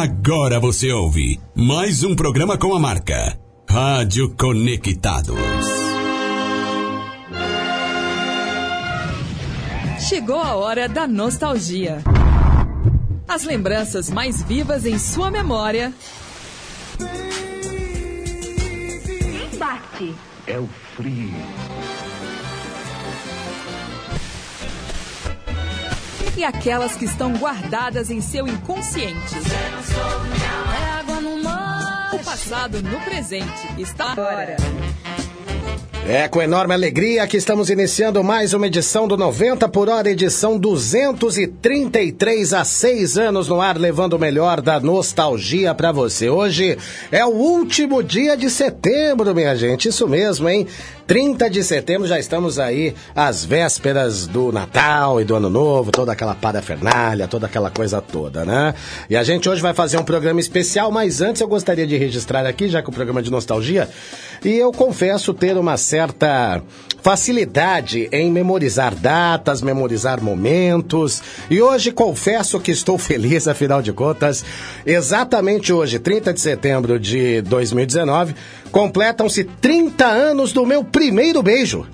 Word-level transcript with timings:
Agora 0.00 0.60
você 0.60 0.92
ouve 0.92 1.40
mais 1.56 2.04
um 2.04 2.14
programa 2.14 2.56
com 2.56 2.72
a 2.72 2.78
marca 2.78 3.36
Rádio 3.68 4.32
Conectados. 4.36 5.34
Chegou 10.08 10.40
a 10.40 10.54
hora 10.54 10.88
da 10.88 11.08
nostalgia. 11.08 11.98
As 13.26 13.42
lembranças 13.42 14.08
mais 14.08 14.40
vivas 14.40 14.86
em 14.86 15.00
sua 15.00 15.32
memória. 15.32 15.92
Bate. 19.58 20.14
É 20.46 20.60
o 20.60 20.68
frio. 20.94 21.34
E 26.38 26.44
aquelas 26.44 26.94
que 26.94 27.04
estão 27.04 27.32
guardadas 27.36 28.10
em 28.12 28.20
seu 28.20 28.46
inconsciente. 28.46 29.34
O 32.12 32.18
passado 32.24 32.80
no 32.80 33.00
presente 33.00 33.66
está 33.76 34.12
agora. 34.12 34.56
É 36.10 36.26
com 36.26 36.40
enorme 36.40 36.72
alegria 36.72 37.26
que 37.26 37.36
estamos 37.36 37.68
iniciando 37.68 38.24
mais 38.24 38.54
uma 38.54 38.66
edição 38.66 39.06
do 39.06 39.14
90 39.14 39.68
por 39.68 39.90
hora, 39.90 40.08
edição 40.08 40.56
233 40.56 42.54
a 42.54 42.64
seis 42.64 43.18
anos 43.18 43.46
no 43.46 43.60
ar, 43.60 43.76
levando 43.76 44.14
o 44.14 44.18
melhor 44.18 44.62
da 44.62 44.80
nostalgia 44.80 45.74
para 45.74 45.92
você. 45.92 46.30
Hoje 46.30 46.78
é 47.12 47.22
o 47.26 47.28
último 47.28 48.02
dia 48.02 48.38
de 48.38 48.48
setembro, 48.48 49.34
minha 49.34 49.54
gente, 49.54 49.90
isso 49.90 50.08
mesmo, 50.08 50.48
hein? 50.48 50.66
30 51.06 51.48
de 51.48 51.64
setembro 51.64 52.06
já 52.06 52.18
estamos 52.18 52.58
aí 52.58 52.94
às 53.14 53.42
vésperas 53.42 54.26
do 54.26 54.52
Natal 54.52 55.20
e 55.20 55.24
do 55.24 55.34
Ano 55.34 55.48
Novo, 55.48 55.90
toda 55.90 56.12
aquela 56.12 56.34
parafernália, 56.34 57.26
toda 57.26 57.46
aquela 57.46 57.70
coisa 57.70 58.00
toda, 58.00 58.44
né? 58.44 58.74
E 59.08 59.16
a 59.16 59.22
gente 59.22 59.48
hoje 59.48 59.62
vai 59.62 59.72
fazer 59.72 59.98
um 59.98 60.04
programa 60.04 60.38
especial, 60.38 60.90
mas 60.90 61.22
antes 61.22 61.40
eu 61.40 61.48
gostaria 61.48 61.86
de 61.86 61.96
registrar 61.96 62.46
aqui, 62.46 62.68
já 62.68 62.82
que 62.82 62.90
o 62.90 62.92
programa 62.92 63.20
é 63.20 63.22
de 63.22 63.30
nostalgia, 63.30 63.88
e 64.44 64.54
eu 64.54 64.70
confesso 64.70 65.32
ter 65.32 65.56
uma 65.56 65.78
certa 65.98 66.62
facilidade 67.02 68.08
em 68.12 68.30
memorizar 68.30 68.94
datas, 68.94 69.60
memorizar 69.60 70.22
momentos. 70.22 71.20
E 71.50 71.60
hoje 71.60 71.90
confesso 71.90 72.60
que 72.60 72.70
estou 72.70 72.96
feliz, 72.96 73.48
afinal 73.48 73.82
de 73.82 73.92
contas, 73.92 74.44
exatamente 74.86 75.72
hoje, 75.72 75.98
30 75.98 76.32
de 76.32 76.40
setembro 76.40 77.00
de 77.00 77.42
2019, 77.42 78.32
completam-se 78.70 79.42
30 79.42 80.06
anos 80.06 80.52
do 80.52 80.64
meu 80.64 80.84
primeiro 80.84 81.42
beijo. 81.42 81.84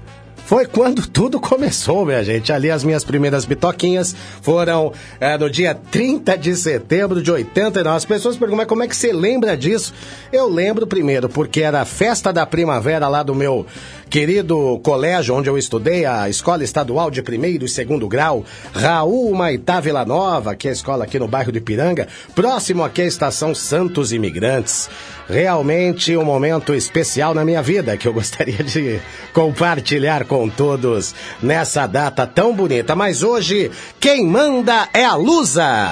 Foi 0.45 0.67
quando 0.67 1.07
tudo 1.07 1.41
começou, 1.41 2.05
minha 2.05 2.23
gente. 2.23 2.53
Ali 2.53 2.71
as 2.71 2.85
minhas 2.85 3.03
primeiras 3.03 3.47
bitoquinhas 3.47 4.15
foram 4.43 4.93
é, 5.19 5.39
no 5.39 5.49
dia 5.49 5.75
30 5.75 6.37
de 6.37 6.55
setembro 6.55 7.23
de 7.23 7.31
89. 7.31 7.97
As 7.97 8.05
pessoas 8.05 8.37
perguntam, 8.37 8.59
mas 8.59 8.67
como 8.67 8.83
é 8.83 8.89
que 8.89 8.95
você 8.95 9.11
lembra 9.11 9.57
disso? 9.57 9.95
Eu 10.31 10.47
lembro 10.47 10.87
primeiro, 10.87 11.31
porque 11.31 11.63
era 11.63 11.81
a 11.81 11.85
festa 11.87 12.31
da 12.31 12.45
primavera 12.45 13.09
lá 13.09 13.23
do 13.23 13.35
meu 13.35 13.67
querido 14.15 14.79
colégio 14.85 15.35
onde 15.35 15.51
eu 15.51 15.59
estudei, 15.59 16.05
a 16.05 16.29
Escola 16.29 16.63
Estadual 16.63 17.11
de 17.11 17.21
Primeiro 17.21 17.65
e 17.65 17.69
Segundo 17.69 18.07
Grau, 18.07 18.45
Raul 18.73 19.35
Maitá 19.35 19.81
Vila 19.81 20.05
Nova, 20.05 20.55
que 20.55 20.69
é 20.69 20.71
a 20.71 20.73
escola 20.73 21.03
aqui 21.03 21.19
no 21.19 21.27
bairro 21.27 21.51
de 21.51 21.61
Piranga, 21.61 22.07
próximo 22.33 22.85
aqui 22.85 23.03
à 23.03 23.07
Estação 23.07 23.53
Santos 23.57 24.13
Imigrantes. 24.13 24.89
Realmente 25.29 26.17
um 26.17 26.25
momento 26.25 26.73
especial 26.73 27.35
na 27.35 27.45
minha 27.45 27.61
vida 27.61 27.97
que 27.97 28.07
eu 28.07 28.13
gostaria 28.13 28.63
de 28.63 29.01
compartilhar 29.33 30.27
com 30.27 30.49
todos 30.49 31.13
nessa 31.43 31.85
data 31.89 32.25
tão 32.25 32.55
bonita. 32.55 32.95
Mas 32.95 33.25
hoje, 33.25 33.69
quem 33.99 34.25
manda 34.25 34.89
é 34.95 35.05
a 35.05 35.17
Lusa! 35.17 35.91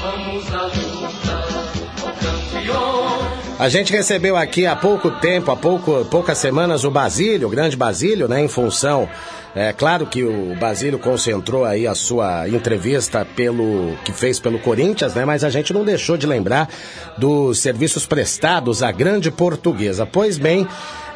Vamos. 0.00 0.93
A 3.56 3.68
gente 3.68 3.92
recebeu 3.92 4.36
aqui 4.36 4.66
há 4.66 4.74
pouco 4.74 5.12
tempo, 5.12 5.50
há 5.52 5.56
pouco, 5.56 6.04
poucas 6.06 6.38
semanas, 6.38 6.82
o 6.82 6.90
Basílio, 6.90 7.46
o 7.46 7.50
grande 7.50 7.76
Basílio, 7.76 8.26
né, 8.26 8.42
em 8.42 8.48
função. 8.48 9.08
É 9.54 9.72
claro 9.72 10.06
que 10.06 10.24
o 10.24 10.56
Basílio 10.56 10.98
concentrou 10.98 11.64
aí 11.64 11.86
a 11.86 11.94
sua 11.94 12.48
entrevista 12.48 13.24
pelo 13.24 13.96
que 14.04 14.12
fez 14.12 14.40
pelo 14.40 14.58
Corinthians, 14.58 15.14
né? 15.14 15.24
Mas 15.24 15.44
a 15.44 15.50
gente 15.50 15.72
não 15.72 15.84
deixou 15.84 16.16
de 16.16 16.26
lembrar 16.26 16.68
dos 17.16 17.60
serviços 17.60 18.04
prestados 18.04 18.82
à 18.82 18.90
grande 18.90 19.30
portuguesa. 19.30 20.04
Pois 20.04 20.36
bem, 20.36 20.66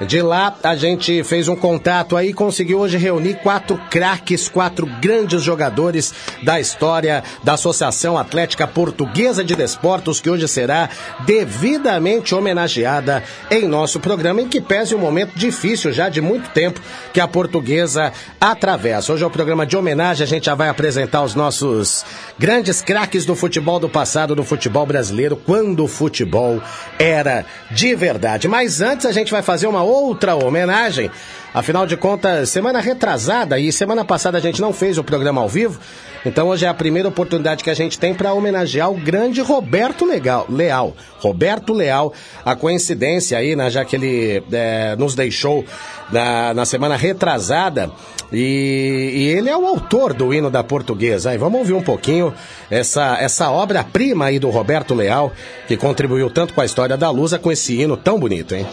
de 0.06 0.22
lá 0.22 0.54
a 0.62 0.76
gente 0.76 1.24
fez 1.24 1.48
um 1.48 1.56
contato 1.56 2.16
aí 2.16 2.28
e 2.28 2.32
conseguiu 2.32 2.78
hoje 2.78 2.96
reunir 2.96 3.34
quatro 3.42 3.80
craques, 3.90 4.48
quatro 4.48 4.86
grandes 5.00 5.42
jogadores 5.42 6.14
da 6.42 6.60
história 6.60 7.24
da 7.42 7.54
Associação 7.54 8.16
Atlética 8.16 8.66
Portuguesa 8.66 9.42
de 9.42 9.56
Desportos, 9.56 10.20
que 10.20 10.30
hoje 10.30 10.46
será 10.46 10.88
devidamente 11.26 12.34
homenageada 12.34 13.24
em 13.50 13.66
nosso 13.66 13.98
programa, 13.98 14.40
em 14.40 14.48
que 14.48 14.60
pese 14.60 14.94
um 14.94 14.98
momento 14.98 15.36
difícil 15.36 15.92
já 15.92 16.08
de 16.08 16.20
muito 16.20 16.50
tempo 16.50 16.80
que 17.12 17.20
a 17.20 17.26
portuguesa 17.26 18.12
atravessa. 18.40 19.12
Hoje 19.12 19.24
é 19.24 19.26
o 19.26 19.30
programa 19.30 19.66
de 19.66 19.76
homenagem, 19.76 20.22
a 20.22 20.28
gente 20.28 20.46
já 20.46 20.54
vai 20.54 20.68
apresentar 20.68 21.22
os 21.22 21.34
nossos 21.34 22.04
grandes 22.38 22.80
craques 22.80 23.24
do 23.24 23.34
futebol 23.34 23.80
do 23.80 23.88
passado, 23.88 24.34
do 24.34 24.44
futebol 24.44 24.86
brasileiro, 24.86 25.36
quando 25.36 25.84
o 25.84 25.88
futebol 25.88 26.62
era 26.98 27.44
de 27.70 27.94
verdade. 27.94 28.46
Mas 28.46 28.80
antes 28.80 29.04
a 29.04 29.12
gente 29.12 29.32
vai 29.32 29.42
fazer 29.42 29.66
uma 29.66 29.87
outra 29.88 30.36
homenagem. 30.36 31.10
Afinal 31.52 31.86
de 31.86 31.96
contas, 31.96 32.50
semana 32.50 32.80
retrasada 32.80 33.58
e 33.58 33.72
semana 33.72 34.04
passada 34.04 34.38
a 34.38 34.40
gente 34.40 34.60
não 34.60 34.72
fez 34.72 34.98
o 34.98 35.04
programa 35.04 35.40
ao 35.40 35.48
vivo, 35.48 35.80
então 36.24 36.48
hoje 36.48 36.66
é 36.66 36.68
a 36.68 36.74
primeira 36.74 37.08
oportunidade 37.08 37.64
que 37.64 37.70
a 37.70 37.74
gente 37.74 37.98
tem 37.98 38.12
para 38.12 38.32
homenagear 38.32 38.90
o 38.90 38.94
grande 38.94 39.40
Roberto 39.40 40.04
Legal, 40.04 40.46
Leal. 40.48 40.94
Roberto 41.18 41.72
Leal, 41.72 42.12
a 42.44 42.54
coincidência 42.54 43.38
aí, 43.38 43.56
né, 43.56 43.70
já 43.70 43.84
que 43.84 43.96
ele 43.96 44.42
é, 44.52 44.94
nos 44.96 45.14
deixou 45.14 45.64
na, 46.12 46.52
na 46.54 46.64
semana 46.64 46.96
retrasada. 46.96 47.90
E, 48.30 49.10
e, 49.14 49.28
ele 49.28 49.48
é 49.48 49.56
o 49.56 49.66
autor 49.66 50.12
do 50.12 50.34
hino 50.34 50.50
da 50.50 50.62
portuguesa. 50.62 51.30
Aí 51.30 51.38
vamos 51.38 51.60
ouvir 51.60 51.72
um 51.72 51.82
pouquinho 51.82 52.34
essa, 52.70 53.16
essa 53.18 53.50
obra-prima 53.50 54.26
aí 54.26 54.38
do 54.38 54.50
Roberto 54.50 54.94
Leal, 54.94 55.32
que 55.66 55.78
contribuiu 55.78 56.28
tanto 56.28 56.52
com 56.52 56.60
a 56.60 56.64
história 56.66 56.96
da 56.96 57.10
Lusa 57.10 57.38
com 57.38 57.50
esse 57.50 57.80
hino 57.80 57.96
tão 57.96 58.18
bonito, 58.18 58.54
hein? 58.54 58.66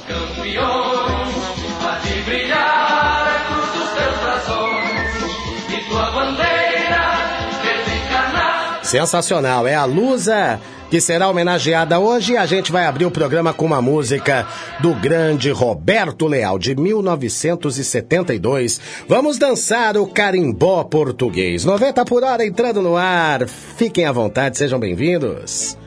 Sensacional, 8.96 9.68
é 9.68 9.76
a 9.76 9.84
Lusa 9.84 10.58
que 10.90 11.02
será 11.02 11.28
homenageada 11.28 12.00
hoje 12.00 12.32
e 12.32 12.38
a 12.38 12.46
gente 12.46 12.72
vai 12.72 12.86
abrir 12.86 13.06
o 13.06 13.12
programa 13.12 13.54
com 13.54 13.66
uma 13.66 13.82
música 13.82 14.48
do 14.80 14.96
grande 14.96 15.52
Roberto 15.52 16.28
Leal, 16.28 16.58
de 16.58 16.78
1972. 16.78 18.80
Vamos 19.06 19.38
dançar 19.38 19.98
o 19.98 20.08
carimbó 20.08 20.86
português. 20.86 21.66
90 21.66 22.06
por 22.06 22.24
hora 22.24 22.46
entrando 22.46 22.82
no 22.82 22.96
ar. 22.96 23.46
Fiquem 23.50 24.06
à 24.06 24.14
vontade, 24.14 24.58
sejam 24.58 24.80
bem-vindos. 24.80 25.78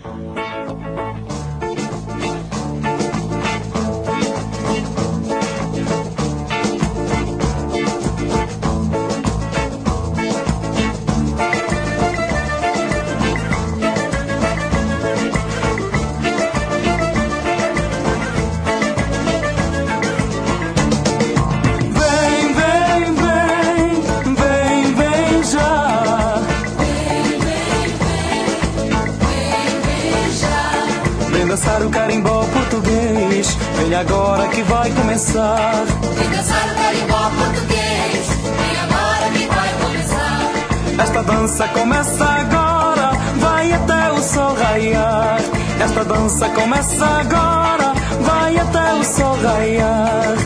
O 31.88 31.90
carimbó 31.90 32.44
português. 32.44 33.56
Vem 33.76 33.94
agora 33.94 34.46
que 34.48 34.62
vai 34.62 34.90
começar. 34.90 35.84
Vem 36.16 36.30
dançar 36.30 36.68
o 36.70 36.74
carimbó 36.74 37.30
português. 37.30 38.26
Vem 38.58 38.76
agora 38.84 39.30
que 39.32 39.46
vai 39.46 39.72
começar. 39.82 41.02
Esta 41.02 41.22
dança 41.22 41.68
começa 41.68 42.24
agora, 42.24 43.12
vai 43.38 43.72
até 43.72 44.12
o 44.12 44.22
sol 44.22 44.54
raiar. 44.54 45.40
Esta 45.80 46.04
dança 46.04 46.48
começa 46.50 47.04
agora, 47.04 47.92
vai 48.20 48.58
até 48.58 48.94
o 48.94 49.04
sol 49.04 49.38
raiar. 49.42 50.36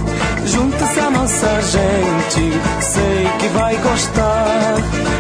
Junte-se 0.45 1.01
a 1.01 1.11
nossa 1.11 1.61
gente, 1.63 2.61
sei 2.81 3.29
que 3.39 3.49
vai 3.49 3.77
gostar. 3.77 4.75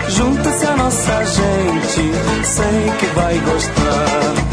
Junte-se 0.08 0.66
a 0.66 0.76
nossa 0.76 1.24
gente, 1.24 2.12
sei 2.44 2.92
que 2.98 3.06
vai 3.14 3.38
gostar. 3.38 4.51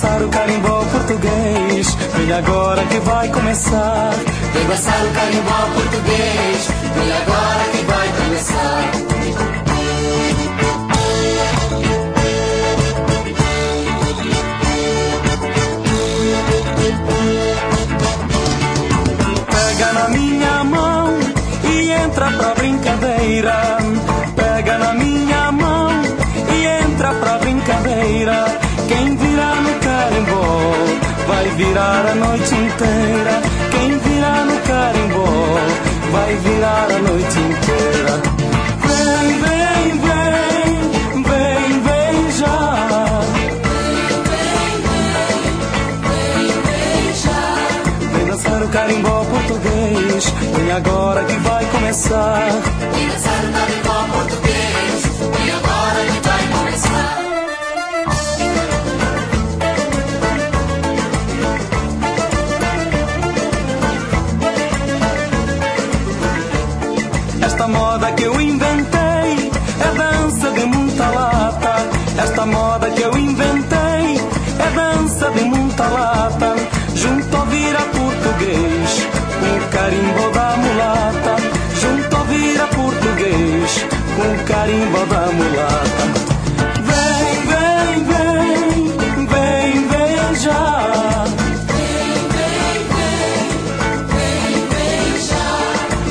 Dançar 0.00 0.22
o 0.22 0.28
carimbó 0.28 0.82
português. 0.84 1.94
Vem 2.16 2.32
agora 2.32 2.84
que 2.86 2.98
vai 3.00 3.28
começar. 3.28 4.14
Vem 4.54 4.66
dançar 4.66 5.04
o 5.04 5.10
carimbó 5.10 5.68
português. 5.74 6.68
Vem 6.94 7.12
agora 7.12 7.64
que 7.70 7.84
vai 7.84 8.08
começar. 8.08 8.90
Pega 19.50 19.92
na 19.92 20.08
minha 20.08 20.64
mão 20.64 21.18
e 21.64 21.90
entra 21.90 22.30
pra 22.30 22.54
brincadeira. 22.54 23.79
Virar 31.60 32.06
a 32.06 32.14
noite 32.14 32.54
inteira. 32.54 33.34
Quem 33.70 33.98
virar 33.98 34.44
no 34.46 34.58
carimbó 34.60 35.26
vai 36.12 36.34
virar 36.36 36.88
a 36.90 36.98
noite 37.08 37.38
inteira. 37.38 38.14
Vem, 38.88 39.28
vem, 39.44 39.86
vem, 40.06 41.22
vem, 41.30 41.80
vem 41.88 42.30
já. 42.38 43.20
Vem 48.12 48.26
dançar 48.26 48.62
o 48.62 48.68
carimbó 48.68 49.24
português. 49.24 50.32
Vem 50.56 50.72
agora 50.72 51.24
que 51.24 51.36
vai 51.36 51.64
começar. 51.66 52.50
Vem 52.94 53.08
dançar 53.08 53.44
o 53.44 53.52
carimbó 53.52 53.99
com 84.70 84.76
o 84.76 84.86
carimbo 84.90 85.06
da 85.06 85.26
mulata. 85.32 86.04
Vem, 86.86 87.34
vem, 87.50 88.04
vem, 88.04 89.26
vem, 89.26 89.88
vem 89.88 90.34
já. 90.36 91.24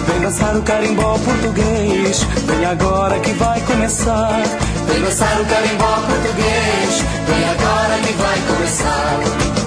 Vem 0.07 0.21
dançar 0.21 0.57
o 0.57 0.61
carimbó 0.63 1.17
português. 1.19 2.23
Vem 2.45 2.65
agora 2.65 3.19
que 3.19 3.31
vai 3.33 3.61
começar. 3.61 4.43
Vem 4.87 5.01
dançar 5.01 5.41
o 5.41 5.45
carimbó 5.45 6.01
português. 6.07 7.03
Vem 7.27 7.49
agora 7.49 7.99
que 8.05 8.13
vai 8.13 8.39
começar. 8.47 9.58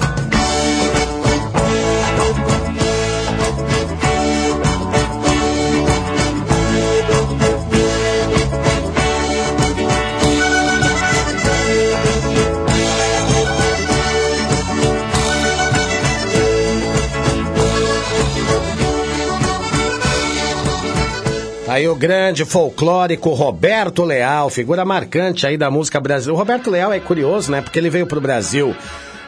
Aí 21.73 21.89
o 21.89 21.95
grande 21.95 22.45
folclórico 22.45 23.31
Roberto 23.31 24.05
Leal, 24.05 24.51
figura 24.51 24.85
marcante 24.85 25.47
aí 25.47 25.57
da 25.57 25.71
música 25.71 25.99
brasileira. 25.99 26.35
O 26.35 26.39
Roberto 26.39 26.71
Leal 26.71 26.93
é 26.93 27.01
curioso, 27.01 27.51
né? 27.51 27.63
Porque 27.63 27.79
ele 27.79 27.89
veio 27.89 28.07
pro 28.07 28.21
Brasil 28.21 28.77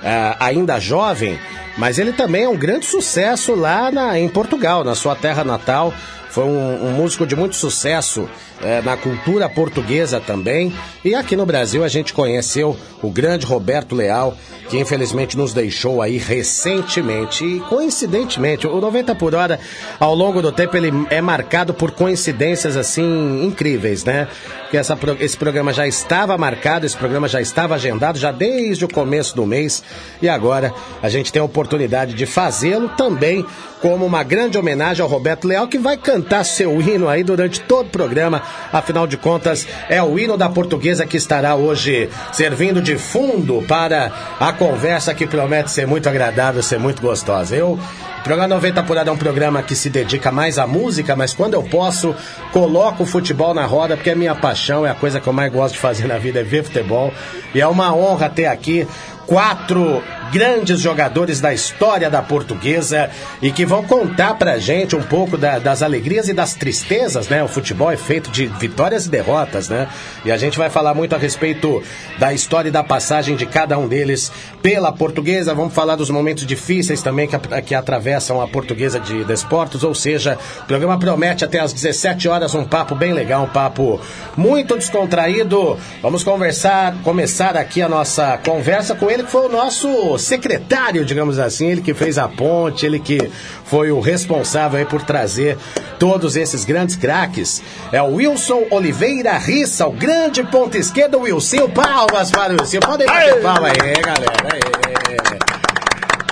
ah, 0.03 0.37
ainda 0.39 0.79
jovem, 0.79 1.39
mas 1.79 1.99
ele 1.99 2.13
também 2.13 2.45
é 2.45 2.49
um 2.49 2.57
grande 2.57 2.85
sucesso 2.85 3.55
lá 3.55 3.91
na- 3.91 4.19
em 4.19 4.29
Portugal, 4.29 4.85
na 4.85 4.95
sua 4.95 5.17
terra 5.17 5.43
natal. 5.43 5.95
Foi 6.29 6.45
um, 6.45 6.89
um 6.89 6.91
músico 6.93 7.27
de 7.27 7.35
muito 7.35 7.57
sucesso 7.57 8.29
eh, 8.65 8.81
na 8.83 8.97
cultura 8.97 9.49
portuguesa 9.49 10.19
também. 10.19 10.73
E 11.05 11.15
aqui 11.15 11.37
no 11.37 11.45
Brasil 11.45 11.85
a 11.85 11.89
gente 11.89 12.15
conheceu 12.15 12.77
o 13.03 13.11
grande 13.11 13.45
Roberto 13.45 13.95
Leal, 13.95 14.37
que 14.69 14.79
infelizmente 14.79 15.37
nos 15.37 15.53
deixou 15.53 16.01
aí 16.01 16.17
recentemente. 16.17 17.45
E 17.45 17.61
coincidentemente, 17.61 18.67
o 18.67 18.81
90 18.81 19.15
por 19.15 19.35
hora, 19.35 19.61
ao 20.01 20.15
longo 20.15 20.41
do 20.41 20.51
tempo, 20.51 20.77
ele 20.77 20.91
é 21.11 21.21
marcado 21.21 21.75
por 21.75 21.91
coincidências 21.91 22.77
assim 22.77 23.45
incríveis, 23.45 24.03
né? 24.05 24.27
Porque 24.63 24.79
essa, 24.79 24.99
esse 25.21 25.37
programa 25.37 25.73
já 25.73 25.87
estava 25.87 26.37
marcado, 26.39 26.87
esse 26.87 26.97
programa 26.97 27.29
já 27.29 27.41
estava 27.41 27.75
agendado 27.75 28.19
já 28.19 28.33
desde 28.33 28.85
o 28.85 28.89
começo 28.89 29.37
do 29.37 29.45
mês. 29.45 29.83
E 30.23 30.29
agora 30.29 30.73
a 31.03 31.09
gente 31.09 31.31
tem 31.31 31.41
a 31.41 31.45
oportunidade 31.45 32.15
de 32.15 32.25
fazê-lo 32.25 32.89
também 32.89 33.45
como 33.85 34.07
uma 34.07 34.23
grande 34.23 34.57
homenagem 34.57 35.03
ao 35.03 35.09
Roberto 35.11 35.47
Leal, 35.47 35.69
que 35.69 35.77
vai 35.77 35.99
cantar 35.99 36.43
seu 36.43 36.81
hino 36.81 37.07
aí 37.07 37.23
durante 37.23 37.61
todo 37.61 37.89
o 37.89 37.91
programa. 37.91 38.43
Afinal 38.73 39.07
de 39.07 39.17
contas, 39.17 39.67
é 39.89 40.03
o 40.03 40.19
hino 40.19 40.37
da 40.37 40.49
portuguesa 40.49 41.07
que 41.07 41.17
estará 41.17 41.55
hoje 41.55 42.09
servindo 42.33 42.83
de 42.83 42.97
fundo 42.97 43.63
para 43.69 44.13
a 44.41 44.53
conversa 44.53 45.15
que 45.15 45.27
promete 45.27 45.71
ser 45.71 45.87
muito 45.87 46.09
agradável, 46.09 46.63
ser 46.63 46.79
muito 46.79 47.01
gostosa. 47.01 47.55
Eu. 47.55 47.79
O 48.19 48.25
programa 48.25 48.55
90 48.55 48.83
por 48.85 48.97
hora 48.97 49.11
é 49.11 49.13
um 49.13 49.19
programa 49.19 49.63
que 49.63 49.75
se 49.75 49.91
dedica 49.91 50.33
mais 50.33 50.59
à 50.59 50.67
música, 50.67 51.15
mas 51.15 51.35
quando 51.35 51.53
eu 51.53 51.63
posso, 51.63 52.17
coloco 52.53 53.03
o 53.03 53.07
futebol 53.07 53.53
na 53.53 53.67
roda, 53.67 53.99
porque 53.99 54.09
é 54.09 54.15
minha 54.15 54.35
paixão, 54.35 54.87
é 54.87 54.91
a 54.91 54.95
coisa 54.95 55.21
que 55.21 55.27
eu 55.27 55.33
mais 55.33 55.53
gosto 55.53 55.75
de 55.75 55.81
fazer 55.81 56.07
na 56.07 56.17
vida, 56.17 56.41
é 56.41 56.43
ver 56.43 56.65
futebol. 56.65 57.13
E 57.55 57.61
é 57.61 57.67
uma 57.69 57.95
honra 57.95 58.31
ter 58.31 58.47
aqui 58.47 58.89
quatro 59.27 60.03
grandes 60.33 60.81
jogadores 60.81 61.41
da 61.41 61.53
história 61.53 62.09
da 62.11 62.23
portuguesa 62.23 63.11
e 63.43 63.51
que 63.51 63.65
vão 63.65 63.83
contar 63.85 64.35
pra 64.35 64.59
gente 64.59 64.95
um 64.97 65.03
pouco 65.03 65.37
da- 65.37 65.59
das 65.59 65.83
alegrias 65.83 66.29
e 66.29 66.33
das 66.33 66.55
tristezas, 66.55 67.29
né? 67.29 67.43
O 67.43 67.49
futebol 67.49 67.91
é 67.91 67.97
feito 67.97 68.31
de 68.31 68.47
vitórias 68.47 69.07
e 69.07 69.11
derrotas, 69.11 69.69
né? 69.69 69.89
E 70.25 70.33
a 70.33 70.37
gente 70.37 70.59
vai 70.59 70.69
falar 70.71 70.95
muito 70.95 71.15
a 71.15 71.19
respeito 71.19 71.83
da 72.19 72.33
história 72.33 72.69
e 72.69 72.73
da 72.73 72.83
passagem 72.83 73.37
de 73.37 73.47
cada 73.47 73.79
um 73.79 73.87
deles 73.89 74.31
pela 74.63 74.91
portuguesa. 74.93 75.55
Vamos 75.55 75.75
falar 75.75 75.97
dos 75.97 76.11
momentos 76.11 76.47
difíceis 76.47 77.03
também 77.03 77.29
que, 77.29 77.37
que 77.63 77.75
atravessam 77.75 78.41
a 78.41 78.49
portuguesa 78.49 78.99
de 79.01 79.25
desportos, 79.25 79.85
ou 79.85 79.95
seja, 79.95 80.39
o 80.63 80.67
programa 80.67 80.99
promete 80.99 81.45
até 81.45 81.61
às 81.61 81.73
17 81.73 82.29
horas 82.29 82.55
um 82.55 82.65
papo 82.65 82.95
bem 82.95 83.13
legal, 83.13 83.45
um 83.45 83.49
papo 83.49 84.01
muito 84.37 84.77
descontraído. 84.77 85.79
Vamos 86.03 86.23
conversar, 86.25 86.95
começar 87.03 87.57
aqui 87.57 87.83
a 87.83 87.89
nossa 87.89 88.39
conversa 88.45 88.95
com 88.95 89.11
ele, 89.11 89.23
que 89.25 89.31
foi 89.31 89.47
o 89.47 89.49
nosso 89.53 90.19
secretário, 90.25 91.05
digamos 91.05 91.39
assim, 91.39 91.69
ele 91.69 91.83
que 91.83 91.95
fez 91.95 92.19
a 92.19 92.27
ponte, 92.27 92.85
ele 92.85 92.99
que 92.99 93.31
foi 93.65 93.91
o 93.91 94.01
responsável 94.01 94.79
aí 94.79 94.85
por 94.85 95.03
trazer 95.03 95.57
todos 95.99 96.37
esses 96.37 96.65
grandes 96.65 96.97
craques. 96.97 97.63
É 97.93 98.03
o 98.03 98.15
Wilson 98.15 98.65
Oliveira 98.71 99.37
Rissa, 99.39 99.87
o 99.87 99.93
grande 99.93 100.43
ponta 100.43 100.79
esquerda, 100.79 101.19
Wilson. 101.19 101.69
Palmas 101.71 102.31
para 102.31 102.53
o 102.53 102.57
Wilson. 102.61 102.81
Podem 102.81 103.07
bater 103.07 103.41
palma 103.41 103.69
aí, 103.69 104.03
galera. 104.03 104.33
Aê. 104.53 104.75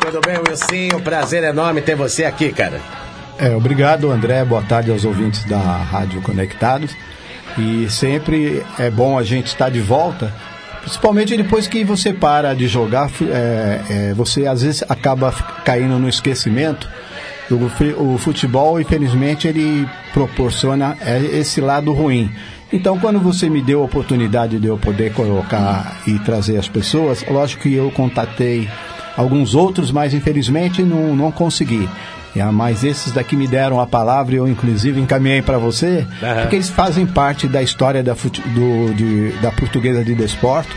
Tudo 0.01 0.21
bem, 0.27 0.37
Wilson? 0.39 0.97
Um 0.97 1.01
prazer 1.01 1.45
enorme 1.45 1.81
ter 1.81 1.95
você 1.95 2.25
aqui, 2.25 2.53
cara. 2.53 2.81
É, 3.39 3.55
obrigado, 3.55 4.11
André. 4.11 4.45
Boa 4.45 4.63
tarde 4.63 4.91
aos 4.91 5.05
ouvintes 5.05 5.45
da 5.45 5.59
Rádio 5.59 6.21
Conectados. 6.23 6.95
E 7.59 7.89
sempre 7.91 8.65
é 8.79 8.91
bom 8.91 9.19
a 9.19 9.23
gente 9.23 9.47
estar 9.47 9.71
de 9.71 9.81
volta, 9.81 10.33
principalmente 10.83 11.37
depois 11.37 11.67
que 11.67 11.85
você 11.85 12.13
para 12.13 12.55
de 12.55 12.69
jogar, 12.69 13.11
é, 13.23 13.81
é, 13.89 14.15
você 14.15 14.47
às 14.47 14.63
vezes 14.63 14.83
acaba 14.89 15.33
caindo 15.65 15.99
no 15.99 16.09
esquecimento. 16.09 16.89
O, 17.51 18.15
o 18.15 18.19
futebol, 18.19 18.81
infelizmente, 18.81 19.47
ele 19.47 19.89
proporciona 20.13 20.97
é, 21.01 21.19
esse 21.19 21.61
lado 21.61 21.93
ruim. 21.93 22.31
Então, 22.73 22.99
quando 22.99 23.21
você 23.21 23.49
me 23.49 23.61
deu 23.61 23.83
a 23.83 23.85
oportunidade 23.85 24.59
de 24.59 24.67
eu 24.67 24.79
poder 24.79 25.13
colocar 25.13 26.01
e 26.07 26.19
trazer 26.21 26.57
as 26.57 26.69
pessoas, 26.69 27.25
lógico 27.29 27.63
que 27.63 27.75
eu 27.75 27.91
contatei 27.91 28.69
alguns 29.17 29.55
outros, 29.55 29.91
mas 29.91 30.15
infelizmente 30.15 30.83
não, 30.83 31.15
não 31.15 31.31
consegui. 31.31 31.89
Ah, 32.41 32.51
Mas 32.53 32.83
esses 32.85 33.13
daqui 33.13 33.37
me 33.37 33.47
deram 33.47 33.79
a 33.81 33.87
palavra 33.87 34.35
e 34.35 34.39
eu 34.39 34.49
inclusive 34.49 35.01
encaminhei 35.01 35.43
para 35.43 35.59
você, 35.59 36.07
Aham. 36.23 36.41
porque 36.43 36.57
eles 36.57 36.71
fazem 36.71 37.07
parte 37.07 37.47
da 37.47 37.63
história 37.63 38.03
da, 38.03 38.15
do- 38.15 38.95
de- 38.95 39.33
da 39.43 39.51
portuguesa 39.51 40.03
de 40.05 40.15
desporto, 40.15 40.75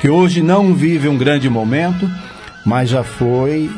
que 0.00 0.08
hoje 0.08 0.42
não 0.42 0.74
vive 0.74 1.08
um 1.08 1.16
grande 1.18 1.48
momento, 1.50 2.08
mas 2.64 2.88
já 2.90 3.02
foi 3.02 3.70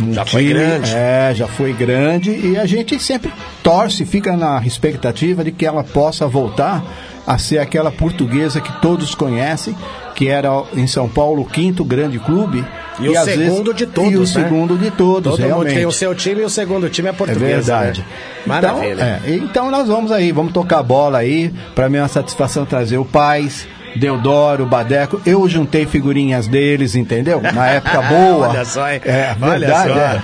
um 0.00 0.12
Já 0.14 0.24
foi 0.24 0.44
grande. 0.46 0.90
É, 0.94 1.32
já 1.34 1.46
foi 1.48 1.72
grande 1.72 2.30
e 2.30 2.56
a 2.56 2.64
gente 2.66 2.98
sempre 3.00 3.32
torce, 3.62 4.04
fica 4.06 4.36
na 4.36 4.62
expectativa 4.64 5.42
de 5.44 5.52
que 5.52 5.66
ela 5.66 5.82
possa 5.84 6.26
voltar 6.26 6.82
a 7.26 7.36
ser 7.36 7.58
aquela 7.58 7.90
portuguesa 7.92 8.60
que 8.60 8.72
todos 8.80 9.14
conhecem, 9.14 9.76
que 10.14 10.28
era 10.28 10.48
em 10.74 10.86
São 10.86 11.08
Paulo 11.08 11.42
o 11.42 11.44
quinto 11.44 11.84
grande 11.84 12.18
clube 12.18 12.64
E 13.04 13.08
o 13.08 13.18
às 13.18 13.24
segundo 13.24 13.74
de 13.74 13.86
todos, 13.86 14.12
E 14.12 14.16
o 14.16 14.20
né? 14.20 14.26
segundo 14.26 14.78
de 14.78 14.90
todos, 14.90 15.32
Todo 15.32 15.38
realmente. 15.46 15.68
mundo 15.68 15.74
tem 15.76 15.86
o 15.86 15.92
seu 15.92 16.14
time 16.14 16.42
e 16.42 16.44
o 16.44 16.50
segundo 16.50 16.88
time 16.88 17.08
é 17.08 17.10
É 17.10 17.14
portuguesa. 17.14 17.76
verdade. 17.78 18.04
Maravilha. 18.46 18.92
Então, 18.92 19.04
é, 19.04 19.36
então 19.36 19.70
nós 19.70 19.88
vamos 19.88 20.10
aí, 20.12 20.32
vamos 20.32 20.52
tocar 20.52 20.78
a 20.78 20.82
bola 20.82 21.18
aí. 21.18 21.52
Pra 21.74 21.88
mim 21.88 21.98
é 21.98 22.02
uma 22.02 22.08
satisfação 22.08 22.64
trazer 22.64 22.98
o 22.98 23.04
Paz, 23.04 23.66
Deodoro, 23.96 24.66
Badeco. 24.66 25.20
Eu 25.26 25.48
juntei 25.48 25.86
figurinhas 25.86 26.46
deles, 26.46 26.94
entendeu? 26.94 27.40
Na 27.40 27.68
época 27.68 28.02
boa. 28.08 28.48
Olha 28.48 28.64
só, 28.64 28.88
hein? 28.90 29.00
É, 29.04 29.34
Olha 29.40 29.58
verdade, 29.58 29.92
só. 29.92 29.98
é. 29.98 30.20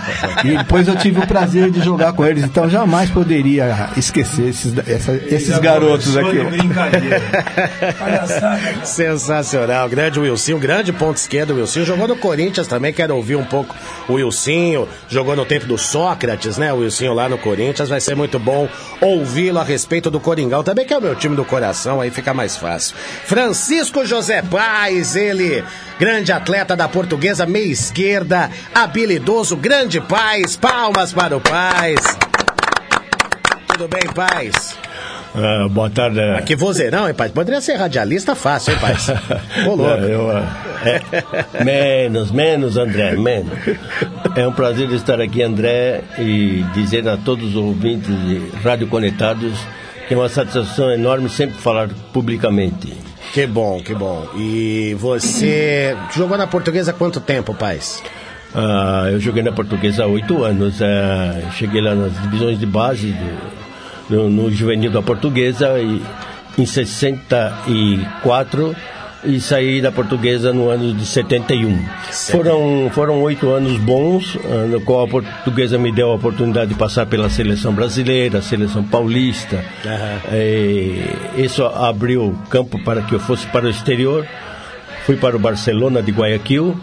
E 0.47 0.57
depois 0.59 0.87
eu 0.89 0.97
tive 0.97 1.21
o 1.21 1.27
prazer 1.27 1.71
de 1.71 1.81
jogar 1.83 2.13
com 2.13 2.25
eles, 2.25 2.45
então 2.45 2.69
jamais 2.69 3.11
poderia 3.11 3.91
esquecer 3.97 4.49
esses, 4.49 4.73
essa- 4.89 5.15
esses 5.15 5.59
garotos 5.59 6.17
aqui. 6.17 6.37
Sensacional, 8.85 9.89
grande 9.89 10.21
Wilson, 10.21 10.59
grande 10.59 10.93
ponto 10.93 11.17
esquerdo 11.17 11.55
Wilson. 11.55 11.85
Jogou 11.85 12.09
no 12.09 12.17
Corinthians 12.17 12.67
também, 12.67 12.93
quero 12.93 13.15
ouvir 13.17 13.37
um 13.37 13.45
pouco 13.45 13.75
o 14.09 14.15
Wilson. 14.15 14.87
Jogou 15.09 15.37
no 15.37 15.45
tempo 15.45 15.67
do 15.67 15.79
Sócrates, 15.79 16.57
né? 16.59 16.73
O 16.73 16.79
Wilson 16.79 17.13
lá 17.13 17.29
no 17.29 17.39
Corinthians. 17.39 17.89
Vai 17.89 18.01
ser 18.01 18.15
muito 18.17 18.39
bom 18.39 18.69
ouvi-lo 19.01 19.59
a 19.59 19.65
respeito 19.65 20.11
do 20.11 20.21
Coringão, 20.21 20.63
também 20.63 20.87
que 20.87 20.93
é 20.95 20.99
o 20.99 21.01
meu 21.01 21.15
time 21.15 21.37
do 21.37 21.45
coração, 21.45 22.01
aí 22.01 22.11
fica 22.11 22.33
mais 22.35 22.57
fácil. 22.57 22.97
Francisco 23.57 24.05
José 24.05 24.43
Paz, 24.43 25.17
ele, 25.17 25.65
grande 25.99 26.31
atleta 26.31 26.77
da 26.77 26.87
portuguesa, 26.87 27.47
meia 27.47 27.73
esquerda, 27.73 28.51
habilidoso, 28.75 29.57
grande 29.57 29.99
Paz. 29.99 30.57
Palmas 30.57 31.15
para 31.15 31.35
o 31.35 31.41
Paz. 31.41 32.19
Tudo 33.69 33.89
bem, 33.89 34.13
Paz? 34.15 34.77
Ah, 35.35 35.69
boa 35.71 35.89
tarde. 35.89 36.21
Ah, 36.21 36.43
que 36.43 36.55
vozeirão, 36.55 37.09
hein, 37.09 37.15
Paz? 37.15 37.33
Poderia 37.33 37.63
ser 37.63 37.77
radialista 37.77 38.35
fácil, 38.35 38.75
hein, 38.75 38.79
Paz? 38.79 39.09
Ô, 39.67 39.73
louco. 39.75 39.85
Não, 39.85 40.07
eu, 40.07 40.31
ah, 40.31 40.45
é, 40.85 41.65
menos, 41.65 42.31
menos, 42.31 42.77
André, 42.77 43.17
menos. 43.17 43.59
É 44.37 44.47
um 44.47 44.53
prazer 44.53 44.93
estar 44.93 45.19
aqui, 45.19 45.43
André, 45.43 46.03
e 46.19 46.63
dizer 46.75 47.09
a 47.09 47.17
todos 47.17 47.49
os 47.49 47.57
ouvintes 47.57 48.09
de 48.09 48.51
Rádio 48.63 48.87
Conectados 48.87 49.59
que 50.07 50.15
é 50.15 50.17
uma 50.17 50.29
satisfação 50.29 50.91
enorme 50.91 51.29
sempre 51.29 51.57
falar 51.57 51.89
publicamente. 52.13 53.07
Que 53.37 53.47
bom, 53.47 53.83
que 53.83 53.95
bom. 53.95 54.27
E 54.35 54.97
você 54.99 55.95
jogou 56.17 56.39
na 56.39 56.47
portuguesa 56.47 56.91
há 56.91 56.95
quanto 56.95 57.21
tempo, 57.21 57.53
Paz? 57.53 58.03
Ah, 58.55 59.09
eu 59.13 59.21
joguei 59.21 59.43
na 59.43 59.53
Portuguesa 59.53 60.05
há 60.05 60.07
oito 60.07 60.43
anos. 60.43 60.81
ah, 60.81 61.51
cheguei 61.53 61.83
lá 61.83 61.95
nas 61.95 62.15
divisões 62.23 62.59
de 62.59 62.65
base 62.65 63.15
do- 64.09 64.17
no, 64.17 64.31
no 64.31 64.51
juvenil 64.51 64.91
da 64.91 65.03
Portuguesa 65.03 65.79
e, 65.79 66.01
em 66.57 66.65
64 66.65 68.75
e 69.27 69.41
saí 69.41 69.81
da 69.81 69.91
Portuguesa 69.91 70.53
no 70.53 70.71
ano 70.71 70.95
de 70.95 71.05
71. 71.05 71.85
Foram 72.31 72.91
foram 72.93 73.21
oito 73.23 73.51
anos 73.51 73.77
bons, 73.79 74.39
no 74.71 74.81
qual 74.81 75.05
a 75.05 75.09
Portuguesa 75.09 75.77
me 75.79 75.93
deu 75.93 76.11
a 76.11 76.15
oportunidade 76.15 76.69
de 76.69 76.75
passar 76.75 77.07
pela 77.07 77.29
seleção 77.29 77.73
brasileira, 77.73 78.41
seleção 78.41 78.85
paulista. 78.85 79.65
Eh, 80.33 81.15
isso 81.37 81.65
abriu 81.65 82.37
campo 82.49 82.83
para 82.85 83.03
que 83.03 83.15
eu 83.15 83.21
fosse 83.21 83.47
para 83.49 83.67
o 83.67 83.71
exterior. 83.71 84.27
Fui 85.05 85.17
para 85.17 85.37
o 85.37 85.39
Barcelona 85.39 86.03
de 86.03 86.13
Guayaquil. 86.13 86.77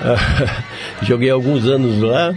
Joguei 1.02 1.30
alguns 1.30 1.66
anos 1.66 2.00
lá, 2.00 2.32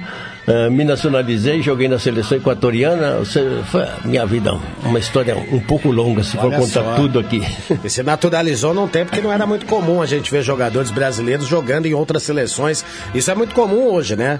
ah, 0.46 0.70
me 0.70 0.84
nacionalizei, 0.84 1.62
joguei 1.62 1.88
na 1.88 1.98
seleção 1.98 2.38
equatoriana. 2.38 3.20
Foi 3.66 3.86
minha 4.04 4.26
vida 4.26 4.54
uma 4.84 5.00
história 5.00 5.36
um 5.36 5.60
pouco 5.60 5.90
longa, 5.90 6.24
se 6.24 6.36
for 6.36 6.48
Olha 6.48 6.58
contar 6.58 6.84
só. 6.84 6.96
tudo 6.96 7.20
aqui. 7.20 7.42
E 7.84 7.90
se 7.90 8.04
naturalizou 8.04 8.74
num 8.74 8.88
tempo 8.88 9.12
que 9.12 9.22
não 9.22 9.32
era 9.32 9.46
muito 9.46 9.66
comum 9.66 10.02
a 10.02 10.06
gente 10.06 10.30
ver 10.30 10.44
jogadores 10.44 10.92
brasileiros 10.92 11.48
jogando 11.48 11.86
em 11.86 11.94
outras 11.94 12.24
seleções. 12.24 12.84
Isso 13.14 13.32
é 13.32 13.36
muito 13.36 13.56
comum 13.56 13.88
hoje, 13.88 14.16
né? 14.16 14.40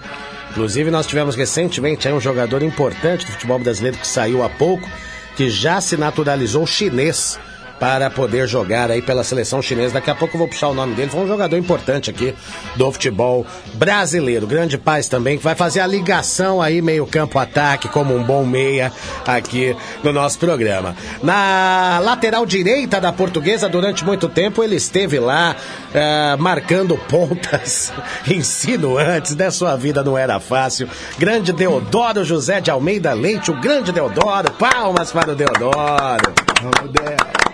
Inclusive, 0.52 0.92
nós 0.92 1.08
tivemos 1.08 1.36
recentemente 1.36 2.08
um 2.10 2.20
jogador 2.20 2.62
importante 2.62 3.26
do 3.26 3.32
futebol 3.32 3.58
brasileiro 3.60 3.98
que 3.98 4.08
saiu 4.08 4.44
há 4.44 4.50
pouco, 4.50 4.88
que 5.36 5.50
já 5.50 5.82
se 5.82 5.98
naturalizou 5.98 6.68
chinês 6.68 7.40
para 7.80 8.10
poder 8.10 8.48
jogar 8.48 8.90
aí 8.92 9.02
pela 9.02 9.24
seleção 9.24 9.62
chinesa. 9.62 9.96
Daqui 9.96 10.10
a 10.10 10.16
pouco 10.16 10.36
eu 10.36 10.40
vou 10.40 10.48
puxar 10.48 10.70
o 10.70 10.74
nome 10.74 10.96
dele. 10.96 11.10
Foi 11.10 11.22
um 11.22 11.28
jogador 11.28 11.58
importante 11.58 12.10
aqui 12.10 12.34
do 12.76 12.92
futebol 12.92 13.46
brasileiro. 13.74 14.48
Grande 14.48 14.78
Paz 14.78 15.08
também, 15.08 15.38
que 15.38 15.44
vai 15.44 15.56
fazer 15.56 15.80
a 15.82 15.88
ligação 15.88 16.62
aí, 16.62 16.82
meio 16.82 17.06
campo 17.06 17.40
ataque, 17.40 17.88
como 17.88 18.16
um 18.16 18.24
bom 18.24 18.46
meia 18.46 18.92
aqui 19.26 19.76
no 20.04 20.14
nosso 20.14 20.40
programa. 20.40 20.96
Na 21.22 22.00
lateral 22.02 22.46
direita 22.46 23.00
da 23.02 23.12
portuguesa, 23.12 23.68
durante 23.68 24.06
muito 24.06 24.30
tempo, 24.30 24.64
ele 24.64 24.76
esteve 24.76 25.20
lá 25.20 25.56
eh, 25.94 26.36
marcando 26.38 26.98
pontas 26.98 27.92
insinuantes, 28.28 29.36
né? 29.36 29.52
Sua 29.52 29.76
vida 29.76 30.04
não 30.04 30.18
era 30.18 30.40
fácil. 30.40 30.88
Grande 31.18 31.52
Deodoro 31.52 32.24
José 32.24 32.62
de 32.62 32.72
Almeida 32.72 33.14
Leite, 33.14 33.52
o 33.52 33.60
grande 33.60 33.92
Deodoro. 33.92 34.52
Palmas 34.52 35.12
para 35.12 35.32
o 35.32 35.36
Deodoro. 35.36 36.34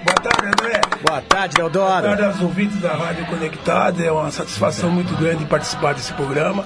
Boa 0.03 0.15
tarde, 0.15 0.48
André. 0.48 0.82
Boa 1.06 1.22
tarde, 1.22 1.56
Boa 1.58 1.70
Deodoro. 1.70 2.01
tarde 2.08 2.24
aos 2.24 2.41
ouvintes 2.41 2.77
da 2.79 2.94
Rádio 2.94 3.25
Conectada. 3.25 4.03
É 4.03 4.12
uma 4.12 4.32
satisfação 4.32 4.89
muito 4.89 5.13
grande 5.15 5.46
participar 5.46 5.94
desse 5.94 6.13
programa. 6.13 6.65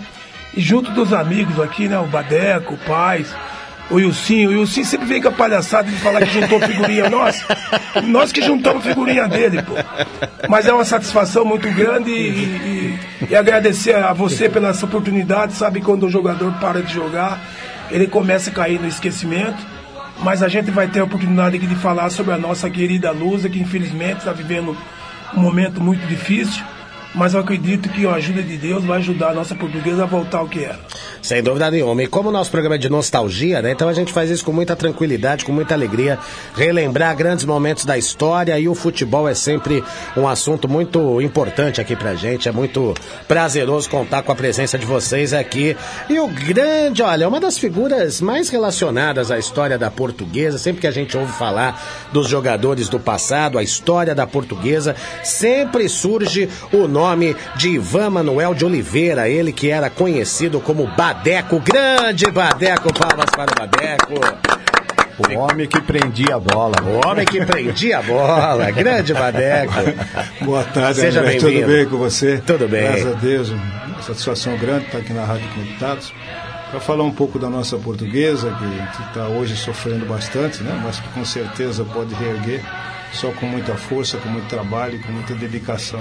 E 0.55 0.61
junto 0.61 0.91
dos 0.91 1.11
amigos 1.13 1.59
aqui, 1.59 1.87
né? 1.87 1.97
O 1.99 2.05
Badeco, 2.05 2.75
o 2.75 2.77
Paz, 2.77 3.33
o 3.89 3.99
Ilcinho. 3.99 4.49
O 4.51 4.53
Ilcinho 4.53 4.85
sempre 4.85 5.07
vem 5.07 5.21
com 5.21 5.29
a 5.29 5.31
palhaçada 5.31 5.89
de 5.89 5.95
falar 5.97 6.19
que 6.21 6.33
juntou 6.39 6.59
figurinha. 6.59 7.09
Nós, 7.09 7.43
nós 8.03 8.31
que 8.31 8.41
juntamos 8.41 8.83
figurinha 8.85 9.27
dele, 9.27 9.61
pô. 9.63 9.73
Mas 10.47 10.67
é 10.67 10.73
uma 10.73 10.85
satisfação 10.85 11.43
muito 11.43 11.69
grande 11.71 12.11
e, 12.11 12.99
e- 13.23 13.27
e 13.31 13.35
agradecer 13.35 13.95
a 13.95 14.13
você 14.13 14.47
pela 14.47 14.69
essa 14.69 14.85
oportunidade. 14.85 15.53
Sabe 15.53 15.81
quando 15.81 16.05
o 16.05 16.09
jogador 16.09 16.51
para 16.59 16.83
de 16.83 16.93
jogar, 16.93 17.39
ele 17.89 18.05
começa 18.07 18.51
a 18.51 18.53
cair 18.53 18.79
no 18.79 18.87
esquecimento. 18.87 19.72
Mas 20.21 20.43
a 20.43 20.47
gente 20.47 20.71
vai 20.71 20.87
ter 20.87 20.99
a 20.99 21.03
oportunidade 21.03 21.57
aqui 21.57 21.67
de 21.67 21.75
falar 21.75 22.09
sobre 22.09 22.33
a 22.33 22.37
nossa 22.37 22.69
querida 22.69 23.11
Lusa, 23.11 23.49
que 23.49 23.59
infelizmente 23.59 24.19
está 24.19 24.31
vivendo 24.31 24.77
um 25.35 25.39
momento 25.39 25.81
muito 25.81 26.05
difícil. 26.07 26.63
Mas 27.13 27.35
eu 27.35 27.41
acredito 27.41 27.89
que 27.89 28.07
a 28.07 28.13
ajuda 28.13 28.41
de 28.41 28.57
Deus 28.57 28.83
vai 28.83 28.97
ajudar 28.97 29.29
a 29.29 29.33
nossa 29.33 29.53
portuguesa 29.53 30.03
a 30.03 30.05
voltar 30.07 30.39
ao 30.39 30.47
que 30.47 30.63
era. 30.63 30.79
Sem 31.21 31.43
dúvida 31.43 31.69
nenhuma. 31.69 32.01
E 32.01 32.07
como 32.07 32.29
o 32.29 32.31
nosso 32.31 32.49
programa 32.49 32.75
é 32.75 32.77
de 32.77 32.89
nostalgia, 32.89 33.61
né? 33.61 33.71
Então 33.71 33.87
a 33.87 33.93
gente 33.93 34.11
faz 34.11 34.31
isso 34.31 34.43
com 34.43 34.51
muita 34.51 34.75
tranquilidade, 34.75 35.45
com 35.45 35.51
muita 35.51 35.75
alegria. 35.75 36.17
Relembrar 36.55 37.15
grandes 37.15 37.45
momentos 37.45 37.85
da 37.85 37.97
história 37.97 38.57
e 38.59 38.67
o 38.67 38.73
futebol 38.73 39.29
é 39.29 39.35
sempre 39.35 39.83
um 40.17 40.27
assunto 40.27 40.67
muito 40.67 41.21
importante 41.21 41.79
aqui 41.79 41.95
pra 41.95 42.15
gente. 42.15 42.49
É 42.49 42.51
muito 42.51 42.95
prazeroso 43.27 43.89
contar 43.89 44.23
com 44.23 44.31
a 44.31 44.35
presença 44.35 44.77
de 44.77 44.85
vocês 44.85 45.33
aqui. 45.33 45.77
E 46.09 46.19
o 46.19 46.27
grande, 46.27 47.03
olha, 47.03 47.27
uma 47.27 47.39
das 47.39 47.59
figuras 47.59 48.21
mais 48.21 48.49
relacionadas 48.49 49.29
à 49.29 49.37
história 49.37 49.77
da 49.77 49.91
portuguesa, 49.91 50.57
sempre 50.57 50.81
que 50.81 50.87
a 50.87 50.91
gente 50.91 51.15
ouve 51.15 51.31
falar 51.33 52.09
dos 52.11 52.27
jogadores 52.27 52.89
do 52.89 52.99
passado, 52.99 53.59
a 53.59 53.63
história 53.63 54.15
da 54.15 54.25
portuguesa, 54.25 54.95
sempre 55.23 55.87
surge 55.87 56.49
o 56.71 56.87
nome 56.87 57.02
de 57.55 57.69
Ivan 57.69 58.09
Manuel 58.11 58.53
de 58.53 58.65
Oliveira, 58.65 59.27
ele 59.27 59.51
que 59.51 59.69
era 59.69 59.89
conhecido 59.89 60.59
como 60.59 60.87
Badeco, 60.87 61.59
grande 61.59 62.29
Badeco, 62.31 62.93
palmas 62.93 63.29
para 63.35 63.51
o 63.51 63.55
Badeco. 63.55 64.53
O 65.19 65.37
homem 65.39 65.67
que 65.67 65.79
prendia 65.81 66.35
a 66.35 66.39
bola. 66.39 66.75
O 66.81 67.07
homem 67.07 67.25
que 67.25 67.45
prendia 67.45 67.99
a 67.99 68.01
bola, 68.01 68.71
grande 68.71 69.13
Badeco. 69.13 69.73
Boa 70.41 70.63
tarde, 70.63 71.01
Seja 71.01 71.19
André. 71.19 71.33
bem-vindo. 71.33 71.59
Tudo 71.61 71.67
bem 71.67 71.85
com 71.85 71.97
você? 71.97 72.37
Tudo 72.45 72.67
bem. 72.67 72.81
Graças 72.83 73.07
a 73.13 73.19
Deus, 73.19 73.49
uma 73.49 74.01
satisfação 74.01 74.57
grande 74.57 74.85
estar 74.85 74.97
aqui 74.99 75.13
na 75.13 75.23
Rádio 75.23 75.47
Conectados. 75.53 76.13
Para 76.71 76.79
falar 76.79 77.03
um 77.03 77.11
pouco 77.11 77.37
da 77.37 77.49
nossa 77.49 77.77
portuguesa, 77.77 78.49
que 78.57 79.03
está 79.03 79.27
hoje 79.27 79.55
sofrendo 79.55 80.07
bastante, 80.07 80.63
né? 80.63 80.81
mas 80.83 80.99
que 80.99 81.07
com 81.09 81.23
certeza 81.23 81.85
pode 81.85 82.15
reerguer 82.15 82.63
só 83.13 83.29
com 83.31 83.45
muita 83.45 83.75
força, 83.75 84.17
com 84.17 84.27
muito 84.29 84.47
trabalho 84.47 84.95
e 84.95 84.99
com 84.99 85.11
muita 85.11 85.33
dedicação 85.35 85.99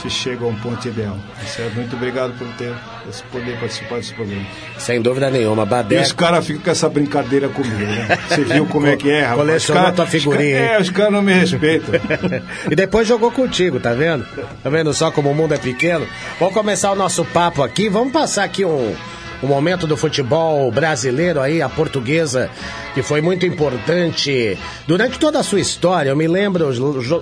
se 0.00 0.08
chega 0.08 0.44
a 0.44 0.48
um 0.48 0.54
ponto 0.56 0.86
ideal. 0.88 1.16
Tá 1.38 1.44
Certo? 1.46 1.74
Muito 1.74 1.94
obrigado 1.96 2.32
por 2.38 2.46
ter 2.54 2.72
esse 3.08 3.22
poder 3.24 3.58
participar 3.58 3.96
desse 3.96 4.14
programa. 4.14 4.46
Sem 4.78 5.02
dúvida 5.02 5.30
nenhuma, 5.30 5.64
E 5.64 5.66
Badeco. 5.66 6.02
os 6.02 6.12
caras 6.12 6.46
ficam 6.46 6.62
com 6.62 6.70
essa 6.70 6.88
brincadeira 6.88 7.48
comigo, 7.48 7.76
né? 7.76 8.18
Você 8.28 8.42
viu 8.44 8.66
como 8.66 8.86
é 8.86 8.96
que 8.96 9.10
é, 9.10 9.20
rapaz? 9.22 9.38
Colecionou 9.40 9.82
Os 9.82 9.84
cara- 9.86 9.96
tua 9.96 10.06
figurinha, 10.06 10.58
cara-? 10.60 10.72
É, 10.74 10.80
os 10.80 10.90
caras 10.90 11.12
não 11.12 11.22
me 11.22 11.32
respeitam. 11.34 11.94
e 12.70 12.74
depois 12.74 13.06
jogou 13.06 13.30
contigo, 13.30 13.78
tá 13.78 13.92
vendo? 13.92 14.24
Tá 14.62 14.70
vendo 14.70 14.92
só 14.94 15.10
como 15.10 15.30
o 15.30 15.34
mundo 15.34 15.52
é 15.54 15.58
pequeno? 15.58 16.06
Vamos 16.40 16.54
começar 16.54 16.90
o 16.90 16.96
nosso 16.96 17.24
papo 17.26 17.62
aqui. 17.62 17.88
Vamos 17.88 18.12
passar 18.12 18.44
aqui 18.44 18.64
um, 18.64 18.94
um 19.42 19.46
momento 19.46 19.86
do 19.86 19.96
futebol 19.96 20.70
brasileiro 20.70 21.40
aí, 21.40 21.60
a 21.60 21.68
portuguesa, 21.68 22.50
que 22.94 23.02
foi 23.02 23.20
muito 23.20 23.44
importante 23.44 24.56
durante 24.86 25.18
toda 25.18 25.40
a 25.40 25.42
sua 25.42 25.60
história. 25.60 26.10
Eu 26.10 26.16
me 26.16 26.28
lembro, 26.28 26.70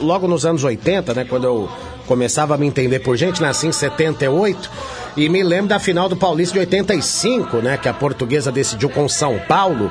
logo 0.01 0.29
nos 0.29 0.45
anos 0.45 0.63
80, 0.63 1.15
né, 1.15 1.25
quando 1.25 1.45
eu 1.45 1.71
começava 2.07 2.55
a 2.55 2.59
me 2.59 2.67
entender 2.67 2.99
por 2.99 3.17
gente, 3.17 3.41
nasci 3.41 3.69
em 3.69 3.73
78. 3.73 4.71
E 5.17 5.29
me 5.29 5.43
lembro 5.43 5.69
da 5.69 5.79
final 5.79 6.09
do 6.09 6.17
Paulista 6.17 6.55
de 6.55 6.61
85, 6.61 7.59
né? 7.59 7.77
Que 7.77 7.89
a 7.89 7.95
portuguesa 7.95 8.53
decidiu 8.53 8.89
com 8.89 9.09
São 9.09 9.39
Paulo 9.49 9.91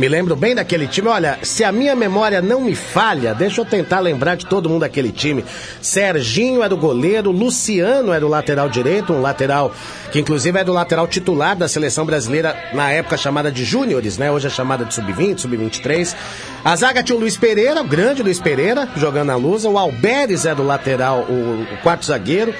Me 0.00 0.08
lembro 0.08 0.34
bem 0.34 0.54
daquele 0.54 0.86
time. 0.86 1.08
Olha, 1.08 1.38
se 1.42 1.62
a 1.62 1.70
minha 1.70 1.94
memória 1.94 2.40
não 2.40 2.62
me 2.62 2.74
falha, 2.74 3.34
deixa 3.34 3.60
eu 3.60 3.66
tentar 3.66 4.00
lembrar 4.00 4.34
de 4.34 4.46
todo 4.46 4.66
mundo 4.66 4.80
daquele 4.80 5.12
time. 5.12 5.44
Serginho 5.82 6.62
era 6.62 6.72
o 6.72 6.76
goleiro, 6.78 7.30
Luciano 7.30 8.10
era 8.10 8.24
o 8.24 8.28
lateral 8.30 8.66
direito, 8.66 9.12
um 9.12 9.20
lateral 9.20 9.74
que 10.10 10.18
inclusive 10.18 10.58
é 10.58 10.64
do 10.64 10.72
lateral 10.72 11.06
titular 11.06 11.54
da 11.54 11.68
seleção 11.68 12.06
brasileira 12.06 12.56
na 12.72 12.90
época 12.90 13.18
chamada 13.18 13.52
de 13.52 13.62
júniores, 13.62 14.16
né? 14.16 14.32
Hoje 14.32 14.46
é 14.46 14.50
chamada 14.50 14.86
de 14.86 14.94
sub-20, 14.94 15.38
sub-23. 15.38 16.16
A 16.64 16.76
zaga 16.76 17.02
tinha 17.02 17.16
o 17.16 17.20
Luiz 17.20 17.36
Pereira, 17.36 17.80
o 17.80 17.84
grande 17.84 18.22
Luiz 18.22 18.38
Pereira, 18.38 18.88
jogando 18.96 19.28
na 19.28 19.36
Lusa. 19.36 19.68
O 19.68 19.78
Alberes 19.78 20.44
é 20.44 20.54
do 20.54 20.62
lateral, 20.62 21.20
o, 21.20 21.62
o 21.62 21.76
quarto 21.82 22.04
zagueiro. 22.04 22.54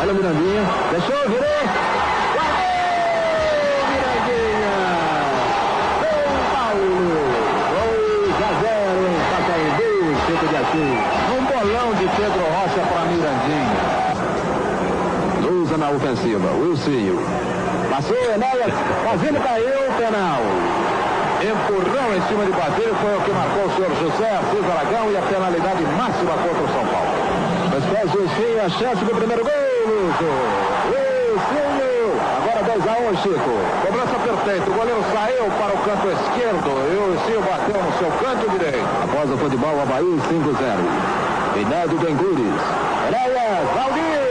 Olha 0.00 0.12
o 0.12 0.16
Mirandinha. 0.16 0.64
Deixou, 0.90 1.28
virou. 1.28 1.46
Na 15.76 15.90
ofensiva. 15.90 16.48
Wilsinho. 16.54 17.18
Passou, 17.90 18.16
Enéas. 18.16 18.72
Fazendo 19.04 19.38
caiu, 19.42 19.92
penal. 19.98 20.40
Empurrão 21.36 22.14
em 22.16 22.22
cima 22.28 22.44
de 22.46 22.52
Basílio 22.52 22.94
foi 22.96 23.16
o 23.16 23.20
que 23.20 23.30
marcou 23.30 23.64
o 23.66 23.70
senhor 23.76 23.92
José 24.00 24.30
Assis 24.30 24.64
Aragão 24.70 25.10
e 25.12 25.16
a 25.16 25.22
penalidade 25.22 25.82
máxima 25.96 26.32
contra 26.32 26.62
o 26.62 26.68
São 26.72 26.86
Paulo. 26.86 27.12
Mas 27.70 27.84
faz 27.84 28.14
o 28.14 28.18
Wilsinho 28.18 28.64
a 28.64 28.68
chance 28.70 29.04
do 29.04 29.14
primeiro 29.14 29.44
gol, 29.44 29.52
Luso. 29.86 30.30
Wilsinho. 30.90 32.16
Agora 32.40 32.60
2x1, 32.72 33.16
Chico. 33.22 33.52
Cobrança 33.84 34.16
perfeita. 34.16 34.70
O 34.70 34.74
goleiro 34.74 35.04
saiu 35.12 35.44
para 35.60 35.72
o 35.74 35.78
canto 35.84 36.08
esquerdo 36.08 36.68
e 36.72 36.96
o 36.96 37.10
Wilsinho 37.10 37.42
bateu 37.42 37.82
no 37.82 37.92
seu 37.98 38.10
canto 38.22 38.48
direito. 38.50 38.88
Após 39.04 39.30
o 39.30 39.36
futebol, 39.36 39.80
Havaí 39.80 40.04
5-0. 40.04 41.60
Inédito 41.60 42.04
Engures. 42.08 42.62
Enéas, 43.08 43.68
Valdir. 43.74 44.24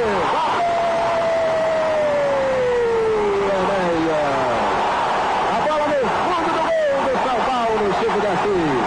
A 5.47 5.59
bola 5.65 5.85
no 5.87 5.99
fundo 6.25 6.49
do 6.53 6.61
gol 6.65 6.97
do 7.05 7.13
São 7.25 7.37
Paulo, 7.45 7.83
Chico 7.99 8.17
de 8.19 8.27
Assis. 8.27 8.85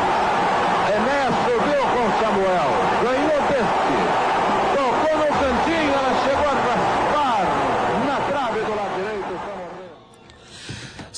Enéas 0.94 1.34
subiu 1.44 1.82
com 1.94 2.04
Samuel. 2.20 2.70
Ganhou 3.02 3.40
deste. 3.48 3.96
Tocou 4.76 5.14
no 5.18 5.26
cantinho, 5.26 5.92
ela 5.94 6.12
chegou 6.22 6.46
a 6.46 6.54
raspar 6.68 7.44
na 8.06 8.16
trave 8.28 8.60
do 8.60 8.72
lado 8.76 8.94
direito. 8.96 9.34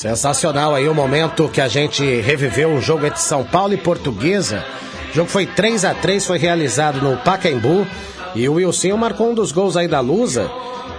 Sensacional 0.00 0.74
aí 0.74 0.88
o 0.88 0.94
momento 0.94 1.46
que 1.50 1.60
a 1.60 1.68
gente 1.68 2.02
reviveu 2.22 2.72
o 2.72 2.80
jogo 2.80 3.04
entre 3.04 3.20
São 3.20 3.44
Paulo 3.44 3.74
e 3.74 3.76
Portuguesa. 3.76 4.64
O 5.10 5.14
jogo 5.14 5.28
foi 5.28 5.44
3 5.44 5.84
a 5.84 5.92
3 5.92 6.24
foi 6.24 6.38
realizado 6.38 7.02
no 7.02 7.18
Pacaembu 7.18 7.86
e 8.34 8.48
o 8.48 8.54
Wilson 8.54 8.96
marcou 8.96 9.30
um 9.30 9.34
dos 9.34 9.52
gols 9.52 9.76
aí 9.76 9.86
da 9.86 10.00
Lusa. 10.00 10.50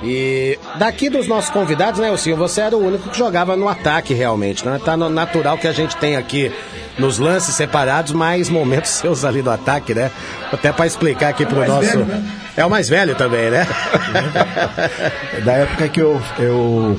E 0.03 0.59
daqui 0.75 1.09
dos 1.09 1.27
nossos 1.27 1.49
convidados, 1.49 1.99
né, 1.99 2.11
Wilson, 2.11 2.35
você 2.35 2.61
era 2.61 2.77
o 2.77 2.85
único 2.85 3.09
que 3.09 3.17
jogava 3.17 3.57
no 3.57 3.67
ataque 3.67 4.13
realmente, 4.13 4.63
né? 4.63 4.79
Tá 4.85 4.95
natural 4.95 5.57
que 5.57 5.67
a 5.67 5.73
gente 5.73 5.97
tem 5.97 6.15
aqui 6.15 6.51
nos 6.99 7.17
lances 7.17 7.55
separados, 7.55 8.13
mais 8.13 8.49
momentos 8.49 8.91
seus 9.01 9.25
ali 9.25 9.41
do 9.41 9.49
ataque, 9.49 9.95
né? 9.95 10.11
Até 10.53 10.71
para 10.71 10.85
explicar 10.85 11.29
aqui 11.29 11.43
pro 11.43 11.57
mais 11.57 11.69
nosso 11.69 11.87
velho, 11.87 12.05
né? 12.05 12.23
É 12.55 12.63
o 12.63 12.69
mais 12.69 12.87
velho 12.87 13.15
também, 13.15 13.49
né? 13.49 13.65
da 15.43 15.53
época 15.53 15.89
que 15.89 15.99
eu, 15.99 16.21
eu, 16.37 16.95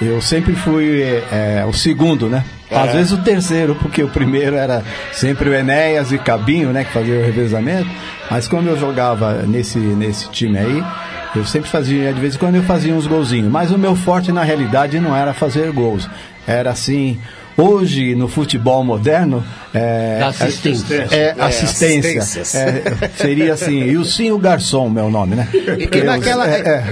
eu 0.00 0.20
sempre 0.22 0.54
fui 0.54 1.00
é, 1.32 1.64
o 1.68 1.72
segundo, 1.72 2.28
né? 2.28 2.44
Às 2.70 2.90
É. 2.90 2.92
vezes 2.92 3.12
o 3.12 3.18
terceiro, 3.18 3.74
porque 3.76 4.02
o 4.02 4.08
primeiro 4.08 4.54
era 4.54 4.82
sempre 5.12 5.48
o 5.48 5.54
Enéas 5.54 6.12
e 6.12 6.18
Cabinho, 6.18 6.70
né? 6.70 6.84
Que 6.84 6.92
fazia 6.92 7.18
o 7.18 7.24
revezamento. 7.24 7.88
Mas 8.30 8.46
quando 8.46 8.68
eu 8.68 8.78
jogava 8.78 9.42
nesse, 9.46 9.78
nesse 9.78 10.28
time 10.30 10.58
aí, 10.58 10.84
eu 11.34 11.44
sempre 11.44 11.70
fazia, 11.70 12.12
de 12.12 12.20
vez 12.20 12.34
em 12.34 12.38
quando 12.38 12.56
eu 12.56 12.62
fazia 12.62 12.94
uns 12.94 13.06
golzinhos. 13.06 13.50
Mas 13.50 13.70
o 13.70 13.78
meu 13.78 13.96
forte 13.96 14.30
na 14.30 14.42
realidade 14.42 15.00
não 15.00 15.16
era 15.16 15.32
fazer 15.32 15.72
gols. 15.72 16.08
Era 16.46 16.70
assim. 16.70 17.18
Hoje, 17.56 18.14
no 18.14 18.28
futebol 18.28 18.84
moderno, 18.84 19.42
é, 19.74 20.20
Assistência. 20.22 21.06
é, 21.10 21.16
É, 21.16 21.34
assistência. 21.38 22.42
É, 22.58 23.08
seria 23.16 23.52
assim, 23.54 23.78
Ilcinho 23.84 24.38
Garçom, 24.38 24.88
meu 24.88 25.10
nome, 25.10 25.36
né? 25.36 25.48
E, 25.52 25.98
e 25.98 26.02
naquela, 26.02 26.46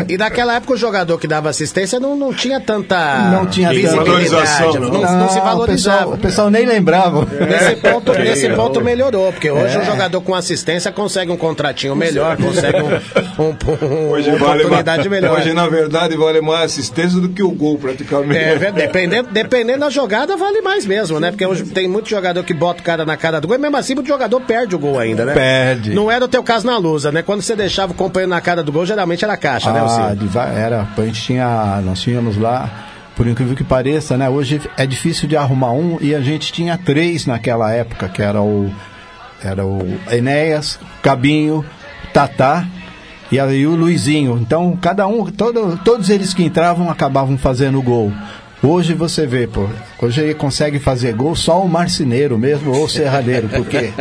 e 0.08 0.16
naquela 0.16 0.54
época 0.56 0.74
o 0.74 0.76
jogador 0.76 1.18
que 1.18 1.26
dava 1.26 1.48
assistência 1.48 1.98
não, 1.98 2.16
não 2.16 2.32
tinha 2.34 2.60
tanta 2.60 3.30
Não 3.30 3.46
tinha 3.46 3.68
tanta 3.68 3.80
visibilidade, 3.80 4.78
não, 4.78 4.90
não 4.90 5.28
se 5.28 5.38
o 5.38 5.42
valorizava. 5.42 5.96
pessoal- 5.98 6.14
O 6.14 6.18
pessoal 6.18 6.50
nem 6.50 6.66
lembrava. 6.66 7.26
Nesse 7.46 7.76
ponto, 7.76 8.12
É. 8.12 8.18
nesse 8.24 8.48
ponto 8.50 8.80
melhorou, 8.80 9.32
porque 9.32 9.50
hoje 9.50 9.76
É. 9.76 9.80
o 9.80 9.84
jogador 9.84 10.20
com 10.20 10.34
assistência 10.34 10.90
consegue 10.92 11.30
um 11.30 11.36
contratinho 11.36 11.94
melhor, 11.96 12.36
consegue 12.36 12.78
um, 12.82 13.42
um, 13.42 13.86
um- 13.86 14.10
Hoje 14.10 14.30
uma 14.30 14.38
vale 14.38 14.60
oportunidade 14.64 15.08
mais, 15.08 15.22
melhor. 15.22 15.38
Hoje, 15.38 15.52
na 15.52 15.66
verdade, 15.68 16.16
vale 16.16 16.40
mais 16.40 16.64
assistência 16.72 17.20
do 17.20 17.28
que 17.28 17.42
o 17.42 17.50
gol, 17.50 17.78
praticamente. 17.78 18.36
É, 18.38 18.72
dependendo, 18.72 19.28
dependendo 19.32 19.80
da 19.80 19.90
jogada, 19.90 20.36
vale 20.36 20.60
mais 20.60 20.84
mesmo, 20.86 21.18
né? 21.20 21.30
Porque 21.30 21.44
hoje 21.46 21.64
tem 21.64 21.88
muito 21.88 22.08
jogador 22.08 22.42
que 22.44 22.54
bota 22.66 22.80
o 22.80 22.84
cara 22.84 23.04
na 23.04 23.16
cara 23.16 23.40
do 23.40 23.46
gol, 23.48 23.56
e 23.56 23.60
mesmo 23.60 23.76
assim 23.76 23.94
o 23.98 24.04
jogador 24.04 24.40
perde 24.40 24.74
o 24.74 24.78
gol 24.78 24.98
ainda, 24.98 25.24
né? 25.24 25.32
Perde. 25.34 25.94
Não 25.94 26.10
era 26.10 26.24
o 26.24 26.28
teu 26.28 26.42
caso 26.42 26.66
na 26.66 26.76
lusa, 26.76 27.12
né? 27.12 27.22
Quando 27.22 27.42
você 27.42 27.54
deixava 27.54 27.92
o 27.92 27.94
companheiro 27.94 28.30
na 28.30 28.40
cara 28.40 28.62
do 28.62 28.72
gol, 28.72 28.84
geralmente 28.84 29.24
era 29.24 29.36
caixa, 29.36 29.72
né, 29.72 29.78
Ah, 29.80 29.82
Alcino? 29.82 30.16
de 30.16 30.26
va- 30.26 30.48
era, 30.48 30.86
a 30.96 31.00
gente 31.02 31.22
tinha, 31.22 31.80
nós 31.84 32.00
tínhamos 32.00 32.36
lá, 32.36 32.68
por 33.14 33.26
incrível 33.26 33.54
que 33.56 33.64
pareça, 33.64 34.16
né? 34.16 34.28
Hoje 34.28 34.60
é 34.76 34.84
difícil 34.86 35.28
de 35.28 35.36
arrumar 35.36 35.70
um 35.72 35.96
e 36.00 36.14
a 36.14 36.20
gente 36.20 36.52
tinha 36.52 36.76
três 36.76 37.24
naquela 37.26 37.72
época, 37.72 38.08
que 38.08 38.20
era 38.22 38.40
o 38.42 38.70
era 39.42 39.64
o 39.64 39.98
Enéas, 40.10 40.78
Cabinho, 41.02 41.64
Tatá 42.12 42.66
e 43.30 43.38
aí 43.38 43.66
o 43.66 43.74
Luizinho. 43.76 44.38
Então, 44.40 44.76
cada 44.80 45.06
um, 45.06 45.24
todo, 45.26 45.78
todos 45.84 46.10
eles 46.10 46.32
que 46.34 46.42
entravam 46.42 46.90
acabavam 46.90 47.36
fazendo 47.38 47.80
gol. 47.82 48.12
Hoje 48.62 48.94
você 48.94 49.26
vê, 49.26 49.46
pô, 49.46 49.68
hoje 50.00 50.22
ele 50.22 50.34
consegue 50.34 50.78
fazer 50.78 51.12
gol 51.12 51.36
só 51.36 51.62
o 51.62 51.68
marceneiro 51.68 52.38
mesmo 52.38 52.74
ou 52.74 52.84
o 52.84 52.88
serradeiro, 52.88 53.48
porque 53.48 53.92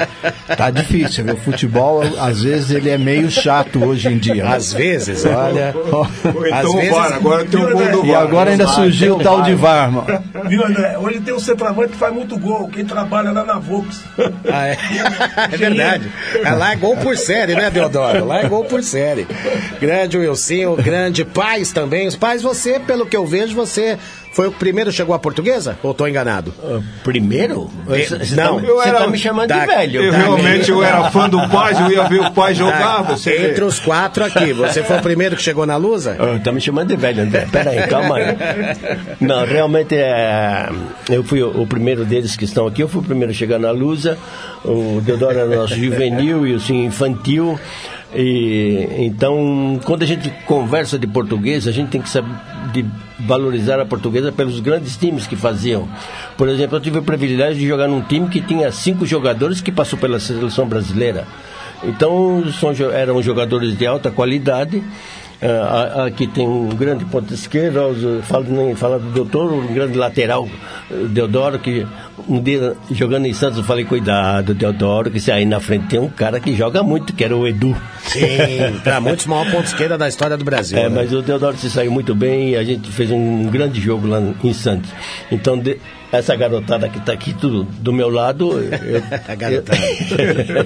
tá 0.56 0.72
difícil, 0.72 1.26
viu? 1.26 1.34
O 1.34 1.38
futebol, 1.38 2.02
às 2.20 2.42
vezes, 2.42 2.72
ele 2.72 2.90
é 2.90 2.98
meio 2.98 3.30
chato 3.30 3.84
hoje 3.84 4.08
em 4.08 4.18
dia. 4.18 4.48
Às 4.48 4.74
vezes, 4.74 5.26
olha. 5.26 5.76
Ou 5.76 6.08
então 6.48 6.72
o 6.72 6.90
VAR, 6.90 7.14
agora 7.14 7.46
tem 7.46 7.60
o 7.60 7.70
gol 7.70 7.92
do 7.92 8.06
E 8.06 8.12
VAR. 8.12 8.22
agora 8.22 8.52
ainda 8.52 8.66
surgiu 8.68 9.18
o 9.18 9.20
tal 9.24 9.42
de 9.44 9.54
VAR, 9.54 9.92
mano. 9.92 10.24
Viu, 10.48 10.66
André? 10.66 10.98
Hoje 10.98 11.20
tem 11.20 11.34
um 11.34 11.40
centroavante 11.40 11.90
que 11.90 11.98
faz 11.98 12.14
muito 12.14 12.38
gol. 12.40 12.68
Quem 12.70 12.86
trabalha 12.86 13.32
lá 13.32 13.44
na 13.44 13.60
Vox. 13.60 14.04
Ah, 14.52 14.68
é. 14.68 14.78
é 15.52 15.58
verdade. 15.58 16.10
Ah, 16.44 16.56
Lá 16.56 16.72
é 16.72 16.76
gol 16.78 16.96
por 16.98 17.18
série, 17.18 17.56
né, 17.56 17.70
Deodoro? 17.70 18.26
Lá 18.26 18.40
é 18.40 18.48
gol 18.48 18.64
por 18.64 18.82
série. 18.82 19.28
Grande 19.80 20.18
Wilson, 20.18 20.76
grande 20.78 21.26
Paz 21.26 21.72
também. 21.72 22.08
Os 22.08 22.16
pais, 22.16 22.42
você, 22.42 22.80
pelo 22.80 23.06
que 23.06 23.18
eu 23.18 23.26
vejo, 23.26 23.54
você 23.54 23.98
foi 24.36 24.48
o 24.48 24.52
primeiro 24.52 24.90
que 24.90 24.96
chegou 24.98 25.16
à 25.16 25.20
portuguesa? 25.20 25.78
Ou 25.82 25.94
tô 25.94 26.06
enganado? 26.06 26.54
Primeiro? 27.04 27.70
Eh, 27.90 28.04
Você 28.04 28.36
não. 28.36 28.60
tá, 28.60 28.68
Eu 28.68 28.76
você 28.76 28.90
era 28.90 28.98
tá 29.00 29.08
me 29.08 29.18
chamando 29.18 29.48
da- 29.48 29.60
de 29.62 29.66
velho. 29.68 30.02
Eu 30.04 30.12
tá? 30.12 30.18
realmente 30.18 30.70
eu 30.70 30.84
era 30.84 31.10
fã 31.10 31.30
do 31.30 31.40
Paz, 31.48 31.80
eu 31.80 31.90
ia 31.90 32.04
ver 32.04 32.20
o 32.20 32.32
pai 32.32 32.54
jogar, 32.54 33.02
você 33.04 33.32
vê. 33.38 33.52
Entre 33.52 33.64
os 33.64 33.80
quatro 33.80 34.26
aqui, 34.26 34.52
você 34.52 34.84
foi 34.84 34.98
o 34.98 35.02
primeiro 35.02 35.38
que 35.38 35.42
chegou 35.42 35.66
na 35.66 35.78
Lusa? 35.78 36.18
Ah, 36.20 36.38
Tá 36.44 36.52
me 36.52 36.60
chamando 36.60 36.90
de 36.90 36.98
velho, 36.98 37.24
André. 37.24 37.48
Pera 37.50 37.72
aí, 37.72 37.88
calma 37.88 38.18
aí. 38.18 38.26
Não, 39.22 39.46
realmente 39.46 39.96
é, 39.96 40.70
eu 41.10 41.24
fui 41.24 41.42
o, 41.42 41.62
o 41.62 41.66
primeiro 41.66 42.04
deles 42.04 42.36
que 42.36 42.44
estão 42.44 42.68
aqui. 42.68 42.82
Eu 42.84 42.90
fui 42.90 43.00
o 43.02 43.04
primeiro 43.06 43.32
a 43.32 43.36
chegar 43.36 43.58
na 43.58 43.72
Lusa. 43.72 44.18
O 44.66 45.00
Deodoro 45.02 45.40
era 45.40 45.46
nosso 45.56 45.76
juvenil 45.76 46.46
e 46.46 46.54
o 46.54 46.58
assim, 46.58 46.84
infantil. 46.86 47.58
E, 48.14 48.88
então, 49.00 49.80
quando 49.84 50.04
a 50.04 50.06
gente 50.06 50.30
conversa 50.46 50.98
de 50.98 51.08
português, 51.08 51.68
a 51.68 51.72
gente 51.72 51.90
tem 51.90 52.02
que 52.02 52.10
saber 52.10 52.30
de 52.72 52.86
valorizar 53.20 53.80
a 53.80 53.86
portuguesa 53.86 54.32
pelos 54.32 54.60
grandes 54.60 54.98
times 54.98 55.26
que 55.26 55.36
faziam. 55.36 55.88
Por 56.38 56.50
exemplo, 56.50 56.78
eu 56.78 56.82
tive 56.82 57.00
o 57.00 57.04
privilégio 57.04 57.60
de 57.60 57.68
jogar 57.68 57.88
num 57.88 58.02
time 58.02 58.28
que 58.28 58.42
tinha 58.42 58.72
cinco 58.72 59.06
jogadores 59.06 59.62
que 59.62 59.72
passou 59.72 59.98
pela 59.98 60.20
seleção 60.20 60.68
brasileira. 60.68 61.26
Então, 61.84 62.44
são, 62.60 62.72
eram 62.92 63.22
jogadores 63.22 63.78
de 63.78 63.86
alta 63.86 64.12
qualidade. 64.12 64.84
A- 65.48 66.06
aqui 66.06 66.28
tem 66.28 66.48
um 66.48 66.70
grande 66.70 67.06
ponto 67.06 67.34
esquerdo, 67.34 68.22
falo, 68.24 68.46
nem 68.50 68.76
falar 68.76 68.98
do 68.98 69.10
doutor, 69.12 69.52
um 69.54 69.68
grande 69.74 69.98
lateral, 69.98 70.48
eh, 70.92 70.96
Deodoro, 71.10 71.60
que 71.60 71.86
um 72.28 72.42
dia 72.42 72.76
jogando 72.92 73.26
em 73.26 73.34
Santos 73.34 73.58
eu 73.58 73.64
falei, 73.64 73.86
cuidado, 73.86 74.54
Deodoro, 74.54 75.12
que 75.12 75.20
se 75.20 75.32
aí 75.32 75.46
na 75.46 75.60
frente 75.60 75.88
tem 75.88 76.00
um 76.00 76.10
cara 76.10 76.40
que 76.40 76.56
joga 76.56 76.82
muito, 76.84 77.14
que 77.14 77.24
era 77.24 77.36
o 77.36 77.48
Edu. 77.48 77.76
Sim, 78.04 78.20
pra 78.84 79.00
muitos, 79.02 79.26
o 79.26 79.30
maior 79.30 79.50
ponto 79.52 79.66
esquerda 79.66 79.98
da 79.98 80.08
história 80.08 80.38
do 80.38 80.44
Brasil. 80.46 80.78
É, 80.78 80.84
né? 80.84 80.90
mas 80.90 81.14
o 81.14 81.22
Deodoro 81.22 81.58
se 81.58 81.70
saiu 81.70 81.92
muito 81.92 82.16
bem 82.16 82.52
e 82.52 82.56
a 82.56 82.64
gente 82.64 82.90
fez 82.90 83.12
um 83.12 83.44
grande 83.50 83.80
jogo 83.82 84.08
lá 84.08 84.22
em 84.44 84.54
Santos. 84.54 84.90
Então, 85.32 85.58
de- 85.58 85.78
essa 86.18 86.36
garotada 86.36 86.88
que 86.90 86.98
está 86.98 87.14
aqui 87.14 87.34
tudo 87.34 87.64
do 87.64 87.92
meu 87.94 88.10
lado, 88.10 88.52
eu, 88.60 89.02
A 89.28 89.36
garotada. 89.36 89.78
eu- 90.18 90.66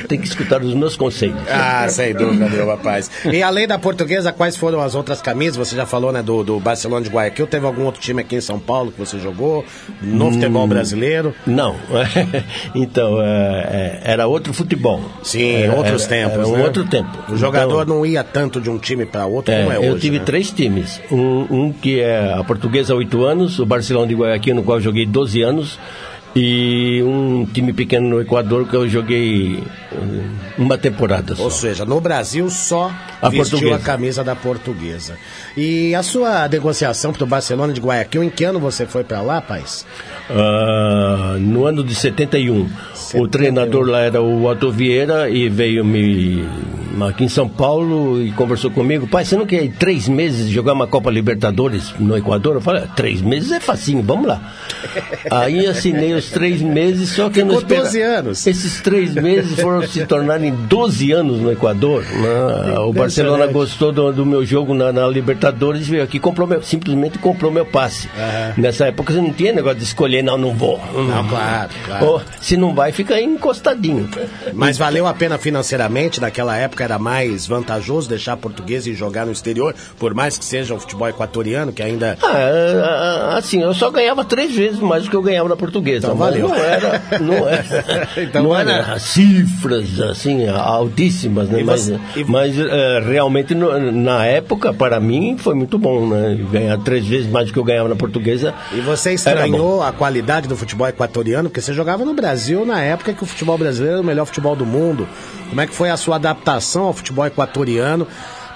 tem 0.08 0.18
que 0.20 0.26
escutar 0.26 0.62
os 0.62 0.74
meus 0.74 0.96
conselhos. 0.96 1.36
Ah, 1.50 1.86
sem 1.88 2.14
dúvida, 2.14 2.48
meu 2.48 2.66
rapaz. 2.66 3.10
E 3.30 3.42
além 3.42 3.66
da 3.66 3.78
portuguesa, 3.78 4.32
quais 4.32 4.56
foram 4.56 4.80
as 4.80 4.94
outras 4.94 5.20
camisas? 5.22 5.56
Você 5.56 5.76
já 5.76 5.86
falou, 5.86 6.12
né, 6.12 6.22
do, 6.22 6.42
do 6.42 6.58
Barcelona 6.60 7.04
de 7.04 7.10
Guayaquil. 7.10 7.46
Teve 7.46 7.66
algum 7.66 7.84
outro 7.84 8.00
time 8.00 8.20
aqui 8.22 8.36
em 8.36 8.40
São 8.40 8.58
Paulo 8.58 8.92
que 8.92 8.98
você 8.98 9.18
jogou? 9.18 9.64
No 10.02 10.26
Hum. 10.28 10.32
futebol 10.32 10.66
brasileiro? 10.66 11.34
Não, 11.46 11.76
então 12.74 13.20
é, 13.20 14.00
é, 14.04 14.12
era 14.12 14.26
outro 14.26 14.52
futebol. 14.52 15.00
Sim, 15.22 15.54
Era- 15.62 15.74
outros 15.74 16.06
tempos, 16.06 16.38
Era 16.38 16.46
um 16.48 16.56
né? 16.56 16.62
outro 16.64 16.84
tempo. 16.86 17.10
O 17.32 17.36
jogador 17.36 17.82
Então, 17.82 17.96
não 17.96 18.06
ia 18.06 18.22
tanto 18.24 18.60
de 18.60 18.70
um 18.70 18.78
time 18.78 19.04
para 19.06 19.26
outro 19.26 19.52
é, 19.52 19.60
como 19.62 19.72
é 19.72 19.78
hoje. 19.78 19.88
eu 19.88 19.98
tive 19.98 20.18
né? 20.18 20.24
três 20.24 20.50
times. 20.50 21.00
Um, 21.10 21.46
um 21.50 21.72
que 21.72 22.00
é 22.00 22.34
a 22.34 22.44
Portuguesa 22.44 22.92
há 22.92 22.96
oito 22.96 23.24
anos, 23.24 23.58
o 23.58 23.66
Barcelona 23.66 24.06
de 24.06 24.14
Guayaquil, 24.14 24.54
no 24.54 24.62
qual 24.70 24.78
eu 24.78 24.84
joguei 24.84 25.04
12 25.04 25.42
anos, 25.42 25.80
e 26.34 27.02
um 27.02 27.44
time 27.44 27.72
pequeno 27.72 28.08
no 28.08 28.20
Equador 28.20 28.66
que 28.68 28.74
eu 28.74 28.88
joguei 28.88 29.62
hum, 29.92 30.22
uma 30.58 30.78
temporada 30.78 31.34
só. 31.34 31.42
Ou 31.42 31.50
seja, 31.50 31.84
no 31.84 32.00
Brasil 32.00 32.48
só 32.48 32.92
A 33.20 33.28
vestiu 33.28 33.58
portuguesa. 33.58 33.76
a 33.76 33.78
camisa 33.78 34.24
da 34.24 34.36
portuguesa. 34.36 35.16
E 35.56 35.94
a 35.94 36.02
sua 36.02 36.46
negociação 36.48 37.12
pro 37.12 37.26
Barcelona 37.26 37.72
de 37.72 37.80
Guayaquil, 37.80 38.22
em 38.22 38.30
que 38.30 38.44
ano 38.44 38.60
você 38.60 38.86
foi 38.86 39.02
para 39.02 39.20
lá, 39.20 39.40
paz? 39.40 39.84
Ah, 40.30 41.36
no 41.40 41.64
ano 41.66 41.82
de 41.82 41.94
71. 41.94 42.68
O 43.14 43.26
treinador 43.26 43.88
lá 43.88 44.00
era 44.00 44.22
o 44.22 44.44
Otto 44.44 44.70
Vieira 44.70 45.28
e 45.28 45.48
veio 45.48 45.84
me 45.84 46.44
aqui 47.08 47.24
em 47.24 47.28
São 47.28 47.48
Paulo 47.48 48.22
e 48.22 48.30
conversou 48.32 48.70
comigo. 48.70 49.06
Pai, 49.06 49.24
você 49.24 49.36
não 49.36 49.46
quer 49.46 49.64
ir 49.64 49.72
três 49.72 50.06
meses 50.08 50.48
jogar 50.48 50.74
uma 50.74 50.86
Copa 50.86 51.10
Libertadores 51.10 51.92
no 51.98 52.16
Equador? 52.16 52.56
Eu 52.56 52.60
falei, 52.60 52.84
"Ah, 52.84 52.88
três 52.94 53.20
meses 53.20 53.50
é 53.50 53.58
facinho, 53.58 54.02
vamos 54.02 54.26
lá. 54.28 54.54
Aí 55.30 55.66
assinei 55.66 56.14
os 56.20 56.30
três 56.30 56.60
meses, 56.62 57.10
só 57.10 57.28
que 57.28 57.40
eu 57.40 57.46
não 57.46 57.54
Ficou 57.58 57.68
espera- 57.76 57.82
12 57.84 58.00
anos. 58.02 58.46
Esses 58.46 58.80
três 58.80 59.14
meses 59.14 59.60
foram 59.60 59.86
se 59.86 60.04
tornarem 60.06 60.52
12 60.54 61.12
anos 61.12 61.40
no 61.40 61.50
Equador. 61.50 62.02
né? 62.04 62.78
O 62.78 62.92
Barcelona 62.92 63.46
gostou 63.46 63.92
do, 63.92 64.12
do 64.12 64.24
meu 64.26 64.44
jogo 64.44 64.74
na, 64.74 64.92
na 64.92 65.06
Libertadores 65.08 65.86
veio 65.88 66.02
aqui 66.02 66.18
comprou 66.18 66.46
meu, 66.46 66.62
simplesmente 66.62 67.18
comprou 67.18 67.50
meu 67.50 67.64
passe. 67.66 68.08
Nessa 68.56 68.86
época 68.86 69.12
você 69.12 69.20
não 69.20 69.32
tinha 69.32 69.52
negócio 69.52 69.78
de 69.78 69.84
escolher, 69.84 70.22
não, 70.22 70.36
não 70.38 70.54
vou. 70.54 70.80
Não, 70.94 71.26
claro, 71.28 71.70
claro. 71.86 72.06
Ou, 72.06 72.22
se 72.40 72.56
não 72.56 72.74
vai, 72.74 72.92
fica 72.92 73.14
aí 73.14 73.24
encostadinho. 73.24 74.08
Mas 74.54 74.76
valeu 74.78 75.06
a 75.06 75.14
pena 75.14 75.38
financeiramente? 75.38 76.20
Naquela 76.20 76.56
época 76.56 76.84
era 76.84 76.98
mais 76.98 77.46
vantajoso 77.46 78.08
deixar 78.08 78.36
português 78.36 78.86
e 78.86 78.94
jogar 78.94 79.26
no 79.26 79.32
exterior, 79.32 79.74
por 79.98 80.14
mais 80.14 80.36
que 80.38 80.44
seja 80.44 80.74
o 80.74 80.78
futebol 80.80 81.08
equatoriano, 81.08 81.72
que 81.72 81.82
ainda. 81.82 82.16
Ah, 82.22 83.30
ah, 83.32 83.36
assim, 83.38 83.62
eu 83.62 83.72
só 83.74 83.90
ganhava 83.90 84.24
três 84.24 84.54
vezes 84.54 84.78
mais 84.80 85.04
do 85.04 85.10
que 85.10 85.16
eu 85.16 85.22
ganhava 85.22 85.48
na 85.48 85.56
portuguesa. 85.56 86.09
Então 86.12 86.16
mas 86.16 86.34
valeu. 86.34 86.48
Não 86.48 86.56
era, 86.56 87.02
não 87.20 87.48
era, 87.48 88.08
Então 88.22 88.42
não 88.42 88.50
valeu. 88.50 88.74
era 88.74 88.98
cifras 88.98 90.00
assim 90.00 90.48
altíssimas, 90.48 91.48
né? 91.48 91.62
Mas 91.64 91.82
você- 91.82 91.98
e- 92.16 92.24
mas 92.24 92.58
eh, 92.58 93.02
realmente 93.06 93.54
no- 93.54 93.92
na 93.92 94.24
época 94.26 94.72
para 94.72 94.98
mim 95.00 95.36
foi 95.38 95.54
muito 95.54 95.78
bom, 95.78 96.06
né? 96.06 96.38
Ganhar 96.50 96.78
três 96.78 97.06
vezes 97.06 97.30
mais 97.30 97.46
do 97.46 97.52
que 97.52 97.58
eu 97.58 97.64
ganhava 97.64 97.88
na 97.88 97.96
portuguesa. 97.96 98.54
E 98.72 98.80
você 98.80 99.12
estranhou 99.14 99.82
a 99.82 99.92
qualidade 99.92 100.48
do 100.48 100.56
futebol 100.56 100.86
equatoriano, 100.88 101.48
porque 101.48 101.60
você 101.60 101.72
jogava 101.72 102.04
no 102.04 102.14
Brasil 102.14 102.64
na 102.64 102.80
época 102.82 103.12
que 103.12 103.22
o 103.22 103.26
futebol 103.26 103.56
brasileiro 103.58 103.94
era 103.96 104.02
o 104.02 104.06
melhor 104.06 104.24
futebol 104.26 104.54
do 104.56 104.66
mundo. 104.66 105.06
Como 105.48 105.60
é 105.60 105.66
que 105.66 105.74
foi 105.74 105.90
a 105.90 105.96
sua 105.96 106.16
adaptação 106.16 106.84
ao 106.84 106.92
futebol 106.92 107.26
equatoriano? 107.26 108.06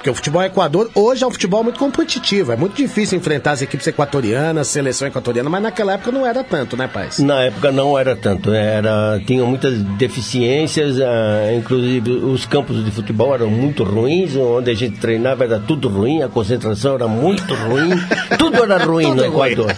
Porque 0.05 0.11
o 0.11 0.15
futebol 0.15 0.43
equador 0.43 0.91
hoje 0.95 1.25
é 1.25 1.27
um 1.27 1.31
futebol 1.31 1.65
muito 1.65 1.79
competitivo. 1.79 2.53
É 2.53 2.57
muito 2.57 2.77
difícil 2.77 3.17
enfrentar 3.17 3.53
as 3.53 3.63
equipes 3.63 3.87
equatorianas, 3.87 4.69
seleção 4.69 5.09
equatoriana, 5.09 5.49
mas 5.49 5.63
naquela 5.63 5.95
época 5.95 6.13
não 6.13 6.27
era 6.27 6.45
tanto, 6.45 6.77
né, 6.77 6.87
Paz? 6.87 7.21
Na 7.21 7.41
época 7.45 7.73
não 7.73 7.99
era 7.99 8.15
tanto, 8.15 8.53
era 8.53 9.19
tinha 9.27 9.43
muitas 9.47 9.79
deficiências, 9.97 11.01
ah, 11.01 11.55
inclusive 11.57 12.11
os 12.11 12.45
campos 12.45 12.85
de 12.85 12.91
futebol 12.91 13.35
eram 13.35 13.49
muito 13.49 13.83
ruins, 13.83 14.37
onde 14.37 14.71
a 14.71 14.75
gente 14.75 14.99
treinava 14.99 15.45
era 15.45 15.59
tudo 15.59 15.89
ruim, 15.89 16.23
a 16.23 16.29
concentração 16.29 16.97
era 16.97 17.09
muito 17.09 17.55
ruim, 17.55 17.89
tudo 18.39 18.63
era 18.63 18.85
ruim 18.85 19.07
no 19.07 19.23
Tudo 19.23 19.31
ruim. 19.31 19.53
Equador. 19.53 19.75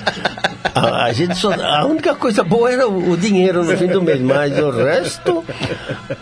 A 0.74 1.12
gente 1.12 1.36
só, 1.36 1.52
a 1.52 1.84
única 1.86 2.14
coisa 2.14 2.42
boa 2.42 2.70
era 2.72 2.88
o, 2.88 3.10
o 3.12 3.16
dinheiro 3.16 3.64
no 3.64 3.76
fim 3.76 3.86
do 3.86 4.02
mês, 4.02 4.20
mas 4.20 4.58
o 4.58 4.70
resto. 4.70 5.44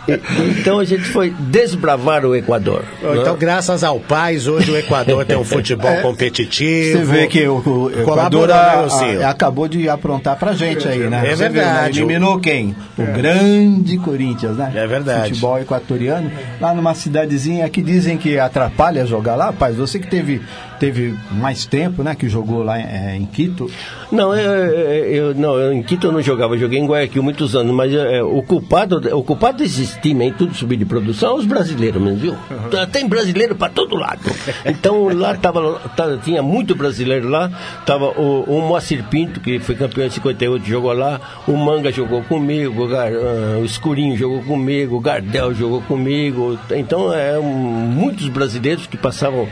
e- 0.07 0.19
então 0.59 0.79
a 0.79 0.83
gente 0.85 1.03
foi 1.03 1.29
desbravar 1.39 2.25
o 2.25 2.35
Equador. 2.35 2.83
Então, 2.99 3.33
né? 3.33 3.37
graças 3.39 3.83
ao 3.83 3.99
Paz, 3.99 4.47
hoje 4.47 4.71
o 4.71 4.77
Equador 4.77 5.25
tem 5.25 5.35
um 5.37 5.43
futebol 5.45 5.95
competitivo. 6.01 6.99
Você 6.99 7.05
vê 7.05 7.27
que 7.27 7.47
o, 7.47 7.57
o 7.57 7.91
Equador 8.01 8.51
a- 8.51 8.75
né, 8.77 8.81
Lucinho? 8.83 9.25
a- 9.25 9.29
acabou 9.29 9.67
de 9.67 9.87
aprontar 9.89 10.35
pra 10.37 10.53
gente 10.53 10.87
aí, 10.87 10.99
né? 10.99 11.17
É 11.25 11.29
né? 11.29 11.35
verdade. 11.35 11.99
Eliminou 11.99 12.39
quem? 12.39 12.75
O 12.97 13.03
grande 13.05 13.97
Corinthians, 13.97 14.57
né? 14.57 14.71
É 14.75 14.87
verdade. 14.87 15.29
Futebol 15.29 15.59
equatoriano. 15.59 16.31
Lá 16.59 16.73
numa 16.73 16.93
cidadezinha 16.93 17.67
que 17.69 17.81
dizem 17.81 18.17
que 18.17 18.37
atrapalha 18.39 19.05
jogar 19.05 19.35
lá, 19.35 19.45
rapaz. 19.47 19.75
Você 19.75 19.99
que 19.99 20.07
teve, 20.07 20.41
teve 20.79 21.15
mais 21.31 21.65
tempo, 21.65 22.03
né? 22.03 22.15
Que 22.15 22.27
jogou 22.29 22.63
lá 22.63 22.79
em, 22.79 23.17
em 23.21 23.25
Quito. 23.25 23.69
Não, 24.11 24.35
eu, 24.35 24.51
eu- 24.51 25.05
eu- 25.29 25.35
não, 25.35 25.55
eu, 25.57 25.73
em 25.73 25.81
Quito 25.83 26.07
eu 26.07 26.11
não 26.11 26.21
jogava, 26.21 26.55
eu 26.55 26.59
joguei 26.59 26.79
em 26.79 26.85
Guayaquil 26.85 27.23
muitos 27.23 27.55
anos, 27.55 27.73
mas 27.73 27.93
é, 27.93 28.21
o, 28.23 28.41
culpado, 28.43 28.97
o 29.17 29.23
culpado 29.23 29.57
desses 29.59 29.95
times 30.01 30.27
aí, 30.27 30.31
tudo 30.33 30.53
subir 30.53 30.77
de 30.77 30.85
produção, 30.85 31.31
é 31.31 31.39
os 31.39 31.45
brasileiros 31.45 32.01
mesmo, 32.01 32.17
viu? 32.19 32.35
Tá- 32.69 32.85
Tem 32.87 33.07
brasileiro 33.07 33.55
para 33.55 33.69
todo 33.71 33.95
lado. 33.95 34.21
Então 34.65 35.07
lá 35.13 35.35
tava, 35.35 35.79
tá- 35.95 36.17
tinha 36.23 36.41
muito 36.41 36.75
brasileiro 36.75 37.27
lá, 37.29 37.49
tava 37.85 38.05
o, 38.19 38.43
o 38.43 38.61
Moacir 38.67 39.03
Pinto, 39.05 39.39
que 39.39 39.59
foi 39.59 39.75
campeão 39.75 40.05
em 40.05 40.09
58, 40.09 40.65
jogou 40.65 40.93
lá, 40.93 41.19
o 41.47 41.55
Manga 41.57 41.91
jogou 41.91 42.21
comigo, 42.23 42.83
o, 42.83 42.87
Gar- 42.87 43.11
ah, 43.13 43.59
o 43.59 43.65
Escurinho 43.65 44.15
jogou 44.17 44.41
comigo, 44.43 44.95
o 44.95 44.99
Gardel 44.99 45.53
jogou 45.53 45.81
comigo. 45.81 46.57
Então 46.71 47.13
é 47.13 47.37
um, 47.39 47.45
muitos 47.45 48.27
brasileiros 48.29 48.87
que 48.87 48.97
passavam 48.97 49.47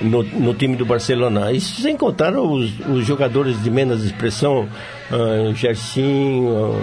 no, 0.00 0.22
no 0.22 0.54
time 0.54 0.76
do 0.76 0.84
Barcelona. 0.86 1.52
Isso 1.52 1.80
sem 1.80 1.96
contar 1.96 2.34
os, 2.38 2.70
os 2.88 3.04
jogadores 3.06 3.62
de 3.62 3.70
menos 3.70 4.04
expressão, 4.04 4.68
uh, 5.10 5.54
Gersinho, 5.54 6.74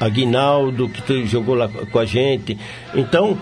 ah, 0.00 0.04
Aguinaldo, 0.06 0.88
que 0.88 1.26
jogou 1.26 1.54
lá 1.54 1.68
com 1.68 1.98
a 1.98 2.04
gente. 2.04 2.56
Então, 2.94 3.36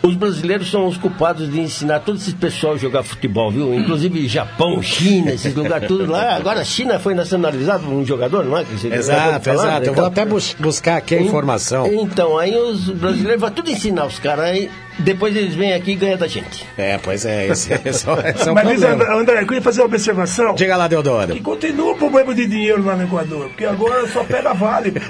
Os 0.00 0.14
brasileiros 0.14 0.70
são 0.70 0.86
os 0.86 0.96
culpados 0.96 1.50
de 1.50 1.58
ensinar 1.60 1.98
todo 1.98 2.16
esse 2.18 2.32
pessoal 2.32 2.74
a 2.74 2.76
jogar 2.76 3.02
futebol, 3.02 3.50
viu? 3.50 3.74
Inclusive 3.74 4.28
Japão, 4.28 4.80
China, 4.80 5.32
esses 5.32 5.52
lugares 5.52 5.88
tudo 5.88 6.06
lá. 6.10 6.36
Agora 6.36 6.60
a 6.60 6.64
China 6.64 7.00
foi 7.00 7.14
nacionalizado 7.14 7.82
por 7.84 7.92
um 7.92 8.06
jogador, 8.06 8.44
não 8.44 8.56
é? 8.56 8.64
Exato, 8.96 9.50
exato. 9.50 9.86
Eu 9.86 9.94
vou 9.94 10.04
até 10.06 10.24
bus- 10.24 10.54
buscar 10.58 10.98
aqui 10.98 11.16
a 11.16 11.20
informação. 11.20 11.86
Então, 11.92 12.38
aí 12.38 12.56
os 12.56 12.88
brasileiros 12.90 13.40
vão 13.40 13.50
tudo 13.50 13.70
ensinar 13.72 14.06
os 14.06 14.20
caras, 14.20 14.44
aí 14.44 14.70
depois 14.98 15.34
eles 15.36 15.54
vêm 15.54 15.72
aqui 15.74 15.92
e 15.92 15.94
ganham 15.94 16.18
da 16.18 16.26
gente. 16.26 16.66
É, 16.76 16.98
pois 17.02 17.24
é, 17.24 17.46
esse, 17.46 17.72
esse, 17.72 17.82
é- 17.84 17.90
esse 17.90 18.08
é 18.08 18.12
o 18.52 18.54
Mas 18.54 18.64
problema. 18.68 18.94
André, 18.94 19.12
André, 19.14 19.42
eu 19.42 19.46
queria 19.46 19.62
fazer 19.62 19.80
uma 19.80 19.86
observação. 19.86 20.54
Diga 20.54 20.76
lá, 20.76 20.88
Deodoro. 20.88 21.32
Que 21.34 21.40
continua 21.40 21.92
o 21.92 21.96
problema 21.96 22.34
de 22.34 22.46
dinheiro 22.46 22.84
lá 22.84 22.96
no 22.96 23.04
Equador, 23.04 23.48
porque 23.48 23.64
agora 23.64 24.06
só 24.08 24.24
pega 24.24 24.52
vale. 24.54 24.92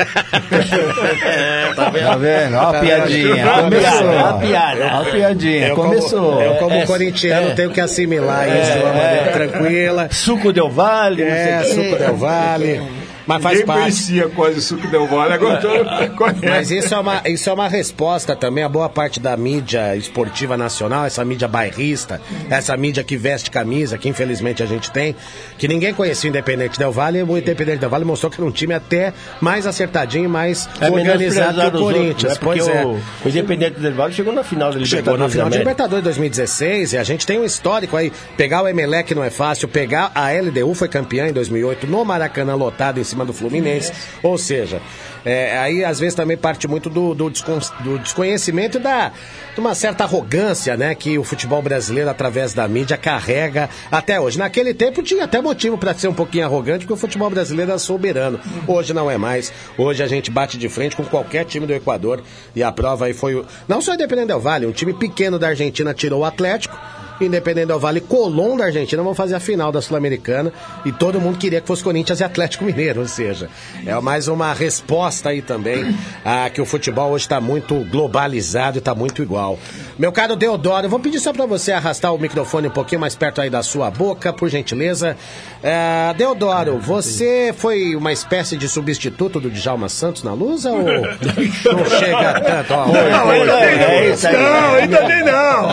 Tá 1.77 1.91
vendo? 1.91 2.07
Tá 2.07 2.17
vendo? 2.17 2.55
Ó 2.57 2.61
a 2.61 2.73
Tá 2.73 2.81
piadinha. 2.81 3.35
vendo? 3.35 3.63
Começou. 3.65 4.09
Ó 4.09 4.19
a 4.19 4.35
Ó 4.35 4.39
piada. 4.39 4.87
a 4.87 5.05
piadinha. 5.05 5.69
Eu 5.69 5.75
como- 5.77 5.89
Começou. 5.89 6.43
eu, 6.43 6.55
como 6.57 6.75
É, 6.75 6.87
corintiano, 6.87 7.49
é. 7.51 7.55
tenho 7.55 7.71
que 7.71 7.81
assimilar 7.81 8.49
isso 8.49 8.73
de 8.73 8.79
uma 8.79 8.93
maneira 8.93 9.31
tranquila. 9.33 10.09
Suco 10.11 10.53
Del 10.53 10.69
Vale, 10.71 11.25
não 11.25 11.31
É, 11.31 11.63
suco 11.65 11.97
Del 11.97 12.17
Vale. 12.17 12.83
Mas 13.29 13.43
faz 13.43 13.59
Ninguém 13.59 13.67
parte. 13.67 13.81
conhecia 13.83 14.29
quase 14.31 14.59
o 14.59 14.63
suco 14.63 14.89
Del 14.89 15.07
Vale, 15.07 15.35
agora 15.35 15.59
todo 15.61 15.85
mundo 15.85 16.17
conhece. 16.17 16.47
Mas 16.47 16.71
isso 16.71 16.95
é, 16.95 16.99
uma, 16.99 17.23
isso 17.27 17.51
é 17.51 17.53
uma 17.53 17.69
resposta 17.69 18.35
também 18.35 18.65
a 18.65 18.69
boa 18.71 18.89
parte 18.89 19.21
da 19.21 19.37
mídia 19.37 19.95
esportiva 19.95 20.57
nacional, 20.57 21.05
essa 21.05 21.23
mídia 21.27 21.47
bairrista, 21.47 22.21
essa 22.49 22.75
mídia 22.75 23.05
que 23.05 23.19
veste 23.19 23.51
camisa, 23.51 23.99
que 23.99 24.09
infelizmente 24.09 24.63
a 24.63 24.67
gente 24.67 24.91
tem, 24.91 25.15
que 25.59 25.69
ninguém 25.69 25.93
conhecia 25.93 26.29
o 26.29 26.31
Independente 26.31 26.79
Del 26.79 26.91
Vale, 26.91 27.19
e 27.19 27.23
o 27.23 27.37
Independente 27.37 27.81
Del 27.81 27.91
Vale 27.91 28.05
mostrou 28.07 28.31
que 28.31 28.41
era 28.41 28.49
um 28.49 28.51
time 28.51 28.73
até 28.73 29.13
mais 29.43 29.67
acertadinho 29.67 30.25
e 30.25 30.29
mais 30.29 30.67
É 30.81 30.91
organizado 30.91 31.55
que 31.55 31.61
o 31.61 31.65
outros, 31.65 31.83
Corinthians. 31.83 32.33
né? 32.33 32.39
Porque 32.41 32.61
pois 32.61 32.75
é. 32.75 32.85
o, 32.87 32.93
o 32.93 33.29
Independente 33.29 33.79
Del 33.79 33.93
Vale 33.95 34.15
chegou 34.15 34.33
na 34.33 34.43
final 34.43 34.73
da 34.73 34.79
Libertadores 34.79 35.05
Chegou 35.05 35.19
na 35.19 35.29
final 35.29 35.51
da. 35.51 35.59
Libertadores 35.59 36.05
2016 36.05 36.95
e 36.95 36.97
a 36.97 37.05
gente 37.05 37.27
tem 37.27 37.39
um 37.39 37.45
histórico 37.45 37.95
aí. 37.95 38.11
Pegar 38.39 38.63
o 38.63 38.69
Emelec 38.69 39.15
não 39.15 39.23
é 39.23 39.29
fácil, 39.29 39.69
pegar 39.69 40.11
a 40.15 40.31
LDU 40.33 40.73
foi 40.73 40.89
campeã 40.89 41.29
em 41.29 41.33
2008 41.35 41.87
no 41.87 42.03
Maracanã 42.07 42.55
lotado 42.55 42.99
em 42.99 43.05
cima 43.05 43.18
do 43.25 43.33
Fluminense. 43.33 43.93
Ou 44.23 44.37
seja, 44.39 44.81
é, 45.25 45.59
aí 45.59 45.85
às 45.85 45.99
vezes 45.99 46.15
também 46.15 46.37
parte 46.37 46.67
muito 46.69 46.89
do, 46.89 47.15
do, 47.15 47.29
descon- 47.31 47.61
do 47.81 47.99
desconhecimento 47.99 48.79
e 48.79 48.81
da, 48.81 49.13
de 49.55 49.61
uma 49.61 49.75
certa 49.75 50.05
arrogância, 50.05 50.77
né, 50.77 50.95
que 50.95 51.19
o 51.19 51.25
futebol 51.25 51.61
brasileiro 51.63 52.09
através 52.11 52.55
da 52.55 52.67
mídia 52.69 52.97
carrega 52.97 53.69
até 53.91 54.21
hoje. 54.21 54.39
Naquele 54.39 54.73
tempo 54.75 55.03
tinha 55.03 55.25
até 55.25 55.41
motivo 55.41 55.77
para 55.77 55.95
ser 55.95 56.09
um 56.09 56.15
pouquinho 56.15 56.45
arrogante, 56.45 56.81
porque 56.81 56.93
o 56.93 56.97
futebol 56.97 57.29
brasileiro 57.31 57.71
era 57.71 57.79
soberano. 57.79 58.39
Hoje 58.67 58.93
não 58.95 59.11
é 59.11 59.17
mais. 59.19 59.53
Hoje 59.77 60.03
a 60.03 60.07
gente 60.07 60.31
bate 60.31 60.57
de 60.59 60.69
frente 60.69 60.97
com 60.97 61.05
qualquer 61.05 61.45
time 61.45 61.67
do 61.67 61.73
Equador 61.75 62.23
e 62.55 62.63
a 62.63 62.71
prova 62.73 63.07
aí 63.07 63.13
foi 63.15 63.35
o 63.35 63.45
não 63.67 63.81
só 63.81 63.95
Independente 63.95 64.29
Del 64.29 64.41
Vale, 64.41 64.67
um 64.67 64.73
time 64.73 64.93
pequeno 64.93 65.39
da 65.39 65.49
Argentina 65.49 65.93
tirou 65.95 66.21
o 66.21 66.25
Atlético. 66.25 66.79
Independente 67.21 67.67
Del 67.67 67.79
Vale, 67.79 68.01
Colón 68.01 68.57
da 68.57 68.67
Argentina 68.67 69.03
vão 69.03 69.15
fazer 69.15 69.35
a 69.35 69.41
final 69.41 69.73
da 69.73 69.81
Sul-Americana 69.83 70.53
e 70.85 70.93
todo 70.93 71.21
mundo 71.21 71.39
queria 71.39 71.61
que 71.61 71.67
fosse 71.67 71.83
Corinthians 71.83 72.21
e 72.21 72.25
Atlético 72.25 72.65
Mineiro, 72.65 73.01
ou 73.01 73.09
seja, 73.09 73.49
é 73.85 73.99
mais 74.01 74.29
uma 74.29 74.53
resposta 74.53 75.31
aí 75.31 75.43
também 75.43 75.95
a 76.25 76.49
que 76.51 76.61
o 76.61 76.65
futebol 76.67 77.11
hoje 77.11 77.25
está 77.25 77.41
muito 77.41 77.75
globalizado 77.91 78.77
e 78.77 78.81
está 78.81 78.95
muito 78.95 79.23
igual. 79.23 79.59
Meu 79.99 80.13
caro 80.13 80.37
Deodoro, 80.37 80.87
eu 80.87 80.91
vou 80.91 81.01
pedir 81.01 81.19
só 81.19 81.33
para 81.33 81.45
você 81.47 81.73
arrastar 81.73 82.15
o 82.15 82.19
microfone 82.19 82.69
um 82.69 82.71
pouquinho 82.71 83.01
mais 83.01 83.15
perto 83.17 83.41
aí 83.41 83.51
da 83.51 83.63
sua 83.63 83.91
boca, 83.91 84.33
por 84.33 84.49
gentileza. 84.49 85.17
É, 85.63 86.15
Deodoro, 86.17 86.79
você 86.79 87.53
foi 87.57 87.97
uma 87.97 88.13
espécie 88.13 88.57
de 88.57 88.69
substituto 88.69 89.41
do 89.41 89.51
Djalma 89.51 89.89
Santos 89.89 90.23
na 90.23 90.33
Lusa 90.33 90.71
ou 90.71 90.83
não 90.85 91.85
chega 91.99 92.41
tanto? 92.41 92.75
Ó, 92.75 92.87
Não, 92.87 93.31
ainda 93.31 93.53
é, 93.55 93.67
bem 93.67 93.79
não. 93.79 93.85
é 93.85 93.99
aí. 93.99 94.33
Não, 94.33 94.75
ainda 94.75 95.03
bem 95.03 95.25
não. 95.25 95.69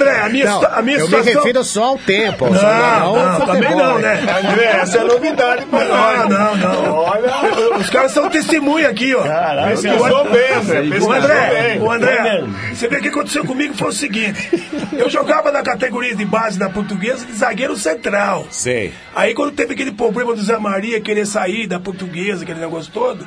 André, 0.00 0.20
a 0.20 0.28
minha, 0.28 0.44
Não, 0.46 0.62
a 0.64 0.82
minha 0.82 0.98
eu 0.98 1.08
me 1.08 1.10
situação... 1.16 1.34
refiro 1.42 1.64
só 1.64 1.84
ao 1.84 1.98
tempo. 1.98 2.46
Não, 2.46 2.62
não, 2.62 3.16
ao 3.16 3.34
futebol. 3.36 3.46
também 3.54 3.76
não, 3.76 3.98
né? 3.98 4.20
André, 4.50 4.64
essa 4.64 4.98
é 4.98 5.04
novidade 5.04 5.66
pra 5.66 5.84
nós. 5.84 6.28
Não, 6.28 6.56
não, 6.56 6.82
não. 6.82 6.94
Olha, 6.96 7.76
Os 7.78 7.90
caras 7.90 8.12
são 8.12 8.28
testemunha 8.30 8.88
aqui, 8.88 9.14
ó. 9.14 9.22
pesquisou 9.68 10.24
bem, 10.30 10.52
André. 10.54 10.98
O 11.00 11.12
André, 11.12 11.78
o 11.80 11.90
André, 11.90 12.44
você 12.72 12.88
vê 12.88 12.96
o 12.96 13.00
que 13.02 13.08
aconteceu 13.08 13.44
comigo 13.44 13.74
foi 13.74 13.88
o 13.88 13.92
seguinte: 13.92 14.50
eu 14.92 15.08
jogava 15.10 15.50
na 15.52 15.62
categoria 15.62 16.14
de 16.14 16.24
base 16.24 16.58
da 16.58 16.68
portuguesa 16.68 17.24
de 17.26 17.32
zagueiro 17.32 17.76
central. 17.76 18.46
Sei. 18.50 18.92
Aí 19.14 19.34
quando 19.34 19.52
teve 19.52 19.74
aquele 19.74 19.92
problema 19.92 20.34
do 20.34 20.42
Zé 20.42 20.56
Maria 20.58 21.00
querer 21.00 21.26
sair 21.26 21.66
da 21.66 21.78
portuguesa, 21.78 22.42
aquele 22.44 22.60
negócio 22.60 22.90
todo, 22.92 23.26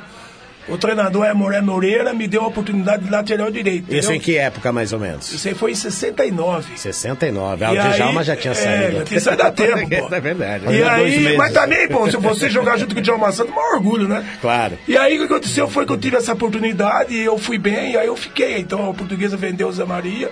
o 0.68 0.78
treinador 0.78 1.34
Moré 1.34 1.60
Moreira 1.60 2.12
me 2.12 2.26
deu 2.26 2.42
a 2.42 2.46
oportunidade 2.46 3.04
de 3.04 3.10
lateral 3.10 3.50
direito. 3.50 3.84
Isso 3.88 4.10
entendeu? 4.10 4.14
em 4.14 4.20
que 4.20 4.36
época, 4.36 4.72
mais 4.72 4.92
ou 4.92 4.98
menos? 4.98 5.30
Isso 5.32 5.46
aí 5.46 5.54
foi 5.54 5.72
em 5.72 5.74
69. 5.74 6.78
69. 6.78 7.64
Ah, 7.64 7.72
o 7.72 7.74
Djalma 7.74 8.24
já 8.24 8.36
tinha 8.36 8.52
é, 8.52 8.54
saído. 8.54 8.98
já 8.98 9.04
tinha 9.04 9.20
saído 9.20 9.42
há 9.42 9.50
tempo, 9.50 9.88
pô. 9.88 10.14
É 10.14 10.20
verdade. 10.20 10.64
E 10.72 10.82
aí, 10.82 11.36
mas 11.36 11.52
também, 11.52 11.88
pô, 11.88 12.10
se 12.10 12.16
você 12.16 12.48
jogar 12.48 12.78
junto 12.78 12.94
com 12.94 13.00
o 13.00 13.02
Djalma 13.02 13.32
Santos, 13.32 13.54
é 13.54 13.58
um 13.58 13.74
orgulho, 13.74 14.08
né? 14.08 14.24
Claro. 14.40 14.78
E 14.88 14.96
aí 14.96 15.16
o 15.16 15.18
que 15.18 15.32
aconteceu 15.32 15.68
foi 15.68 15.84
que 15.84 15.92
eu 15.92 15.98
tive 15.98 16.16
essa 16.16 16.32
oportunidade 16.32 17.14
e 17.14 17.22
eu 17.22 17.36
fui 17.36 17.58
bem, 17.58 17.92
e 17.92 17.98
aí 17.98 18.06
eu 18.06 18.16
fiquei. 18.16 18.58
Então 18.58 18.90
a 18.90 18.94
portuguesa 18.94 19.36
vendeu 19.36 19.68
o 19.68 19.72
Zé 19.72 19.84
Maria. 19.84 20.30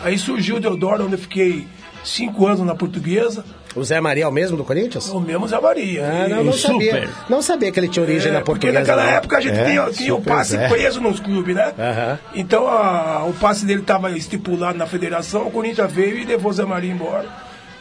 Aí 0.00 0.18
surgiu 0.18 0.56
o 0.56 0.60
Deodoro, 0.60 1.04
onde 1.04 1.14
eu 1.14 1.18
fiquei 1.18 1.66
cinco 2.04 2.46
anos 2.46 2.60
na 2.60 2.74
portuguesa. 2.74 3.44
O 3.76 3.84
Zé 3.84 4.00
Maria 4.00 4.24
é 4.24 4.26
o 4.26 4.32
mesmo 4.32 4.56
do 4.56 4.64
Corinthians? 4.64 5.08
O 5.10 5.20
mesmo 5.20 5.46
Zé 5.46 5.60
Maria. 5.60 6.04
Ah, 6.24 6.28
não, 6.28 6.44
não 6.44 6.52
sabia. 6.54 7.08
Não 7.28 7.42
sabia 7.42 7.70
que 7.70 7.78
ele 7.78 7.88
tinha 7.88 8.02
origem 8.02 8.30
É, 8.30 8.32
na 8.32 8.40
porque 8.40 8.66
portuguesa. 8.68 8.80
naquela 8.80 9.04
não. 9.04 9.10
época 9.18 9.36
a 9.36 9.40
gente 9.40 9.58
É, 9.58 9.64
tinha, 9.66 9.90
tinha 9.90 10.14
o 10.14 10.20
passe 10.22 10.52
Zé. 10.52 10.68
preso 10.68 11.00
nos 11.00 11.20
clubes, 11.20 11.54
né? 11.54 11.72
Então 12.34 12.66
a- 12.66 13.24
o 13.26 13.34
passe 13.34 13.66
dele 13.66 13.82
estava 13.82 14.10
estipulado 14.16 14.78
na 14.78 14.86
federação, 14.86 15.46
o 15.46 15.50
Corinthians 15.50 15.92
veio 15.92 16.16
e 16.18 16.24
levou 16.24 16.50
o 16.50 16.54
Zé 16.54 16.64
Maria 16.64 16.90
embora. 16.90 17.26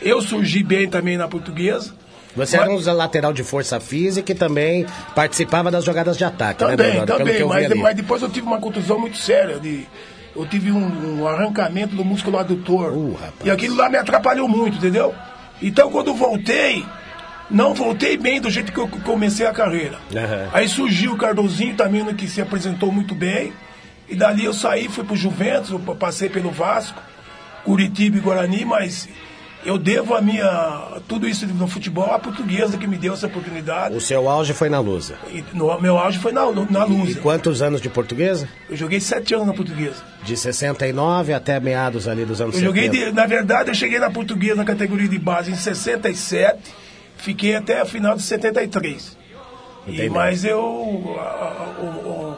Eu 0.01 0.21
surgi 0.21 0.61
bem 0.63 0.87
também 0.89 1.17
na 1.17 1.27
portuguesa. 1.27 1.93
Você 2.35 2.57
Mas- 2.57 2.67
era 2.67 2.75
um 2.75 2.97
lateral 2.97 3.31
de 3.31 3.43
força 3.43 3.79
física 3.79 4.29
e 4.33 4.35
também 4.35 4.85
participava 5.15 5.71
das 5.71 5.85
jogadas 5.85 6.17
de 6.17 6.25
ataque, 6.25 6.61
né, 6.65 6.71
Também? 6.71 6.91
Pelo 6.91 7.05
que 7.05 7.13
também, 7.17 7.45
mas, 7.45 7.69
mas 7.79 7.95
depois 7.95 8.21
eu 8.21 8.29
tive 8.29 8.45
uma 8.45 8.59
contusão 8.59 8.99
muito 8.99 9.15
séria. 9.15 9.57
De, 9.57 9.87
eu 10.35 10.45
tive 10.45 10.69
um, 10.69 11.21
um 11.21 11.25
arrancamento 11.29 11.95
do 11.95 12.03
músculo 12.03 12.37
adutor. 12.37 12.91
Uh, 12.91 13.13
rapaz. 13.13 13.33
e 13.45 13.49
aquilo 13.49 13.77
lá 13.77 13.89
me 13.89 13.95
atrapalhou 13.95 14.49
muito, 14.49 14.75
entendeu? 14.77 15.15
Então 15.61 15.91
quando 15.91 16.13
voltei, 16.13 16.85
não 17.49 17.73
voltei 17.73 18.17
bem 18.17 18.41
do 18.41 18.49
jeito 18.49 18.71
que 18.71 18.79
eu 18.79 18.87
comecei 18.87 19.45
a 19.45 19.53
carreira. 19.53 19.97
Aham. 20.15 20.49
Aí 20.53 20.67
surgiu 20.67 21.13
o 21.13 21.17
Cardozinho 21.17 21.75
também, 21.75 22.05
que 22.15 22.27
se 22.27 22.41
apresentou 22.41 22.91
muito 22.91 23.13
bem. 23.13 23.53
E 24.07 24.15
dali 24.15 24.45
eu 24.45 24.53
saí, 24.53 24.87
fui 24.87 25.03
pro 25.03 25.15
Juventus, 25.15 25.79
passei 25.99 26.29
pelo 26.29 26.51
Vasco, 26.51 27.01
Curitiba 27.63 28.17
e 28.17 28.21
Guarani, 28.21 28.63
mas 28.63 29.09
eu 29.65 29.77
devo 29.77 30.13
a 30.15 30.21
minha. 30.21 30.99
tudo 31.07 31.27
isso 31.27 31.45
no 31.47 31.67
futebol 31.67 32.05
à 32.13 32.19
portuguesa 32.19 32.77
que 32.77 32.85
me 32.87 32.97
deu 32.97 33.13
essa 33.13 33.27
oportunidade. 33.27 33.95
O 33.95 33.99
seu 34.01 34.29
auge 34.29 34.53
foi 34.53 34.69
na 34.69 34.79
Lusa. 34.79 35.15
E 35.31 35.43
no, 35.53 35.79
meu 35.81 35.97
auge 35.97 36.19
foi 36.19 36.31
na, 36.31 36.45
na 36.51 36.85
E 36.85 36.89
Lusa. 36.89 37.19
quantos 37.19 37.61
anos 37.61 37.81
de 37.81 37.89
portuguesa? 37.89 38.47
Eu 38.69 38.77
joguei 38.77 38.99
sete 38.99 39.33
anos 39.33 39.47
na 39.47 39.53
portuguesa. 39.53 40.03
De 40.23 40.37
69 40.37 41.33
até 41.33 41.59
meados 41.59 42.07
ali 42.07 42.23
dos 42.25 42.39
anos 42.39 42.55
Eu 42.55 42.61
joguei, 42.61 42.83
70. 42.85 43.05
de- 43.05 43.11
na 43.11 43.25
verdade, 43.25 43.69
eu 43.69 43.75
cheguei 43.75 43.99
na 43.99 44.09
portuguesa 44.11 44.55
na 44.55 44.65
categoria 44.65 45.07
de 45.07 45.17
base 45.19 45.51
em 45.51 45.55
67, 45.55 46.59
fiquei 47.17 47.55
até 47.55 47.81
a 47.81 47.85
final 47.85 48.15
de 48.15 48.21
73. 48.21 49.17
E, 49.87 50.09
mas 50.09 50.43
eu, 50.45 51.15
a- 51.19 51.23
a- 51.23 51.81
o- 51.83 52.35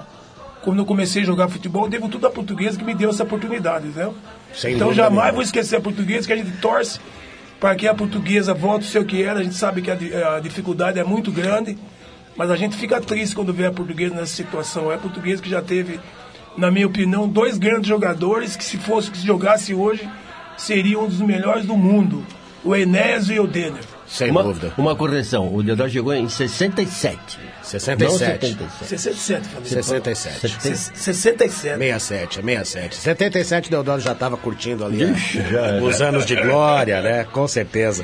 quando 0.63 0.79
eu 0.79 0.85
comecei 0.85 1.21
a 1.21 1.25
jogar 1.25 1.47
futebol, 1.47 1.85
eu 1.85 1.89
devo 1.89 2.09
tudo 2.09 2.27
à 2.27 2.29
portuguesa 2.29 2.77
que 2.77 2.83
me 2.83 2.93
deu 2.93 3.09
essa 3.09 3.23
oportunidade, 3.23 3.87
entendeu? 3.87 4.13
Sem 4.53 4.75
então 4.75 4.93
jamais 4.93 5.11
nenhuma. 5.15 5.31
vou 5.33 5.41
esquecer 5.41 5.75
a 5.75 5.81
portuguesa, 5.81 6.27
que 6.27 6.33
a 6.33 6.37
gente 6.37 6.51
torce 6.57 6.99
para 7.59 7.75
que 7.75 7.87
a 7.87 7.93
portuguesa 7.93 8.53
volte 8.53 8.97
o 8.97 9.05
que 9.05 9.23
era. 9.23 9.39
A 9.39 9.43
gente 9.43 9.55
sabe 9.55 9.81
que 9.81 9.91
a, 9.91 10.35
a 10.35 10.39
dificuldade 10.39 10.99
é 10.99 11.03
muito 11.03 11.31
grande, 11.31 11.77
mas 12.35 12.51
a 12.51 12.55
gente 12.55 12.75
fica 12.75 12.99
triste 13.01 13.35
quando 13.35 13.53
vê 13.53 13.65
a 13.65 13.71
portuguesa 13.71 14.13
nessa 14.15 14.33
situação. 14.35 14.91
É 14.91 14.95
a 14.95 14.99
portuguesa 14.99 15.41
que 15.41 15.49
já 15.49 15.61
teve, 15.61 15.99
na 16.57 16.69
minha 16.71 16.87
opinião, 16.87 17.27
dois 17.27 17.57
grandes 17.57 17.87
jogadores 17.87 18.55
que 18.55 18.63
se 18.63 18.77
fosse 18.77 19.09
que 19.11 19.17
se 19.17 19.25
jogasse 19.25 19.73
hoje, 19.73 20.07
seriam 20.55 21.03
um 21.03 21.07
dos 21.07 21.19
melhores 21.21 21.65
do 21.65 21.75
mundo. 21.75 22.23
O 22.63 22.75
Enésio 22.75 23.35
e 23.35 23.39
o 23.39 23.47
Denner. 23.47 23.81
Sem 24.07 24.31
Uma, 24.31 24.43
dúvida. 24.43 24.73
uma 24.77 24.95
correção, 24.95 25.53
o 25.53 25.61
Deodoro 25.61 25.89
chegou 25.89 26.13
em 26.13 26.27
67. 26.27 27.39
67. 27.67 28.03
Não 28.03 28.17
77. 28.17 28.87
67, 28.87 29.49
falei. 29.49 29.69
67. 29.69 30.39
67. 30.61 30.95
67, 30.95 32.35
67. 32.35 32.95
77 32.95 33.69
Deodoro 33.69 34.01
já 34.01 34.13
estava 34.13 34.37
curtindo 34.37 34.85
ali 34.85 35.05
né? 35.05 35.11
Ixi, 35.11 35.41
já, 35.51 35.81
os 35.81 36.01
anos 36.01 36.25
de 36.25 36.35
glória, 36.35 37.01
né? 37.01 37.25
Com 37.25 37.47
certeza. 37.47 38.03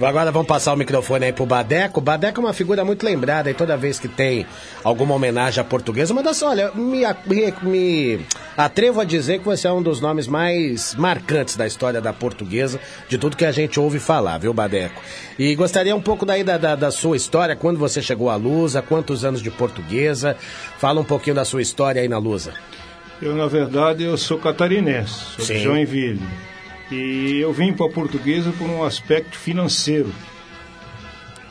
Agora 0.00 0.32
vamos 0.32 0.48
passar 0.48 0.72
o 0.72 0.76
microfone 0.76 1.26
aí 1.26 1.32
pro 1.32 1.46
Badeco. 1.46 2.00
O 2.00 2.02
Badeco 2.02 2.40
é 2.40 2.44
uma 2.44 2.52
figura 2.52 2.84
muito 2.84 3.04
lembrada 3.04 3.50
e 3.50 3.54
toda 3.54 3.76
vez 3.76 4.00
que 4.00 4.08
tem 4.08 4.46
alguma 4.82 5.14
homenagem 5.14 5.60
à 5.60 5.64
portuguesa, 5.64 6.12
uma 6.12 6.22
das, 6.22 6.42
olha, 6.42 6.72
me, 6.72 7.02
me, 7.26 7.54
me 7.62 8.26
atrevo 8.56 9.00
a 9.00 9.04
dizer 9.04 9.38
que 9.38 9.44
você 9.44 9.66
é 9.66 9.72
um 9.72 9.82
dos 9.82 10.00
nomes 10.00 10.26
mais 10.26 10.94
marcantes 10.94 11.56
da 11.56 11.66
história 11.66 12.00
da 12.00 12.12
portuguesa, 12.12 12.80
de 13.08 13.18
tudo 13.18 13.36
que 13.36 13.44
a 13.44 13.52
gente 13.52 13.78
ouve 13.78 13.98
falar, 13.98 14.38
viu, 14.38 14.52
Badeco? 14.52 15.00
E 15.38 15.54
gostaria 15.54 15.94
um 15.94 16.00
pouco 16.00 16.24
daí 16.24 16.44
da, 16.44 16.58
da, 16.58 16.74
da 16.74 16.90
sua 16.90 17.16
história, 17.16 17.56
quando 17.56 17.78
você 17.78 18.02
chegou 18.02 18.30
à 18.30 18.36
Lusa, 18.36 18.82
quantos 18.82 19.24
anos 19.24 19.42
de 19.42 19.50
portuguesa, 19.50 20.36
fala 20.78 21.00
um 21.00 21.04
pouquinho 21.04 21.36
da 21.36 21.44
sua 21.44 21.62
história 21.62 22.02
aí 22.02 22.08
na 22.08 22.18
Lusa. 22.18 22.52
Eu, 23.20 23.36
na 23.36 23.46
verdade, 23.46 24.02
eu 24.02 24.16
sou 24.18 24.38
catarinense, 24.38 25.14
sou 25.36 25.44
Sim. 25.44 25.54
de 25.54 25.60
Joinville. 25.60 26.20
E 26.90 27.38
eu 27.40 27.52
vim 27.52 27.72
para 27.72 27.86
a 27.86 27.90
portuguesa 27.90 28.52
por 28.52 28.68
um 28.68 28.84
aspecto 28.84 29.38
financeiro. 29.38 30.12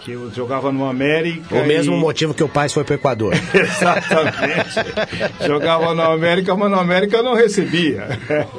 Que 0.03 0.13
eu 0.13 0.31
jogava 0.31 0.71
no 0.71 0.85
América. 0.85 1.55
O 1.55 1.65
mesmo 1.65 1.95
e- 1.95 1.99
motivo 1.99 2.33
que 2.33 2.43
o 2.43 2.49
pai 2.49 2.67
foi 2.69 2.83
pro 2.83 2.95
Equador. 2.95 3.33
Exatamente. 3.53 5.45
Jogava 5.45 5.93
no 5.93 6.01
América, 6.01 6.55
mas 6.55 6.71
no 6.71 6.79
América 6.79 7.17
eu 7.17 7.23
não 7.23 7.35
recebia. 7.35 8.07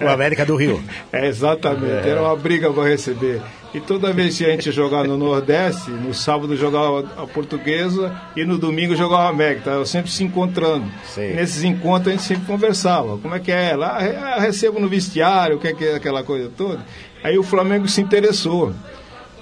O 0.00 0.08
América 0.08 0.46
do 0.46 0.54
Rio. 0.56 0.82
É, 1.12 1.26
exatamente, 1.26 2.08
era 2.08 2.22
uma 2.22 2.36
briga 2.36 2.72
para 2.72 2.88
receber. 2.88 3.40
E 3.74 3.80
toda 3.80 4.12
vez 4.12 4.36
que 4.36 4.44
a 4.44 4.50
gente 4.50 4.70
jogava 4.70 5.04
no 5.04 5.16
Nordeste, 5.16 5.90
no 5.90 6.12
sábado 6.12 6.54
jogava 6.56 7.00
a 7.16 7.26
portuguesa 7.26 8.14
e 8.36 8.44
no 8.44 8.58
domingo 8.58 8.94
jogava 8.94 9.24
a 9.24 9.28
América. 9.30 9.70
Tava 9.70 9.86
sempre 9.86 10.10
se 10.10 10.22
encontrando. 10.22 10.84
E 11.16 11.34
nesses 11.34 11.64
encontros 11.64 12.08
a 12.08 12.10
gente 12.10 12.22
sempre 12.22 12.44
conversava. 12.44 13.16
Como 13.16 13.34
é 13.34 13.40
que 13.40 13.50
é? 13.50 13.74
Lá 13.74 13.96
ah, 13.98 14.40
recebo 14.40 14.78
no 14.78 14.88
vestiário, 14.88 15.56
o 15.56 15.58
que 15.58 15.68
é, 15.68 15.74
que 15.74 15.84
é 15.86 15.94
aquela 15.94 16.22
coisa 16.22 16.50
toda. 16.54 16.84
Aí 17.24 17.38
o 17.38 17.42
Flamengo 17.42 17.88
se 17.88 18.00
interessou. 18.02 18.74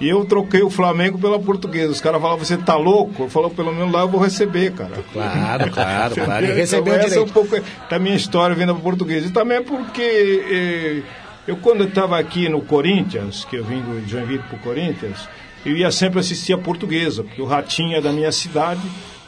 E 0.01 0.09
eu 0.09 0.25
troquei 0.25 0.61
o 0.63 0.69
Flamengo 0.69 1.17
pela 1.19 1.37
portuguesa. 1.39 1.91
Os 1.91 2.01
caras 2.01 2.19
falavam, 2.19 2.43
você 2.43 2.57
tá 2.57 2.75
louco? 2.75 3.23
Eu 3.23 3.29
falava, 3.29 3.53
pelo 3.53 3.71
menos 3.73 3.93
lá 3.93 4.01
eu 4.01 4.09
vou 4.09 4.19
receber, 4.19 4.73
cara. 4.73 5.03
Claro, 5.13 5.71
claro, 5.71 6.15
claro. 6.25 6.45
E 6.45 6.51
recebeu 6.51 6.93
então, 6.95 7.05
essa 7.05 7.15
é 7.15 7.21
um 7.21 7.25
direito. 7.25 7.33
pouco 7.33 7.55
da 7.89 7.99
minha 7.99 8.15
história 8.15 8.55
vindo 8.55 8.73
para 8.73 8.83
português. 8.83 9.25
E 9.25 9.29
também 9.31 9.59
é 9.59 9.61
porque 9.61 10.01
eh, 10.01 11.03
eu, 11.47 11.55
quando 11.57 11.83
estava 11.83 12.17
aqui 12.19 12.49
no 12.49 12.61
Corinthians, 12.61 13.45
que 13.45 13.55
eu 13.57 13.63
vim 13.63 13.79
do- 13.81 14.05
Joinville 14.07 14.39
para 14.49 14.55
o 14.57 14.59
Corinthians, 14.59 15.29
eu 15.63 15.77
ia 15.77 15.91
sempre 15.91 16.19
assistir 16.19 16.53
a 16.53 16.57
portuguesa, 16.57 17.23
porque 17.23 17.39
o 17.41 17.45
Ratinho 17.45 17.95
é 17.95 18.01
da 18.01 18.11
minha 18.11 18.31
cidade 18.31 18.81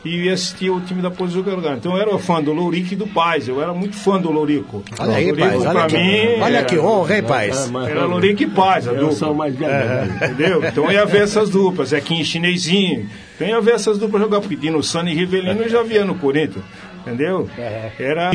e 0.06 0.18
eu 0.18 0.24
ia 0.26 0.34
assistir 0.34 0.70
o 0.70 0.82
time 0.82 1.02
da 1.02 1.10
Portuguesa 1.10 1.56
jogar. 1.56 1.78
Então 1.78 1.96
eu 1.96 2.02
era 2.02 2.18
fã 2.20 2.42
do 2.44 2.52
Lourico 2.54 2.94
e 2.94 2.96
do 2.96 3.08
Paz, 3.08 3.48
eu 3.48 3.62
era 3.62 3.74
muito 3.74 3.96
fã 3.96 4.20
do 4.20 4.32
Lourico. 4.32 4.84
Olha 5.00 5.16
aí, 5.16 5.26
Lourico, 5.32 5.48
Paz, 5.50 5.62
olha 5.62 5.72
pra 5.72 5.88
que- 5.88 5.98
mim, 5.98 6.42
olha 6.42 6.58
era- 6.58 6.66
que 6.66 6.78
honra, 6.80 7.16
hein, 7.18 7.24
Paz? 7.24 7.72
Era 7.90 8.06
Lourico 8.06 8.44
e 8.44 8.48
Paz, 8.48 8.88
a 8.88 8.92
Eu 8.92 8.98
dupla. 9.00 9.16
sou 9.16 9.34
mais 9.34 9.56
velho. 9.56 10.14
Entendeu? 10.16 10.64
Então 10.66 10.86
eu 10.86 10.92
ia 10.92 11.06
ver 11.06 11.24
essas 11.24 11.50
duplas, 11.50 11.90
Zequinha 11.90 12.24
Chinesinho. 12.24 13.10
Então 13.36 13.48
eu 13.48 13.56
ia 13.56 13.62
ver 13.62 13.76
essas 13.76 13.98
duplas 13.98 14.22
jogar, 14.22 14.40
porque 14.42 14.56
Dino 14.56 14.84
Sano 14.84 15.10
e 15.10 15.14
Rivelino 15.14 15.62
eu 15.64 15.70
já 15.70 15.82
via 15.84 16.04
no 16.06 16.16
Corinthians. 16.16 16.64
Entendeu? 17.06 17.50
Era. 18.00 18.32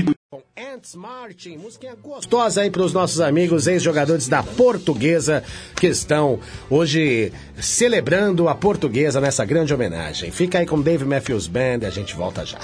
Ants 0.59 0.95
Martin, 0.95 1.57
musiquinha 1.57 1.95
gostosa 1.95 2.61
aí 2.61 2.71
para 2.71 2.83
os 2.83 2.93
nossos 2.93 3.19
amigos 3.19 3.67
ex-jogadores 3.67 4.29
da 4.29 4.43
Portuguesa 4.43 5.43
que 5.75 5.87
estão 5.87 6.39
hoje 6.69 7.33
celebrando 7.59 8.47
a 8.47 8.55
Portuguesa 8.55 9.23
nessa 9.23 9.43
grande 9.47 9.73
homenagem. 9.73 10.31
Fica 10.31 10.59
aí 10.59 10.67
com 10.67 10.83
Dave 10.83 11.07
Matthews 11.07 11.47
Band 11.47 11.79
e 11.81 11.87
a 11.87 11.91
gente 11.91 12.15
volta 12.15 12.45
já. 12.45 12.59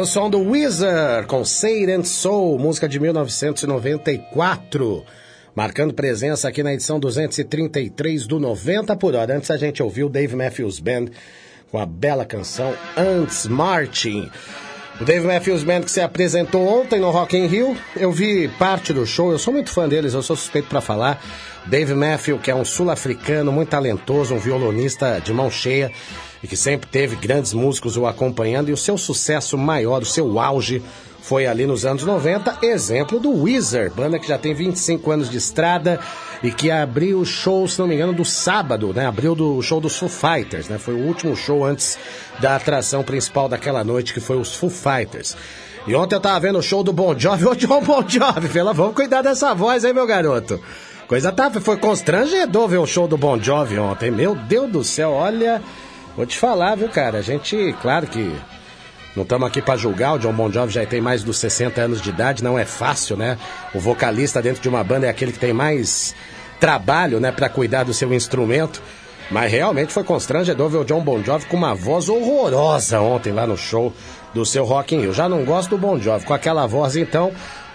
O 0.00 0.06
som 0.06 0.30
do 0.30 0.40
Wizard 0.40 1.26
com 1.26 1.42
and 1.42 2.04
Soul, 2.04 2.58
música 2.58 2.88
de 2.88 2.98
1994. 2.98 5.04
Marcando 5.54 5.92
presença 5.92 6.48
aqui 6.48 6.62
na 6.62 6.72
edição 6.72 6.98
233 6.98 8.26
do 8.26 8.40
90 8.40 8.96
por 8.96 9.14
hora. 9.14 9.36
Antes 9.36 9.50
a 9.50 9.58
gente 9.58 9.82
ouviu 9.82 10.08
Dave 10.08 10.34
Matthews 10.34 10.80
Band 10.80 11.08
com 11.70 11.78
a 11.78 11.84
bela 11.84 12.24
canção 12.24 12.74
Ants 12.96 13.46
Marching. 13.46 14.30
O 15.00 15.04
Dave 15.04 15.26
Matthews 15.26 15.64
Band 15.64 15.80
que 15.80 15.90
se 15.90 16.02
apresentou 16.02 16.66
ontem 16.68 17.00
no 17.00 17.10
Rock 17.10 17.34
in 17.34 17.46
Rio. 17.46 17.74
Eu 17.96 18.12
vi 18.12 18.48
parte 18.58 18.92
do 18.92 19.06
show, 19.06 19.32
eu 19.32 19.38
sou 19.38 19.50
muito 19.50 19.70
fã 19.70 19.88
deles, 19.88 20.12
eu 20.12 20.22
sou 20.22 20.36
suspeito 20.36 20.68
para 20.68 20.82
falar. 20.82 21.24
Dave 21.64 21.94
Matthews, 21.94 22.42
que 22.42 22.50
é 22.50 22.54
um 22.54 22.66
sul-africano 22.66 23.50
muito 23.50 23.70
talentoso, 23.70 24.34
um 24.34 24.38
violonista 24.38 25.18
de 25.18 25.32
mão 25.32 25.50
cheia 25.50 25.90
e 26.42 26.46
que 26.46 26.54
sempre 26.54 26.86
teve 26.86 27.16
grandes 27.16 27.54
músicos 27.54 27.96
o 27.96 28.06
acompanhando 28.06 28.68
e 28.68 28.72
o 28.74 28.76
seu 28.76 28.98
sucesso 28.98 29.56
maior, 29.56 30.02
o 30.02 30.06
seu 30.06 30.38
auge 30.38 30.82
foi 31.22 31.46
ali 31.46 31.66
nos 31.66 31.86
anos 31.86 32.02
90, 32.02 32.58
exemplo 32.62 33.18
do 33.18 33.42
Weezer, 33.42 33.90
banda 33.92 34.18
que 34.18 34.28
já 34.28 34.36
tem 34.36 34.52
25 34.54 35.10
anos 35.10 35.30
de 35.30 35.38
estrada 35.38 36.00
e 36.42 36.50
que 36.50 36.70
abriu 36.70 37.20
o 37.20 37.26
show, 37.26 37.68
se 37.68 37.78
não 37.78 37.86
me 37.86 37.94
engano, 37.94 38.12
do 38.12 38.24
sábado, 38.24 38.92
né? 38.94 39.06
Abriu 39.06 39.34
do 39.34 39.60
show 39.60 39.80
dos 39.80 39.98
Foo 39.98 40.08
Fighters, 40.08 40.68
né? 40.68 40.78
Foi 40.78 40.94
o 40.94 41.06
último 41.06 41.36
show 41.36 41.64
antes 41.64 41.98
da 42.38 42.56
atração 42.56 43.02
principal 43.02 43.48
daquela 43.48 43.84
noite, 43.84 44.14
que 44.14 44.20
foi 44.20 44.38
os 44.38 44.54
Foo 44.54 44.70
Fighters. 44.70 45.36
E 45.86 45.94
ontem 45.94 46.14
eu 46.14 46.20
tava 46.20 46.40
vendo 46.40 46.58
o 46.58 46.62
show 46.62 46.82
do 46.82 46.92
Bon 46.92 47.18
Jovi, 47.18 47.44
ô 47.46 47.54
John 47.54 47.82
Bon 47.82 48.02
Jovi, 48.06 48.48
pela, 48.48 48.72
vamos 48.72 48.94
cuidar 48.94 49.22
dessa 49.22 49.54
voz, 49.54 49.84
hein, 49.84 49.92
meu 49.92 50.06
garoto? 50.06 50.60
Coisa 51.06 51.32
tá, 51.32 51.50
foi 51.50 51.76
constrangedor 51.76 52.68
ver 52.68 52.78
o 52.78 52.86
show 52.86 53.08
do 53.08 53.18
Bon 53.18 53.38
Jovi 53.38 53.78
ontem, 53.78 54.10
meu 54.10 54.34
Deus 54.34 54.70
do 54.70 54.84
céu, 54.84 55.10
olha, 55.10 55.60
vou 56.16 56.24
te 56.24 56.38
falar, 56.38 56.76
viu, 56.76 56.88
cara, 56.88 57.18
a 57.18 57.22
gente, 57.22 57.74
claro 57.82 58.06
que 58.06 58.32
não 59.16 59.24
estamos 59.24 59.48
aqui 59.48 59.60
para 59.60 59.76
julgar, 59.76 60.14
o 60.14 60.18
John 60.18 60.32
Bon 60.32 60.50
Jovi 60.50 60.72
já 60.72 60.86
tem 60.86 61.00
mais 61.00 61.24
dos 61.24 61.38
60 61.38 61.80
anos 61.80 62.00
de 62.00 62.10
idade, 62.10 62.44
não 62.44 62.58
é 62.58 62.64
fácil, 62.64 63.16
né? 63.16 63.36
O 63.74 63.80
vocalista 63.80 64.40
dentro 64.40 64.62
de 64.62 64.68
uma 64.68 64.84
banda 64.84 65.06
é 65.06 65.10
aquele 65.10 65.32
que 65.32 65.38
tem 65.38 65.52
mais 65.52 66.14
trabalho, 66.60 67.18
né, 67.18 67.32
para 67.32 67.48
cuidar 67.48 67.84
do 67.84 67.94
seu 67.94 68.12
instrumento. 68.12 68.80
Mas 69.30 69.50
realmente 69.50 69.92
foi 69.92 70.04
constrangedor 70.04 70.68
ver 70.68 70.78
o 70.78 70.84
John 70.84 71.00
Bon 71.02 71.22
Jovi 71.22 71.46
com 71.46 71.56
uma 71.56 71.74
voz 71.74 72.08
horrorosa 72.08 73.00
ontem 73.00 73.32
lá 73.32 73.46
no 73.46 73.56
show 73.56 73.92
do 74.34 74.44
seu 74.44 74.64
Rock 74.64 74.94
in 74.94 75.00
Rio. 75.00 75.12
Já 75.12 75.28
não 75.28 75.44
gosto 75.44 75.70
do 75.70 75.78
Bon 75.78 75.98
Jovi 75.98 76.24
com 76.24 76.34
aquela 76.34 76.66
voz, 76.66 76.96
então 76.96 77.32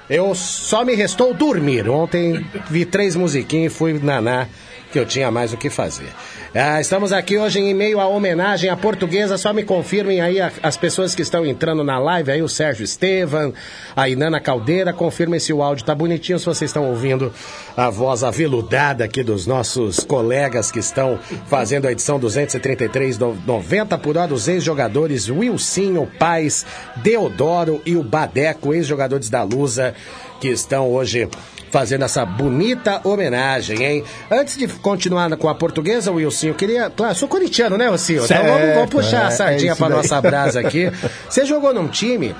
eu 0.09 0.35
só 0.35 0.83
me 0.83 0.95
restou 0.95 1.33
dormir. 1.33 1.89
Ontem 1.89 2.45
vi 2.69 2.85
três 2.85 3.15
musiquinhas 3.15 3.73
e 3.73 3.75
fui 3.75 3.93
naná 3.93 4.47
que 4.95 4.99
eu 4.99 5.05
tinha 5.05 5.29
mais 5.29 5.51
o 5.51 5.57
que 5.57 5.69
fazer. 5.69 6.07
Ah, 6.53 6.79
estamos 6.79 7.11
aqui 7.11 7.37
hoje 7.37 7.59
em 7.59 7.73
meio 7.73 7.99
à 7.99 8.07
homenagem 8.07 8.69
à 8.69 8.77
portuguesa. 8.77 9.37
Só 9.37 9.51
me 9.51 9.61
confirmem 9.61 10.21
aí 10.21 10.39
a- 10.39 10.49
as 10.63 10.77
pessoas 10.77 11.13
que 11.13 11.21
estão 11.21 11.45
entrando 11.45 11.83
na 11.83 11.99
live, 11.99 12.31
aí 12.31 12.41
o 12.41 12.47
Sérgio 12.47 12.85
Estevam, 12.85 13.53
a 13.93 14.07
Inana 14.07 14.39
Caldeira. 14.39 14.93
Confirmem 14.93 15.37
se 15.37 15.51
o 15.51 15.61
áudio 15.61 15.83
tá 15.83 15.93
bonitinho, 15.93 16.39
se 16.39 16.45
vocês 16.45 16.69
estão 16.69 16.87
ouvindo 16.89 17.33
a 17.75 17.89
voz 17.89 18.23
aveludada 18.23 19.03
aqui 19.03 19.21
dos 19.21 19.45
nossos 19.45 19.99
colegas 19.99 20.71
que 20.71 20.79
estão 20.79 21.19
fazendo 21.47 21.87
a 21.87 21.91
edição 21.91 22.17
233 22.17 23.17
do 23.17 23.35
90 23.45 23.97
por 23.97 24.17
hora, 24.17 24.33
os 24.33 24.47
ex-jogadores 24.47 25.27
Wilsinho, 25.29 26.09
Paz, 26.17 26.65
Deodoro 27.03 27.81
e 27.85 27.97
o 27.97 28.01
Badeco, 28.03 28.73
ex-jogadores 28.73 29.29
da 29.29 29.43
Lusa, 29.43 29.93
que 30.39 30.47
estão 30.47 30.89
hoje 30.89 31.27
fazendo 31.75 32.05
essa 32.05 32.25
bonita 32.25 33.01
homenagem, 33.03 33.83
hein? 33.83 34.03
Antes 34.31 34.55
de 34.55 34.65
continuar 34.65 35.29
com 35.35 35.49
a 35.49 35.53
portuguesa, 35.53 36.09
Wilson, 36.09 36.47
eu 36.47 36.53
queria. 36.53 36.89
Claro, 36.89 37.13
sou 37.15 37.27
corintiano, 37.27 37.77
né, 37.77 37.89
Wilson? 37.89 38.13
Então 38.23 38.43
vamos, 38.45 38.75
vamos 38.75 38.89
puxar 38.89 39.23
é, 39.23 39.25
a 39.25 39.31
sardinha 39.31 39.71
é 39.71 39.73
isso 39.73 39.77
pra 39.77 39.89
daí. 39.89 39.97
nossa 39.97 40.21
brasa 40.21 40.61
aqui. 40.61 40.89
Você 41.29 41.45
jogou 41.45 41.73
num 41.73 41.89
time. 41.89 42.33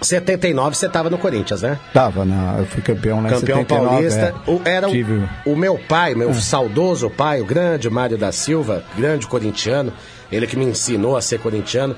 79 0.00 0.76
você 0.76 0.88
tava 0.88 1.10
no 1.10 1.18
Corinthians, 1.18 1.60
né? 1.60 1.78
Tava, 1.92 2.24
na, 2.24 2.58
eu 2.60 2.64
fui 2.64 2.80
campeão 2.80 3.20
na 3.20 3.28
Campeão 3.28 3.58
79, 3.58 3.86
paulista. 3.86 4.34
é. 4.46 4.50
O, 4.50 4.62
era 4.64 4.88
o, 4.88 4.92
Tive- 4.92 5.28
o 5.44 5.54
meu 5.56 5.76
pai, 5.76 6.14
meu 6.14 6.32
saudoso 6.32 7.10
pai, 7.10 7.42
o 7.42 7.44
grande 7.44 7.90
Mário 7.90 8.16
da 8.16 8.32
Silva, 8.32 8.82
grande 8.96 9.26
corintiano, 9.26 9.92
ele 10.32 10.46
que 10.46 10.56
me 10.56 10.64
ensinou 10.64 11.16
a 11.18 11.20
ser 11.20 11.38
corintiano. 11.40 11.94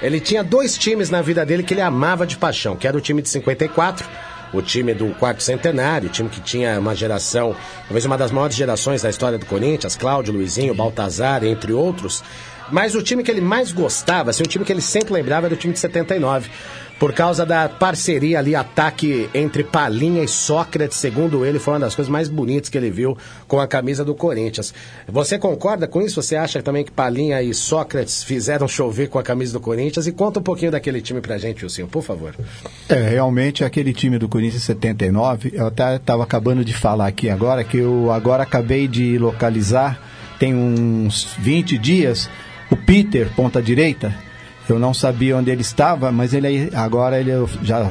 Ele 0.00 0.18
tinha 0.18 0.42
dois 0.42 0.78
times 0.78 1.10
na 1.10 1.20
vida 1.20 1.44
dele 1.44 1.62
que 1.62 1.74
ele 1.74 1.82
amava 1.82 2.26
de 2.26 2.38
paixão, 2.38 2.74
que 2.74 2.88
era 2.88 2.96
o 2.96 3.00
time 3.02 3.20
de 3.20 3.28
54, 3.28 4.08
o 4.52 4.60
time 4.60 4.94
do 4.94 5.14
quarto 5.14 5.42
centenário, 5.42 6.08
time 6.08 6.28
que 6.28 6.40
tinha 6.40 6.78
uma 6.78 6.94
geração, 6.94 7.56
talvez 7.82 8.04
uma 8.04 8.18
das 8.18 8.30
maiores 8.30 8.54
gerações 8.54 9.02
da 9.02 9.10
história 9.10 9.38
do 9.38 9.46
Corinthians, 9.46 9.96
Cláudio, 9.96 10.34
Luizinho, 10.34 10.74
Baltazar, 10.74 11.44
entre 11.44 11.72
outros. 11.72 12.22
Mas 12.70 12.94
o 12.94 13.02
time 13.02 13.22
que 13.22 13.30
ele 13.30 13.40
mais 13.40 13.72
gostava, 13.72 14.30
assim, 14.30 14.42
o 14.42 14.46
time 14.46 14.64
que 14.64 14.72
ele 14.72 14.80
sempre 14.80 15.12
lembrava 15.12 15.46
era 15.46 15.54
o 15.54 15.58
time 15.58 15.72
de 15.72 15.78
79. 15.80 16.50
Por 17.02 17.12
causa 17.12 17.44
da 17.44 17.68
parceria 17.68 18.38
ali, 18.38 18.54
ataque 18.54 19.28
entre 19.34 19.64
Palinha 19.64 20.22
e 20.22 20.28
Sócrates, 20.28 20.98
segundo 20.98 21.44
ele, 21.44 21.58
foi 21.58 21.74
uma 21.74 21.80
das 21.80 21.96
coisas 21.96 22.08
mais 22.08 22.28
bonitas 22.28 22.70
que 22.70 22.78
ele 22.78 22.92
viu 22.92 23.18
com 23.48 23.58
a 23.58 23.66
camisa 23.66 24.04
do 24.04 24.14
Corinthians. 24.14 24.72
Você 25.08 25.36
concorda 25.36 25.88
com 25.88 26.00
isso? 26.00 26.22
Você 26.22 26.36
acha 26.36 26.62
também 26.62 26.84
que 26.84 26.92
Palinha 26.92 27.42
e 27.42 27.52
Sócrates 27.52 28.22
fizeram 28.22 28.68
chover 28.68 29.08
com 29.08 29.18
a 29.18 29.22
camisa 29.24 29.52
do 29.52 29.58
Corinthians? 29.58 30.06
E 30.06 30.12
conta 30.12 30.38
um 30.38 30.44
pouquinho 30.44 30.70
daquele 30.70 31.00
time 31.00 31.20
pra 31.20 31.38
gente, 31.38 31.64
Wilson, 31.64 31.88
por 31.88 32.04
favor. 32.04 32.36
É, 32.88 32.94
realmente 32.94 33.64
aquele 33.64 33.92
time 33.92 34.16
do 34.16 34.28
Corinthians 34.28 34.62
79, 34.62 35.50
eu 35.54 35.66
até 35.66 35.96
estava 35.96 36.22
acabando 36.22 36.64
de 36.64 36.72
falar 36.72 37.08
aqui 37.08 37.28
agora, 37.28 37.64
que 37.64 37.78
eu 37.78 38.12
agora 38.12 38.44
acabei 38.44 38.86
de 38.86 39.18
localizar, 39.18 40.00
tem 40.38 40.54
uns 40.54 41.34
20 41.40 41.78
dias, 41.78 42.30
o 42.70 42.76
Peter, 42.76 43.28
ponta 43.34 43.60
direita, 43.60 44.14
eu 44.68 44.78
não 44.78 44.94
sabia 44.94 45.36
onde 45.36 45.50
ele 45.50 45.62
estava, 45.62 46.12
mas 46.12 46.32
ele 46.34 46.70
agora 46.74 47.18
ele, 47.20 47.30
eu 47.30 47.48
já 47.62 47.90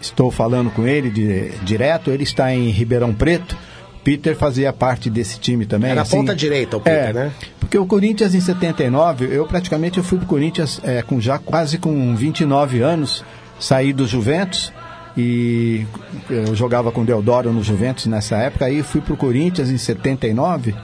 estou 0.00 0.30
falando 0.30 0.70
com 0.70 0.86
ele 0.86 1.10
de- 1.10 1.50
direto, 1.62 2.10
ele 2.10 2.22
está 2.22 2.54
em 2.54 2.70
Ribeirão 2.70 3.12
Preto, 3.12 3.56
o 3.96 3.98
Peter 4.02 4.36
fazia 4.36 4.72
parte 4.72 5.08
desse 5.08 5.38
time 5.38 5.64
também. 5.64 5.90
Era 5.90 6.02
assim, 6.02 6.16
ponta 6.16 6.34
direita 6.34 6.76
o 6.76 6.80
Peter, 6.80 7.10
é, 7.10 7.12
né? 7.12 7.32
Porque 7.60 7.78
o 7.78 7.86
Corinthians 7.86 8.34
em 8.34 8.40
79, 8.40 9.28
eu 9.30 9.46
praticamente 9.46 9.98
eu 9.98 10.04
fui 10.04 10.18
pro 10.18 10.26
Corinthians 10.26 10.80
é, 10.82 11.02
com 11.02 11.20
já 11.20 11.38
quase 11.38 11.78
com 11.78 12.14
29 12.14 12.80
anos, 12.80 13.24
saí 13.60 13.92
do 13.92 14.06
Juventus 14.06 14.72
e 15.16 15.86
eu 16.28 16.54
jogava 16.54 16.90
com 16.90 17.04
Deodoro 17.04 17.52
no 17.52 17.62
Juventus 17.62 18.06
nessa 18.06 18.36
época, 18.36 18.64
aí 18.64 18.82
fui 18.82 19.00
pro 19.00 19.16
Corinthians 19.16 19.70
em 19.70 19.78
79 19.78 20.74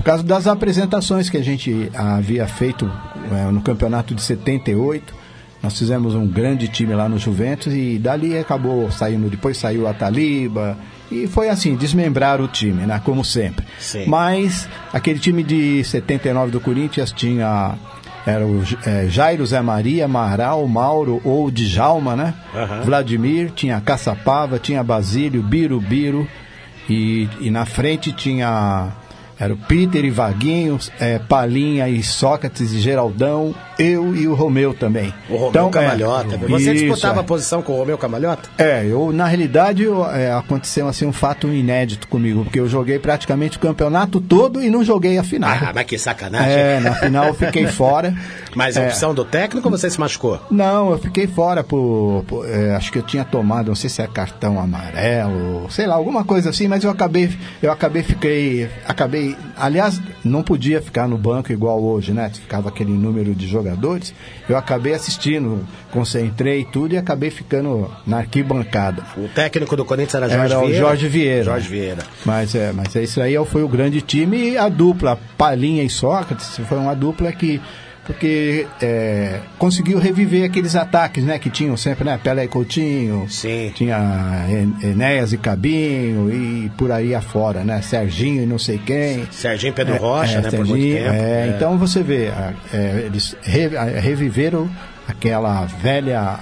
por 0.00 0.04
causa 0.04 0.22
das 0.22 0.46
apresentações 0.46 1.28
que 1.28 1.36
a 1.36 1.44
gente 1.44 1.90
havia 1.94 2.46
feito 2.46 2.90
é, 3.30 3.50
no 3.50 3.60
campeonato 3.60 4.14
de 4.14 4.22
78. 4.22 5.14
Nós 5.62 5.78
fizemos 5.78 6.14
um 6.14 6.26
grande 6.26 6.68
time 6.68 6.94
lá 6.94 7.06
no 7.06 7.18
Juventus 7.18 7.74
e 7.74 7.98
dali 7.98 8.38
acabou 8.38 8.90
saindo, 8.90 9.28
depois 9.28 9.58
saiu 9.58 9.86
a 9.86 9.92
Taliba 9.92 10.78
e 11.12 11.26
foi 11.26 11.50
assim, 11.50 11.76
desmembrar 11.76 12.40
o 12.40 12.48
time, 12.48 12.86
né, 12.86 12.98
como 13.04 13.22
sempre. 13.22 13.66
Sim. 13.78 14.06
Mas 14.06 14.66
aquele 14.90 15.18
time 15.18 15.42
de 15.42 15.84
79 15.84 16.50
do 16.50 16.60
Corinthians 16.60 17.12
tinha 17.12 17.74
era 18.26 18.46
o 18.46 18.62
é, 18.86 19.06
Jairo 19.06 19.44
Zé 19.44 19.60
Maria, 19.60 20.06
Amaral, 20.06 20.66
Mauro 20.66 21.20
ou 21.22 21.50
Djalma, 21.50 22.16
né? 22.16 22.32
Aham. 22.54 22.80
Vladimir, 22.84 23.50
tinha 23.50 23.78
Caçapava, 23.82 24.58
tinha 24.58 24.82
Basílio, 24.82 25.42
Birubiru 25.42 26.26
e, 26.88 27.28
e 27.38 27.50
na 27.50 27.66
frente 27.66 28.12
tinha 28.12 28.94
era 29.40 29.54
o 29.54 29.56
Peter 29.56 30.04
e 30.04 30.10
Vaguinho, 30.10 30.78
é, 31.00 31.18
Palinha 31.18 31.88
e 31.88 32.02
Sócrates 32.02 32.72
e 32.72 32.78
Geraldão, 32.78 33.54
eu 33.78 34.14
e 34.14 34.28
o 34.28 34.34
Romeu 34.34 34.74
também. 34.74 35.14
O 35.30 35.32
Romeu 35.34 35.48
Então, 35.48 35.68
é, 35.68 35.70
Camalhota. 35.70 36.36
Você 36.36 36.72
isso, 36.74 36.84
disputava 36.84 37.18
é. 37.18 37.20
a 37.20 37.24
posição 37.24 37.62
com 37.62 37.72
o 37.72 37.76
Romeu 37.78 37.96
Camalhota? 37.96 38.50
É, 38.58 38.84
eu, 38.86 39.10
na 39.12 39.26
realidade, 39.26 39.82
eu, 39.84 40.04
é, 40.10 40.30
aconteceu 40.32 40.86
assim 40.86 41.06
um 41.06 41.12
fato 41.12 41.48
inédito 41.48 42.06
comigo, 42.06 42.44
porque 42.44 42.60
eu 42.60 42.68
joguei 42.68 42.98
praticamente 42.98 43.56
o 43.56 43.60
campeonato 43.60 44.20
todo 44.20 44.62
e 44.62 44.68
não 44.68 44.84
joguei 44.84 45.16
a 45.16 45.24
final. 45.24 45.50
Ah, 45.50 45.72
mas 45.74 45.84
que 45.86 45.96
sacanagem. 45.98 46.50
É, 46.52 46.80
na 46.80 46.94
final 46.94 47.26
eu 47.28 47.34
fiquei 47.34 47.66
fora. 47.72 48.14
Mas 48.54 48.76
a 48.76 48.82
É. 48.82 48.86
opção 48.88 49.14
do 49.14 49.24
técnico 49.24 49.66
ou 49.68 49.76
você 49.78 49.88
se 49.88 49.98
machucou? 49.98 50.38
Não, 50.50 50.90
eu 50.90 50.98
fiquei 50.98 51.26
fora 51.26 51.64
por. 51.64 52.24
por, 52.26 52.46
é, 52.46 52.74
acho 52.74 52.92
que 52.92 52.98
eu 52.98 53.02
tinha 53.02 53.24
tomado, 53.24 53.68
não 53.68 53.74
sei 53.74 53.88
se 53.88 54.02
é 54.02 54.06
cartão 54.06 54.58
amarelo, 54.60 55.66
sei 55.70 55.86
lá, 55.86 55.94
alguma 55.94 56.24
coisa 56.24 56.50
assim, 56.50 56.68
mas 56.68 56.84
eu 56.84 56.90
acabei, 56.90 57.30
eu 57.62 57.70
acabei, 57.72 58.02
fiquei. 58.02 58.68
Acabei. 58.86 59.29
Aliás, 59.56 60.00
não 60.24 60.42
podia 60.42 60.80
ficar 60.80 61.08
no 61.08 61.18
banco 61.18 61.52
igual 61.52 61.82
hoje, 61.82 62.12
né? 62.12 62.30
Ficava 62.30 62.68
aquele 62.68 62.92
número 62.92 63.34
de 63.34 63.46
jogadores. 63.46 64.14
Eu 64.48 64.56
acabei 64.56 64.94
assistindo, 64.94 65.66
concentrei 65.90 66.64
tudo 66.64 66.94
e 66.94 66.98
acabei 66.98 67.30
ficando 67.30 67.90
na 68.06 68.18
arquibancada. 68.18 69.02
O 69.16 69.28
técnico 69.28 69.76
do 69.76 69.84
Corinthians 69.84 70.14
era 70.14 70.28
Jorge 70.28 70.52
Era 70.52 70.58
o 70.58 70.66
Vieira? 70.66 70.78
Jorge 70.86 71.08
Vieira. 71.08 71.44
Jorge 71.44 71.68
Vieira. 71.68 72.02
Mas 72.24 72.54
é, 72.54 72.72
mas 72.72 72.94
é 72.96 73.02
isso 73.02 73.20
aí 73.20 73.34
foi 73.46 73.62
o 73.62 73.68
grande 73.68 74.00
time 74.00 74.50
e 74.50 74.58
a 74.58 74.68
dupla 74.68 75.18
Palinha 75.36 75.82
e 75.82 75.88
Sócrates 75.88 76.58
foi 76.68 76.78
uma 76.78 76.94
dupla 76.94 77.32
que 77.32 77.60
porque 78.12 78.66
é, 78.82 79.38
conseguiu 79.58 79.98
reviver 79.98 80.44
aqueles 80.44 80.74
ataques, 80.74 81.22
né, 81.24 81.38
que 81.38 81.48
tinham 81.48 81.76
sempre, 81.76 82.04
né, 82.04 82.18
Pelé 82.22 82.44
e 82.44 82.48
Coutinho, 82.48 83.26
Sim. 83.28 83.70
tinha 83.74 84.46
En- 84.48 84.90
Enéas 84.90 85.32
e 85.32 85.38
Cabinho 85.38 86.30
e 86.30 86.68
por 86.76 86.90
aí 86.90 87.14
afora, 87.14 87.62
né, 87.64 87.80
Serginho 87.82 88.42
e 88.42 88.46
não 88.46 88.58
sei 88.58 88.78
quem. 88.78 89.26
Serginho 89.30 89.72
Pedro 89.72 89.94
É, 89.94 89.98
Rocha, 89.98 90.38
é, 90.38 90.40
né, 90.42 90.50
por 90.50 90.58
muito 90.66 90.72
Serginho, 90.72 90.96
tempo. 91.04 91.14
é, 91.14 91.20
É. 91.48 91.52
Então 91.56 91.78
você 91.78 92.02
vê, 92.02 92.30
é, 92.72 93.02
eles 93.06 93.36
re- 93.42 93.68
reviveram 94.00 94.68
aquela 95.06 95.64
velha 95.64 96.38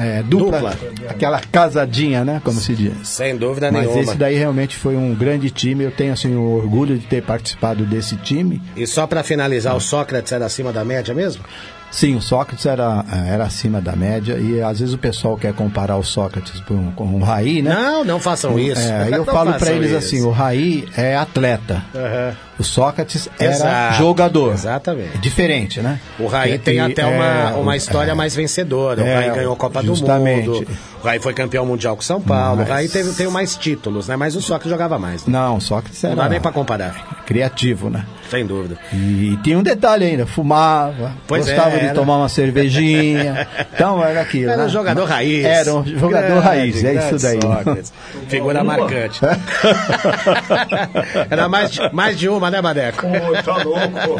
é, 0.00 0.22
dupla, 0.22 0.58
Dupla. 0.60 0.76
aquela 1.08 1.40
casadinha, 1.40 2.24
né, 2.24 2.40
como 2.44 2.58
se 2.58 2.74
diz. 2.74 2.92
Sem 3.08 3.36
dúvida 3.36 3.70
Mas 3.70 3.82
nenhuma. 3.82 4.00
esse 4.02 4.16
daí 4.16 4.36
realmente 4.36 4.76
foi 4.76 4.96
um 4.96 5.14
grande 5.14 5.50
time. 5.50 5.84
Eu 5.84 5.90
tenho 5.90 6.12
assim 6.12 6.34
o 6.34 6.56
orgulho 6.56 6.98
de 6.98 7.06
ter 7.06 7.22
participado 7.22 7.84
desse 7.84 8.16
time. 8.16 8.60
E 8.76 8.86
só 8.86 9.06
pra 9.06 9.22
finalizar, 9.22 9.76
o 9.76 9.80
Sócrates 9.80 10.32
era 10.32 10.46
acima 10.46 10.72
da 10.72 10.84
média 10.84 11.14
mesmo? 11.14 11.44
Sim, 11.90 12.14
o 12.14 12.22
Sócrates 12.22 12.66
era, 12.66 13.04
era 13.26 13.44
acima 13.44 13.80
da 13.80 13.96
média 13.96 14.34
e 14.38 14.62
às 14.62 14.78
vezes 14.78 14.94
o 14.94 14.98
pessoal 14.98 15.36
quer 15.36 15.52
comparar 15.52 15.96
o 15.96 16.04
Sócrates 16.04 16.60
com, 16.60 16.92
com 16.92 17.04
o 17.16 17.18
Raí, 17.20 17.62
né? 17.62 17.74
Não, 17.74 18.04
não 18.04 18.20
façam 18.20 18.56
isso. 18.58 18.80
É, 18.80 19.08
eu 19.10 19.18
Não 19.18 19.24
falo 19.24 19.52
para 19.54 19.72
eles 19.72 19.88
isso. 19.90 19.98
assim, 19.98 20.22
o 20.22 20.30
Raí 20.30 20.86
é 20.96 21.16
atleta. 21.16 21.82
Aham. 21.94 22.36
O 22.60 22.62
Sócrates 22.62 23.26
era 23.38 23.52
Exato, 23.52 23.94
jogador. 23.96 24.52
Exatamente. 24.52 25.16
É 25.16 25.18
diferente, 25.18 25.80
né? 25.80 25.98
O 26.18 26.26
Raí 26.26 26.52
E- 26.54 26.58
tem 26.58 26.76
e- 26.76 26.80
até 26.80 27.00
é, 27.00 27.06
uma, 27.06 27.54
uma 27.56 27.74
história 27.76 28.10
é. 28.10 28.14
mais 28.14 28.34
vencedora. 28.36 29.02
o 29.02 29.06
É, 29.06 29.14
Raí 29.14 29.30
ganhou 29.30 29.54
a 29.54 29.56
Copa 29.56 29.82
justamente. 29.82 30.44
do 30.44 30.52
Mundo. 30.56 30.66
O 31.02 31.06
Raí 31.06 31.18
foi 31.18 31.32
campeão 31.32 31.64
mundial 31.64 31.96
com 31.96 32.02
São 32.02 32.20
Paulo. 32.20 32.58
Mas- 32.58 32.68
O 32.68 32.70
Raí 32.70 32.88
teve, 32.90 33.14
tem 33.14 33.26
mais 33.28 33.56
títulos, 33.56 34.06
né? 34.08 34.16
Mas 34.16 34.36
o 34.36 34.42
Sócrates 34.42 34.70
jogava 34.70 34.98
mais. 34.98 35.24
Né? 35.26 35.32
Não, 35.38 35.56
o 35.56 35.60
Sócrates 35.60 36.04
era 36.04 36.14
Não 36.14 36.24
dá 36.24 36.28
nem 36.28 36.38
pra 36.38 36.52
comparar. 36.52 37.22
criativo, 37.24 37.88
né? 37.88 38.04
Sem 38.30 38.44
dúvida. 38.44 38.76
E 38.92 39.38
tinha 39.42 39.58
um 39.58 39.62
detalhe 39.62 40.04
ainda, 40.04 40.26
fumava, 40.26 41.12
Pois 41.26 41.46
gostava 41.46 41.78
de 41.78 41.94
tomar 41.94 42.18
uma 42.18 42.28
cervejinha. 42.28 43.48
Então 43.80 44.04
era 44.04 44.20
aquilo. 44.20 44.50
Era 44.50 44.58
né? 44.58 44.64
um 44.66 44.68
jogador 44.68 45.04
raiz. 45.06 45.42
Era 45.44 45.74
um 45.74 45.84
jogador 45.86 46.26
Grande, 46.26 46.40
raiz, 46.44 46.84
é 46.84 46.94
isso 46.94 47.22
daí. 47.26 47.40
Sócrates. 47.40 47.92
Figura 48.28 48.62
marcante. 48.62 49.20
Era 51.30 51.48
mais 51.48 51.70
de, 51.70 51.92
mais 51.94 52.18
de 52.18 52.28
uma, 52.28 52.49
né, 52.50 52.60
Badeco? 52.60 53.02
Pô, 53.02 53.42
tá 53.42 53.62
louco. 53.62 54.16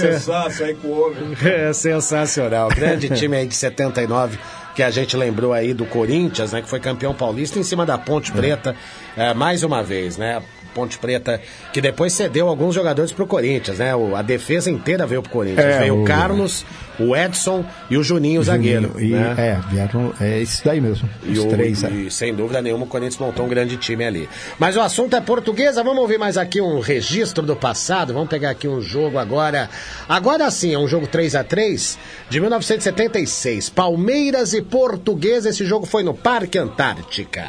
Pensar, 0.00 0.50
sair 0.52 0.76
com 0.76 0.88
o 0.88 1.06
homem. 1.06 1.36
É 1.44 1.72
sensacional. 1.72 2.68
Grande 2.68 3.08
time 3.10 3.36
aí 3.36 3.46
de 3.46 3.54
79 3.54 4.38
que 4.74 4.82
a 4.82 4.90
gente 4.90 5.16
lembrou 5.16 5.52
aí 5.52 5.72
do 5.72 5.86
Corinthians, 5.86 6.52
né? 6.52 6.60
Que 6.60 6.68
foi 6.68 6.80
campeão 6.80 7.14
paulista 7.14 7.58
em 7.58 7.62
cima 7.62 7.86
da 7.86 7.96
Ponte 7.96 8.32
Preta, 8.32 8.74
é, 9.16 9.32
mais 9.32 9.62
uma 9.62 9.82
vez, 9.82 10.16
né? 10.18 10.42
Ponte 10.74 10.98
Preta, 10.98 11.40
que 11.72 11.80
depois 11.80 12.12
cedeu 12.12 12.48
alguns 12.48 12.74
jogadores 12.74 13.12
pro 13.12 13.26
Corinthians, 13.26 13.78
né? 13.78 13.94
O- 13.94 14.16
a 14.16 14.22
defesa 14.22 14.70
inteira 14.70 15.06
veio 15.06 15.22
pro 15.22 15.30
Corinthians. 15.30 15.64
É, 15.66 15.78
veio 15.80 15.96
o 15.96 16.02
o- 16.02 16.04
Carlos, 16.04 16.66
o 16.98 17.14
Edson 17.16 17.64
e 17.88 17.96
o 17.96 18.02
Juninho, 18.02 18.42
zagueiro. 18.42 18.92
E, 19.00 19.10
né? 19.10 19.34
É, 19.38 19.58
vieram, 19.70 20.12
é 20.20 20.38
isso 20.40 20.62
daí 20.64 20.80
mesmo. 20.80 21.08
E, 21.22 21.32
Os 21.32 21.44
o- 21.44 21.48
três. 21.48 21.82
é. 21.84 21.90
e 21.90 22.10
sem 22.10 22.34
dúvida 22.34 22.60
nenhuma 22.60 22.84
o 22.84 22.88
Corinthians 22.88 23.18
montou 23.18 23.46
um 23.46 23.48
grande 23.48 23.76
time 23.76 24.04
ali. 24.04 24.28
Mas 24.58 24.76
o 24.76 24.80
assunto 24.80 25.14
é 25.14 25.20
portuguesa, 25.20 25.82
vamos 25.84 26.00
ouvir 26.00 26.18
mais 26.18 26.36
aqui 26.36 26.60
um 26.60 26.80
registro 26.80 27.44
do 27.46 27.54
passado, 27.54 28.12
vamos 28.12 28.28
pegar 28.28 28.50
aqui 28.50 28.66
um 28.68 28.80
jogo 28.80 29.18
agora. 29.18 29.70
Agora 30.08 30.50
sim, 30.50 30.74
é 30.74 30.78
um 30.78 30.88
jogo 30.88 31.06
3 31.06 31.34
a 31.36 31.44
3 31.44 31.98
de 32.28 32.40
1976. 32.40 33.68
Palmeiras 33.70 34.52
e 34.54 34.60
Portuguesa, 34.62 35.50
esse 35.50 35.64
jogo 35.64 35.86
foi 35.86 36.02
no 36.02 36.14
Parque 36.14 36.58
Antártica. 36.58 37.44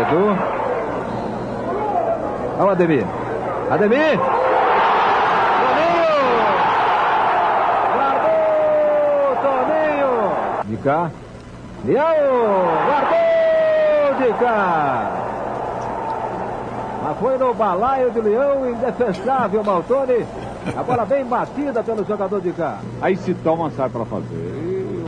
Edu. 0.00 0.83
Olha 2.56 2.66
o 2.66 2.70
Ademir. 2.70 3.04
Ademir! 3.70 4.18
Guardou 7.96 9.36
Toninho! 9.42 10.66
De 10.66 10.76
cá. 10.76 11.10
Leão! 11.84 12.04
Guardou 12.86 14.26
de 14.26 14.32
cá! 14.38 15.10
Mas 17.02 17.18
foi 17.18 17.36
no 17.38 17.52
balaio 17.54 18.10
de 18.12 18.20
Leão, 18.20 18.70
indefensável 18.70 19.64
Maltoni. 19.64 20.24
A 20.76 20.82
bola 20.82 21.04
bem 21.04 21.24
batida 21.24 21.82
pelo 21.82 22.04
jogador 22.04 22.40
de 22.40 22.52
cá. 22.52 22.78
Aí 23.02 23.16
se 23.16 23.34
toma, 23.34 23.70
sai 23.72 23.90
para 23.90 24.04
fazer. 24.04 24.54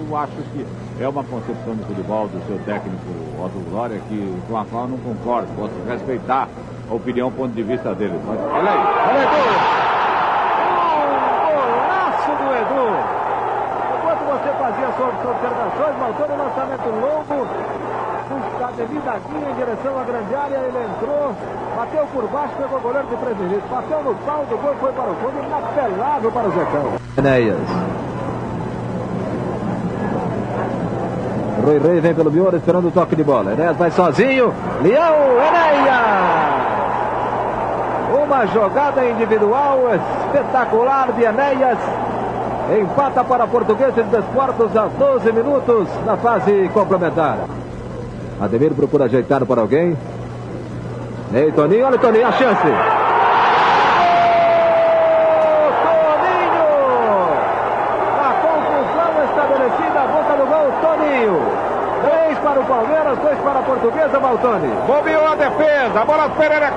Eu 0.09 0.17
acho 0.17 0.33
que 0.53 0.67
é 1.01 1.09
uma 1.09 1.25
concepção 1.25 1.75
de 1.75 1.85
futebol 1.85 2.29
do 2.29 2.45
seu 2.47 2.59
técnico 2.67 3.03
Otto 3.39 3.59
Glória 3.71 4.01
que 4.09 4.37
qual 4.49 4.67
eu 4.73 4.89
não 4.89 4.99
concordo. 4.99 5.49
Posso 5.57 5.75
respeitar 5.89 6.49
a 6.91 6.95
opinião, 6.95 7.29
o 7.29 7.33
ponto 7.33 7.53
de 7.53 7.63
vista 7.63 7.95
deles. 7.95 8.21
Mas 8.27 8.39
olha 8.39 8.71
aí, 8.71 8.79
Olha 9.09 9.23
Edu! 9.23 9.43
Um 10.63 11.57
golaço 11.57 12.31
do 12.31 12.47
Edu! 12.55 12.87
Enquanto 13.97 14.23
você 14.31 14.51
fazia 14.59 14.89
suas 14.97 15.15
observações, 15.25 15.95
Maltoni, 15.99 16.33
um 16.33 16.39
lançamento 16.45 16.89
longo, 16.89 17.47
busca 18.29 18.73
devidadinho 18.77 19.51
em 19.51 19.55
direção 19.55 19.99
à 19.99 20.05
grande 20.05 20.35
área, 20.35 20.57
ele 20.57 20.79
entrou, 20.85 21.35
bateu 21.77 22.07
por 22.13 22.29
baixo, 22.29 22.55
pegou 22.57 22.79
o 22.79 22.83
goleiro 22.83 23.09
de 23.09 23.17
prevenido, 23.17 23.63
bateu 23.71 24.03
no 24.03 24.15
pau 24.15 24.45
do 24.45 24.57
gol, 24.57 24.75
foi 24.81 24.93
para 24.93 25.11
o 25.11 25.15
fundo, 25.17 25.45
inapelável 25.45 26.33
para 26.33 26.49
o 26.49 26.53
Zecão. 26.53 26.93
Enéas. 27.19 27.59
Rui 31.65 31.79
Rei 31.79 32.01
vem 32.01 32.15
pelo 32.15 32.31
miolo 32.31 32.57
esperando 32.57 32.89
o 32.89 32.91
toque 32.93 33.17
de 33.17 33.25
bola. 33.25 33.53
Enéas 33.53 33.77
vai 33.77 33.91
sozinho. 33.91 34.55
Leão, 34.83 35.15
Enéas! 35.49 36.66
Uma 38.13 38.47
jogada 38.47 39.05
individual 39.05 39.81
espetacular 39.95 41.13
de 41.13 41.25
Enéas. 41.25 41.79
Empata 42.79 43.23
para 43.25 43.45
a 43.45 43.47
Portuguesa 43.47 44.03
de 44.03 44.11
Desportos 44.11 44.77
aos 44.77 44.93
12 44.93 45.33
minutos 45.33 45.89
na 46.05 46.17
fase 46.17 46.69
complementar. 46.75 47.39
Ademir 48.41 48.73
procura 48.75 49.05
ajeitar 49.05 49.45
para 49.47 49.61
alguém. 49.61 49.97
Ei, 51.33 51.51
Toninho, 51.53 51.87
olha 51.87 51.99
Toninho, 51.99 52.27
a 52.27 52.33
chance. 52.33 52.67
A 62.47 62.61
a 62.61 62.65
Palmeiras, 62.65 63.19
dois 63.19 63.39
para 63.39 63.59
a 63.59 63.63
Portuguesa, 63.63 64.21
Maltoni. 64.21 64.73
Bobeou 64.87 65.27
a 65.27 65.35
defesa, 65.35 66.01
a 66.01 66.05
bola 66.05 66.29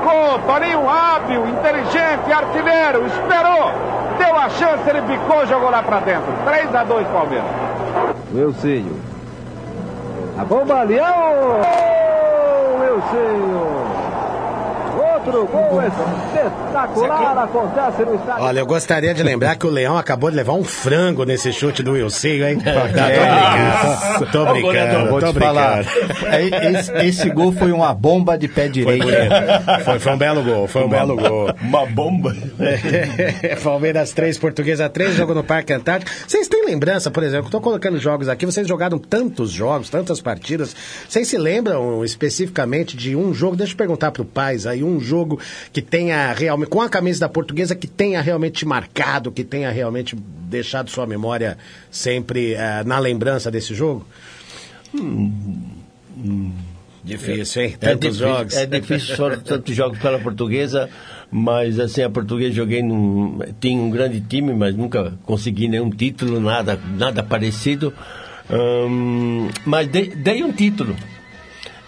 pererecou, 0.09 0.39
Toninho 0.39 0.89
hábil, 0.89 1.47
inteligente, 1.47 2.31
artilheiro, 2.31 3.05
esperou, 3.05 3.71
deu 4.17 4.35
a 4.35 4.49
chance, 4.49 4.89
ele 4.89 5.01
picou, 5.03 5.45
jogou 5.45 5.69
lá 5.69 5.83
pra 5.83 5.99
dentro. 5.99 6.31
3 6.45 6.75
a 6.75 6.83
2 6.83 7.07
Palmeiras. 7.07 7.45
Wilsinho. 8.33 8.99
A 10.37 10.43
bomba, 10.45 10.83
Leão! 10.83 11.59
Gol, 11.61 12.79
Wilsinho! 12.81 13.67
Outro 15.13 15.45
gol 15.47 15.81
espetacular 16.69 17.43
acontece 17.43 18.05
no 18.05 18.15
estádio. 18.15 18.43
Olha, 18.43 18.59
eu 18.59 18.65
gostaria 18.65 19.13
de 19.13 19.23
lembrar 19.23 19.55
que 19.55 19.65
o 19.65 19.69
Leão 19.69 19.97
acabou 19.97 20.29
de 20.29 20.37
levar 20.37 20.53
um 20.53 20.63
frango 20.63 21.23
nesse 21.23 21.51
chute 21.51 21.81
do 21.83 21.93
Wilsinho, 21.93 22.47
hein? 22.47 22.57
É, 22.65 22.71
tô 22.71 22.79
brincando, 24.21 24.31
tô 24.31 24.45
brincando, 24.45 25.09
Vou 25.09 25.21
te 25.21 25.39
falar. 25.39 25.85
É, 26.31 26.69
Esse, 26.71 26.91
esse 26.97 27.29
gol 27.29 27.51
foi 27.51 27.71
uma 27.71 27.93
bomba 27.93 28.37
de 28.37 28.47
pé 28.47 28.63
Foi, 28.63 28.69
direito. 28.69 29.03
bonito. 29.03 29.83
foi, 29.85 29.99
foi 29.99 30.11
um 30.13 30.17
belo 30.17 30.43
gol, 30.43 30.67
foi 30.67 30.83
um 30.83 30.89
belo 30.89 31.15
gol. 31.15 31.49
Uma 31.61 31.85
bomba. 31.85 32.35
Palmeiras 33.63 34.11
3, 34.11 34.37
Portuguesa 34.37 34.87
3, 34.89 35.15
jogo 35.15 35.33
no 35.33 35.43
Parque 35.43 35.73
Antártico. 35.73 36.11
Vocês 36.27 36.47
têm 36.47 36.65
lembrança, 36.65 37.09
por 37.09 37.23
exemplo, 37.23 37.47
eu 37.47 37.51
tô 37.51 37.61
colocando 37.61 37.99
jogos 37.99 38.29
aqui, 38.29 38.45
vocês 38.45 38.67
jogaram 38.67 38.97
tantos 38.97 39.51
jogos, 39.51 39.89
tantas 39.89 40.21
partidas. 40.21 40.75
Vocês 41.07 41.27
se 41.27 41.37
lembram 41.37 42.03
especificamente 42.03 42.95
de 42.95 43.15
um 43.15 43.33
jogo? 43.33 43.55
Deixa 43.55 43.73
eu 43.73 43.77
perguntar 43.77 44.11
pro 44.11 44.25
Paz 44.25 44.67
aí, 44.67 44.83
um 44.83 44.99
jogo 44.99 45.39
que 45.73 45.81
tenha 45.81 46.31
realmente, 46.33 46.68
com 46.69 46.81
a 46.81 46.89
camisa 46.89 47.21
da 47.21 47.29
Portuguesa, 47.29 47.75
que 47.75 47.87
tenha 47.87 48.21
realmente 48.21 48.65
marcado, 48.65 49.31
que 49.31 49.43
tenha 49.43 49.69
realmente 49.71 50.15
deixado 50.15 50.89
sua 50.89 51.05
memória 51.05 51.57
sempre 51.91 52.53
eh, 52.53 52.83
na 52.85 52.99
lembrança 52.99 53.51
desse 53.51 53.73
jogo? 53.73 54.05
Difícil, 57.03 57.61
hein? 57.63 57.75
É 57.81 57.87
Tantos 57.87 58.17
difícil, 58.17 58.27
jogos. 58.27 58.57
É 58.57 58.65
difícil, 58.65 59.15
foram 59.15 59.39
tantos 59.41 59.75
jogos 59.75 59.99
pela 59.99 60.19
portuguesa, 60.19 60.89
mas 61.31 61.79
assim, 61.79 62.03
a 62.03 62.09
portuguesa 62.09 62.53
joguei 62.53 62.83
num. 62.83 63.39
Tinha 63.59 63.81
um 63.81 63.89
grande 63.89 64.21
time, 64.21 64.53
mas 64.53 64.75
nunca 64.75 65.13
consegui 65.25 65.67
nenhum 65.67 65.89
título, 65.89 66.39
nada, 66.39 66.79
nada 66.97 67.23
parecido. 67.23 67.93
Hum, 68.49 69.47
mas 69.65 69.87
dei, 69.87 70.09
dei 70.09 70.43
um 70.43 70.51
título. 70.51 70.95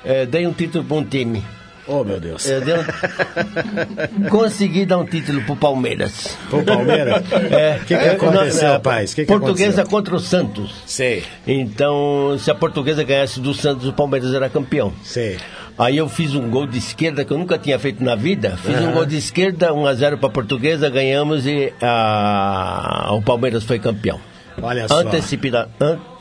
É, 0.03 0.25
dei 0.25 0.47
um 0.47 0.53
título 0.53 0.84
para 0.84 0.97
um 0.97 1.03
time. 1.03 1.43
Oh, 1.88 2.03
meu 2.03 2.19
Deus. 2.19 2.47
É, 2.49 2.59
um- 2.59 4.27
Consegui 4.29 4.86
dar 4.86 4.97
um 4.99 5.05
título 5.05 5.41
pro 5.43 5.55
Palmeiras. 5.55 6.38
Pro 6.49 6.63
Palmeiras? 6.63 7.23
É. 7.51 7.77
O 7.82 7.86
que 7.86 7.97
que 7.97 8.07
aconteceu, 8.09 8.63
não, 8.67 8.73
rapaz? 8.73 9.13
Que 9.13 9.21
que 9.25 9.27
portuguesa 9.27 9.82
aconteceu? 9.82 9.89
contra 9.89 10.15
o 10.15 10.19
Santos. 10.19 10.71
Sei. 10.86 11.23
Então, 11.47 12.38
se 12.39 12.49
a 12.51 12.55
portuguesa 12.55 13.03
ganhasse 13.03 13.39
do 13.39 13.53
Santos, 13.53 13.88
o 13.88 13.93
Palmeiras 13.93 14.34
era 14.34 14.49
campeão. 14.49 14.93
Sei. 15.03 15.38
Aí 15.77 15.97
eu 15.97 16.07
fiz 16.07 16.36
um 16.36 16.49
gol 16.49 16.67
de 16.67 16.77
esquerda 16.77 17.25
que 17.25 17.32
eu 17.32 17.38
nunca 17.38 17.57
tinha 17.57 17.79
feito 17.79 18.03
na 18.03 18.15
vida. 18.15 18.57
Fiz 18.63 18.75
um 18.79 18.86
Aham. 18.86 18.91
gol 18.93 19.05
de 19.05 19.17
esquerda, 19.17 19.73
1 19.73 19.88
a 19.88 19.93
0 19.93 20.17
para 20.17 20.29
portuguesa, 20.29 20.89
ganhamos 20.89 21.45
e 21.47 21.73
ah, 21.82 23.09
o 23.11 23.21
Palmeiras 23.21 23.63
foi 23.63 23.79
campeão. 23.79 24.19
Olha 24.62 24.88
só. 24.88 24.99
Antecipida, 24.99 25.70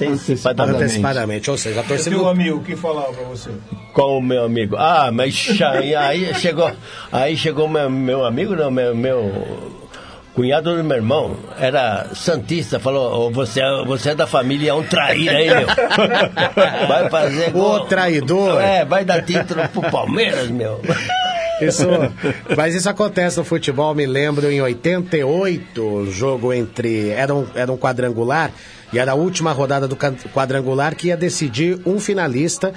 antecipadamente. 0.01 0.77
Antecipadamente, 0.85 1.51
ou 1.51 1.57
seja, 1.59 1.81
a 1.81 1.85
E 1.85 1.87
torcida. 1.87 2.17
teu 2.17 2.29
amigo, 2.29 2.59
o 2.59 2.63
que 2.63 2.77
falava 2.77 3.13
pra 3.13 3.25
você? 3.25 3.51
Com 3.93 4.19
o 4.19 4.23
meu 4.23 4.45
amigo. 4.45 4.77
Ah, 4.79 5.11
mas 5.13 5.49
aí, 5.63 5.95
aí 5.95 6.35
chegou, 6.35 6.71
aí 7.13 7.37
chegou 7.37 7.69
meu, 7.69 7.91
meu 7.91 8.25
amigo, 8.25 8.55
não, 8.55 8.71
meu, 8.71 8.95
meu 8.95 9.81
cunhado 10.35 10.77
do 10.77 10.85
meu 10.85 10.97
irmão, 10.97 11.37
era 11.59 12.07
santista, 12.15 12.79
falou, 12.79 13.27
"Ô, 13.27 13.31
você, 13.31 13.61
é- 13.61 13.85
você 13.85 14.11
é 14.11 14.15
da 14.15 14.27
família, 14.29 14.71
é 14.71 14.75
um 14.75 14.83
traíra 14.85 15.37
aí, 15.37 15.49
meu. 15.49 15.67
Vai 16.89 17.11
fazer 17.11 17.55
Ô, 17.57 17.81
traidor. 17.81 18.61
É, 18.61 18.85
vai 18.85 19.05
dar 19.05 19.23
título 19.23 19.69
pro 19.69 19.83
Palmeiras, 19.91 20.49
meu. 20.49 20.81
Isso, 21.61 21.87
mas 22.57 22.75
isso 22.75 22.89
acontece 22.89 23.39
no 23.39 23.45
futebol, 23.45 23.95
me 23.95 24.07
lembro 24.07 24.51
em 24.51 24.61
88, 24.61 25.83
o 25.83 26.11
jogo 26.11 26.53
entre. 26.53 27.11
Era 27.11 27.35
um, 27.35 27.47
era 27.55 27.71
um 27.71 27.77
quadrangular, 27.77 28.51
e 28.93 28.99
era 28.99 29.13
a 29.13 29.15
última 29.15 29.53
rodada 29.53 29.87
do 29.87 29.97
quadrangular 29.97 30.95
que 30.95 31.09
ia 31.09 31.17
decidir 31.17 31.81
um 31.87 31.99
finalista. 31.99 32.73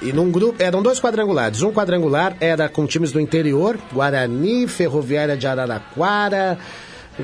E 0.00 0.12
num 0.12 0.30
grupo, 0.30 0.62
eram 0.62 0.80
dois 0.80 1.00
quadrangulares. 1.00 1.60
Um 1.62 1.72
quadrangular 1.72 2.36
era 2.40 2.68
com 2.68 2.86
times 2.86 3.10
do 3.10 3.20
interior, 3.20 3.76
Guarani, 3.92 4.68
Ferroviária 4.68 5.36
de 5.36 5.46
Araraquara, 5.46 6.56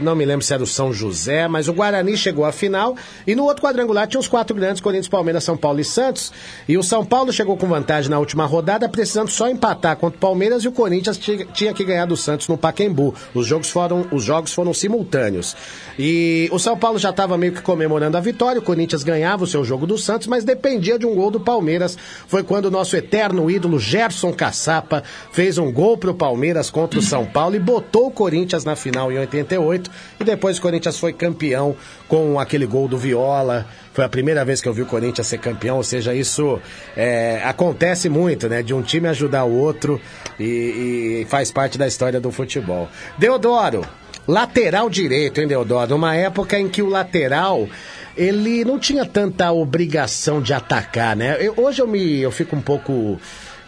não 0.00 0.14
me 0.14 0.24
lembro 0.24 0.44
se 0.44 0.52
era 0.52 0.62
o 0.62 0.66
São 0.66 0.92
José, 0.92 1.46
mas 1.48 1.68
o 1.68 1.72
Guarani 1.72 2.16
chegou 2.16 2.44
à 2.44 2.52
final. 2.52 2.96
E 3.26 3.34
no 3.34 3.44
outro 3.44 3.62
quadrangular 3.62 4.06
tinha 4.06 4.20
os 4.20 4.28
quatro 4.28 4.54
grandes, 4.54 4.80
Corinthians, 4.80 5.08
Palmeiras, 5.08 5.44
São 5.44 5.56
Paulo 5.56 5.80
e 5.80 5.84
Santos. 5.84 6.32
E 6.68 6.76
o 6.76 6.82
São 6.82 7.04
Paulo 7.04 7.32
chegou 7.32 7.56
com 7.56 7.66
vantagem 7.66 8.10
na 8.10 8.18
última 8.18 8.44
rodada, 8.44 8.88
precisando 8.88 9.30
só 9.30 9.48
empatar 9.48 9.96
contra 9.96 10.16
o 10.16 10.20
Palmeiras 10.20 10.62
e 10.64 10.68
o 10.68 10.72
Corinthians 10.72 11.18
tinha, 11.18 11.74
que 11.74 11.84
ganhar 11.84 12.06
do 12.06 12.16
Santos 12.16 12.48
no 12.48 12.56
Pacaembu. 12.56 13.14
Os 13.34 13.46
jogos 13.46 13.70
foram, 13.70 14.06
os 14.10 14.22
jogos 14.22 14.52
foram 14.52 14.74
simultâneos. 14.74 15.56
E 15.98 16.48
o 16.52 16.58
São 16.58 16.76
Paulo 16.76 16.98
já 16.98 17.10
estava 17.10 17.38
meio 17.38 17.52
que 17.52 17.62
comemorando 17.62 18.16
a 18.16 18.20
vitória, 18.20 18.60
o 18.60 18.64
Corinthians 18.64 19.02
ganhava 19.02 19.44
o 19.44 19.46
seu 19.46 19.64
jogo 19.64 19.86
do 19.86 19.96
Santos, 19.96 20.26
mas 20.26 20.44
dependia 20.44 20.98
de 20.98 21.06
um 21.06 21.14
gol 21.14 21.30
do 21.30 21.40
Palmeiras. 21.40 21.96
Foi 22.26 22.42
quando 22.42 22.66
o 22.66 22.70
nosso 22.70 22.96
eterno 22.96 23.50
ídolo 23.50 23.78
Gerson 23.78 24.32
Caçapa 24.32 25.02
fez 25.32 25.58
um 25.58 25.72
gol 25.72 25.96
pro 25.96 26.14
Palmeiras 26.14 26.70
contra 26.70 26.98
o 26.98 27.02
São 27.02 27.24
Paulo 27.24 27.56
e 27.56 27.58
botou 27.58 28.06
o 28.06 28.10
Corinthians 28.10 28.64
na 28.64 28.76
final 28.76 29.10
em 29.12 29.18
88. 29.18 29.83
E 30.20 30.24
depois 30.24 30.58
o 30.58 30.62
Corinthians 30.62 30.98
foi 30.98 31.12
campeão 31.12 31.76
com 32.08 32.38
aquele 32.38 32.66
gol 32.66 32.88
do 32.88 32.96
Viola. 32.98 33.66
Foi 33.92 34.04
a 34.04 34.08
primeira 34.08 34.44
vez 34.44 34.60
que 34.60 34.68
eu 34.68 34.72
vi 34.72 34.82
o 34.82 34.86
Corinthians 34.86 35.26
ser 35.26 35.38
campeão, 35.38 35.76
ou 35.76 35.82
seja, 35.84 36.14
isso 36.14 36.58
é, 36.96 37.40
acontece 37.44 38.08
muito, 38.08 38.48
né? 38.48 38.62
De 38.62 38.74
um 38.74 38.82
time 38.82 39.08
ajudar 39.08 39.44
o 39.44 39.52
outro 39.56 40.00
e, 40.38 41.20
e 41.22 41.26
faz 41.28 41.50
parte 41.52 41.78
da 41.78 41.86
história 41.86 42.20
do 42.20 42.30
futebol. 42.32 42.88
Deodoro, 43.18 43.82
lateral 44.26 44.90
direito, 44.90 45.40
hein, 45.40 45.46
Deodoro? 45.46 45.94
Uma 45.94 46.16
época 46.16 46.58
em 46.58 46.68
que 46.68 46.82
o 46.82 46.88
lateral 46.88 47.68
ele 48.16 48.64
não 48.64 48.78
tinha 48.78 49.04
tanta 49.04 49.50
obrigação 49.52 50.40
de 50.40 50.52
atacar, 50.52 51.16
né? 51.16 51.36
Eu- 51.40 51.54
hoje 51.56 51.82
eu 51.82 51.86
me 51.86 52.20
eu 52.20 52.30
fico 52.30 52.54
um 52.56 52.60
pouco 52.60 53.20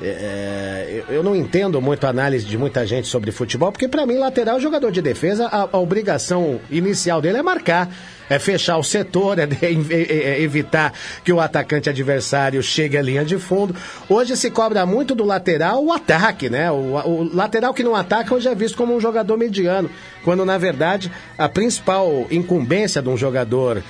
é, 0.02 1.02
eu 1.08 1.16
eu 1.16 1.22
não 1.22 1.34
entendo 1.34 1.80
muito 1.80 2.04
a 2.06 2.10
análise 2.10 2.44
de 2.44 2.58
muita 2.58 2.86
gente 2.86 3.08
sobre 3.08 3.32
futebol, 3.32 3.72
porque 3.72 3.88
pra 3.88 4.04
mim 4.04 4.18
lateral 4.18 4.58
é 4.58 4.60
jogador 4.60 4.90
de 4.92 5.00
defesa, 5.00 5.46
a, 5.46 5.68
a 5.72 5.78
obrigação 5.78 6.60
inicial 6.70 7.22
dele 7.22 7.38
é 7.38 7.42
marcar, 7.42 7.88
é 8.28 8.38
fechar 8.38 8.76
o 8.76 8.82
setor, 8.82 9.38
é, 9.40 9.44
é- 9.44 10.28
é 10.38 10.40
evitar 10.42 10.92
que 11.24 11.32
o 11.32 11.40
atacante 11.40 11.88
adversário 11.88 12.62
chegue 12.62 12.98
à 12.98 13.02
linha 13.02 13.24
de 13.24 13.38
fundo. 13.38 13.74
Hoje 14.08 14.36
se 14.36 14.50
cobra 14.50 14.84
muito 14.84 15.14
do 15.14 15.24
lateral 15.24 15.82
o 15.82 15.92
ataque, 15.92 16.50
né? 16.50 16.70
O, 16.70 16.74
o 17.06 17.30
lateral 17.34 17.72
que 17.72 17.82
não 17.82 17.94
ataca 17.96 18.34
hoje 18.34 18.48
é 18.48 18.54
visto 18.54 18.76
como 18.76 18.94
um 18.94 19.00
jogador 19.00 19.38
mediano, 19.38 19.88
quando 20.24 20.44
na 20.44 20.58
verdade 20.58 21.10
a 21.38 21.48
principal 21.48 22.26
incumbência 22.30 23.00
de 23.00 23.08
um 23.08 23.16
jogador 23.16 23.82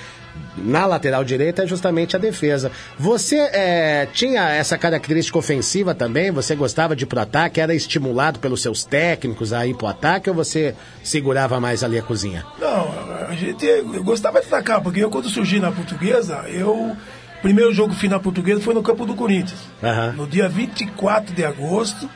na 0.57 0.85
lateral 0.85 1.23
direita 1.23 1.63
é 1.63 1.67
justamente 1.67 2.15
a 2.15 2.19
defesa. 2.19 2.71
Você 2.97 3.37
é, 3.37 4.07
tinha 4.13 4.49
essa 4.49 4.77
característica 4.77 5.37
ofensiva 5.37 5.93
também? 5.93 6.31
Você 6.31 6.55
gostava 6.55 6.95
de 6.95 7.03
ir 7.03 7.07
pro 7.07 7.19
ataque? 7.19 7.59
Era 7.61 7.73
estimulado 7.73 8.39
pelos 8.39 8.61
seus 8.61 8.83
técnicos 8.83 9.53
a 9.53 9.65
ir 9.65 9.75
pro 9.75 9.87
ataque 9.87 10.29
ou 10.29 10.35
você 10.35 10.75
segurava 11.03 11.59
mais 11.59 11.83
ali 11.83 11.97
a 11.97 12.01
cozinha? 12.01 12.45
Não, 12.59 12.91
a 13.27 13.33
gente 13.35 13.65
eu 13.65 14.03
gostava 14.03 14.39
de 14.41 14.47
atacar, 14.47 14.81
porque 14.81 15.03
eu 15.03 15.09
quando 15.09 15.29
surgi 15.29 15.59
na 15.59 15.71
portuguesa, 15.71 16.45
eu. 16.47 16.95
Primeiro 17.41 17.71
jogo 17.71 17.93
na 18.09 18.19
portuguesa 18.19 18.61
foi 18.61 18.73
no 18.73 18.81
campo 18.81 19.05
do 19.05 19.13
Corinthians. 19.13 19.59
Aham. 19.83 20.13
No 20.17 20.25
dia 20.25 20.49
24 20.49 21.35
de 21.35 21.45
agosto 21.45 22.09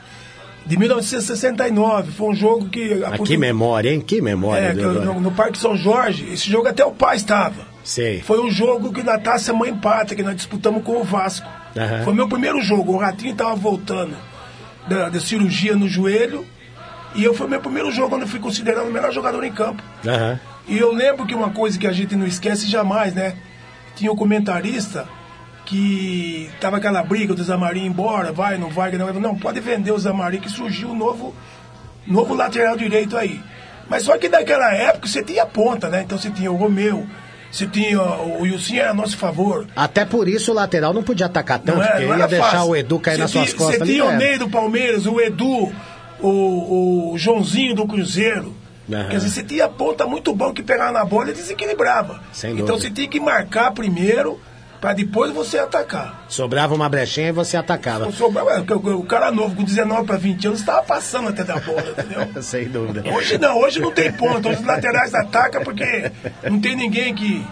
de 0.66 0.76
1969. 0.76 2.12
Foi 2.12 2.28
um 2.30 2.34
jogo 2.34 2.68
que. 2.68 3.02
Ah, 3.04 3.16
que 3.18 3.36
memória, 3.36 3.90
hein? 3.90 4.00
Que 4.00 4.20
memória. 4.20 4.66
É, 4.66 4.74
que 4.74 4.80
eu- 4.80 5.04
no, 5.04 5.20
no 5.20 5.30
Parque 5.30 5.58
São 5.58 5.76
Jorge, 5.76 6.28
esse 6.32 6.50
jogo 6.50 6.68
até 6.68 6.84
o 6.84 6.90
pai 6.90 7.16
estava. 7.16 7.71
Sei. 7.84 8.20
Foi 8.20 8.40
um 8.40 8.50
jogo 8.50 8.92
que 8.92 9.02
na 9.02 9.18
taça 9.18 9.52
Mãe 9.52 9.74
Pátria, 9.74 10.16
que 10.16 10.22
nós 10.22 10.36
disputamos 10.36 10.82
com 10.82 11.00
o 11.00 11.04
Vasco. 11.04 11.48
Aham. 11.76 12.04
Foi 12.04 12.14
meu 12.14 12.28
primeiro 12.28 12.60
jogo. 12.60 12.92
O 12.92 12.98
Ratinho 12.98 13.32
estava 13.32 13.54
voltando 13.54 14.16
da, 14.86 15.08
da 15.08 15.20
cirurgia 15.20 15.74
no 15.74 15.88
joelho. 15.88 16.46
E 17.14 17.24
eu 17.24 17.34
foi 17.34 17.46
meu 17.46 17.60
primeiro 17.60 17.90
jogo 17.90 18.14
onde 18.14 18.24
eu 18.24 18.28
fui 18.28 18.40
considerado 18.40 18.86
o 18.86 18.92
melhor 18.92 19.12
jogador 19.12 19.44
em 19.44 19.52
campo. 19.52 19.82
Aham. 20.06 20.40
E 20.66 20.78
eu 20.78 20.92
lembro 20.92 21.26
que 21.26 21.34
uma 21.34 21.50
coisa 21.50 21.78
que 21.78 21.86
a 21.86 21.92
gente 21.92 22.14
não 22.14 22.26
esquece 22.26 22.66
jamais, 22.66 23.12
né? 23.14 23.34
Tinha 23.96 24.10
o 24.10 24.16
comentarista 24.16 25.06
que 25.64 26.50
tava 26.60 26.76
aquela 26.76 27.02
briga 27.02 27.34
do 27.34 27.42
Zamarim 27.42 27.86
embora, 27.86 28.32
vai, 28.32 28.58
não 28.58 28.68
vai, 28.68 28.92
não 28.92 29.06
vai. 29.06 29.14
Não, 29.14 29.36
pode 29.36 29.60
vender 29.60 29.90
o 29.90 29.98
Zamarim 29.98 30.40
que 30.40 30.48
surgiu 30.48 30.90
um 30.90 30.96
novo, 30.96 31.34
novo 32.06 32.34
lateral 32.34 32.76
direito 32.76 33.16
aí. 33.16 33.40
Mas 33.88 34.04
só 34.04 34.16
que 34.16 34.28
naquela 34.28 34.72
época 34.72 35.08
você 35.08 35.22
tinha 35.22 35.44
ponta, 35.44 35.88
né? 35.88 36.02
Então 36.02 36.16
você 36.16 36.30
tinha 36.30 36.50
o 36.50 36.56
Romeu, 36.56 37.06
você 37.52 37.66
tinha 37.66 38.00
o 38.00 38.38
o 38.38 38.42
Wilson 38.42 38.74
era 38.76 38.90
a 38.90 38.94
nosso 38.94 39.16
favor. 39.16 39.66
Até 39.76 40.04
por 40.06 40.26
isso 40.26 40.50
o 40.50 40.54
lateral 40.54 40.94
não 40.94 41.02
podia 41.02 41.26
atacar 41.26 41.58
tanto, 41.58 41.76
Não, 41.78 41.84
é, 41.84 41.88
porque 41.88 42.04
não 42.06 42.08
ia 42.10 42.14
era 42.14 42.26
deixar 42.26 42.50
fácil. 42.50 42.70
o 42.70 42.76
Edu 42.76 42.98
cair 42.98 43.18
nas 43.18 43.30
suas 43.30 43.52
costas. 43.52 43.78
Você 43.78 43.84
tinha 43.84 44.04
o 44.04 44.08
era. 44.08 44.16
Ney 44.18 44.38
do 44.38 44.48
Palmeiras, 44.48 45.06
o 45.06 45.20
Edu, 45.20 45.72
o, 46.20 47.12
o 47.12 47.18
Joãozinho 47.18 47.74
do 47.74 47.86
Cruzeiro. 47.86 48.54
Aham. 48.92 49.08
Quer 49.08 49.16
dizer, 49.18 49.28
você 49.28 49.42
tinha 49.42 49.68
ponta 49.68 50.06
muito 50.06 50.34
bom 50.34 50.52
que 50.52 50.62
pegava 50.62 50.92
na 50.92 51.04
bola 51.04 51.30
e 51.30 51.34
desequilibrava. 51.34 52.20
Sem 52.32 52.52
então 52.52 52.66
dúvida. 52.66 52.82
você 52.88 52.90
tinha 52.90 53.06
que 53.08 53.20
marcar 53.20 53.70
primeiro 53.72 54.40
para 54.82 54.92
depois 54.94 55.30
você 55.32 55.58
atacar. 55.58 56.24
Sobrava 56.28 56.74
uma 56.74 56.88
brechinha 56.88 57.28
e 57.28 57.32
você 57.32 57.56
atacava. 57.56 58.08
O, 58.08 58.12
sobrava- 58.12 58.60
o- 58.60 58.98
o 58.98 59.04
cara 59.04 59.30
novo 59.30 59.54
com 59.54 59.62
19 59.62 60.04
para 60.06 60.16
20 60.16 60.46
anos 60.48 60.58
estava 60.60 60.82
passando 60.82 61.28
até 61.28 61.44
da 61.44 61.56
bola, 61.60 61.84
entendeu? 61.96 62.28
Sem 62.42 62.68
dúvida. 62.68 63.04
Hoje 63.14 63.38
não, 63.38 63.58
hoje 63.60 63.78
não 63.80 63.92
tem 63.92 64.12
ponta. 64.12 64.48
Os 64.48 64.60
laterais 64.64 65.14
atacam 65.14 65.62
porque 65.62 66.10
não 66.50 66.60
tem 66.60 66.74
ninguém 66.74 67.14
que, 67.14 67.46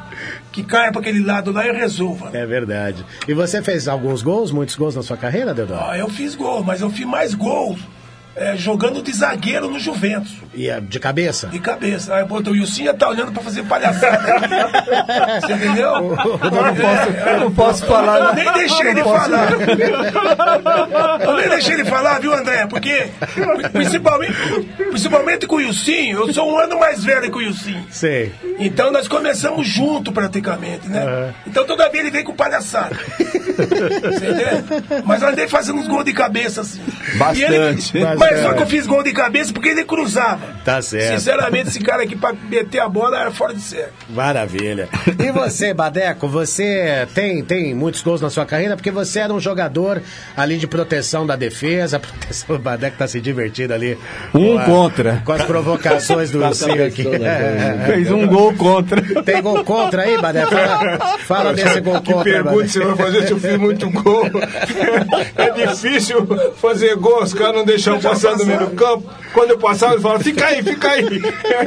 que 0.50 0.64
caia 0.64 0.90
para 0.90 1.00
aquele 1.00 1.24
lado 1.24 1.52
lá 1.52 1.64
e 1.64 1.70
resolva. 1.72 2.30
É 2.32 2.44
verdade. 2.44 3.06
E 3.28 3.32
você 3.32 3.62
fez 3.62 3.86
alguns 3.86 4.22
gols, 4.22 4.50
muitos 4.50 4.74
gols 4.74 4.96
na 4.96 5.02
sua 5.04 5.16
carreira, 5.16 5.54
Deodoro? 5.54 5.80
Ah, 5.88 5.96
eu 5.96 6.08
fiz 6.08 6.34
gol, 6.34 6.64
mas 6.64 6.80
eu 6.80 6.90
fiz 6.90 7.06
mais 7.06 7.32
gols 7.32 7.78
é, 8.40 8.56
jogando 8.56 9.02
de 9.02 9.12
zagueiro 9.12 9.68
no 9.70 9.78
Juventus. 9.78 10.32
E 10.54 10.68
é 10.68 10.80
de 10.80 10.98
cabeça? 10.98 11.48
De 11.48 11.58
cabeça. 11.60 12.14
Aí, 12.14 12.24
pô, 12.24 12.38
o 12.38 12.50
Wilson 12.52 12.82
ia 12.84 12.94
tá 12.94 13.08
olhando 13.08 13.30
pra 13.32 13.42
fazer 13.42 13.62
palhaçada. 13.64 14.18
Você 15.46 15.52
entendeu? 15.52 15.86
Eu 15.92 16.14
não 16.50 16.74
posso, 16.74 17.10
eu 17.28 17.40
não 17.40 17.50
posso 17.52 17.86
falar. 17.86 18.18
Eu 18.18 18.34
nem 18.34 18.52
deixei 18.54 18.88
ele 18.88 19.02
falar. 19.04 19.50
Eu 21.20 21.36
nem 21.36 21.48
deixei 21.48 21.74
ele 21.74 21.84
falar, 21.84 22.18
viu, 22.20 22.32
André? 22.32 22.66
Porque, 22.66 23.08
principalmente, 23.72 24.32
principalmente 24.90 25.46
com 25.46 25.56
o 25.56 25.58
Wilson, 25.58 25.90
eu 26.12 26.32
sou 26.32 26.50
um 26.52 26.58
ano 26.58 26.78
mais 26.78 27.04
velho 27.04 27.30
que 27.30 27.36
o 27.36 27.38
Wilson. 27.38 27.82
Sei. 27.90 28.32
Então 28.58 28.90
nós 28.90 29.06
começamos 29.06 29.66
junto 29.66 30.12
praticamente, 30.12 30.88
né? 30.88 31.34
Então 31.46 31.64
toda 31.66 31.88
vez 31.88 32.04
ele 32.04 32.10
vem 32.10 32.24
com 32.24 32.34
palhaçada. 32.34 32.96
Você 33.18 34.30
entende? 34.30 35.02
Mas 35.04 35.22
eu 35.22 35.28
andei 35.28 35.48
fazendo 35.48 35.78
uns 35.78 35.86
gols 35.88 36.04
de 36.04 36.12
cabeça 36.12 36.60
assim. 36.62 36.80
Bastante. 37.16 37.96
E 37.96 38.00
ele- 38.00 38.16
mas 38.16 38.18
Só 38.42 38.52
que 38.54 38.62
eu 38.62 38.66
fiz 38.66 38.86
gol 38.86 39.02
de 39.02 39.12
cabeça 39.12 39.52
porque 39.52 39.68
ele 39.70 39.84
cruzava. 39.84 40.40
Tá 40.64 40.80
certo. 40.82 41.18
Sinceramente, 41.18 41.68
esse 41.68 41.80
cara 41.80 42.02
aqui 42.02 42.14
pra 42.16 42.32
meter 42.32 42.80
a 42.80 42.88
bola 42.88 43.18
era 43.20 43.30
fora 43.30 43.54
de 43.54 43.60
série. 43.60 43.90
Maravilha. 44.08 44.88
E 45.18 45.30
você, 45.32 45.72
Badeco, 45.74 46.28
você 46.28 47.06
tem, 47.14 47.42
tem 47.44 47.74
muitos 47.74 48.02
gols 48.02 48.20
na 48.20 48.30
sua 48.30 48.44
carreira 48.46 48.76
porque 48.76 48.90
você 48.90 49.20
era 49.20 49.32
um 49.32 49.40
jogador 49.40 50.02
ali 50.36 50.56
de 50.58 50.66
proteção 50.66 51.26
da 51.26 51.36
defesa. 51.36 51.96
A 51.96 52.00
proteção 52.00 52.56
do 52.56 52.62
Badeco 52.62 52.96
tá 52.96 53.06
se 53.08 53.20
divertindo 53.20 53.74
ali. 53.74 53.98
Um 54.34 54.54
com 54.54 54.58
a- 54.58 54.64
contra. 54.64 55.22
Com 55.24 55.32
as 55.32 55.42
provocações 55.44 56.30
do 56.30 56.38
Lucinho 56.38 56.84
aqui. 56.86 57.04
Fez 57.86 58.10
um 58.10 58.26
gol 58.26 58.54
contra. 58.54 59.00
Tem 59.22 59.42
gol 59.42 59.64
contra 59.64 60.02
aí, 60.02 60.18
Badeco? 60.18 60.50
Fala, 60.50 61.18
fala 61.18 61.52
desse 61.54 61.80
gol 61.80 62.00
Que 62.00 62.12
contra. 62.12 62.32
pergunta 62.32 62.68
você 62.68 62.80
vai 62.84 62.96
fazer 62.96 63.26
se 63.26 63.32
eu 63.32 63.38
fiz 63.40 63.56
muito 63.56 63.90
gol? 63.90 64.26
É 65.36 65.50
difícil 65.66 66.26
fazer 66.56 66.96
gol, 66.96 67.22
os 67.22 67.32
caras 67.34 67.54
não 67.56 67.64
deixam 67.64 67.98
no 68.38 68.46
meio 68.46 68.60
do 68.60 68.70
campo. 68.76 69.10
Quando 69.32 69.50
eu 69.50 69.58
passava, 69.58 69.92
eles 69.92 70.02
falavam, 70.02 70.24
fica 70.24 70.46
aí, 70.46 70.62
fica 70.62 70.90
aí. 70.90 71.22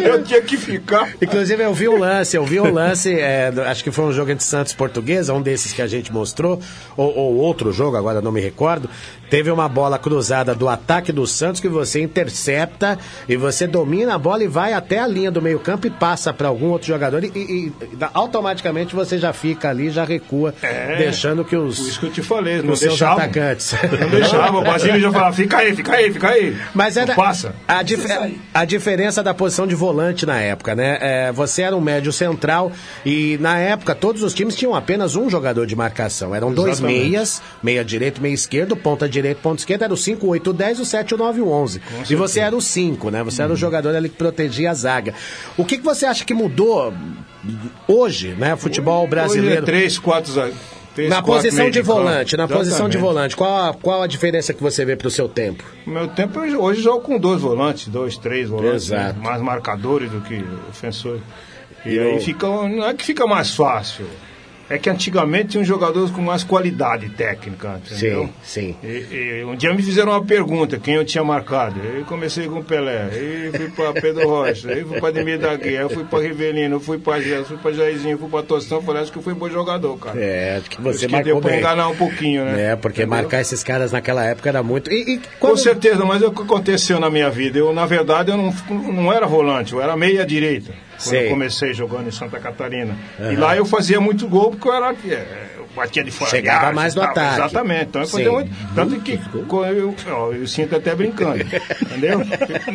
Eu 0.05 0.23
tinha 0.23 0.41
que 0.41 0.57
ficar. 0.57 1.13
Inclusive, 1.21 1.63
eu 1.63 1.73
vi 1.73 1.87
um 1.87 1.97
lance, 1.97 2.35
eu 2.35 2.43
vi 2.45 2.59
um 2.59 2.71
lance, 2.73 3.13
é, 3.17 3.51
acho 3.67 3.83
que 3.83 3.91
foi 3.91 4.05
um 4.05 4.11
jogo 4.11 4.31
entre 4.31 4.43
Santos 4.43 4.73
e 4.73 4.75
Portuguesa, 4.75 5.33
um 5.33 5.41
desses 5.41 5.71
que 5.71 5.81
a 5.81 5.87
gente 5.87 6.11
mostrou, 6.11 6.59
ou, 6.97 7.15
ou 7.15 7.35
outro 7.35 7.71
jogo, 7.71 7.95
agora 7.95 8.21
não 8.21 8.31
me 8.31 8.41
recordo. 8.41 8.89
Teve 9.29 9.49
uma 9.49 9.67
bola 9.67 9.97
cruzada 9.97 10.53
do 10.53 10.67
ataque 10.69 11.11
do 11.11 11.25
Santos 11.25 11.59
que 11.61 11.67
você 11.69 12.01
intercepta 12.01 12.99
e 13.27 13.35
você 13.35 13.65
domina 13.65 14.13
a 14.15 14.17
bola 14.19 14.43
e 14.43 14.47
vai 14.47 14.73
até 14.73 14.99
a 14.99 15.07
linha 15.07 15.31
do 15.31 15.41
meio-campo 15.41 15.87
e 15.87 15.89
passa 15.89 16.31
para 16.33 16.47
algum 16.49 16.67
outro 16.69 16.87
jogador 16.87 17.23
e, 17.23 17.27
e- 17.35 17.67
e 17.67 17.73
automaticamente 18.13 18.93
você 18.93 19.17
já 19.17 19.33
fica 19.33 19.69
ali, 19.69 19.89
já 19.89 20.03
recua, 20.03 20.53
É. 20.61 20.97
deixando 20.97 21.43
que 21.45 21.55
os, 21.55 21.79
isso 21.79 21.99
que 21.99 22.07
eu 22.07 22.11
te 22.11 22.21
falei, 22.21 22.61
não 22.61 22.73
os 22.73 22.79
seus 22.79 22.91
deixava. 22.91 23.21
atacantes. 23.23 23.73
Não 23.99 24.09
deixava, 24.09 24.57
o 24.59 24.63
Basílio 24.63 24.99
já 24.99 25.11
falava, 25.11 25.35
fica 25.35 25.57
aí, 25.57 25.75
fica 25.75 25.93
aí, 25.95 26.11
fica 26.13 26.29
aí. 26.29 26.32
Mas 26.73 26.97
era 26.97 27.07
Não 27.07 27.15
passa. 27.15 27.55
A, 27.67 27.81
dif- 27.83 28.05
a 28.53 28.65
diferença 28.65 29.21
da 29.23 29.33
posição 29.33 29.65
de 29.67 29.75
volante 29.75 30.25
na 30.25 30.39
época, 30.39 30.75
né? 30.75 30.97
É, 31.01 31.31
você 31.31 31.61
era 31.63 31.75
um 31.75 31.81
médio 31.81 32.11
central 32.11 32.71
e 33.05 33.37
na 33.39 33.57
época 33.59 33.93
todos 33.95 34.23
os 34.23 34.33
times 34.33 34.55
tinham 34.55 34.75
apenas 34.75 35.15
um 35.15 35.29
jogador 35.29 35.65
de 35.65 35.75
marcação. 35.75 36.33
Eram 36.33 36.53
dois 36.53 36.73
Exatamente. 36.79 36.99
meias, 37.09 37.41
meia 37.61 37.83
direito, 37.83 38.21
meia 38.21 38.33
esquerdo, 38.33 38.75
ponta 38.75 39.07
direito, 39.07 39.37
ponta 39.41 39.61
esquerda, 39.61 39.85
era 39.85 39.93
o 39.93 39.97
5, 39.97 40.25
8, 40.27 40.53
10, 40.53 40.79
o 40.79 40.85
7, 40.85 41.13
o 41.15 41.17
9 41.17 41.39
e 41.39 41.41
o 41.41 41.49
11. 41.49 41.81
E 42.09 42.15
você 42.15 42.39
era 42.39 42.55
o 42.55 42.61
5, 42.61 43.09
né? 43.09 43.23
Você 43.23 43.41
era 43.41 43.51
o 43.51 43.55
jogador 43.55 43.95
ali 43.95 44.09
que 44.09 44.15
protegia 44.17 44.71
a 44.71 44.73
zaga. 44.73 45.13
O 45.57 45.65
que, 45.65 45.77
que 45.77 45.83
você 45.83 46.05
acha 46.05 46.23
que 46.25 46.33
mudou 46.33 46.93
hoje, 47.87 48.29
né? 48.37 48.55
Futebol 48.55 48.99
Hoje 49.03 49.05
é 49.05 49.09
brasileiro. 49.09 49.65
três, 49.65 49.97
quatro 49.99 50.31
zagueiros. 50.31 50.59
Três, 50.93 51.09
Na 51.09 51.21
quatro 51.21 51.43
posição 51.43 51.69
de 51.69 51.81
volante, 51.81 52.37
na 52.37 52.47
posição 52.47 52.87
de 52.89 52.97
volante, 52.97 53.35
qual 53.35 53.69
a, 53.69 53.73
qual 53.73 54.01
a 54.03 54.07
diferença 54.07 54.53
que 54.53 54.61
você 54.61 54.85
vê 54.85 54.95
pro 54.95 55.09
seu 55.09 55.27
tempo? 55.27 55.63
Meu 55.85 56.07
tempo, 56.07 56.39
eu 56.39 56.61
hoje 56.61 56.81
jogo 56.81 57.01
com 57.01 57.17
dois 57.19 57.41
volantes, 57.41 57.87
dois, 57.87 58.17
três 58.17 58.49
volantes. 58.49 58.89
Né? 58.89 59.13
Mais 59.21 59.41
marcadores 59.41 60.09
do 60.11 60.21
que 60.21 60.43
ofensores. 60.69 61.21
E 61.85 61.95
Eu- 61.95 62.11
aí 62.13 62.19
fica, 62.21 62.47
não 62.47 62.85
é 62.87 62.93
que 62.93 63.03
fica 63.03 63.25
mais 63.27 63.53
fácil. 63.55 64.05
É 64.73 64.79
que 64.79 64.89
antigamente 64.89 65.49
tinham 65.49 65.63
jogadores 65.63 66.09
com 66.09 66.21
mais 66.21 66.43
qualidade 66.43 67.07
técnica, 67.09 67.79
entendeu? 67.85 68.29
Sim, 68.43 68.75
sim. 68.81 68.87
E, 68.87 69.41
e 69.41 69.45
um 69.45 69.55
dia 69.55 69.71
me 69.73 69.83
fizeram 69.83 70.11
uma 70.13 70.23
pergunta, 70.23 70.79
quem 70.79 70.95
eu 70.95 71.05
tinha 71.05 71.23
marcado. 71.23 71.79
Eu 71.79 72.03
comecei 72.05 72.47
com 72.47 72.59
o 72.59 72.63
Pelé, 72.63 73.03
aí 73.11 73.51
fui 73.55 73.69
para 73.69 73.93
Pedro 74.01 74.27
Rocha, 74.27 74.69
aí 74.71 74.83
fui 74.83 74.99
para 74.99 75.09
Ademir 75.09 75.37
da 75.37 75.55
Guia, 75.55 75.83
aí 75.83 75.89
fui 75.93 76.03
para 76.03 76.23
Rivelino, 76.23 76.79
fui 76.79 76.97
para 76.97 77.21
Gerson, 77.21 77.49
fui 77.49 77.57
para 77.57 77.71
Jairzinho, 77.73 78.17
fui 78.17 78.29
para 78.29 78.41
Tostão, 78.43 78.81
falei, 78.81 79.03
acho 79.03 79.11
que 79.11 79.17
eu 79.19 79.21
fui 79.21 79.33
bom 79.35 79.47
jogador, 79.49 79.95
cara. 79.99 80.19
É, 80.19 80.57
acho 80.57 80.69
que 80.71 80.81
você 80.81 80.97
Acho 81.05 81.07
que 81.07 81.11
marcou 81.13 81.33
deu 81.33 81.41
bem. 81.51 81.59
enganar 81.59 81.87
um 81.89 81.95
pouquinho, 81.95 82.43
né? 82.45 82.71
É, 82.71 82.75
porque 82.75 83.01
Entendeu? 83.03 83.17
marcar 83.21 83.41
esses 83.41 83.63
caras 83.63 83.91
naquela 83.91 84.25
época 84.25 84.49
era 84.49 84.63
muito. 84.63 84.91
E, 84.91 85.13
e 85.13 85.17
Com 85.17 85.23
quando- 85.39 85.57
certeza, 85.57 86.03
mas 86.03 86.23
é 86.23 86.25
o 86.25 86.31
que 86.31 86.41
aconteceu 86.41 86.99
na 86.99 87.09
minha 87.11 87.29
vida. 87.29 87.59
Eu, 87.59 87.71
na 87.73 87.85
verdade, 87.85 88.31
eu 88.31 88.37
não, 88.37 88.51
não 88.91 89.13
era 89.13 89.27
volante, 89.27 89.73
eu 89.73 89.81
era 89.81 89.95
meia 89.95 90.25
direita. 90.25 90.71
Quando 91.03 91.09
Sei. 91.17 91.25
eu 91.25 91.29
comecei 91.29 91.73
jogando 91.73 92.07
em 92.07 92.11
Santa 92.11 92.39
Catarina. 92.39 92.95
E 93.19 93.23
Aham. 93.23 93.39
lá 93.39 93.57
eu 93.57 93.65
fazia 93.65 93.99
muito 93.99 94.27
gol 94.27 94.51
porque 94.51 94.67
eu 94.67 94.73
era. 94.73 94.91
é, 94.91 95.47
Eu 95.57 95.67
batia 95.75 96.03
de 96.03 96.11
fora. 96.11 96.29
Chegava 96.31 96.65
área, 96.67 96.73
mais 96.75 96.95
no 96.95 97.01
tal, 97.01 97.11
ataque. 97.11 97.35
Exatamente. 97.41 97.83
Então 97.85 98.01
eu 98.01 98.07
fazia 98.07 98.25
Sim. 98.27 98.31
muito. 98.33 98.51
Tanto 98.75 98.99
que 99.01 99.17
quando 99.47 99.73
eu, 99.73 99.95
ó, 100.11 100.31
eu 100.31 100.47
sinto 100.47 100.75
até 100.75 100.95
brincando. 100.95 101.43
entendeu? 101.81 102.21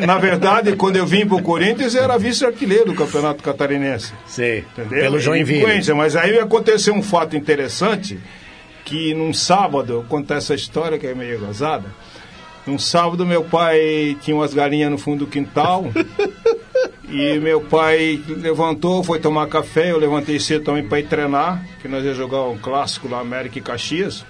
Na 0.06 0.18
verdade, 0.18 0.74
quando 0.76 0.96
eu 0.96 1.06
vim 1.06 1.26
pro 1.26 1.40
Corinthians, 1.42 1.94
eu 1.94 2.02
era 2.04 2.18
vice-artilheiro 2.18 2.86
do 2.86 2.94
Campeonato 2.94 3.42
Catarinense. 3.42 4.12
Sei. 4.26 4.64
Entendeu? 4.76 5.00
Pelo 5.00 5.16
E 5.16 5.20
Joinville. 5.20 5.94
Mas 5.94 6.14
aí 6.16 6.38
aconteceu 6.38 6.94
um 6.94 7.02
fato 7.02 7.36
interessante, 7.36 8.18
que 8.84 9.14
num 9.14 9.32
sábado, 9.32 9.92
eu 9.94 10.02
contar 10.08 10.36
essa 10.36 10.54
história 10.54 10.98
que 10.98 11.06
é 11.06 11.14
meio 11.14 11.38
gozada, 11.38 11.84
num 12.66 12.78
sábado 12.78 13.24
meu 13.24 13.44
pai 13.44 14.16
tinha 14.20 14.36
umas 14.36 14.52
galinhas 14.52 14.90
no 14.90 14.98
fundo 14.98 15.24
do 15.24 15.30
quintal, 15.30 15.86
e 17.10 17.38
meu 17.38 17.60
pai 17.60 18.22
levantou, 18.28 19.02
foi 19.02 19.18
tomar 19.18 19.46
café, 19.46 19.92
eu 19.92 19.98
levantei 19.98 20.38
cedo 20.38 20.64
também 20.64 20.86
para 20.86 21.00
ir 21.00 21.08
treinar, 21.08 21.66
que 21.80 21.88
nós 21.88 22.04
ia 22.04 22.12
jogar 22.12 22.42
um 22.42 22.58
clássico 22.58 23.08
lá, 23.08 23.20
América 23.20 23.58
e 23.58 23.62
Caxias. 23.62 24.24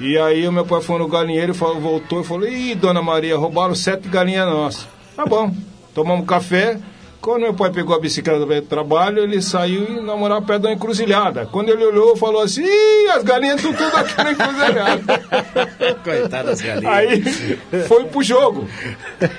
E 0.00 0.18
aí 0.18 0.48
o 0.48 0.52
meu 0.52 0.64
pai 0.64 0.80
foi 0.80 0.98
no 0.98 1.06
galinheiro, 1.06 1.54
falou, 1.54 1.80
voltou 1.80 2.22
e 2.22 2.24
falou, 2.24 2.48
ih, 2.48 2.74
dona 2.74 3.02
Maria, 3.02 3.36
roubaram 3.36 3.74
sete 3.74 4.08
galinhas 4.08 4.46
nossas. 4.46 4.88
Tá 5.14 5.26
bom, 5.26 5.54
tomamos 5.94 6.26
café. 6.26 6.78
Quando 7.22 7.42
meu 7.42 7.54
pai 7.54 7.70
pegou 7.70 7.94
a 7.94 8.00
bicicleta 8.00 8.44
para 8.44 8.60
trabalho, 8.62 9.22
ele 9.22 9.40
saiu 9.40 9.84
e 9.88 10.00
namorava 10.00 10.44
perto 10.44 10.62
da 10.62 10.72
encruzilhada. 10.72 11.46
Quando 11.46 11.68
ele 11.68 11.84
olhou, 11.84 12.16
falou 12.16 12.42
assim, 12.42 12.64
ih, 12.64 13.10
as 13.10 13.22
galinhas 13.22 13.62
estão 13.62 13.72
tudo 13.72 13.96
aqui 13.96 14.16
na 14.16 14.32
encruzilhada. 14.32 15.02
Coitadas 16.02 16.60
galinhas. 16.60 16.92
Aí 16.92 17.22
foi 17.86 18.06
pro 18.06 18.24
jogo. 18.24 18.68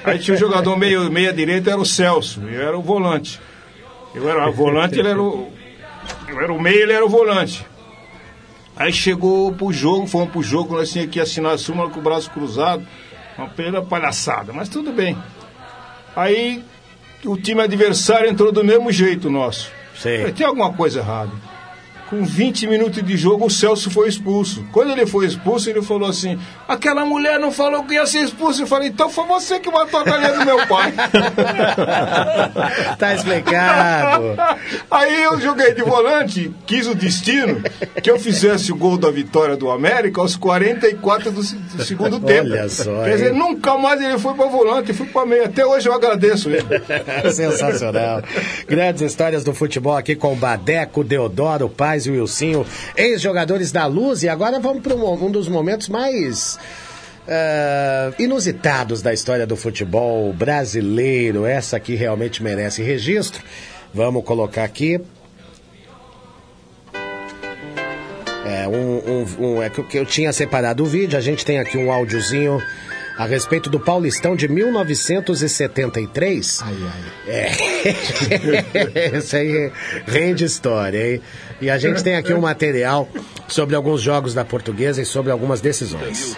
Aí 0.05 0.17
tinha 0.17 0.33
um 0.33 0.39
jogador 0.39 0.77
meio, 0.77 1.11
meia 1.11 1.33
direita, 1.33 1.71
era 1.71 1.79
o 1.79 1.85
Celso, 1.85 2.41
eu 2.47 2.65
era 2.65 2.77
o 2.77 2.81
volante. 2.81 3.41
Eu 4.15 4.29
era 4.29 4.49
o 4.49 4.53
volante, 4.53 4.97
ele 4.97 5.09
era 5.09 5.21
o. 5.21 5.51
Eu 6.29 6.39
era 6.39 6.53
o 6.53 6.61
meio, 6.61 6.83
ele 6.83 6.93
era 6.93 7.05
o 7.05 7.09
volante. 7.09 7.67
Aí 8.77 8.93
chegou 8.93 9.51
pro 9.51 9.73
jogo, 9.73 10.07
fomos 10.07 10.29
pro 10.29 10.41
jogo, 10.41 10.73
nós 10.75 10.89
tínhamos 10.89 11.13
que 11.13 11.19
assinar 11.19 11.51
a 11.51 11.57
súmula 11.57 11.89
com 11.89 11.99
o 11.99 12.03
braço 12.03 12.31
cruzado. 12.31 12.87
Uma 13.37 13.49
pena 13.49 13.81
palhaçada, 13.81 14.53
mas 14.53 14.69
tudo 14.69 14.93
bem. 14.93 15.17
Aí 16.15 16.63
o 17.25 17.37
time 17.37 17.61
adversário 17.61 18.29
entrou 18.29 18.51
do 18.51 18.63
mesmo 18.63 18.91
jeito 18.91 19.29
nosso. 19.29 19.71
Sei. 19.95 20.31
Tem 20.31 20.45
alguma 20.45 20.73
coisa 20.73 20.99
errada. 20.99 21.31
Com 22.13 22.23
20 22.23 22.67
minutos 22.67 23.03
de 23.03 23.17
jogo, 23.17 23.47
o 23.47 23.49
Celso 23.49 23.89
foi 23.89 24.07
expulso. 24.07 24.63
Quando 24.71 24.91
ele 24.91 25.07
foi 25.07 25.25
expulso, 25.25 25.67
ele 25.67 25.81
falou 25.81 26.07
assim: 26.07 26.37
aquela 26.67 27.03
mulher 27.03 27.39
não 27.39 27.51
falou 27.51 27.83
que 27.85 27.95
ia 27.95 28.05
ser 28.05 28.19
expulso. 28.19 28.61
Eu 28.61 28.67
falei, 28.67 28.89
então 28.89 29.09
foi 29.09 29.25
você 29.25 29.59
que 29.59 29.71
matou 29.71 29.99
a 29.99 30.03
galinha 30.03 30.33
do 30.33 30.45
meu 30.45 30.67
pai. 30.67 30.93
tá 32.99 33.15
explicado. 33.15 34.25
Aí 34.91 35.23
eu 35.23 35.41
joguei 35.41 35.73
de 35.73 35.81
volante, 35.81 36.53
quis 36.67 36.85
o 36.85 36.93
destino 36.93 37.63
que 38.03 38.11
eu 38.11 38.19
fizesse 38.19 38.71
o 38.71 38.75
gol 38.75 38.95
da 38.95 39.09
vitória 39.09 39.57
do 39.57 39.71
América 39.71 40.21
aos 40.21 40.35
44 40.35 41.31
do, 41.31 41.41
do 41.41 41.83
segundo 41.83 42.19
tempo. 42.19 42.51
Olha 42.51 42.69
só, 42.69 43.05
Quer 43.05 43.13
dizer, 43.13 43.33
hein? 43.33 43.39
nunca 43.39 43.75
mais 43.79 43.99
ele 43.99 44.19
foi 44.19 44.35
para 44.35 44.45
volante, 44.45 44.93
fui 44.93 45.07
para 45.07 45.25
meio. 45.25 45.45
Até 45.45 45.65
hoje 45.65 45.89
eu 45.89 45.93
agradeço 45.93 46.51
ele. 46.51 46.63
Sensacional. 47.33 48.21
Grandes 48.67 49.01
histórias 49.01 49.43
do 49.43 49.51
futebol 49.51 49.97
aqui 49.97 50.15
com 50.15 50.33
o 50.33 50.35
Badeco, 50.35 51.03
Deodoro, 51.03 51.67
Paz 51.67 52.02
e 52.05 52.11
o 52.11 52.21
Wilsinho, 52.21 52.65
ex-jogadores 52.95 53.71
da 53.71 53.85
Luz. 53.85 54.23
E 54.23 54.29
agora 54.29 54.59
vamos 54.59 54.81
para 54.83 54.95
um, 54.95 55.25
um 55.25 55.31
dos 55.31 55.47
momentos 55.47 55.89
mais 55.89 56.57
ah, 57.27 58.11
inusitados 58.19 59.01
da 59.01 59.13
história 59.13 59.47
do 59.47 59.55
futebol 59.55 60.31
brasileiro. 60.33 61.45
Essa 61.45 61.77
aqui 61.77 61.95
realmente 61.95 62.43
merece 62.43 62.83
registro. 62.83 63.41
Vamos 63.93 64.23
colocar 64.23 64.63
aqui. 64.63 64.99
É, 68.45 68.67
um, 68.67 69.01
um- 69.07 69.25
um- 69.57 69.63
é 69.63 69.69
que 69.69 69.79
eu- 69.79 69.83
que 69.85 69.97
eu 69.97 70.05
tinha 70.05 70.31
separado 70.33 70.83
o 70.83 70.85
vídeo, 70.85 71.17
a 71.17 71.21
gente 71.21 71.45
tem 71.45 71.59
aqui 71.59 71.77
um 71.77 71.89
áudiozinho 71.91 72.61
a 73.17 73.25
respeito 73.25 73.69
do 73.69 73.79
Paulistão 73.79 74.35
de 74.35 74.47
1973. 74.49 76.59
Ai, 76.61 76.75
ai. 76.81 76.91
É. 77.33 77.51
Isso 79.17 79.35
aí 79.35 79.71
rende 80.07 80.43
história, 80.43 81.13
hein? 81.13 81.21
E 81.61 81.69
a 81.69 81.77
gente 81.77 82.03
tem 82.03 82.15
aqui 82.15 82.33
um 82.33 82.41
material 82.41 83.07
sobre 83.47 83.75
alguns 83.75 84.01
jogos 84.01 84.33
da 84.33 84.43
portuguesa 84.43 85.01
e 85.01 85.05
sobre 85.05 85.31
algumas 85.31 85.61
decisões. 85.61 86.35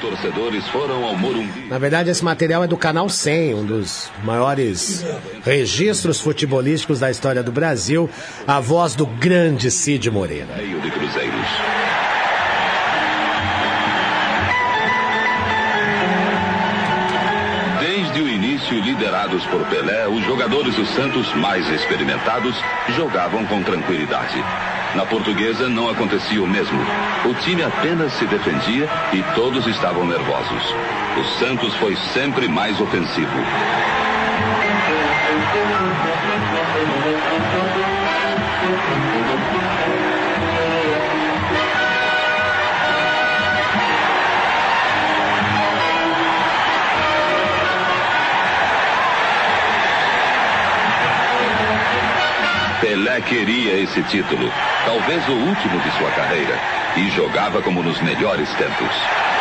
Na 1.70 1.78
verdade, 1.78 2.10
esse 2.10 2.24
material 2.24 2.64
é 2.64 2.68
do 2.68 2.78
Canal 2.78 3.10
100, 3.10 3.56
um 3.56 3.66
dos 3.66 4.12
maiores 4.24 5.06
registros 5.44 6.20
futebolísticos 6.20 7.00
da 7.00 7.10
história 7.10 7.42
do 7.42 7.52
Brasil. 7.52 8.10
A 8.46 8.60
voz 8.60 8.96
do 8.96 9.06
grande 9.06 9.72
Cid 9.72 10.10
Moreira. 10.12 10.48
Desde 17.80 18.22
o 18.22 18.28
início, 18.28 18.80
liderados 18.82 19.44
por 19.46 19.66
Pelé, 19.68 20.08
os 20.08 20.24
jogadores 20.26 20.76
do 20.76 20.86
Santos 20.86 21.34
mais 21.36 21.68
experimentados 21.70 22.56
jogavam 22.96 23.46
com 23.46 23.62
tranquilidade. 23.64 24.44
Na 24.96 25.06
portuguesa 25.06 25.68
não 25.68 25.90
acontecia 25.90 26.42
o 26.42 26.48
mesmo. 26.48 26.80
O 27.26 27.34
time 27.34 27.64
apenas 27.64 28.14
se 28.14 28.26
defendia 28.26 28.90
e 29.12 29.22
todos 29.36 29.68
estavam 29.68 30.06
nervosos. 30.06 30.64
O 31.20 31.24
Santos 31.38 31.74
foi 31.76 31.98
sempre 32.14 32.48
mais 32.48 32.80
ofensivo. 32.80 33.36
Pelé 52.82 53.22
queria 53.22 53.80
esse 53.80 54.04
título, 54.04 54.52
talvez 54.86 55.26
o 55.30 55.34
último 55.34 55.80
de 55.80 55.92
sua 55.98 56.12
carreira, 56.12 56.60
e 56.98 57.10
jogava 57.10 57.62
como 57.62 57.82
nos 57.82 58.02
melhores 58.02 58.54
tempos. 58.56 59.35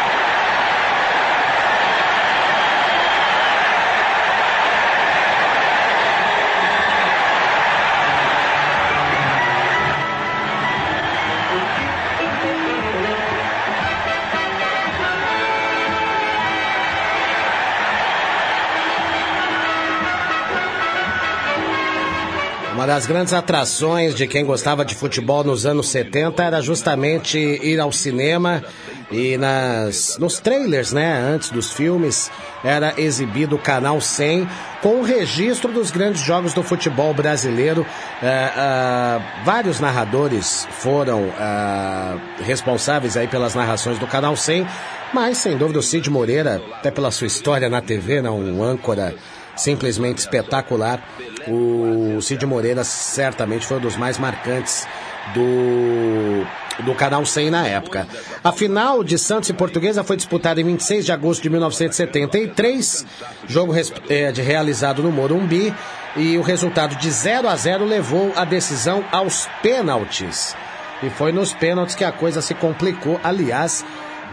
Das 22.95 23.07
grandes 23.07 23.33
atrações 23.33 24.15
de 24.15 24.25
quem 24.25 24.45
gostava 24.45 24.85
de 24.85 24.95
futebol 24.95 25.43
nos 25.43 25.67
anos 25.67 25.89
70 25.89 26.41
era 26.41 26.61
justamente 26.61 27.37
ir 27.37 27.81
ao 27.81 27.91
cinema 27.91 28.63
e 29.11 29.37
nas, 29.37 30.17
nos 30.21 30.39
trailers, 30.39 30.93
né, 30.93 31.19
antes 31.21 31.51
dos 31.51 31.73
filmes, 31.73 32.31
era 32.63 32.95
exibido 32.97 33.57
o 33.57 33.59
Canal 33.59 34.01
100 34.01 34.49
com 34.81 35.01
o 35.01 35.03
registro 35.03 35.73
dos 35.73 35.91
grandes 35.91 36.23
jogos 36.23 36.55
do 36.55 36.63
futebol 36.63 37.13
brasileiro. 37.13 37.85
É, 38.23 38.53
ah, 38.55 39.21
vários 39.45 39.81
narradores 39.81 40.69
foram 40.71 41.33
ah, 41.37 42.17
responsáveis 42.45 43.17
aí 43.17 43.27
pelas 43.27 43.57
narrações 43.57 43.99
do 43.99 44.07
Canal 44.07 44.37
100, 44.37 44.69
mas 45.13 45.39
sem 45.39 45.57
dúvida 45.57 45.81
o 45.81 45.83
Cid 45.83 46.09
Moreira, 46.11 46.63
até 46.77 46.93
pela 46.93 47.11
sua 47.11 47.27
história 47.27 47.69
na 47.69 47.81
TV, 47.81 48.23
né, 48.23 48.31
um 48.31 48.63
âncora 48.63 49.17
simplesmente 49.57 50.19
espetacular. 50.19 51.03
O 51.47 52.21
Cid 52.23 52.45
Moreira 52.47 52.83
certamente 52.85 53.67
foi 53.67 53.77
um 53.77 53.81
dos 53.81 53.97
mais 53.97 54.19
marcantes 54.19 54.87
do 55.35 56.47
do 56.85 56.93
Canal 56.95 57.25
100 57.25 57.51
na 57.51 57.67
época. 57.69 58.07
A 58.43 58.51
final 58.51 59.05
de 59.05 59.17
Santos 59.17 59.49
e 59.49 59.53
Portuguesa 59.53 60.03
foi 60.03 60.17
disputada 60.17 60.61
em 60.61 60.65
26 60.65 61.05
de 61.07 61.13
agosto 61.13 61.41
de 61.43 61.49
1973, 61.49 63.07
jogo 63.47 63.73
eh, 64.09 64.33
de- 64.33 64.43
realizado 64.43 65.01
no 65.03 65.13
Morumbi, 65.13 65.73
e 66.17 66.37
o 66.37 66.43
resultado 66.43 66.97
de 66.97 67.09
0 67.11 67.49
a 67.49 67.55
0 67.55 67.85
levou 67.85 68.33
a 68.35 68.45
decisão 68.45 69.05
aos 69.13 69.49
pênaltis. 69.63 70.57
E 71.03 71.11
foi 71.11 71.31
nos 71.33 71.53
pênaltis 71.53 71.95
que 71.95 72.05
a 72.05 72.11
coisa 72.13 72.41
se 72.43 72.55
complicou. 72.55 73.21
Aliás, 73.23 73.85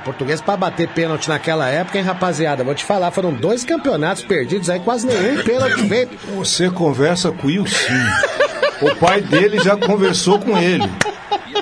português 0.01 0.41
para 0.41 0.57
bater 0.57 0.87
pênalti 0.89 1.29
naquela 1.29 1.69
época, 1.69 1.97
hein, 1.97 2.03
rapaziada? 2.03 2.63
Vou 2.63 2.75
te 2.75 2.83
falar, 2.85 3.11
foram 3.11 3.33
dois 3.33 3.63
campeonatos 3.63 4.23
perdidos 4.23 4.69
aí, 4.69 4.79
quase 4.79 5.07
nenhum 5.07 5.43
pênalti 5.43 5.87
feito. 5.87 6.17
Você 6.35 6.69
conversa 6.69 7.31
com 7.31 7.47
o 7.47 7.51
Ilcinho. 7.51 8.11
O 8.81 8.95
pai 8.95 9.21
dele 9.21 9.59
já 9.59 9.77
conversou 9.77 10.39
com 10.39 10.57
ele. 10.57 10.89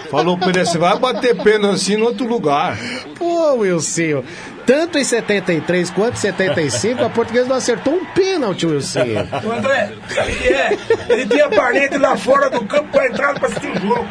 Falou 0.10 0.38
pra 0.38 0.50
ele, 0.50 0.66
você 0.66 0.78
vai 0.78 0.98
bater 0.98 1.36
pênalti 1.36 1.76
assim 1.76 1.94
em 1.94 2.02
outro 2.02 2.26
lugar. 2.26 2.78
Pô, 3.18 3.54
Wilson, 3.56 4.24
tanto 4.66 4.98
em 4.98 5.04
73 5.04 5.90
quanto 5.92 6.14
em 6.14 6.20
75, 6.20 7.04
a 7.04 7.10
portuguesa 7.10 7.48
não 7.48 7.56
acertou 7.56 7.94
um 7.94 8.06
pênalti, 8.06 8.66
Wilson. 8.66 9.00
O 9.44 9.52
André, 9.52 9.94
sabe 10.08 10.32
o 10.32 10.36
que 10.36 10.48
é? 10.48 10.78
Ele 11.10 11.26
tinha 11.28 11.50
parede 11.50 11.98
lá 11.98 12.16
fora 12.18 12.50
do 12.50 12.64
campo 12.66 12.90
pra 12.92 13.08
entrar 13.08 13.34
pra 13.34 13.48
assistir 13.48 13.70
o 13.70 13.80
jogo. 13.80 14.08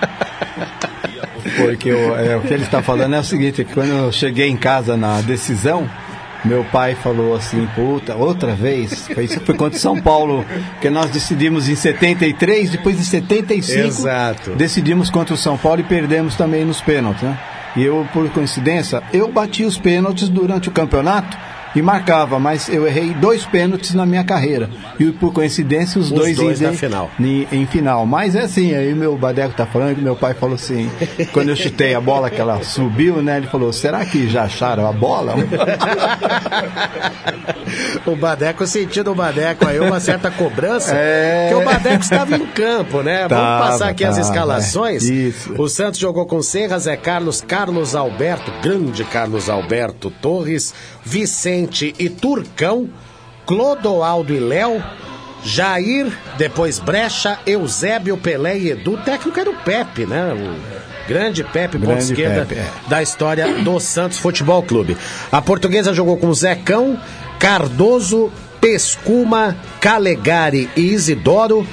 Porque 1.65 1.93
o, 1.93 2.17
é, 2.17 2.37
o 2.37 2.41
que 2.41 2.55
ele 2.55 2.65
está 2.65 2.83
falando 2.83 3.15
é 3.15 3.21
o 3.21 3.25
seguinte, 3.25 3.65
que 3.65 3.75
quando 3.75 3.91
eu 3.91 4.13
cheguei 4.13 4.49
em 4.49 4.57
casa 4.57 4.97
na 4.97 5.21
decisão, 5.21 5.89
meu 6.45 6.65
pai 6.65 6.95
falou 6.95 7.35
assim, 7.35 7.67
puta, 7.75 8.15
outra 8.15 8.55
vez, 8.55 9.09
foi 9.09 9.25
isso 9.25 9.41
foi 9.41 9.57
contra 9.57 9.77
o 9.77 9.81
São 9.81 10.01
Paulo, 10.01 10.45
que 10.81 10.89
nós 10.89 11.11
decidimos 11.11 11.69
em 11.69 11.75
73, 11.75 12.71
depois 12.71 12.99
em 12.99 13.03
75, 13.03 13.87
Exato. 13.87 14.51
decidimos 14.53 15.11
contra 15.11 15.35
o 15.35 15.37
São 15.37 15.57
Paulo 15.57 15.81
e 15.81 15.85
perdemos 15.85 16.37
também 16.37 16.65
nos 16.65 16.81
pênaltis, 16.81 17.23
né? 17.23 17.39
E 17.77 17.85
eu, 17.85 18.07
por 18.13 18.29
coincidência, 18.31 19.03
eu 19.13 19.31
bati 19.31 19.65
os 19.65 19.79
pênaltis 19.79 20.29
durante 20.29 20.69
o 20.69 20.73
campeonato 20.73 21.37
e 21.75 21.83
marcava, 21.83 22.39
mas 22.39 22.69
eu 22.69 22.87
errei 22.87 23.12
dois 23.14 23.45
pênaltis 23.47 23.95
na 23.95 24.07
minha 24.07 24.25
carreira. 24.25 24.69
E 24.99 25.11
por 25.12 25.33
coincidência, 25.33 26.01
os, 26.01 26.11
Os 26.11 26.19
dois, 26.19 26.37
dois 26.37 26.61
em, 26.61 26.64
na 26.66 26.73
final. 26.73 27.11
Em, 27.21 27.47
em 27.53 27.66
final. 27.66 28.07
Mas 28.07 28.35
é 28.35 28.43
assim, 28.43 28.75
aí 28.75 28.95
meu 28.95 29.16
Badeco 29.16 29.55
tá 29.55 29.66
falando 29.66 29.97
que 29.97 30.03
meu 30.03 30.16
pai 30.16 30.35
falou 30.35 30.55
assim, 30.55 30.91
quando 31.33 31.51
eu 31.51 31.57
chutei 31.57 31.95
a 31.95 32.01
bola 32.01 32.31
que 32.31 32.41
ela 32.41 32.62
subiu, 32.62 33.23
né? 33.23 33.37
Ele 33.39 33.47
falou, 33.47 33.73
será 33.73 34.05
que 34.05 34.29
já 34.29 34.45
acharam 34.45 34.87
a 34.89 34.93
bola? 34.93 35.35
o 38.07 38.16
Badeco 38.16 38.66
sentiu 38.66 39.05
no 39.05 39.14
Badeco 39.14 39.66
aí 39.66 39.79
uma 39.79 40.01
certa 40.01 40.31
cobrança, 40.31 40.93
É. 40.95 41.47
que 41.49 41.55
o 41.55 41.64
Badeco 41.64 42.03
estava 42.03 42.37
em 42.37 42.47
campo, 42.47 43.03
né? 43.03 43.27
Vamos 43.29 43.45
Tava, 43.45 43.64
passar 43.66 43.89
aqui 43.91 44.05
as 44.05 44.16
tava, 44.16 44.29
escalações. 44.29 45.09
é. 45.09 45.12
Isso. 45.12 45.55
O 45.61 45.69
Santos 45.69 46.01
jogou 46.01 46.27
com 46.27 46.41
Serra, 46.43 46.79
Zé 46.79 46.97
Carlos, 46.97 47.41
Carlos 47.41 47.95
Alberto, 47.95 48.51
grande 48.62 49.05
Carlos 49.05 49.49
Alberto 49.49 50.11
Torres, 50.11 50.75
Vicente 51.09 51.95
e 51.99 52.11
Turcão, 52.11 52.91
Clodoaldo 53.47 54.35
e 54.35 54.39
Léo, 54.39 54.85
Jair, 55.43 56.13
depois 56.37 56.79
Brecha, 56.79 57.39
Eusébio, 57.47 58.19
Pelé 58.19 58.59
e 58.59 58.71
Edu. 58.71 58.93
O 58.93 58.99
técnico 58.99 59.41
era 59.41 59.49
o 59.49 59.55
Pepe, 59.55 60.05
né? 60.05 60.35
O 60.35 61.09
grande 61.09 61.43
Pepe, 61.43 61.79
ponta 61.79 61.99
esquerda 62.01 62.45
Pepe, 62.45 62.61
é. 62.61 62.71
da 62.91 63.03
história 63.03 63.51
do 63.63 63.81
Santos 63.81 64.19
Futebol 64.19 64.63
Clube. 64.63 64.99
A 65.33 65.41
portuguesa 65.41 65.95
jogou 65.95 66.19
com 66.19 66.33
Zecão, 66.35 67.01
Cardoso, 67.39 68.31
Pescuma, 68.61 69.57
Calegari 69.81 70.69
e 70.77 70.93
Isidoro. 70.93 71.67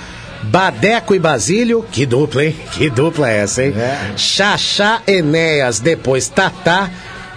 Badeco 0.44 1.16
e 1.16 1.20
Basílio, 1.20 1.84
que 1.92 2.06
dupla, 2.06 2.46
hein? 2.46 2.56
Que 2.72 2.88
dupla 2.88 3.32
é 3.32 3.38
essa, 3.38 3.64
hein? 3.64 3.74
Xaxá, 4.16 5.02
Enéas, 5.08 5.80
depois 5.80 6.30
Tatá, 6.30 6.88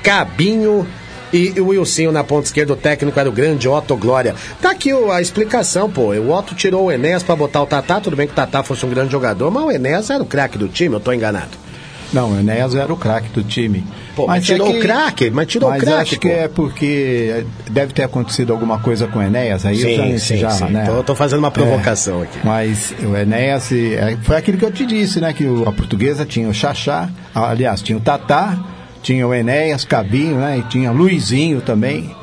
Cabinho 0.03 0.87
e 1.33 1.61
o 1.61 1.69
Wilsinho 1.69 2.11
na 2.13 2.25
ponta 2.25 2.47
esquerda, 2.47 2.73
o 2.73 2.77
técnico 2.77 3.19
era 3.19 3.29
o 3.29 3.33
grande 3.33 3.69
Otto 3.69 3.97
Glória. 3.97 4.35
Tá 4.63 4.71
aqui 4.71 4.93
o- 4.93 5.11
a 5.11 5.21
explicação, 5.21 5.91
pô. 5.91 6.13
O 6.15 6.31
Otto 6.33 6.55
tirou 6.55 6.87
o 6.87 6.93
Enéas 6.93 7.23
pra 7.23 7.37
botar 7.37 7.63
o 7.63 7.67
Tatá, 7.67 8.01
tudo 8.01 8.17
bem 8.17 8.27
que 8.27 8.33
o 8.33 8.37
Tatá 8.37 8.63
fosse 8.63 8.85
um 8.87 8.91
grande 8.91 9.13
jogador, 9.13 9.51
mas 9.51 9.65
o 9.65 9.71
Enéas 9.71 10.11
era 10.11 10.23
o 10.23 10.27
craque 10.27 10.57
do 10.59 10.69
time, 10.69 10.95
eu 10.95 11.01
tô 11.01 11.13
enganado. 11.13 11.51
Não, 12.11 12.33
o 12.33 12.41
Enéas 12.41 12.75
era 12.75 12.91
o 12.91 12.97
craque 12.97 13.29
do 13.29 13.43
time. 13.43 13.85
Pô, 14.17 14.27
mas 14.27 14.43
tirou 14.47 14.71
o 14.71 14.81
craque, 14.81 15.29
mas 15.31 15.47
tirou 15.47 15.69
o 15.69 15.73
mas 15.73 15.83
craque, 15.83 16.01
acho 16.01 16.19
que 16.19 16.29
pô. 16.29 16.35
é 16.35 16.49
porque 16.49 17.45
deve 17.71 17.93
ter 17.93 18.03
acontecido 18.03 18.51
alguma 18.51 18.79
coisa 18.79 19.07
com 19.07 19.19
o 19.19 19.23
Enéas, 19.23 19.67
aí 19.67 19.77
Sim, 19.77 19.85
a 19.85 20.07
gente 20.07 20.21
sim, 20.21 20.37
já, 20.39 20.49
sim. 20.51 20.65
né? 20.71 20.87
Tô- 20.87 21.03
tô 21.03 21.15
fazendo 21.15 21.41
uma 21.41 21.51
provocação 21.51 22.21
É, 22.21 22.23
aqui. 22.23 22.39
Mas 22.43 22.95
o 23.03 23.15
Enéas, 23.15 23.71
é, 23.71 24.17
foi 24.23 24.37
aquilo 24.37 24.57
que 24.57 24.65
eu 24.65 24.73
te 24.73 24.87
disse, 24.87 25.21
né? 25.21 25.35
Que 25.35 25.45
o- 25.45 25.69
a 25.69 25.73
portuguesa 25.73 26.25
tinha 26.25 26.49
o 26.49 26.55
Xaxá, 26.55 27.11
aliás, 27.35 27.83
tinha 27.83 27.99
o 27.99 28.01
Tatá, 28.01 28.59
tinha 29.03 29.27
o 29.27 29.35
Enéas, 29.35 29.85
Cabinho, 29.85 30.37
né? 30.37 30.59
E 30.59 30.63
tinha 30.63 30.91
Luizinho 30.91 31.61
também. 31.61 32.17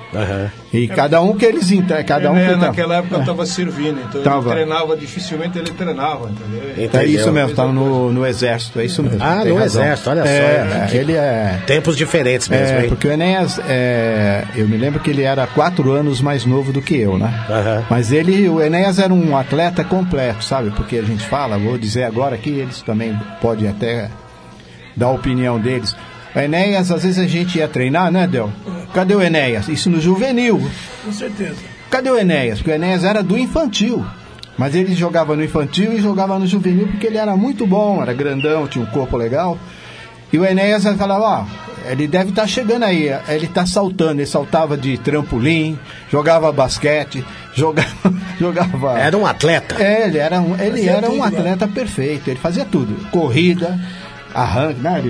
E 0.72 0.88
cada 0.88 1.22
um 1.22 1.36
que 1.36 1.44
eles 1.44 1.70
entre- 1.74 2.02
cada 2.06 2.32
um 2.32 2.38
É, 2.38 2.48
que 2.50 2.56
naquela 2.56 2.96
época 2.98 3.16
eu 3.16 3.20
estava 3.20 3.46
servindo, 3.46 4.00
então 4.00 4.22
Tava. 4.22 4.52
ele 4.52 4.62
treinava, 4.64 4.96
dificilmente 4.96 5.58
ele 5.58 5.72
treinava, 5.72 6.30
entendeu? 6.30 6.90
É 7.02 7.06
isso 7.06 7.30
mesmo, 7.34 7.50
estava 7.50 7.74
no, 7.74 8.14
no 8.14 8.26
exército, 8.26 8.80
é 8.80 8.86
isso 8.86 9.04
mesmo. 9.04 9.18
Ah, 9.22 9.44
no 9.44 9.56
razão. 9.56 9.84
exército, 9.84 10.10
olha 10.10 10.24
só. 10.24 10.30
É, 10.30 10.88
Que- 10.90 10.98
ele 10.98 11.14
é. 11.18 11.60
Tempos 11.68 11.98
diferentes 11.98 12.48
mesmo, 12.48 12.66
É, 12.78 12.82
hein? 12.84 12.88
porque 12.88 13.10
o 13.10 13.12
Enéas, 13.12 13.60
é, 13.68 14.46
eu 14.56 14.66
me 14.70 14.78
lembro 14.78 15.02
que 15.02 15.10
ele 15.10 15.24
era 15.24 15.46
quatro 15.48 15.92
anos 15.92 16.22
mais 16.22 16.46
novo 16.46 16.72
do 16.72 16.82
que 16.82 16.96
eu, 16.96 17.18
né? 17.18 17.84
Mas 17.90 18.14
ele, 18.14 18.48
o 18.48 18.62
Enéas 18.62 19.00
era 19.00 19.14
um 19.14 19.36
atleta 19.36 19.84
completo, 19.84 20.46
sabe? 20.46 20.70
Porque 20.72 20.98
a 20.98 21.04
gente 21.04 21.26
fala, 21.26 21.58
vou 21.58 21.78
dizer 21.78 22.04
agora 22.04 22.38
que 22.38 22.52
eles 22.52 22.82
também 22.82 23.20
podem 23.42 23.68
até 23.68 24.10
dar 24.96 25.08
a 25.08 25.12
opinião 25.12 25.60
deles. 25.60 25.94
O 26.36 26.40
Enéas, 26.40 26.92
às 26.92 27.04
vezes 27.04 27.18
a 27.18 27.28
gente 27.28 27.58
ia 27.58 27.68
treinar, 27.68 28.12
né, 28.12 28.28
Del? 28.28 28.52
Cadê 28.94 29.16
o 29.16 29.22
Enéas? 29.22 29.70
Isso 29.70 29.90
no 29.90 30.02
juvenil. 30.02 30.62
Com 31.04 31.12
certeza. 31.12 31.56
Cadê 31.90 32.10
o 32.10 32.18
Enéas? 32.18 32.60
Porque 32.60 32.72
o 32.72 32.74
Enéas 32.74 33.04
era 33.04 33.24
do 33.24 33.38
infantil. 33.38 34.06
Mas 34.58 34.76
ele 34.76 34.94
jogava 34.96 35.36
no 35.36 35.44
infantil 35.44 35.94
e 35.94 36.02
jogava 36.02 36.40
no 36.40 36.48
juvenil 36.48 36.88
porque 36.88 37.08
ele 37.08 37.18
era 37.18 37.36
muito 37.36 37.66
bom, 37.66 38.02
era 38.02 38.14
grandão, 38.14 38.68
tinha 38.68 38.84
um 38.84 38.88
corpo 38.88 39.18
legal. 39.18 39.58
E 40.32 40.38
o 40.38 40.46
Enéas 40.46 40.84
falava, 40.98 41.24
ó, 41.24 41.46
ele 41.90 42.08
deve 42.08 42.30
estar 42.30 42.48
chegando 42.48 42.84
aí, 42.84 43.10
ele 43.28 43.46
está 43.46 43.66
saltando, 43.66 44.22
ele 44.22 44.26
saltava 44.26 44.78
de 44.78 44.98
trampolim, 44.98 45.78
jogava 46.10 46.52
basquete, 46.52 47.24
jogava. 47.54 48.14
jogava... 48.40 49.00
Era 49.00 49.18
um 49.18 49.26
atleta. 49.26 49.82
É, 49.82 50.08
ele 50.08 50.18
era 50.18 50.42
um, 50.42 50.56
ele 50.60 50.72
Fazia 50.72 50.92
era 50.92 51.08
tudo, 51.08 51.20
um 51.20 51.24
atleta 51.24 51.68
perfeito, 51.68 52.30
ele 52.30 52.40
fazia 52.40 52.66
tudo. 52.66 53.10
Corrida, 53.12 53.80
arranque, 54.36 54.80
né? 54.82 55.02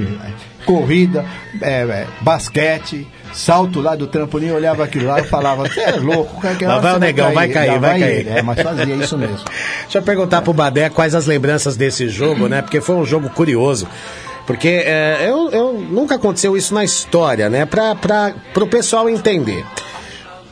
corrida, 0.66 1.24
é, 1.62 1.82
é, 1.82 2.08
basquete, 2.22 3.08
salto 3.32 3.82
lá 3.82 3.96
do 3.96 4.08
trampolim, 4.08 4.50
olhava 4.50 4.84
aquilo 4.84 5.06
lá 5.06 5.20
e 5.20 5.24
falava, 5.24 5.68
você 5.68 5.80
é 5.80 5.92
louco, 5.92 6.42
qualquer 6.42 6.68
Lá 6.68 6.74
hora 6.78 6.82
vai 6.82 6.96
o 6.96 7.00
negão, 7.00 7.34
vai 7.34 7.48
cair, 7.50 7.72
Lá 7.74 7.78
vai 7.78 8.00
cair. 8.00 8.20
ele. 8.22 8.30
É, 8.30 8.42
mas 8.42 8.60
fazia 8.62 8.96
isso 8.96 9.16
mesmo. 9.18 9.38
Deixa 9.84 10.00
eu 10.00 10.02
perguntar 10.02 10.42
pro 10.42 10.54
Badé 10.54 10.90
quais 10.90 11.14
as 11.14 11.28
lembranças 11.28 11.76
desse 11.78 12.10
jogo, 12.10 12.48
né? 12.48 12.64
Porque 12.64 12.82
foi 12.82 12.96
um 12.96 13.06
jogo 13.06 13.30
curioso. 13.30 13.88
Porque 14.48 14.68
é, 14.68 15.26
eu, 15.28 15.50
eu- 15.52 15.74
nunca 15.74 16.16
aconteceu 16.16 16.56
isso 16.58 16.74
na 16.74 16.84
história, 16.84 17.48
né? 17.50 17.66
Pra, 17.66 17.94
pra, 17.96 18.34
pro 18.54 18.66
pessoal 18.66 19.08
entender. 19.10 19.64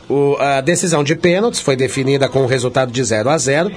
O- 0.08 0.36
a 0.38 0.60
decisão 0.60 1.02
de 1.02 1.16
pênaltis 1.16 1.58
foi 1.60 1.74
definida 1.74 2.28
com 2.28 2.40
o 2.42 2.46
resultado 2.46 2.92
de 2.92 3.02
0 3.02 3.30
a 3.30 3.38
0 3.38 3.72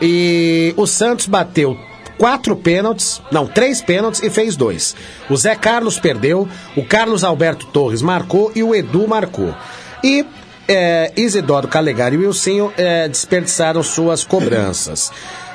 E 0.00 0.72
o 0.78 0.86
Santos 0.86 1.26
bateu 1.26 1.78
quatro 2.18 2.56
pênaltis, 2.56 3.20
não, 3.30 3.46
três 3.46 3.80
pênaltis 3.80 4.22
e 4.22 4.30
fez 4.30 4.56
dois. 4.56 4.94
O 5.28 5.36
Zé 5.36 5.54
Carlos 5.54 5.98
perdeu, 5.98 6.48
o 6.76 6.84
Carlos 6.84 7.24
Alberto 7.24 7.66
Torres 7.66 8.02
marcou 8.02 8.52
e 8.54 8.62
o 8.62 8.74
Edu 8.74 9.06
marcou. 9.08 9.54
E 10.02 10.24
é, 10.68 11.12
Isidoro 11.16 11.68
Calegari 11.68 12.16
e 12.16 12.18
Wilsinho 12.18 12.72
é, 12.76 13.08
desperdiçaram 13.08 13.82
suas 13.82 14.24
cobranças. 14.24 15.10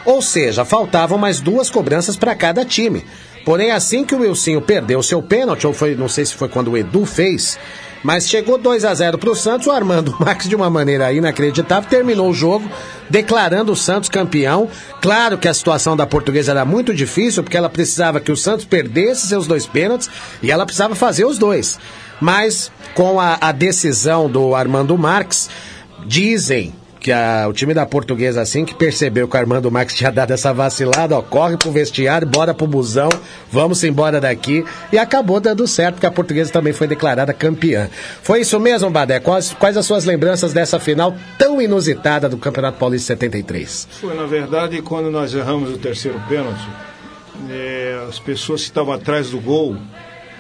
Ou 0.05 0.22
seja, 0.22 0.66
faltavam 0.66 1.18
mais 1.18 1.39
duas 1.39 1.70
cobranças 1.70 2.16
para 2.16 2.36
cada 2.36 2.66
time. 2.66 3.05
Porém, 3.45 3.72
assim 3.72 4.03
que 4.03 4.14
o 4.14 4.20
Wilsinho 4.20 4.62
perdeu 4.62 5.01
seu 5.01 5.22
pênalti, 5.22 5.66
ou 5.66 5.74
foi, 5.74 5.95
não 5.95 6.07
sei 6.07 6.26
se 6.26 6.36
foi 6.36 6.49
quando 6.49 6.72
o 6.72 6.78
Edu 6.78 7.05
fez, 7.05 7.57
mas 8.04 8.30
chegou 8.30 8.58
2 8.58 8.86
a 8.86 8.93
0 8.93 9.18
para 9.18 9.32
o 9.32 9.36
Santos, 9.36 9.68
o 9.68 9.72
Armando 9.72 10.16
Max, 10.20 10.47
de 10.47 10.56
uma 10.56 10.70
maneira 10.70 11.12
inacreditável, 11.12 11.89
terminou 11.89 12.30
o 12.30 12.34
jogo 12.34 12.70
declarando 13.10 13.72
o 13.72 13.76
Santos 13.76 14.10
campeão. 14.10 14.70
Claro 15.02 15.38
que 15.38 15.47
a 15.47 15.54
situação 15.54 15.97
da 15.97 16.08
portuguesa 16.08 16.52
era 16.52 16.66
muito 16.66 16.93
difícil, 16.93 17.43
porque 17.43 17.58
ela 17.58 17.70
precisava 17.70 18.20
que 18.20 18.32
o 18.32 18.38
Santos 18.38 18.66
perdesse 18.66 19.28
seus 19.28 19.47
dois 19.47 19.66
pênaltis 19.66 20.10
e 20.41 20.52
ela 20.52 20.66
precisava 20.66 20.95
fazer 20.95 21.26
os 21.26 21.38
dois. 21.38 21.80
Mas 22.22 22.72
com 22.93 23.20
a, 23.20 23.38
a 23.39 23.52
decisão 23.52 24.30
do 24.30 24.54
Armando 24.56 24.97
Marques, 24.97 25.50
dizem 26.06 26.74
que 27.00 27.12
a- 27.12 27.45
o 27.47 27.54
time 27.54 27.74
da 27.74 27.86
portuguesa, 27.86 28.41
assim 28.41 28.66
que 28.66 28.74
percebeu 28.76 29.28
que 29.28 29.36
o 29.36 29.39
Armando 29.39 29.72
Marques 29.72 29.95
tinha 29.95 30.12
dado 30.12 30.32
essa 30.32 30.54
vacilada, 30.54 31.18
ó, 31.18 31.22
corre 31.22 31.56
pro 31.56 31.72
vestiário, 31.72 32.28
bora 32.28 32.54
pro 32.54 32.68
busão, 32.68 33.08
vamos 33.52 33.84
embora 33.84 34.20
daqui. 34.20 34.66
E 34.91 34.97
acabou 34.97 35.39
dando 35.39 35.66
certo, 35.66 35.95
porque 35.95 36.06
a 36.06 36.12
portuguesa 36.12 36.52
também 36.52 36.74
foi 36.74 36.88
declarada 36.88 37.34
campeã. 37.34 37.89
Foi 38.22 38.41
isso 38.41 38.60
mesmo, 38.60 38.89
Badé? 38.89 39.20
Quais, 39.20 39.54
quais 39.54 39.78
as 39.78 39.86
suas 39.86 40.04
lembranças 40.04 40.52
dessa 40.52 40.78
final 40.80 41.16
tão 41.38 41.62
inusitada 41.62 42.28
do 42.28 42.38
Campeonato 42.38 42.78
Paulista 42.78 43.08
73? 43.14 43.88
Foi, 44.02 44.14
na 44.14 44.26
verdade, 44.26 44.82
quando 44.82 45.10
nós 45.10 45.34
erramos 45.34 45.72
o 45.74 45.78
terceiro 45.78 46.22
pênalti, 46.28 46.68
é, 47.50 48.06
as 48.10 48.20
pessoas 48.20 48.62
que 48.62 48.68
estavam 48.68 48.93
atrás 48.93 49.30
do 49.30 49.39
gol, 49.39 49.78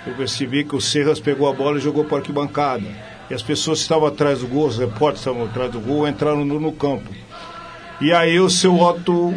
eu 0.05 0.13
percebi 0.15 0.63
que 0.63 0.75
o 0.75 0.81
Serras 0.81 1.19
pegou 1.19 1.47
a 1.49 1.53
bola 1.53 1.77
e 1.77 1.81
jogou 1.81 2.03
para 2.03 2.17
arquibancada. 2.17 2.83
E 3.29 3.33
as 3.33 3.43
pessoas 3.43 3.79
que 3.79 3.83
estavam 3.83 4.07
atrás 4.07 4.39
do 4.39 4.47
gol, 4.47 4.67
os 4.67 4.77
repórteres 4.77 5.23
que 5.23 5.29
estavam 5.29 5.47
atrás 5.47 5.71
do 5.71 5.79
gol, 5.79 6.07
entraram 6.07 6.43
no, 6.43 6.59
no 6.59 6.71
campo. 6.71 7.09
E 8.01 8.11
aí 8.11 8.39
o 8.39 8.49
seu 8.49 8.79
Otto 8.79 9.33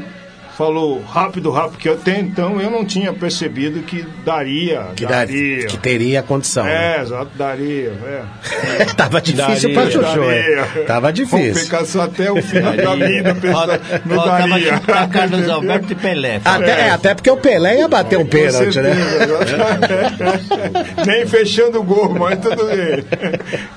falou 0.57 1.03
rápido, 1.03 1.51
rápido, 1.51 1.79
que 1.79 1.89
até 1.89 2.19
então 2.21 2.61
eu 2.61 2.71
não 2.71 2.85
tinha 2.85 3.13
percebido 3.13 3.81
que 3.83 4.05
daria. 4.25 4.87
Que, 4.95 5.05
dar- 5.05 5.27
daria. 5.27 5.67
que 5.67 5.77
teria 5.79 6.23
condição. 6.23 6.65
né? 6.65 6.99
É, 6.99 7.03
exato, 7.03 7.31
daria. 7.37 7.93
É. 8.05 8.85
Tava 8.97 9.21
difícil 9.21 9.73
Daria, 9.73 9.75
pra 9.75 9.91
Chuchu, 9.91 10.21
daria. 10.21 10.69
é. 10.77 10.85
Tava 10.87 11.13
difícil. 11.13 11.87
Só 11.87 12.03
até 12.03 12.31
o 12.31 12.41
final 12.43 12.77
da 12.77 12.95
vida 12.95 13.35
pensando, 13.35 14.25
daria. 14.25 14.77
chutar 14.77 15.09
Carlos 15.09 15.49
Alberto 15.53 15.93
e 15.93 15.97
Pelé. 15.97 16.41
Até, 16.45 16.71
é, 16.71 16.91
até 16.91 17.15
porque 17.15 17.31
o 17.31 17.37
Pelé 17.37 17.79
ia 17.79 17.89
bater 17.89 18.19
um 18.19 18.27
pênalti, 18.27 18.79
né? 18.81 18.93
Nem 21.07 21.27
fechando 21.27 21.81
o 21.81 21.83
gol, 21.83 22.11
mas 22.11 22.39
tudo 22.41 22.67
bem. 22.67 23.05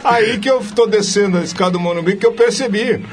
Aí 0.04 0.38
que 0.38 0.50
eu 0.50 0.62
tô 0.76 0.86
descendo 0.86 1.38
a 1.38 1.42
escada 1.42 1.72
do 1.72 1.80
Monumbi 1.80 2.16
que 2.16 2.26
eu 2.26 2.34
percebi. 2.34 3.04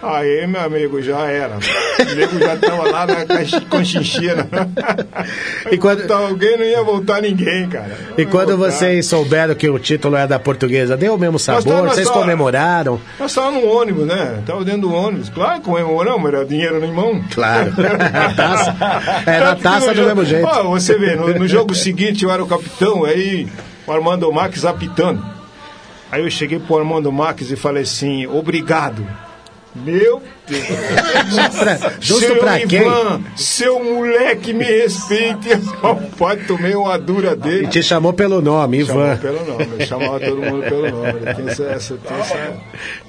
Aí, 0.00 0.46
meu 0.46 0.60
amigo, 0.60 1.02
já 1.02 1.20
era. 1.26 1.56
O 1.56 2.14
nego 2.14 2.38
já 2.38 2.56
tava 2.56 2.88
lá 2.90 3.04
na 3.06 3.16
conchinchina. 3.68 4.46
E 5.72 5.76
quando- 5.76 6.04
Então, 6.04 6.26
alguém 6.28 6.56
não 6.56 6.64
ia 6.64 6.82
voltar 6.84 7.20
ninguém, 7.20 7.68
cara. 7.68 7.96
E 8.16 8.24
quando 8.24 8.56
vocês 8.56 9.06
souberam 9.06 9.54
que 9.56 9.68
o 9.68 9.78
título 9.78 10.14
é 10.16 10.26
da 10.26 10.38
portuguesa, 10.38 10.96
deu 10.96 11.14
o 11.14 11.18
mesmo 11.18 11.38
sabor? 11.38 11.64
tava 11.64 11.88
Vocês 11.88 12.08
comemoraram? 12.08 13.00
Nós 13.18 13.32
estávamos 13.32 13.64
no 13.64 13.70
ônibus, 13.70 14.06
né? 14.06 14.40
Tava 14.46 14.64
dentro 14.64 14.82
do 14.82 14.92
ônibus. 14.94 15.28
Claro, 15.30 15.60
comemoramos, 15.62 16.32
era 16.32 16.44
dinheiro 16.44 16.84
em 16.84 16.92
mão. 16.92 17.20
Claro. 17.34 17.72
Na 17.76 18.34
taça. 18.34 18.76
Na 19.26 19.56
taça 19.56 19.94
do 19.94 20.02
mesmo 20.02 20.24
jeito. 20.24 20.46
Ó, 20.46 20.62
você 20.70 20.96
vê, 20.96 21.16
no, 21.16 21.26
no 21.34 21.48
jogo 21.48 21.74
seguinte 21.74 22.22
eu 22.24 22.30
era 22.30 22.42
o 22.42 22.46
capitão, 22.46 23.04
aí 23.04 23.48
o 23.86 23.92
Armando 23.92 24.30
Marques 24.32 24.64
apitando. 24.64 25.24
Aí 26.10 26.22
eu 26.22 26.30
cheguei 26.30 26.58
pro 26.60 26.78
Armando 26.78 27.10
Marques 27.12 27.50
e 27.50 27.56
falei 27.56 27.82
assim, 27.82 28.26
obrigado. 28.28 29.04
Meu 29.76 30.20
Deus. 30.48 30.66
Pra- 31.58 31.92
justo 32.00 32.26
seu 32.26 32.36
pra 32.36 32.58
quem? 32.60 32.80
Ivan, 32.80 33.20
seu 33.36 33.82
moleque 33.82 34.52
me 34.52 34.64
respeite. 34.64 35.50
Rapaz, 35.82 36.46
tomei 36.46 36.74
uma 36.74 36.98
dura 36.98 37.32
E 37.32 37.36
dele. 37.36 37.66
te 37.68 37.82
chamou 37.82 38.12
pelo 38.12 38.40
nome, 38.40 38.78
Ivan. 38.78 39.16
pelo 39.18 39.44
nome, 39.44 39.68
eu 39.78 39.86
chamava 39.86 40.18
todo 40.18 40.40
mundo 40.40 40.62
pelo 40.62 40.90
nome. 40.90 41.20
Tem 41.34 41.48
essa, 41.48 41.64
essa, 41.64 41.94
tem 41.96 42.16
essa, 42.18 42.56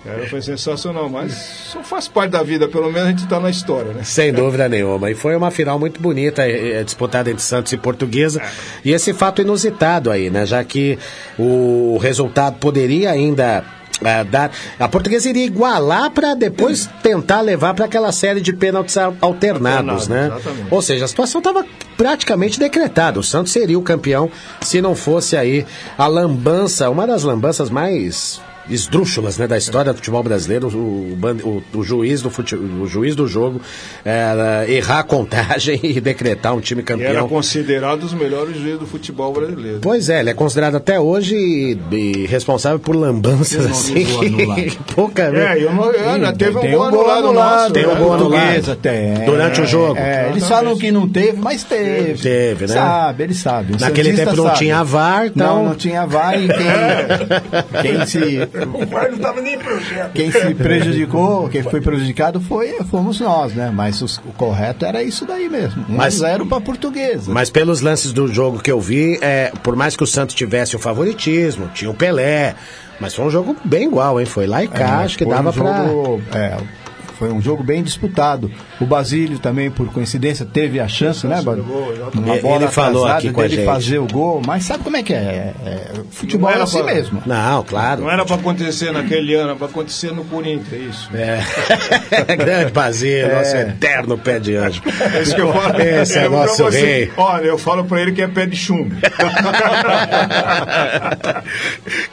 cara, 0.04 0.28
foi 0.30 0.42
sensacional, 0.42 1.10
mas 1.10 1.32
só 1.34 1.82
faz 1.82 2.08
parte 2.08 2.32
da 2.32 2.44
vida, 2.44 2.68
pelo 2.68 2.92
menos 2.92 3.08
a 3.08 3.12
gente 3.12 3.28
tá 3.28 3.40
na 3.40 3.50
história, 3.50 3.94
né? 3.94 4.04
Sem 4.04 4.32
dúvida 4.34 4.68
nenhuma. 4.70 5.10
E 5.10 5.16
foi 5.16 5.36
uma 5.36 5.50
final 5.50 5.80
muito 5.80 6.00
bonita, 6.02 6.46
eh, 6.48 6.80
eh, 6.80 6.84
disputada 6.84 7.32
entre 7.32 7.42
Santos 7.42 7.72
e 7.72 7.78
Portuguesa. 7.78 8.42
E 8.84 8.92
esse 8.92 9.14
fato 9.14 9.42
inusitado 9.42 10.12
aí, 10.12 10.30
né? 10.30 10.46
Já 10.46 10.64
que 10.64 11.00
o 11.38 11.98
resultado 12.02 12.58
poderia 12.60 13.12
ainda. 13.12 13.64
Eh, 14.04 14.24
dar, 14.24 14.52
a 14.80 14.88
portuguesa 14.88 15.30
iria 15.30 15.46
igualar 15.46 16.12
para 16.12 16.34
depois 16.34 16.90
tentar 17.04 17.42
levar 17.42 17.74
para 17.74 17.86
aquela 17.86 18.12
série 18.12 18.42
de 18.42 18.54
pênaltis 18.54 18.98
al- 18.98 19.16
alternados, 19.22 20.08
Alternados, 20.08 20.08
né? 20.08 20.28
exatamente. 20.36 20.68
Ou 20.74 20.82
seja, 20.82 21.06
a 21.06 21.08
situação 21.08 21.40
estava 21.40 21.66
praticamente 21.98 22.60
decretada. 22.60 23.20
O 23.20 23.24
Santos 23.24 23.52
seria 23.52 23.78
o 23.78 23.82
campeão 23.82 24.30
se 24.62 24.82
não 24.82 24.96
fosse 24.96 25.36
aí 25.36 25.66
a 25.98 26.08
lambança, 26.08 26.90
uma 26.90 27.06
das 27.06 27.24
lambanças 27.24 27.70
mais 27.70 28.42
esdrúxulas 28.70 29.38
né, 29.38 29.48
da 29.48 29.58
história 29.58 29.92
do 29.92 29.96
futebol 29.98 30.22
brasileiro, 30.24 30.68
o, 30.68 31.18
o- 31.44 31.64
o 31.80 31.84
juiz, 31.84 32.22
do 32.22 32.30
fute- 32.30 32.56
o 32.56 32.86
juiz 32.88 33.16
do 33.16 33.28
jogo 33.28 33.62
era 34.06 34.70
errar 34.70 35.00
a 35.00 35.04
contagem 35.04 35.80
e 35.84 36.00
decretar 36.00 36.54
um 36.56 36.60
time 36.62 36.82
E 36.82 36.84
era 36.84 36.86
campeão. 36.98 37.28
considerado 37.28 38.04
os 38.04 38.14
melhores 38.14 38.58
juízes 38.58 38.80
do 38.80 38.86
futebol 38.88 39.34
brasileiro. 39.34 39.80
Pois 39.82 40.10
é, 40.10 40.20
ele 40.20 40.30
é 40.30 40.34
considerado 40.34 40.76
até 40.76 41.00
hoje 41.00 41.36
e, 41.36 41.78
e 41.96 42.26
responsável 42.28 42.80
por 42.80 42.96
lambanças 42.96 43.64
não 43.66 43.72
assim. 43.72 44.06
anulado. 44.18 44.78
Pouca 44.96 45.24
É, 45.24 45.64
eu 45.64 45.74
não, 45.74 45.92
eu, 45.92 46.26
Sim, 46.28 46.34
teve 46.38 46.58
um 46.58 46.72
gol 46.72 46.84
anulado 46.84 47.34
nosso. 47.34 47.72
Tem 47.74 47.86
um 47.86 47.94
né? 47.94 48.00
gol 48.00 48.14
anulado. 48.14 48.42
Portuguesa 48.42 48.76
tem. 48.76 49.26
Durante 49.26 49.62
o 49.62 49.66
jogo. 49.66 49.98
É, 49.98 50.30
eles 50.30 50.48
falam 50.48 50.78
que 50.78 50.92
não 50.92 51.08
teve, 51.08 51.34
mas 51.38 51.64
teve. 51.64 52.22
Teve, 52.22 52.68
né? 52.68 52.74
Sabe, 52.74 53.24
eles 53.24 53.38
sabem. 53.38 53.76
O 53.76 53.80
Naquele 53.80 54.14
tempo 54.14 54.36
não 54.36 54.46
sabe. 54.46 54.58
tinha 54.58 54.84
VAR, 54.84 55.26
então- 55.28 55.58
Não, 55.58 55.66
não 55.70 55.76
tinha 55.76 56.06
VAR 56.06 56.36
e 56.42 56.48
quem, 56.48 57.82
quem 57.82 58.06
se 58.06 58.48
O 58.70 59.08
não 59.10 59.16
estava 59.16 59.42
nem 59.42 59.56
em 59.56 59.60
projeto. 59.60 60.12
quem 60.14 60.32
se 60.32 60.54
prejudicou, 60.56 61.50
quem 61.50 61.64
foi 61.64 61.82
prejudicado 61.82 62.40
foi, 62.42 62.78
fomos 62.90 63.20
nós, 63.20 63.54
né? 63.54 63.72
Mas 63.74 64.02
os- 64.02 64.18
o 64.20 64.32
correto 64.36 64.86
era 64.86 65.02
isso 65.04 65.26
daí 65.26 65.50
mesmo. 65.50 65.86
1 65.90 65.96
Mas- 65.96 66.16
0 66.16 66.46
para 66.46 66.62
portuguesa. 66.62 67.32
Mas 67.32 67.50
pelos 67.50 67.82
lances 67.82 68.12
do 68.14 68.28
jogo 68.28 68.60
que 68.60 68.72
eu 68.72 68.80
vi, 68.80 69.18
é, 69.22 69.52
por 69.64 69.76
mais 69.76 69.96
que 69.96 70.04
o 70.04 70.08
Santos 70.08 70.36
tivesse 70.36 70.76
o 70.76 70.80
favoritismo, 70.80 71.70
tinha 71.74 71.90
o 71.90 71.94
Pelé, 71.94 72.56
mas 73.00 73.14
foi 73.16 73.26
um 73.26 73.30
jogo 73.30 73.56
bem 73.64 73.84
igual, 73.88 74.20
hein? 74.20 74.26
Foi 74.26 74.46
lá 74.48 74.64
e 74.64 74.68
cá, 74.68 75.00
acho 75.00 75.18
que 75.18 75.24
É, 75.24 75.28
dava 75.28 75.50
um 75.50 75.54
pra. 75.54 75.88
jogo, 75.88 76.22
é, 76.34 76.58
foi 77.20 77.30
um 77.32 77.42
jogo 77.42 77.62
bem 77.62 77.84
disputado. 77.84 78.50
O 78.80 78.86
Basílio 78.86 79.38
também, 79.40 79.70
por 79.70 79.92
coincidência, 79.92 80.46
teve 80.46 80.80
a 80.80 80.88
chance, 80.88 81.28
né, 81.28 81.42
Basílio? 81.42 81.66
Uma 82.16 82.34
Ele- 82.36 82.42
bola 82.42 82.64
ele 82.64 82.72
falou 82.72 83.04
atrasada 83.04 83.28
aqui 83.28 83.34
com 83.34 83.42
a 83.42 83.48
gente. 83.50 83.66
fazer 83.66 83.98
o 84.00 84.08
gol, 84.08 84.42
mas 84.48 84.64
sabe 84.64 84.86
como 84.86 84.96
é 84.96 85.04
que 85.04 85.14
é? 85.14 85.54
É, 85.66 85.92
futebol 86.12 86.44
Não 86.48 86.52
é 86.52 86.56
era 86.56 86.64
assim 86.64 86.82
pra- 86.82 86.94
mesmo. 86.94 87.22
Não, 87.26 87.62
claro. 87.64 88.04
Não 88.04 88.10
era 88.10 88.24
pra 88.26 88.38
acontecer 88.38 88.94
naquele 88.94 89.36
ano, 89.36 89.50
era 89.50 89.56
pra 89.58 89.68
acontecer 89.68 90.14
no 90.14 90.24
Corinthians, 90.24 90.72
é 90.72 90.78
isso. 90.78 91.10
É. 91.14 91.44
Grande 92.38 92.72
Basílio, 92.72 93.26
É. 93.28 93.36
nosso 93.36 93.56
eterno 93.58 94.18
pé 94.18 94.40
de 94.40 94.56
anjo. 94.56 94.82
É 95.14 95.22
isso 95.22 95.36
que 95.36 95.42
eu 95.42 95.52
falo. 95.52 95.82
Esse 95.82 96.20
é 96.20 96.26
Eu- 96.26 96.30
pra 96.32 96.40
nosso 96.46 96.64
você- 96.64 96.80
rei. 96.86 97.12
Olha, 97.18 97.44
eu 97.46 97.58
falo 97.58 97.84
pra 97.84 98.02
ele 98.02 98.14
que 98.14 98.22
é 98.22 98.28
pé 98.30 98.46
de 98.46 98.56
chumbo. 98.56 98.96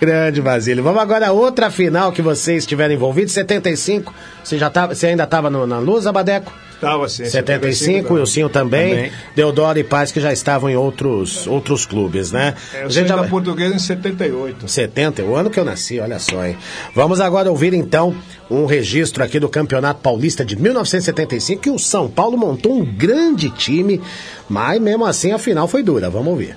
Grande 0.00 0.40
Basílio. 0.42 0.82
Vamos 0.82 1.00
agora 1.00 1.28
a 1.28 1.32
outra 1.32 1.70
final 1.70 2.11
que 2.12 2.22
vocês 2.22 2.64
estiveram 2.64 2.94
envolvidos, 2.94 3.32
75. 3.32 4.12
Você, 4.47 4.59
já 4.59 4.70
tava, 4.70 4.94
você 4.94 5.09
ainda 5.09 5.24
estava 5.24 5.51
na 5.51 5.80
luz, 5.80 6.07
Abadeco? 6.07 6.53
Tava 6.80 7.07
assim. 7.07 7.24
75, 7.24 8.14
o 8.14 8.16
Wilsinho 8.16 8.49
também, 8.49 8.94
Também. 8.94 9.12
Deodoro 9.34 9.76
e 9.76 9.82
Paz 9.82 10.12
que 10.12 10.20
já 10.20 10.32
estavam 10.32 10.70
em 10.70 10.76
outros, 10.76 11.49
outros 11.49 11.84
clubes, 11.84 12.30
né? 12.30 12.55
É, 12.72 12.82
eu 12.82 12.86
A 12.86 12.88
gente 12.88 13.09
já 13.09 13.24
portuguesa 13.24 13.74
em 13.74 13.78
78. 13.80 14.68
70, 14.68 15.24
o 15.24 15.34
ano 15.34 15.51
que 15.51 15.59
eu 15.59 15.64
nasci, 15.64 15.99
olha 15.99 16.20
só, 16.20 16.47
hein? 16.47 16.57
Vamos 16.94 17.20
agora 17.20 17.51
ouvir 17.51 17.74
então 17.74 18.14
um 18.49 18.66
registro 18.66 19.24
aqui 19.24 19.40
do 19.40 19.49
Campeonato 19.49 20.01
Paulista 20.01 20.44
de 20.44 20.55
1975 20.55 21.62
que 21.62 21.70
o 21.70 21.78
São 21.78 22.09
Paulo 22.09 22.38
montou 22.38 22.72
um 22.72 22.84
grande 22.84 23.51
time, 23.51 24.01
mas 24.49 24.80
mesmo 24.80 25.05
assim 25.05 25.32
a 25.32 25.38
final 25.38 25.66
foi 25.66 25.82
dura. 25.82 26.09
Vamos 26.09 26.28
ouvir. 26.28 26.57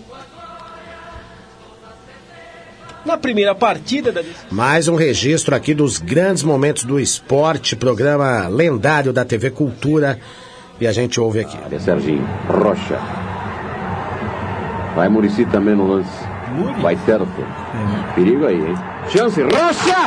Na 3.10 3.18
primeira 3.18 3.55
partida 3.55 4.12
da 4.12 4.22
Mais 4.51 4.88
um 4.88 4.93
registro 4.93 5.55
aqui 5.55 5.74
dos 5.74 5.97
grandes 5.97 6.43
momentos 6.43 6.84
do 6.84 6.99
esporte, 6.99 7.76
programa 7.76 8.47
lendário 8.47 9.12
da 9.12 9.26
TV 9.26 9.49
Cultura. 9.49 10.20
E 10.80 10.86
a 10.86 10.91
gente 10.91 11.19
ouve 11.19 11.40
aqui. 11.40 11.57
Olha, 11.65 11.80
Serginho. 11.80 12.23
Rocha. 12.48 12.99
Vai 14.95 15.10
Murici 15.10 15.44
também 15.45 15.76
no 15.76 15.88
lance. 15.88 16.23
Vai 16.84 16.95
certo. 17.03 17.27
Perigo 18.14 18.45
aí, 18.45 18.57
hein? 18.57 18.76
Chance. 19.10 19.41
Rocha! 19.41 19.99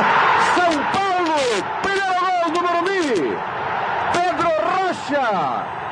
São 0.55 0.71
Paulo! 0.93 1.35
Primeiro 1.81 2.13
gol 2.21 2.53
do 2.53 2.61
Morumbi! 2.61 3.37
Pedro 4.13 4.49
Rocha! 4.63 5.82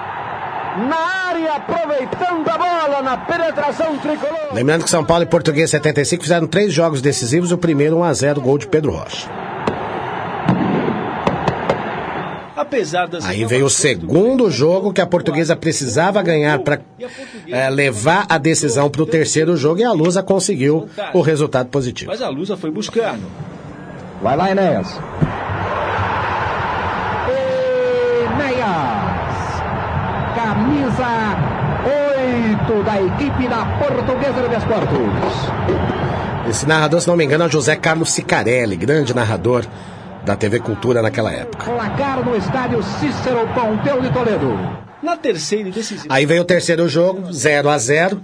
Na 0.77 1.27
área, 1.27 1.53
aproveitando 1.55 2.47
a 2.47 2.57
bola 2.57 3.01
na 3.01 3.17
penetração 3.17 3.97
tricolor. 3.97 4.53
Lembrando 4.53 4.83
que 4.83 4.89
São 4.89 5.03
Paulo 5.03 5.23
e 5.23 5.27
Português 5.27 5.69
75 5.69 6.23
fizeram 6.23 6.47
três 6.47 6.73
jogos 6.73 7.01
decisivos, 7.01 7.51
o 7.51 7.57
primeiro 7.57 7.97
1 7.97 8.03
a 8.03 8.13
0 8.13 8.41
gol 8.41 8.57
de 8.57 8.67
Pedro 8.67 8.91
Rocha. 8.91 9.27
apesar 12.71 13.07
das 13.07 13.25
Aí 13.25 13.43
veio 13.43 13.65
o 13.65 13.69
segundo 13.69 14.49
jogo 14.49 14.93
que 14.93 15.01
a 15.01 15.05
portuguesa 15.05 15.55
precisava 15.55 16.21
ganhar 16.21 16.59
para 16.59 16.79
levar 17.71 18.25
a 18.29 18.37
decisão 18.37 18.89
para 18.89 19.01
o 19.01 19.05
terceiro 19.05 19.57
jogo 19.57 19.81
e 19.81 19.83
a 19.83 19.91
Lusa 19.91 20.23
conseguiu 20.23 20.87
o 21.13 21.21
resultado 21.21 21.67
positivo. 21.69 22.11
Mas 22.11 22.21
a 22.21 22.29
Lusa 22.29 22.55
foi 22.55 22.71
buscar. 22.71 23.17
Vai 24.21 24.37
lá, 24.37 24.51
Enéas. 24.51 24.99
Enéas. 28.35 29.00
Camisa 30.71 31.35
8 32.65 32.83
da 32.83 33.01
equipe 33.01 33.47
da 33.49 33.65
Portuguesa 33.77 34.41
de 34.41 34.47
Desportos. 34.47 35.33
Esse 36.49 36.65
narrador, 36.65 37.01
se 37.01 37.09
não 37.09 37.17
me 37.17 37.25
engano, 37.25 37.43
é 37.43 37.47
o 37.47 37.51
José 37.51 37.75
Carlos 37.75 38.13
Sicarelli, 38.13 38.77
grande 38.77 39.13
narrador 39.13 39.65
da 40.23 40.33
TV 40.37 40.61
Cultura 40.61 41.01
naquela 41.01 41.29
época. 41.29 41.65
Placar 41.65 42.23
no 42.23 42.37
estádio 42.37 42.81
Cícero 42.81 43.49
Pompeu 43.53 44.01
de 44.01 44.13
Toledo. 44.13 44.57
Na 45.03 45.17
terceira 45.17 45.67
e 45.67 45.71
decisiva. 45.73 46.13
Aí 46.13 46.25
veio 46.25 46.43
o 46.43 46.45
terceiro 46.45 46.87
jogo, 46.87 47.33
0 47.33 47.69
a 47.69 47.77
0 47.77 48.21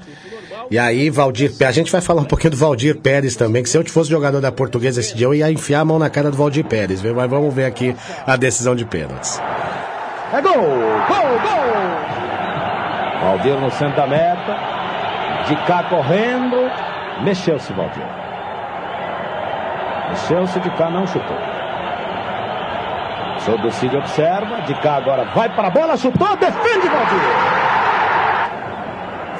E 0.71 0.79
aí, 0.79 1.09
Valdir, 1.09 1.51
a 1.67 1.71
gente 1.71 1.91
vai 1.91 1.99
falar 1.99 2.21
um 2.21 2.25
pouquinho 2.25 2.51
do 2.51 2.57
Valdir 2.57 2.97
Pérez 2.97 3.35
também, 3.35 3.61
que 3.61 3.69
se 3.69 3.77
eu 3.77 3.85
fosse 3.89 4.09
jogador 4.09 4.39
da 4.39 4.53
portuguesa 4.53 5.01
esse 5.01 5.13
dia, 5.13 5.27
eu 5.27 5.33
ia 5.33 5.51
enfiar 5.51 5.81
a 5.81 5.85
mão 5.85 5.99
na 5.99 6.09
cara 6.09 6.31
do 6.31 6.37
Valdir 6.37 6.63
Pérez? 6.63 7.01
Mas 7.01 7.29
vamos 7.29 7.53
ver 7.53 7.65
aqui 7.65 7.93
a 8.25 8.37
decisão 8.37 8.73
de 8.73 8.85
pênaltis. 8.85 9.37
É 10.31 10.41
gol! 10.41 10.53
Gol! 10.53 11.39
Gol! 11.41 11.86
Valdir 13.21 13.55
no 13.55 13.71
centro 13.71 13.95
da 13.95 14.07
meta. 14.07 14.57
De 15.47 15.55
cá 15.67 15.83
correndo. 15.83 16.69
Mexeu-se, 17.21 17.73
Valdir. 17.73 18.05
Mexeu-se 20.09 20.59
de 20.59 20.69
cá, 20.71 20.89
não 20.89 21.05
chutou. 21.07 21.37
Sob 23.39 23.67
o 23.67 23.71
Cid 23.71 23.95
observa. 23.95 24.61
De 24.61 24.73
cá 24.75 24.97
agora 24.97 25.25
vai 25.35 25.49
para 25.49 25.67
a 25.67 25.71
bola, 25.71 25.97
chutou, 25.97 26.35
defende 26.37 26.87
Valdir. 26.87 27.57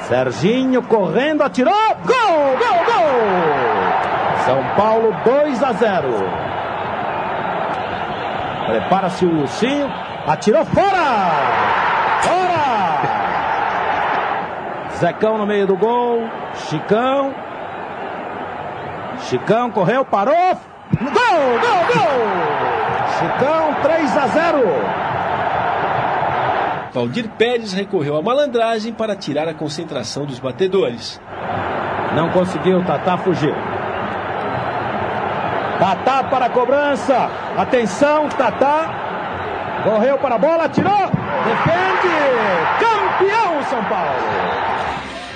Serginho 0.08 0.82
correndo, 0.82 1.42
atirou. 1.42 1.74
Gol, 2.04 2.56
gol, 2.56 2.84
gol! 2.86 3.08
São 4.46 4.64
Paulo 4.76 5.14
2 5.24 5.62
a 5.62 5.72
0. 5.72 6.08
Prepara-se 8.66 9.26
o 9.26 9.40
Ursinho. 9.40 9.92
Atirou! 10.26 10.64
Fora! 10.64 11.57
Zecão 14.98 15.38
no 15.38 15.46
meio 15.46 15.66
do 15.66 15.76
gol. 15.76 16.28
Chicão. 16.68 17.32
Chicão 19.20 19.70
correu, 19.70 20.04
parou. 20.04 20.34
Gol, 20.34 21.12
gol, 21.60 21.84
gol! 21.94 22.18
Chicão 23.18 23.74
3 23.82 24.16
a 24.16 24.26
0. 24.26 24.58
Valdir 26.92 27.28
Pérez 27.38 27.72
recorreu 27.72 28.16
à 28.16 28.22
malandragem 28.22 28.92
para 28.92 29.14
tirar 29.14 29.46
a 29.46 29.54
concentração 29.54 30.26
dos 30.26 30.40
batedores. 30.40 31.20
Não 32.16 32.30
conseguiu, 32.30 32.82
Tatá 32.84 33.16
fugiu. 33.18 33.54
Tatá 35.78 36.24
para 36.24 36.46
a 36.46 36.50
cobrança. 36.50 37.30
Atenção, 37.56 38.28
Tatá. 38.30 38.90
Correu 39.84 40.18
para 40.18 40.34
a 40.34 40.38
bola, 40.38 40.64
atirou. 40.64 41.06
Defende. 41.44 42.97
Campeão 43.18 43.62
São 43.68 43.84
Paulo. 43.84 44.58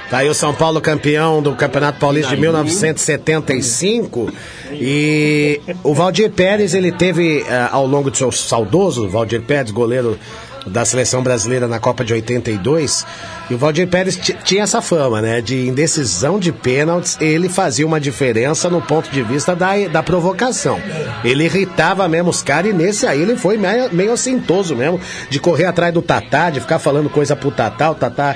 Tá 0.08 0.18
aí 0.18 0.28
o 0.28 0.34
São 0.34 0.54
Paulo 0.54 0.80
campeão 0.80 1.40
do 1.40 1.54
Campeonato 1.54 1.98
Paulista 1.98 2.34
de 2.34 2.40
1975 2.40 4.30
e 4.72 5.58
o 5.82 5.94
Valdir 5.94 6.30
Pérez 6.30 6.74
ele 6.74 6.92
teve 6.92 7.40
eh, 7.48 7.68
ao 7.72 7.86
longo 7.86 8.10
do 8.10 8.16
seu 8.16 8.30
saudoso 8.30 9.08
Valdir 9.08 9.40
Pérez 9.40 9.70
goleiro 9.70 10.18
da 10.66 10.84
seleção 10.84 11.22
brasileira 11.22 11.66
na 11.66 11.80
Copa 11.80 12.04
de 12.04 12.12
82 12.12 13.06
e 13.52 13.54
o 13.54 13.58
Valdir 13.58 13.86
Pérez 13.86 14.16
ti- 14.16 14.36
tinha 14.44 14.62
essa 14.62 14.80
fama 14.80 15.20
né 15.20 15.40
de 15.40 15.68
indecisão 15.68 16.38
de 16.38 16.50
pênaltis 16.50 17.18
ele 17.20 17.48
fazia 17.48 17.86
uma 17.86 18.00
diferença 18.00 18.70
no 18.70 18.80
ponto 18.80 19.10
de 19.10 19.22
vista 19.22 19.54
da, 19.54 19.72
da 19.90 20.02
provocação 20.02 20.80
ele 21.22 21.44
irritava 21.44 22.08
mesmo 22.08 22.30
os 22.30 22.42
caras 22.42 22.70
e 22.70 22.74
nesse 22.74 23.06
aí 23.06 23.20
ele 23.20 23.36
foi 23.36 23.56
meio, 23.58 23.92
meio 23.92 24.12
assintoso 24.12 24.74
mesmo 24.74 24.98
de 25.28 25.38
correr 25.38 25.66
atrás 25.66 25.92
do 25.92 26.00
Tatá 26.02 26.48
de 26.50 26.60
ficar 26.60 26.78
falando 26.78 27.10
coisa 27.10 27.36
pro 27.36 27.50
Tatá 27.50 27.90
o 27.90 27.94
Tatá 27.94 28.34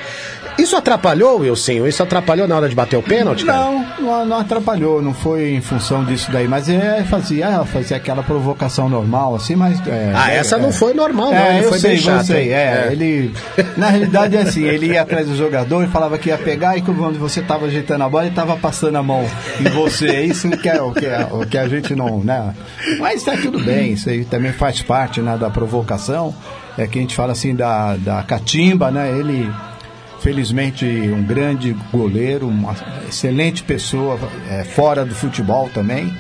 isso 0.59 0.75
atrapalhou, 0.75 1.41
Wilson? 1.41 1.87
Isso 1.87 2.03
atrapalhou 2.03 2.49
na 2.49 2.57
hora 2.57 2.67
de 2.67 2.75
bater 2.75 2.97
o 2.97 3.03
pênalti? 3.03 3.45
Não, 3.45 3.85
não, 4.01 4.25
não 4.25 4.39
atrapalhou, 4.39 5.03
não 5.03 5.13
foi 5.13 5.51
em 5.51 5.61
função 5.61 6.03
disso 6.03 6.31
daí, 6.33 6.49
mas 6.49 6.67
é, 6.67 7.05
fazia, 7.05 7.63
fazia 7.67 7.99
aquela 7.99 8.23
provocação 8.23 8.89
normal, 8.89 9.35
assim, 9.35 9.55
mas. 9.55 9.79
é, 9.87 10.13
Ah, 10.15 10.33
é, 10.33 10.37
essa 10.39 10.57
é. 10.57 10.59
não 10.59 10.73
foi 10.73 10.95
normal, 10.95 11.31
não. 11.31 11.37
É, 11.37 11.57
ele 11.59 11.67
eu 11.67 11.69
foi 11.69 11.79
sei, 11.79 11.91
bem 11.91 12.01
chato. 12.01 12.25
sei, 12.25 12.45
hein? 12.45 12.53
é, 12.55 12.89
ele. 12.91 13.35
Na 13.77 13.89
realidade 13.91 14.35
é 14.35 14.41
assim, 14.41 14.65
ele 14.65 14.87
ia 14.95 15.05
atrás 15.07 15.29
do 15.29 15.37
jogador 15.37 15.85
e 15.85 15.87
falava 15.87 16.19
que 16.19 16.29
ia 16.29 16.37
pegar 16.37 16.77
e 16.77 16.83
quando 16.83 17.19
você 17.19 17.41
estava 17.41 17.67
ajeitando 17.67 18.05
a 18.05 18.09
bola, 18.09 18.25
ele 18.25 18.33
estava 18.33 18.57
passando 18.57 18.97
a 18.97 19.03
mão 19.03 19.25
em 19.61 19.71
você. 19.71 20.09
É 20.09 20.25
Isso 20.25 20.51
que 20.51 20.69
é 20.69 20.83
o 20.83 20.93
que, 20.93 21.07
é, 21.07 21.27
o 21.31 21.47
que 21.47 21.57
a 21.57 21.69
gente 21.69 21.95
não. 21.95 22.23
Né? 22.23 22.55
Mas 22.99 23.23
tá 23.23 23.37
tudo 23.37 23.59
bem, 23.61 23.93
isso 23.93 24.11
aí 24.11 24.25
também 24.25 24.53
faz 24.53 24.83
parte 24.83 25.21
né, 25.21 25.37
da 25.39 25.49
provocação. 25.49 26.35
É 26.77 26.87
que 26.87 26.99
a 26.99 27.03
gente 27.03 27.15
fala 27.15 27.33
assim 27.33 27.55
da, 27.55 27.97
da 27.97 28.23
catimba, 28.23 28.91
né? 28.91 29.11
Ele 29.19 29.51
felizmente 30.21 30.85
um 30.85 31.23
grande 31.23 31.75
goleiro, 31.93 32.49
uma 32.49 32.75
excelente 33.09 33.63
pessoa 33.63 34.19
é, 34.51 34.65
fora 34.65 35.05
do 35.05 35.15
futebol 35.15 35.71
também 35.73 36.13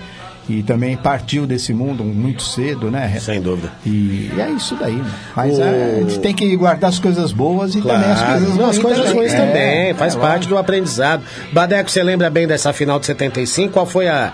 e 0.48 0.62
também 0.62 0.96
partiu 0.96 1.46
desse 1.46 1.72
mundo 1.74 2.04
muito 2.04 2.42
cedo, 2.42 2.90
né? 2.90 3.18
Sem 3.20 3.40
dúvida. 3.40 3.72
E 3.84 4.30
é 4.38 4.50
isso 4.50 4.76
daí. 4.76 4.94
Né? 4.96 5.10
Mas 5.34 5.58
O- 5.58 5.62
é, 5.62 5.96
a 5.96 6.00
gente 6.00 6.20
tem 6.20 6.34
que 6.34 6.56
guardar 6.56 6.90
as 6.90 6.98
coisas 6.98 7.32
boas 7.32 7.74
e 7.74 7.80
também 7.82 8.10
as 8.12 8.22
coisas 8.22 8.48
Não, 8.50 8.56
ruins. 8.56 8.68
as 8.76 8.78
coisas 8.78 9.12
ruins 9.12 9.32
É, 9.32 9.36
também, 9.46 9.94
faz 9.94 10.14
é, 10.14 10.18
parte 10.18 10.46
do 10.48 10.56
aprendizado. 10.56 11.24
Badeco, 11.52 11.90
você 11.90 12.02
lembra 12.02 12.30
bem 12.30 12.46
dessa 12.46 12.72
final 12.72 12.98
de 13.00 13.06
75? 13.06 13.72
Qual 13.72 13.86
foi 13.86 14.06
a, 14.06 14.32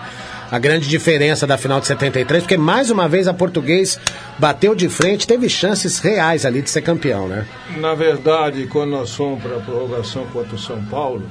a 0.51 0.59
grande 0.59 0.87
diferença 0.87 1.47
da 1.47 1.57
final 1.57 1.79
de 1.79 1.87
73? 1.87 2.43
Porque 2.43 2.57
mais 2.57 2.91
uma 2.91 3.07
vez 3.09 3.27
a 3.27 3.33
português 3.33 3.99
bateu 4.37 4.75
de 4.75 4.87
frente, 4.89 5.25
teve 5.25 5.49
chances 5.49 5.97
reais 5.97 6.45
ali 6.45 6.61
de 6.61 6.69
ser 6.69 6.81
campeão, 6.83 7.27
né? 7.27 7.45
Na 7.77 7.95
verdade, 7.95 8.67
quando 8.67 8.91
nós 8.91 9.15
fomos 9.15 9.41
para 9.41 9.55
a 9.57 9.59
prorrogação 9.59 10.25
contra 10.31 10.55
o 10.55 10.59
São 10.59 10.79
Paulo, 10.85 11.23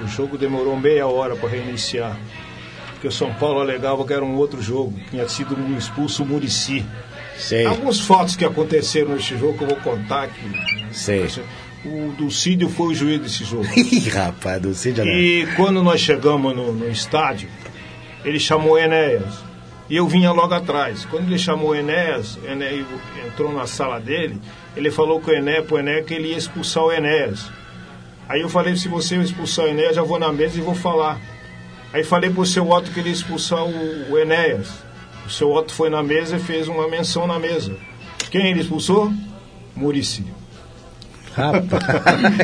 o 0.00 0.06
jogo 0.06 0.38
demorou 0.38 0.76
meia 0.76 1.08
hora 1.08 1.34
para 1.34 1.48
reiniciar. 1.48 2.16
Porque 3.02 3.08
o 3.08 3.18
São 3.18 3.34
Paulo 3.34 3.58
alegava 3.58 4.06
que 4.06 4.12
era 4.12 4.24
um 4.24 4.36
outro 4.36 4.62
jogo, 4.62 4.92
que 4.92 5.10
tinha 5.10 5.28
sido 5.28 5.56
expulso 5.76 6.22
o 6.22 6.26
Murici. 6.26 6.86
Alguns 7.68 7.98
fatos 7.98 8.36
que 8.36 8.44
aconteceram 8.44 9.16
neste 9.16 9.36
jogo 9.36 9.58
que 9.58 9.64
eu 9.64 9.68
vou 9.70 9.76
contar. 9.78 10.30
Sei. 10.92 11.26
O 11.84 12.12
Dulcídio 12.16 12.68
foi 12.68 12.92
o 12.92 12.94
juiz 12.94 13.20
desse 13.20 13.42
jogo. 13.42 13.66
Ih, 13.76 14.08
rapaz, 14.08 14.62
do 14.62 14.72
Cid 14.72 15.00
E 15.00 15.48
quando 15.56 15.82
nós 15.82 16.00
chegamos 16.00 16.54
no, 16.54 16.72
no 16.72 16.88
estádio, 16.88 17.48
ele 18.24 18.38
chamou 18.38 18.74
o 18.74 18.78
Enéas. 18.78 19.34
E 19.90 19.96
eu 19.96 20.06
vinha 20.06 20.30
logo 20.30 20.54
atrás. 20.54 21.04
Quando 21.04 21.26
ele 21.26 21.40
chamou 21.40 21.70
o 21.70 21.74
Enéas, 21.74 22.38
Enéas 22.44 22.86
entrou 23.26 23.52
na 23.52 23.66
sala 23.66 23.98
dele, 23.98 24.40
ele 24.76 24.92
falou 24.92 25.20
com 25.20 25.32
o 25.32 25.34
Enéas, 25.34 25.66
pro 25.66 25.80
Enéas 25.80 26.06
que 26.06 26.14
ele 26.14 26.28
ia 26.28 26.38
expulsar 26.38 26.84
o 26.84 26.92
Enéas. 26.92 27.50
Aí 28.28 28.42
eu 28.42 28.48
falei, 28.48 28.76
se 28.76 28.86
você 28.86 29.16
expulsar 29.16 29.64
o 29.64 29.68
Enéas, 29.68 29.96
já 29.96 30.02
vou 30.04 30.20
na 30.20 30.32
mesa 30.32 30.56
e 30.56 30.60
vou 30.60 30.76
falar. 30.76 31.31
Aí 31.92 32.02
falei 32.02 32.30
pro 32.30 32.46
seu 32.46 32.68
Otto 32.70 32.90
que 32.90 33.00
ele 33.00 33.08
ia 33.10 33.14
expulsar 33.14 33.64
o, 33.64 34.12
o 34.12 34.18
Enéas. 34.18 34.68
O 35.26 35.30
seu 35.30 35.52
Otto 35.52 35.72
foi 35.72 35.90
na 35.90 36.02
mesa 36.02 36.36
e 36.36 36.40
fez 36.40 36.68
uma 36.68 36.88
menção 36.88 37.26
na 37.26 37.38
mesa. 37.38 37.76
Quem 38.30 38.50
ele 38.50 38.60
expulsou? 38.60 39.12
Murici. 39.76 40.24
Rapaz, 41.34 41.62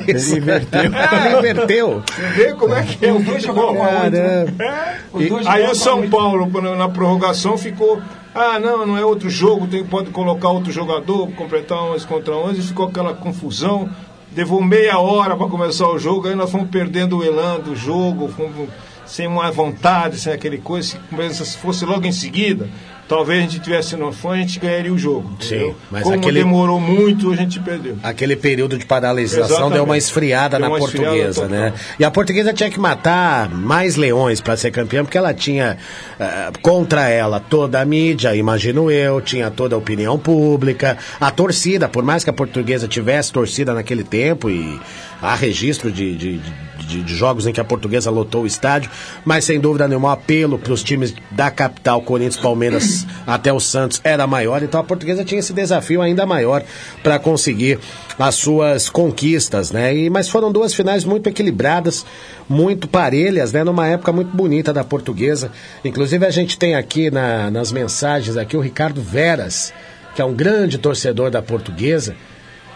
ele 0.32 0.38
inverteu. 0.38 0.80
Ele 0.80 1.38
inverteu. 1.38 2.02
Você 2.06 2.22
vê 2.28 2.54
como 2.54 2.74
é 2.74 2.82
que 2.82 3.04
é 3.04 3.12
o 3.12 3.22
futebol? 3.22 3.74
Caramba. 3.76 4.64
É. 4.64 4.98
E- 5.18 5.48
aí 5.48 5.66
o 5.66 5.74
São. 5.74 6.08
Paulo, 6.08 6.48
na 6.76 6.88
prorrogação, 6.88 7.58
ficou. 7.58 8.00
Ah, 8.34 8.58
não, 8.58 8.86
não 8.86 8.96
é 8.96 9.04
outro 9.04 9.28
jogo, 9.28 9.66
tem, 9.66 9.84
pode 9.84 10.10
colocar 10.10 10.50
outro 10.50 10.70
jogador, 10.70 11.28
completar 11.32 11.78
11 11.78 12.06
contra 12.06 12.34
11, 12.34 12.60
e 12.60 12.62
ficou 12.62 12.86
aquela 12.86 13.12
confusão. 13.14 13.88
Levou 14.34 14.62
meia 14.62 14.98
hora 14.98 15.36
para 15.36 15.48
começar 15.48 15.88
o 15.88 15.98
jogo, 15.98 16.28
aí 16.28 16.34
nós 16.34 16.50
fomos 16.50 16.68
perdendo 16.70 17.18
o 17.18 17.24
elan 17.24 17.58
do 17.58 17.74
jogo, 17.74 18.28
fomos 18.28 18.68
sem 19.08 19.26
uma 19.26 19.50
vontade, 19.50 20.18
sem 20.18 20.32
aquele 20.32 20.58
coisa. 20.58 20.98
Se 21.10 21.44
se 21.44 21.58
fosse 21.58 21.84
logo 21.84 22.06
em 22.06 22.12
seguida, 22.12 22.68
talvez 23.08 23.38
a 23.38 23.42
gente 23.42 23.60
tivesse 23.60 23.96
no 23.96 24.12
fã, 24.12 24.32
a 24.32 24.36
gente 24.36 24.58
ganharia 24.60 24.92
o 24.92 24.98
jogo. 24.98 25.30
entendeu? 25.40 25.74
mas 25.90 26.02
Como 26.02 26.14
aquele- 26.16 26.40
demorou 26.40 26.78
muito, 26.80 27.32
a 27.32 27.36
gente 27.36 27.58
perdeu. 27.60 27.96
Aquele 28.02 28.36
período 28.36 28.76
de 28.78 28.84
paralisação 28.84 29.44
Exatamente. 29.46 29.72
deu 29.74 29.84
uma 29.84 29.96
esfriada 29.98 30.58
Deu 30.58 30.68
na 30.68 30.74
uma 30.74 30.78
esfriada 30.78 31.06
portuguesa, 31.08 31.42
total. 31.42 31.58
né? 31.58 31.72
E 31.98 32.04
a 32.04 32.10
portuguesa 32.10 32.52
tinha 32.52 32.70
que 32.70 32.78
matar 32.78 33.48
mais 33.50 33.96
leões 33.96 34.40
para 34.40 34.56
ser 34.56 34.70
campeã, 34.70 35.02
porque 35.04 35.16
ela 35.18 35.32
tinha 35.34 35.78
eh, 36.20 36.50
contra 36.62 37.08
ela 37.08 37.40
toda 37.40 37.80
a 37.80 37.84
mídia, 37.84 38.34
imagino 38.36 38.90
eu, 38.90 39.20
tinha 39.20 39.50
toda 39.50 39.74
a 39.74 39.78
opinião 39.78 40.18
pública, 40.18 40.98
a 41.20 41.30
torcida, 41.30 41.88
por 41.88 42.04
mais 42.04 42.22
que 42.24 42.30
a 42.30 42.32
portuguesa 42.32 42.86
tivesse 42.86 43.32
torcida 43.32 43.72
naquele 43.72 44.04
tempo 44.04 44.50
e 44.50 44.78
há 45.22 45.34
registro 45.34 45.90
de, 45.90 46.14
de, 46.16 46.38
de- 46.38 47.02
de 47.02 47.14
jogos 47.14 47.46
em 47.46 47.52
que 47.52 47.60
a 47.60 47.64
portuguesa 47.64 48.10
lotou 48.10 48.44
o 48.44 48.46
estádio, 48.46 48.90
mas 49.24 49.44
sem 49.44 49.60
dúvida 49.60 49.86
nenhuma 49.86 50.08
o 50.08 50.12
apelo 50.12 50.58
para 50.58 50.72
os 50.72 50.82
times 50.82 51.12
da 51.30 51.50
capital, 51.50 52.00
Corinthians, 52.00 52.36
Palmeiras 52.38 52.97
até 53.26 53.52
o 53.52 53.60
Santos 53.60 54.00
era 54.04 54.26
maior, 54.26 54.62
então 54.62 54.80
a 54.80 54.84
portuguesa 54.84 55.24
tinha 55.24 55.38
esse 55.38 55.52
desafio 55.52 56.00
ainda 56.02 56.24
maior 56.26 56.62
para 57.02 57.18
conseguir 57.18 57.78
as 58.18 58.34
suas 58.34 58.88
conquistas, 58.88 59.70
né? 59.70 59.94
E, 59.94 60.10
mas 60.10 60.28
foram 60.28 60.50
duas 60.50 60.72
finais 60.74 61.04
muito 61.04 61.28
equilibradas, 61.28 62.04
muito 62.48 62.88
parelhas, 62.88 63.52
né? 63.52 63.62
Numa 63.64 63.86
época 63.86 64.12
muito 64.12 64.36
bonita 64.36 64.72
da 64.72 64.82
portuguesa. 64.84 65.50
Inclusive 65.84 66.24
a 66.26 66.30
gente 66.30 66.58
tem 66.58 66.74
aqui 66.74 67.10
na- 67.10 67.50
nas 67.50 67.70
mensagens 67.72 68.36
aqui 68.36 68.56
o 68.56 68.60
Ricardo 68.60 69.00
Veras, 69.02 69.72
que 70.14 70.22
é 70.22 70.24
um 70.24 70.34
grande 70.34 70.78
torcedor 70.78 71.30
da 71.30 71.40
portuguesa, 71.42 72.16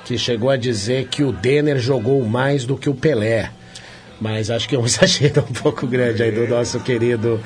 que 0.05 0.19
chegou 0.19 0.51
a 0.51 0.57
dizer 0.57 1.07
que 1.09 1.23
o 1.23 1.33
Denner 1.33 1.79
jogou 1.79 2.25
mais 2.25 2.65
do 2.65 2.77
que 2.77 2.89
o 2.91 2.95
Pelé. 2.95 3.51
Mas 4.23 4.51
acho 4.53 4.69
que 4.69 4.77
é 4.77 4.79
um 4.79 4.85
exagero 4.87 5.41
um 5.51 5.53
pouco 5.53 5.85
grande 5.85 6.23
aí 6.23 6.31
do 6.31 6.47
nosso 6.47 6.79
querido, 6.79 7.41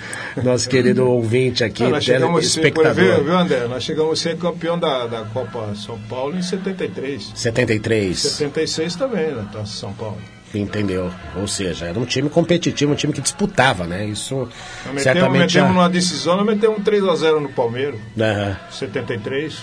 nosso 0.44 0.68
querido 0.68 1.08
ouvinte 1.08 1.64
aqui, 1.64 1.82
Ah, 1.84 1.88
nós 1.88 2.04
chegamos 2.04 2.38
a 2.38 2.42
ser, 2.42 2.60
espectador. 2.60 3.02
exemplo, 3.02 3.24
viu, 3.24 3.38
André? 3.38 3.66
Nós 3.66 3.82
chegamos 3.82 4.20
a 4.20 4.22
ser 4.22 4.36
campeão 4.36 4.78
da, 4.78 5.06
da 5.06 5.22
Copa 5.22 5.74
São 5.74 5.98
Paulo 6.00 6.36
em 6.36 6.42
73. 6.42 7.32
73. 7.34 8.18
76 8.18 8.94
também, 8.96 9.30
na 9.34 9.44
Taça 9.44 9.72
São 9.72 9.92
Paulo. 9.94 10.18
Entendeu? 10.54 11.10
Ou 11.34 11.48
seja, 11.48 11.86
era 11.86 11.98
um 11.98 12.04
time 12.04 12.28
competitivo, 12.28 12.92
um 12.92 12.94
time 12.94 13.12
que 13.12 13.20
disputava, 13.22 13.86
né? 13.86 14.04
Isso 14.06 14.34
Nós 14.36 14.48
metemos, 14.86 15.02
certamente. 15.02 15.40
metemos 15.54 15.68
numa 15.74 15.88
decisão, 15.88 16.36
nós 16.36 16.46
metemos 16.46 16.78
3x0 16.80 17.40
no 17.40 17.48
Palmeiras, 17.48 17.98
Aham. 18.20 18.56
73. 18.70 19.54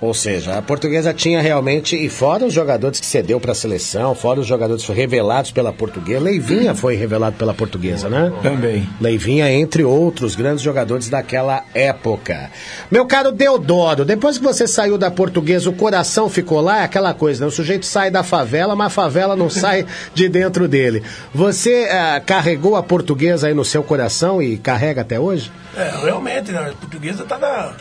Ou 0.00 0.14
seja, 0.14 0.56
a 0.56 0.62
portuguesa 0.62 1.12
tinha 1.12 1.40
realmente, 1.40 1.96
e 1.96 2.08
fora 2.08 2.46
os 2.46 2.54
jogadores 2.54 3.00
que 3.00 3.06
cedeu 3.06 3.40
para 3.40 3.50
a 3.50 3.54
seleção, 3.54 4.14
fora 4.14 4.38
os 4.38 4.46
jogadores 4.46 4.86
revelados 4.86 5.50
pela 5.50 5.72
portuguesa, 5.72 6.20
Leivinha 6.20 6.72
foi 6.72 6.94
revelado 6.94 7.36
pela 7.36 7.52
portuguesa, 7.52 8.08
né? 8.08 8.32
Também. 8.40 8.88
Leivinha, 9.00 9.50
entre 9.50 9.82
outros 9.82 10.36
grandes 10.36 10.62
jogadores 10.62 11.08
daquela 11.08 11.64
época. 11.74 12.50
Meu 12.90 13.06
caro 13.06 13.32
Deodoro, 13.32 14.04
depois 14.04 14.38
que 14.38 14.44
você 14.44 14.68
saiu 14.68 14.96
da 14.96 15.10
portuguesa, 15.10 15.68
o 15.68 15.72
coração 15.72 16.28
ficou 16.28 16.60
lá, 16.60 16.80
é 16.80 16.84
aquela 16.84 17.12
coisa, 17.12 17.40
né? 17.40 17.48
O 17.48 17.50
sujeito 17.50 17.84
sai 17.84 18.08
da 18.08 18.22
favela, 18.22 18.76
mas 18.76 18.88
a 18.88 18.90
favela 18.90 19.34
não 19.34 19.50
sai 19.50 19.84
de 20.14 20.28
dentro 20.28 20.68
dele. 20.68 21.02
Você 21.34 21.88
ah, 21.90 22.22
carregou 22.24 22.76
a 22.76 22.82
portuguesa 22.84 23.48
aí 23.48 23.54
no 23.54 23.64
seu 23.64 23.82
coração 23.82 24.40
e 24.40 24.56
carrega 24.56 25.00
até 25.00 25.18
hoje? 25.18 25.50
É, 25.76 25.90
realmente, 26.04 26.52
né? 26.52 26.70
a 26.70 26.72
portuguesa 26.72 27.24
tá 27.24 27.36
na, 27.36 27.72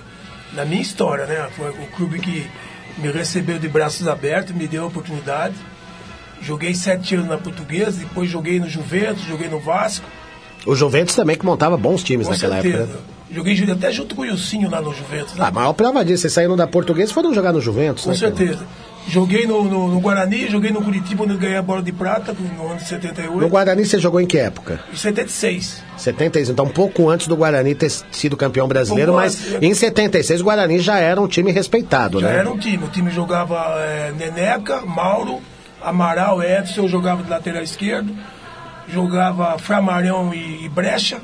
na 0.57 0.65
minha 0.65 0.81
história, 0.81 1.25
né? 1.25 1.47
Foi 1.55 1.69
o 1.69 1.87
clube 1.95 2.19
que 2.19 2.45
me 2.97 3.11
recebeu 3.11 3.59
de 3.59 3.69
braços 3.69 4.07
abertos, 4.07 4.53
me 4.55 4.67
deu 4.67 4.83
a 4.83 4.87
oportunidade. 4.87 5.53
Joguei 6.41 6.73
sete 6.73 7.15
anos 7.15 7.27
na 7.29 7.37
portuguesa, 7.37 7.99
depois 7.99 8.29
joguei 8.29 8.59
no 8.59 8.67
Juventus, 8.67 9.23
joguei 9.23 9.47
no 9.47 9.59
Vasco. 9.59 10.05
O 10.65 10.75
Juventus 10.75 11.15
também 11.15 11.37
que 11.37 11.45
montava 11.45 11.77
bons 11.77 12.03
times 12.03 12.27
Com 12.27 12.33
naquela 12.33 12.55
certeza. 12.61 12.83
época. 12.83 12.97
né? 12.97 13.03
Joguei 13.29 13.71
até 13.71 13.91
junto 13.91 14.15
com 14.15 14.21
o 14.21 14.25
Ilcinho 14.25 14.69
lá 14.69 14.81
no 14.81 14.93
Juventus. 14.93 15.35
Né? 15.35 15.45
A 15.45 15.51
maior 15.51 15.73
prova 15.73 16.03
disso, 16.03 16.21
vocês 16.21 16.33
saíram 16.33 16.55
da 16.55 16.65
portuguesa 16.65 17.11
e 17.11 17.13
foram 17.13 17.33
jogar 17.33 17.53
no 17.53 17.61
Juventus, 17.61 18.03
Com 18.05 18.11
né? 18.11 18.17
cara? 18.17 18.59
Joguei 19.07 19.47
no, 19.47 19.63
no, 19.63 19.87
no 19.87 19.99
Guarani, 20.01 20.47
joguei 20.47 20.69
no 20.69 20.81
Curitiba, 20.81 21.23
onde 21.23 21.37
ganhei 21.37 21.55
a 21.57 21.61
bola 21.61 21.81
de 21.81 21.91
prata 21.93 22.33
no 22.33 22.67
ano 22.67 22.77
de 22.77 22.87
78. 22.87 23.39
No 23.39 23.47
Guarani 23.47 23.85
você 23.85 23.97
jogou 23.99 24.19
em 24.19 24.25
que 24.25 24.37
época? 24.37 24.81
Em 24.91 24.95
76. 24.97 25.83
76, 25.95 26.49
então 26.49 26.65
um 26.65 26.69
pouco 26.69 27.09
antes 27.09 27.27
do 27.27 27.35
Guarani 27.35 27.73
ter 27.73 27.89
sido 28.11 28.35
campeão 28.35 28.67
brasileiro, 28.67 29.13
Pouco 29.13 29.25
mas 29.25 29.53
antes, 29.53 29.63
em 29.63 29.73
76 29.73 30.41
o 30.41 30.43
Guarani 30.43 30.79
já 30.79 30.99
era 30.99 31.21
um 31.21 31.27
time 31.27 31.51
respeitado, 31.51 32.19
Já 32.19 32.27
né? 32.27 32.37
era 32.37 32.51
um 32.51 32.57
time. 32.57 32.83
O 32.83 32.89
time 32.89 33.09
jogava 33.09 33.55
é, 33.79 34.11
Neneca, 34.11 34.81
Mauro, 34.81 35.39
Amaral, 35.81 36.43
Edson, 36.43 36.81
eu 36.81 36.89
jogava 36.89 37.23
de 37.23 37.29
lateral 37.29 37.63
esquerdo. 37.63 38.13
Jogava 38.89 39.57
Framarão 39.57 40.33
e, 40.33 40.65
e 40.65 40.69
Brecha. 40.69 41.19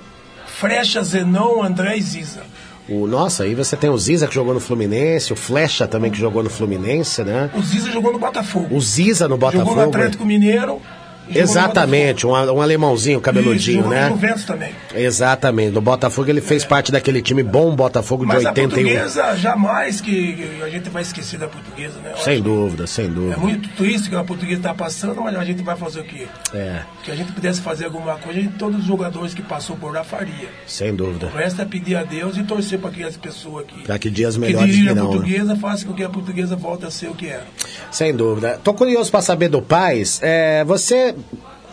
Frecha, 0.45 1.03
Zenon, 1.03 1.63
André 1.63 1.97
e 1.97 2.01
Ziza. 2.01 2.43
O, 2.89 3.07
nossa, 3.07 3.43
aí 3.43 3.55
você 3.55 3.77
tem 3.77 3.89
o 3.89 3.97
Ziza 3.97 4.27
que 4.27 4.35
jogou 4.35 4.53
no 4.53 4.59
Fluminense, 4.59 5.31
o 5.31 5.35
Flecha 5.35 5.87
também 5.87 6.11
que 6.11 6.17
jogou 6.17 6.43
no 6.43 6.49
Fluminense, 6.49 7.23
né? 7.23 7.49
O 7.55 7.61
Ziza 7.61 7.91
jogou 7.91 8.11
no 8.11 8.19
Botafogo. 8.19 8.75
O 8.75 8.81
Ziza 8.81 9.27
no 9.27 9.37
Botafogo. 9.37 9.69
Jogou 9.69 9.83
no 9.83 9.89
Atlético 9.89 10.25
Mineiro. 10.25 10.81
Exatamente, 11.29 12.25
um, 12.27 12.31
um 12.31 12.61
alemãozinho 12.61 13.19
cabeludinho, 13.21 13.81
Isso, 13.81 13.89
né? 13.89 14.09
Juventus 14.09 14.45
também. 14.45 14.71
Exatamente, 14.93 15.71
no 15.71 15.81
Botafogo 15.81 16.29
ele 16.29 16.41
fez 16.41 16.65
parte 16.65 16.91
daquele 16.91 17.21
time 17.21 17.43
bom 17.43 17.75
Botafogo 17.75 18.23
de 18.23 18.27
Mas 18.27 18.45
a 18.45 18.49
81. 18.49 18.69
portuguesa, 18.69 19.35
jamais 19.37 20.01
que 20.01 20.33
que 20.33 20.61
a 20.63 20.69
gente 20.69 20.89
vai 20.89 21.01
esquecer 21.01 21.39
da 21.39 21.47
portuguesa, 21.47 21.99
né? 21.99 22.11
Eu 22.11 22.17
Sem 22.17 22.41
dúvida, 22.41 22.87
sem 22.87 23.07
que 23.07 23.13
dúvida. 23.13 23.33
É 23.35 23.37
muito 23.37 23.69
triste 23.75 24.09
que 24.09 24.15
a 24.15 24.23
portuguesa 24.23 24.59
está 24.59 24.73
passando, 24.73 25.21
mas 25.21 25.35
a 25.35 25.43
gente 25.43 25.61
vai 25.63 25.75
fazer 25.75 26.01
o 26.01 26.03
quê? 26.03 26.27
É, 26.53 26.81
Que 27.03 27.11
a 27.11 27.15
gente 27.15 27.31
pudesse 27.31 27.61
fazer 27.61 27.85
alguma 27.85 28.15
coisa, 28.17 28.39
a 28.39 28.41
gente, 28.43 28.55
todos 28.55 28.79
os 28.79 28.85
jogadores 28.85 29.33
que 29.33 29.41
passou 29.41 29.75
por 29.75 29.93
lá 29.93 30.03
faria. 30.03 30.49
sem 30.67 30.93
dúvida. 30.95 31.27
O 31.27 31.37
resto 31.37 31.61
é 31.61 31.65
pedir 31.65 31.95
a 31.95 32.03
Deus 32.03 32.37
e 32.37 32.43
torcer 32.43 32.79
para 32.79 32.91
que 32.91 33.03
as 33.03 33.17
pessoas 33.17 33.65
que, 33.65 33.83
Pra 33.83 33.97
que 33.99 34.09
dias 34.09 34.35
que 34.35 34.41
melhores 34.41 34.67
dirigem 34.67 34.91
a 34.91 34.95
né? 34.95 35.01
portuguesa 35.01 35.55
façam 35.55 35.87
com 35.89 35.93
que 35.93 36.03
a 36.03 36.09
portuguesa 36.09 36.55
volte 36.55 36.85
a 36.85 36.91
ser 36.91 37.07
o 37.09 37.13
que 37.15 37.27
era. 37.27 37.45
Sem 37.91 38.15
dúvida. 38.15 38.59
Tô 38.63 38.73
curioso 38.73 39.09
para 39.11 39.21
saber 39.21 39.47
do 39.49 39.61
Paz. 39.61 40.19
É, 40.21 40.63
você, 40.63 41.12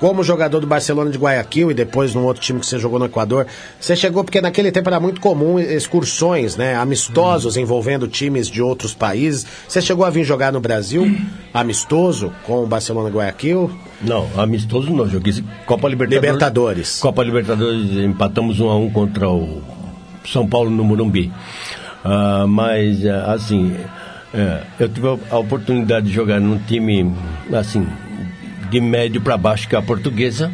como 0.01 0.25
jogador 0.25 0.61
do 0.61 0.67
Barcelona 0.67 1.11
de 1.11 1.19
Guayaquil 1.19 1.71
e 1.71 1.75
depois 1.75 2.15
num 2.15 2.25
outro 2.25 2.43
time 2.43 2.59
que 2.59 2.67
você 2.67 2.79
jogou 2.79 2.99
no 2.99 3.05
Equador, 3.05 3.47
você 3.79 3.95
chegou 3.95 4.25
porque 4.25 4.41
naquele 4.41 4.73
tempo 4.73 4.89
era 4.89 4.99
muito 4.99 5.21
comum 5.21 5.59
excursões, 5.59 6.57
né? 6.57 6.75
Amistosos 6.75 7.59
envolvendo 7.59 8.09
times 8.09 8.49
de 8.49 8.63
outros 8.63 8.95
países. 8.95 9.47
Você 9.69 9.83
chegou 9.83 10.05
a 10.07 10.11
vir 10.11 10.25
jogar 10.25 10.53
no 10.53 10.61
Brasil, 10.61 11.07
amistoso, 11.53 12.33
com 12.47 12.65
o 12.65 12.67
Barcelona 12.67 13.11
de 13.11 13.17
Guayaquil? 13.17 13.71
Não, 14.01 14.27
amistoso 14.37 14.91
não. 14.91 15.07
Joguei 15.07 15.45
Copa 15.67 15.87
Libertadores. 15.87 16.25
Libertadores. 16.25 17.01
Copa 17.01 17.23
Libertadores 17.23 17.91
empatamos 17.93 18.59
um 18.59 18.71
a 18.71 18.77
um 18.77 18.89
contra 18.89 19.29
o 19.29 19.61
São 20.25 20.49
Paulo 20.49 20.71
no 20.71 20.83
Morumbi. 20.83 21.31
Ah, 22.03 22.47
mas, 22.49 23.05
ah, 23.05 23.33
assim, 23.33 23.77
é, 24.33 24.63
eu 24.79 24.89
tive 24.89 25.09
a 25.31 25.39
oportunidade 25.39 26.07
de 26.07 26.13
jogar 26.13 26.41
num 26.41 26.59
time, 26.59 27.13
assim, 27.53 27.87
de 28.71 28.81
médio 28.81 29.21
para 29.21 29.37
baixo, 29.37 29.69
que 29.69 29.75
é 29.75 29.79
a 29.79 29.83
portuguesa, 29.83 30.51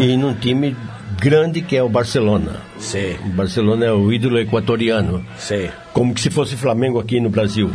e 0.00 0.16
num 0.16 0.34
time 0.34 0.76
grande, 1.18 1.62
que 1.62 1.76
é 1.76 1.82
o 1.82 1.88
Barcelona. 1.88 2.56
Sim. 2.78 3.16
O 3.24 3.28
Barcelona 3.30 3.86
é 3.86 3.92
o 3.92 4.12
ídolo 4.12 4.38
equatoriano. 4.38 5.24
Sim. 5.38 5.68
Como 5.92 6.14
que 6.14 6.20
se 6.20 6.30
fosse 6.30 6.56
Flamengo 6.56 6.98
aqui 6.98 7.20
no 7.20 7.30
Brasil. 7.30 7.70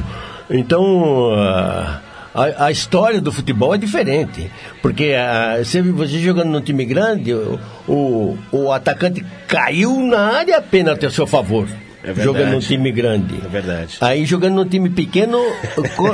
Então, 0.49 1.33
ah, 1.33 2.01
a, 2.33 2.65
a 2.65 2.71
história 2.71 3.19
do 3.19 3.31
futebol 3.31 3.73
é 3.73 3.77
diferente. 3.77 4.51
Porque 4.81 5.15
ah, 5.17 5.57
você, 5.57 5.81
você 5.81 6.19
jogando 6.19 6.49
num 6.49 6.61
time 6.61 6.85
grande, 6.85 7.33
o, 7.33 7.59
o, 7.87 8.37
o 8.51 8.71
atacante 8.71 9.25
caiu 9.47 9.99
na 10.05 10.37
área 10.37 10.57
apenas 10.57 11.03
a 11.03 11.09
seu 11.09 11.25
favor. 11.25 11.67
É 12.11 12.23
jogando 12.23 12.51
num 12.51 12.59
time 12.59 12.91
grande. 12.91 13.35
É 13.43 13.47
verdade. 13.47 13.97
Aí 14.01 14.25
jogando 14.25 14.55
num 14.55 14.65
time 14.67 14.89
pequeno, 14.89 15.37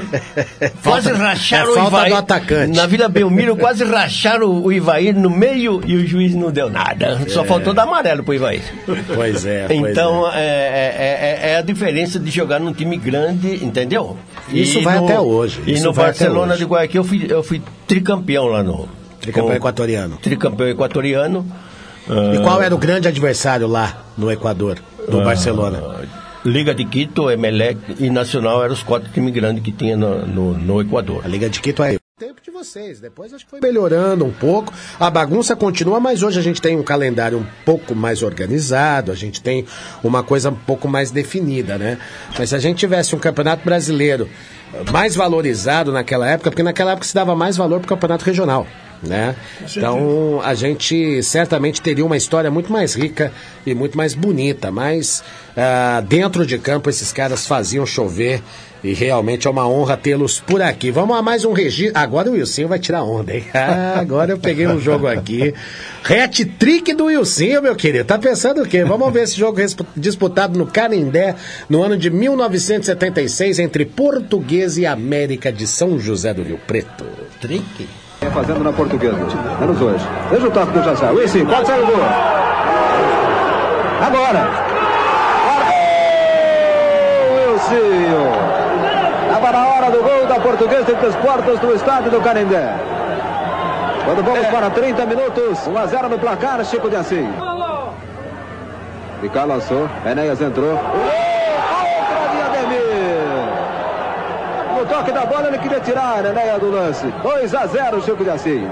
quase 0.84 1.12
racharam 1.12 1.76
é 1.78 1.84
o 1.84 1.88
Ivair. 1.88 2.10
do 2.10 2.16
atacante. 2.16 2.76
Na 2.78 2.86
Vila 2.88 3.10
Belmiro 3.10 3.56
quase 3.56 3.84
racharam 3.84 4.64
o 4.64 4.72
Ivair 4.72 5.16
no 5.16 5.30
meio 5.30 5.82
e 5.86 5.96
o 5.96 6.08
juiz 6.08 6.34
não 6.36 6.52
deu 6.52 6.70
nada. 6.70 7.20
Só 7.28 7.44
É. 7.44 7.46
faltou 7.46 7.74
dar 7.74 7.84
amarelo 7.84 8.24
pro 8.24 8.34
Ivair. 8.34 8.62
Pois 9.14 9.46
é. 9.46 9.66
pois 9.68 9.92
Então, 9.92 10.30
é. 10.34 10.40
É, 10.44 11.40
é- 11.44 11.52
é 11.52 11.58
a 11.58 11.62
diferença 11.62 12.20
de 12.20 12.30
jogar 12.32 12.60
num 12.60 12.74
time 12.74 12.98
grande, 12.98 13.64
entendeu? 13.64 14.18
Isso 14.50 14.82
vai 14.82 14.98
até 14.98 15.20
hoje, 15.20 15.62
E 15.66 15.74
isso 15.74 15.84
no 15.86 15.94
Barcelona 15.94 16.56
de 16.58 16.66
Guayaquil 16.66 17.02
eu 17.02 17.06
fui, 17.06 17.26
eu 17.30 17.44
fui 17.44 17.62
tricampeão 17.88 18.46
lá 18.46 18.64
no. 18.64 18.88
Tricampeão 19.22 19.52
com- 19.52 19.56
equatoriano. 19.56 20.18
Tricampeão 20.18 20.68
equatoriano. 20.70 21.46
E 22.08 22.42
qual 22.44 22.62
era 22.62 22.74
o 22.74 22.78
grande 22.78 23.08
adversário 23.08 23.68
lá 23.68 24.04
no 24.18 24.32
Equador, 24.32 24.80
do 25.08 25.22
ah, 25.22 25.24
Barcelona? 25.24 25.82
Liga 26.46 26.76
de 26.76 26.84
Quito, 26.84 27.32
Emelec 27.32 27.80
e 28.00 28.10
Nacional 28.10 28.64
eram 28.64 28.74
os 28.74 28.84
quatro 28.84 29.10
times 29.12 29.34
grandes 29.34 29.64
que 29.64 29.72
tinha 29.72 29.96
no, 29.96 30.26
no, 30.26 30.54
no 30.58 30.82
Equador. 30.82 31.22
A 31.24 31.28
Liga 31.28 31.50
de 31.50 31.62
Quito 31.62 31.82
é 31.82 31.98
tempo 32.20 32.42
de 32.42 32.52
vocês. 32.52 33.00
Depois 33.00 33.34
acho 33.34 33.44
que 33.44 33.52
foi 33.52 33.60
melhorando 33.60 34.24
um 34.24 34.32
pouco. 34.32 34.72
A 35.00 35.10
bagunça 35.10 35.56
continua, 35.56 36.00
mas 36.00 36.24
hoje 36.24 36.40
a 36.40 36.42
gente 36.42 36.62
tem 36.62 36.78
um 36.78 36.84
calendário 36.84 37.38
um 37.38 37.46
pouco 37.66 37.96
mais 37.96 38.24
organizado, 38.24 39.12
a 39.12 39.16
gente 39.16 39.42
tem 39.42 39.66
uma 40.04 40.24
coisa 40.24 40.50
um 40.50 40.56
pouco 40.56 40.88
mais 40.88 41.12
definida, 41.12 41.78
né? 41.78 41.98
Mas 42.38 42.50
se 42.50 42.56
a 42.56 42.60
gente 42.60 42.78
tivesse 42.78 43.16
um 43.16 43.20
campeonato 43.20 43.66
brasileiro 43.66 44.30
mais 44.92 45.16
valorizado 45.16 45.92
naquela 45.92 46.28
época, 46.30 46.50
porque 46.50 46.64
naquela 46.64 46.92
época 46.92 47.08
se 47.08 47.14
dava 47.14 47.36
mais 47.36 47.58
valor 47.58 47.80
para 47.80 47.86
o 47.86 47.90
campeonato 47.90 48.26
regional. 48.26 48.68
Né? 49.02 49.36
Então 49.76 50.40
a 50.42 50.54
gente 50.54 51.22
certamente 51.24 51.82
teria 51.82 52.06
uma 52.06 52.16
história 52.16 52.50
muito 52.50 52.72
mais 52.72 52.96
rica 52.96 53.34
e 53.66 53.76
muito 53.76 53.98
mais 53.98 54.14
bonita, 54.14 54.72
mas 54.72 55.22
ah, 55.58 56.02
dentro 56.08 56.46
de 56.46 56.58
campo 56.58 56.90
esses 56.90 57.12
caras 57.12 57.46
faziam 57.46 57.86
chover 57.86 58.42
e 58.84 58.94
realmente 58.94 59.48
é 59.48 59.50
uma 59.50 59.68
honra 59.68 59.96
tê-los 59.96 60.42
por 60.42 60.62
aqui. 60.62 60.92
Vamos 60.92 61.16
a 61.16 61.22
mais 61.22 61.46
um 61.46 61.54
registro. 61.54 61.98
Agora 61.98 62.30
o 62.30 62.34
Wilson 62.34 62.68
vai 62.68 62.80
tirar 62.80 63.04
onda, 63.04 63.34
hein? 63.34 63.46
Ah, 63.54 64.00
agora 64.00 64.32
eu 64.32 64.38
peguei 64.38 64.68
um 64.68 64.80
jogo 64.80 65.08
aqui. 65.08 65.54
Hat-trick 66.04 66.94
do 66.94 67.06
Wilson, 67.06 67.62
meu 67.62 67.76
querido. 67.76 68.04
Tá 68.04 68.20
pensando 68.20 68.62
o 68.62 68.68
quê? 68.68 68.84
Vamos 68.84 69.12
ver 69.14 69.24
esse 69.24 69.38
jogo 69.38 69.58
disputado 69.96 70.60
no 70.60 70.68
Canindé 70.68 71.36
no 71.70 71.82
ano 71.82 71.96
de 71.96 72.10
1976 72.10 73.60
entre 73.60 73.86
Portuguesa 73.86 74.82
e 74.82 74.86
América 74.86 75.52
de 75.52 75.66
São 75.66 75.98
José 75.98 76.34
do 76.34 76.44
Rio 76.44 76.60
Preto. 76.68 77.06
Trick? 77.40 77.88
Fazendo 78.34 78.64
na 78.64 78.74
portuguesa. 78.74 79.18
Menos 79.60 79.82
hoje. 79.82 80.06
Veja 80.30 80.48
o 80.48 80.52
toque 80.52 80.74
do 80.74 80.84
Jazá. 80.84 81.10
Sim, 81.28 81.46
pode 81.46 81.68
sair 81.68 81.84
o 81.84 81.86
gol. 81.86 81.96
Agora. 84.02 84.50
Marcou 85.46 87.54
Wilson. 87.54 88.43
Hora 89.84 89.92
do 89.92 90.02
gol 90.02 90.26
da 90.28 90.40
portuguesa 90.40 90.94
entre 90.94 91.08
as 91.08 91.16
portas 91.18 91.60
do 91.60 91.74
estádio 91.74 92.10
do 92.10 92.22
Canindé. 92.22 92.74
Quando 94.06 94.24
vamos 94.24 94.48
para 94.48 94.70
30 94.70 95.06
minutos, 95.06 95.68
1 95.68 95.78
a 95.78 95.86
0 95.86 96.08
no 96.08 96.20
placar, 96.20 96.64
Chico 96.64 96.90
de 96.90 96.96
Assis. 96.96 97.28
Ricardo 99.22 99.50
lançou, 99.50 99.90
Enéas 100.10 100.40
entrou. 100.40 100.80
No 104.78 104.86
toque 104.86 105.12
da 105.12 105.26
bola 105.26 105.50
ele 105.50 105.58
queria 105.58 105.82
tirar, 105.82 106.24
Enéas 106.24 106.62
do 106.62 106.72
lance. 106.72 107.06
2 107.22 107.54
a 107.54 107.68
0 107.68 108.02
Chico 108.04 108.24
de 108.24 108.30
Assis. 108.30 108.70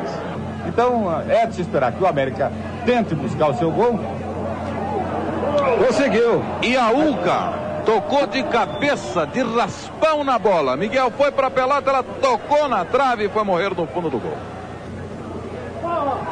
Então 0.65 1.13
é 1.27 1.45
de 1.45 1.55
se 1.55 1.61
esperar 1.61 1.91
que 1.91 2.01
o 2.01 2.07
América 2.07 2.49
tente 2.85 3.13
buscar 3.15 3.49
o 3.49 3.53
seu 3.55 3.69
gol. 3.69 3.99
Conseguiu. 5.85 6.41
E 6.61 6.77
a 6.77 6.89
Ulca 6.89 7.60
tocou 7.85 8.27
de 8.27 8.43
cabeça, 8.43 9.25
de 9.27 9.41
raspão 9.41 10.23
na 10.23 10.37
bola. 10.39 10.77
Miguel 10.77 11.11
foi 11.11 11.31
para 11.31 11.47
a 11.47 11.51
pelota, 11.51 11.89
ela 11.89 12.03
tocou 12.03 12.67
na 12.67 12.85
trave 12.85 13.25
e 13.25 13.29
foi 13.29 13.43
morrer 13.43 13.75
no 13.75 13.87
fundo 13.87 14.09
do 14.09 14.19
gol. 14.19 14.37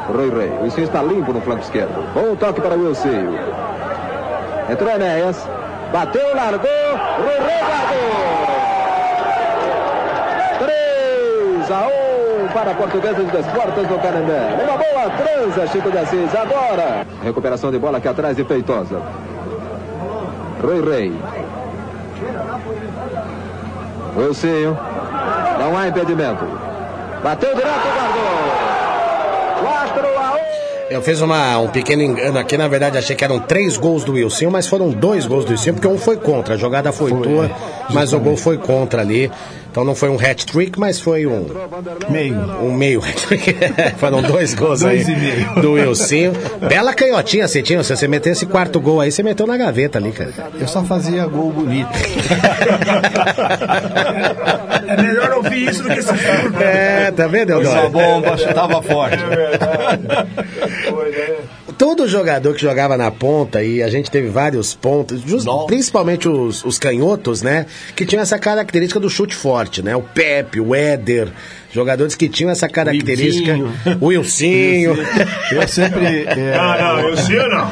Rui 0.08 0.30
Rei. 0.30 0.50
O 0.50 0.64
Wilson 0.64 0.82
está 0.82 1.02
limpo 1.04 1.32
no 1.32 1.42
flanco 1.42 1.62
esquerdo. 1.62 2.04
Bom 2.14 2.36
toque 2.36 2.62
para 2.62 2.76
o 2.76 2.88
Wilson. 2.88 3.10
Entrou 4.70 4.92
Enéas. 4.92 5.48
Bateu, 5.92 6.36
largou. 6.36 6.70
Rui 7.18 7.40
Rei 7.40 7.60
guardou. 7.70 8.40
2 11.58 11.72
a 11.72 11.88
1 12.44 12.48
para 12.54 12.72
a 12.72 12.76
Portuguesa 12.76 13.24
de 13.24 13.32
Desportos 13.32 13.88
do 13.88 14.00
Canindé. 14.00 14.64
Uma 14.64 14.78
boa 14.78 15.10
transa, 15.18 15.68
Chico 15.68 15.92
de 15.92 15.98
Assis. 15.98 16.36
Agora, 16.36 17.06
recuperação 17.24 17.72
de 17.72 17.78
bola 17.78 18.00
aqui 18.00 18.08
atrás 18.08 18.36
de 18.36 18.44
Feitosa. 18.44 19.02
Rui 20.62 20.82
Rei. 20.82 21.14
Wilsinho. 24.16 24.78
Não 25.60 25.78
há 25.78 25.88
impedimento. 25.88 26.46
Bateu 27.24 27.54
direto, 27.56 27.88
guardou. 27.96 28.30
4 29.62 30.08
a 30.18 30.36
1. 30.36 30.40
Eu 30.90 31.02
fiz 31.02 31.22
uma, 31.22 31.58
um 31.60 31.68
pequeno 31.68 32.02
engano 32.02 32.40
aqui, 32.40 32.58
na 32.58 32.68
verdade 32.68 32.98
achei 32.98 33.16
que 33.16 33.24
eram 33.24 33.40
três 33.40 33.78
gols 33.78 34.04
do 34.04 34.14
Wilson, 34.14 34.50
mas 34.50 34.68
foram 34.68 34.90
dois 34.90 35.28
gols 35.28 35.46
do 35.46 35.52
Wilson, 35.52 35.74
porque 35.74 35.88
um 35.88 35.98
foi 35.98 36.18
contra, 36.18 36.56
a 36.56 36.58
jogada 36.58 36.92
foi, 36.92 37.12
tua, 37.12 37.52
mas 37.90 38.14
o 38.14 38.20
gol 38.20 38.36
foi 38.36 38.58
contra 38.58 39.02
ali. 39.02 39.32
Então 39.72 39.84
não 39.84 39.94
foi 39.94 40.10
um 40.10 40.16
hat-trick, 40.18 40.80
mas 40.80 41.00
foi 41.00 41.26
um 41.28 41.46
meio. 42.10 42.36
Um 42.62 42.74
meio 42.74 43.00
hat-trick. 43.04 43.56
foram 43.98 44.22
dois 44.22 44.54
gols 44.56 44.82
Dois 44.82 45.08
aí 45.08 45.14
e 45.14 45.18
meio. 45.18 45.62
do 45.62 45.74
Wilson. 45.74 46.34
Bela 46.68 46.94
canhotinha 46.94 47.48
você 47.48 47.62
tinha, 47.62 47.84
se 47.84 47.96
você 47.96 48.08
meter 48.08 48.32
esse 48.32 48.46
quarto 48.48 48.80
gol 48.82 49.00
aí, 49.00 49.12
você 49.12 49.22
meteu 49.22 49.46
na 49.46 49.58
gaveta 49.58 50.00
ali, 50.00 50.12
cara. 50.12 50.34
Eu 50.60 50.68
só 50.68 50.84
fazia 50.84 51.26
gol 51.28 51.52
bonito. 51.52 51.90
É 54.88 55.02
melhor 55.02 55.32
ouvir 55.34 55.70
isso 55.70 55.84
do 55.84 55.90
que 55.90 56.00
esse 56.00 56.14
filme. 56.16 56.56
É, 56.64 57.12
tá 57.12 57.28
vendo, 57.28 57.52
Eu 57.52 57.58
Eudório? 57.58 57.82
sou 57.82 57.90
bomba, 57.92 58.38
chutava 58.38 58.82
forte. 58.82 59.18
Todo 61.80 62.08
jogador 62.10 62.54
que 62.54 62.62
jogava 62.62 62.98
na 62.98 63.10
ponta, 63.10 63.64
e 63.64 63.82
a 63.82 63.90
gente 63.90 64.12
teve 64.12 64.28
vários 64.28 64.76
pontos, 64.76 65.22
just- 65.22 65.48
principalmente 65.66 66.28
os, 66.28 66.64
os 66.66 66.78
canhotos, 66.78 67.42
né? 67.42 67.66
Que 67.96 68.06
tinham 68.06 68.22
essa 68.22 68.38
característica 68.38 69.00
do 69.00 69.10
chute 69.10 69.34
forte, 69.34 69.82
né? 69.82 69.96
O 69.96 70.02
Pepe, 70.02 70.60
o 70.60 70.76
Éder, 70.76 71.30
jogadores 71.74 72.16
que 72.16 72.28
tinham 72.28 72.52
essa 72.52 72.68
característica. 72.68 73.56
O 74.02 74.08
Wilsinho. 74.08 74.94
Eu 75.54 75.66
sempre. 75.70 76.26
é, 76.26 76.58
Não, 76.58 76.78
não, 76.98 77.00
eu 77.10 77.18
sei 77.18 77.38
não. 77.48 77.72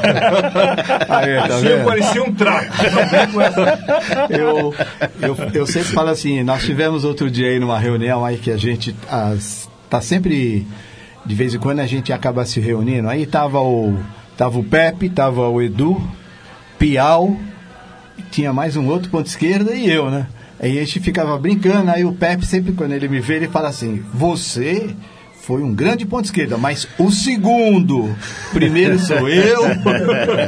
Aí, 1.09 1.38
tá 1.47 1.47
Você 1.59 1.67
vendo? 1.67 1.85
parecia 1.85 2.23
um 2.23 2.34
trato. 2.34 2.71
eu, 4.29 4.73
eu, 5.21 5.38
eu 5.53 5.67
sempre 5.67 5.89
falo 5.89 6.09
assim, 6.09 6.43
nós 6.43 6.63
tivemos 6.63 7.03
outro 7.03 7.29
dia 7.29 7.49
aí 7.49 7.59
numa 7.59 7.77
reunião 7.77 8.23
aí 8.25 8.38
que 8.38 8.51
a 8.51 8.57
gente 8.57 8.95
as, 9.09 9.69
tá 9.89 10.01
sempre, 10.01 10.65
de 11.27 11.35
vez 11.35 11.53
em 11.53 11.59
quando 11.59 11.81
a 11.81 11.85
gente 11.85 12.13
acaba 12.13 12.45
se 12.45 12.61
reunindo, 12.61 13.09
aí 13.09 13.25
tava 13.25 13.59
o, 13.59 13.99
tava 14.37 14.57
o 14.57 14.63
Pepe, 14.63 15.09
tava 15.09 15.49
o 15.49 15.61
Edu, 15.61 16.01
Piau, 16.79 17.35
tinha 18.31 18.53
mais 18.53 18.77
um 18.77 18.87
outro 18.87 19.09
ponto 19.09 19.27
esquerda 19.27 19.75
e 19.75 19.89
eu, 19.89 20.09
né? 20.09 20.25
Aí 20.57 20.79
a 20.79 20.85
gente 20.85 21.01
ficava 21.01 21.37
brincando, 21.37 21.91
aí 21.91 22.05
o 22.05 22.13
Pepe 22.13 22.45
sempre 22.45 22.71
quando 22.71 22.93
ele 22.93 23.09
me 23.09 23.19
vê, 23.19 23.35
ele 23.35 23.49
fala 23.49 23.67
assim, 23.67 24.03
você 24.13 24.95
foi 25.41 25.61
um 25.61 25.73
grande 25.73 26.05
ponto 26.05 26.25
esquerda, 26.25 26.57
mas 26.57 26.87
o 26.97 27.11
segundo, 27.11 28.15
primeiro 28.53 28.97
sou 28.97 29.27
eu. 29.27 29.63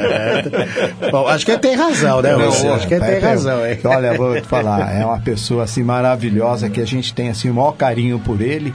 Bom, 1.12 1.28
acho 1.28 1.46
que 1.46 1.52
ele 1.52 1.60
tem 1.60 1.76
razão, 1.76 2.22
né, 2.22 2.36
Não? 2.36 2.48
Acho 2.48 2.88
que 2.88 2.94
ele 2.94 3.06
tem 3.06 3.14
Pepe, 3.16 3.26
razão, 3.26 3.66
hein? 3.66 3.80
Olha, 3.84 4.14
vou 4.14 4.40
te 4.40 4.48
falar, 4.48 4.96
é 4.96 5.06
uma 5.06 5.20
pessoa 5.20 5.66
assim 5.66 5.84
maravilhosa 5.84 6.70
que 6.70 6.80
a 6.80 6.86
gente 6.86 7.14
tem 7.14 7.30
assim 7.30 7.50
o 7.50 7.54
maior 7.54 7.74
carinho 7.74 8.18
por 8.20 8.42
ele, 8.42 8.74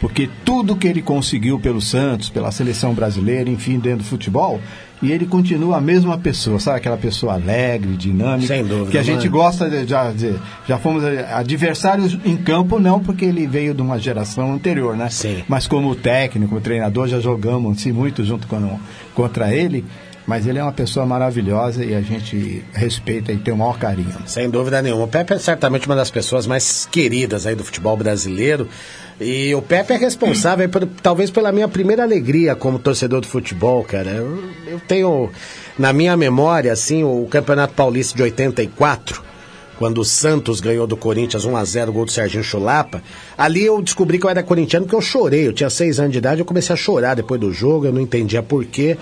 porque 0.00 0.28
tudo 0.44 0.76
que 0.76 0.86
ele 0.86 1.00
conseguiu 1.02 1.58
pelo 1.58 1.80
Santos, 1.80 2.28
pela 2.28 2.50
seleção 2.50 2.92
brasileira, 2.94 3.48
enfim, 3.48 3.78
dentro 3.78 3.98
do 3.98 4.04
futebol, 4.04 4.60
e 5.02 5.10
ele 5.12 5.26
continua 5.26 5.76
a 5.78 5.80
mesma 5.80 6.16
pessoa, 6.16 6.58
sabe 6.58 6.78
aquela 6.78 6.96
pessoa 6.96 7.34
alegre, 7.34 7.94
dinâmica, 7.96 8.46
Sem 8.54 8.64
dúvida, 8.64 8.90
que 8.90 8.98
a 8.98 9.02
gente 9.02 9.18
mano. 9.28 9.30
gosta 9.32 9.68
de, 9.68 9.86
já, 9.86 10.10
de- 10.12 10.34
já 10.66 10.78
fomos 10.78 11.02
adversários 11.04 12.18
em 12.24 12.36
campo 12.36 12.78
não 12.78 13.00
porque 13.00 13.24
ele 13.24 13.46
veio 13.46 13.74
de 13.74 13.82
uma 13.82 13.98
geração 13.98 14.52
anterior, 14.52 14.96
né? 14.96 15.08
Sim. 15.10 15.42
Mas 15.48 15.66
como 15.66 15.94
técnico, 15.94 16.58
treinador, 16.60 17.06
já 17.08 17.20
jogamos 17.20 17.76
assim, 17.78 17.92
muito 17.92 18.24
junto 18.24 18.46
com, 18.46 18.78
contra 19.14 19.54
ele. 19.54 19.84
Mas 20.26 20.46
ele 20.46 20.58
é 20.58 20.62
uma 20.62 20.72
pessoa 20.72 21.04
maravilhosa 21.04 21.84
e 21.84 21.94
a 21.94 22.00
gente 22.00 22.64
respeita 22.72 23.30
e 23.30 23.36
tem 23.36 23.52
o 23.52 23.56
maior 23.56 23.78
carinho. 23.78 24.14
Sem 24.26 24.48
dúvida 24.48 24.80
nenhuma. 24.80 25.04
O 25.04 25.08
Pepe 25.08 25.34
é 25.34 25.38
certamente 25.38 25.86
uma 25.86 25.94
das 25.94 26.10
pessoas 26.10 26.46
mais 26.46 26.88
queridas 26.90 27.46
aí 27.46 27.54
do 27.54 27.62
futebol 27.62 27.96
brasileiro. 27.96 28.66
E 29.20 29.54
o 29.54 29.60
Pepe 29.60 29.92
é 29.92 29.96
responsável, 29.96 30.68
por, 30.68 30.86
talvez, 31.02 31.30
pela 31.30 31.52
minha 31.52 31.68
primeira 31.68 32.02
alegria 32.02 32.56
como 32.56 32.78
torcedor 32.78 33.20
do 33.20 33.28
futebol, 33.28 33.84
cara. 33.84 34.10
Eu, 34.10 34.42
eu 34.66 34.80
tenho 34.80 35.30
na 35.78 35.92
minha 35.92 36.16
memória, 36.16 36.72
assim, 36.72 37.04
o 37.04 37.26
Campeonato 37.30 37.74
Paulista 37.74 38.16
de 38.16 38.22
84, 38.22 39.22
quando 39.78 39.98
o 39.98 40.04
Santos 40.04 40.58
ganhou 40.60 40.86
do 40.86 40.96
Corinthians 40.96 41.46
1x0, 41.46 41.90
gol 41.90 42.06
do 42.06 42.12
Serginho 42.12 42.42
Chulapa. 42.42 43.02
Ali 43.36 43.64
eu 43.64 43.80
descobri 43.82 44.18
que 44.18 44.26
eu 44.26 44.30
era 44.30 44.42
corintiano 44.42 44.86
porque 44.86 44.96
eu 44.96 45.02
chorei. 45.02 45.46
Eu 45.46 45.52
tinha 45.52 45.70
seis 45.70 46.00
anos 46.00 46.12
de 46.12 46.18
idade, 46.18 46.40
eu 46.40 46.46
comecei 46.46 46.72
a 46.72 46.76
chorar 46.76 47.14
depois 47.14 47.40
do 47.40 47.52
jogo, 47.52 47.86
eu 47.86 47.92
não 47.92 48.00
entendia 48.00 48.42
por 48.42 48.64
quê. 48.64 48.96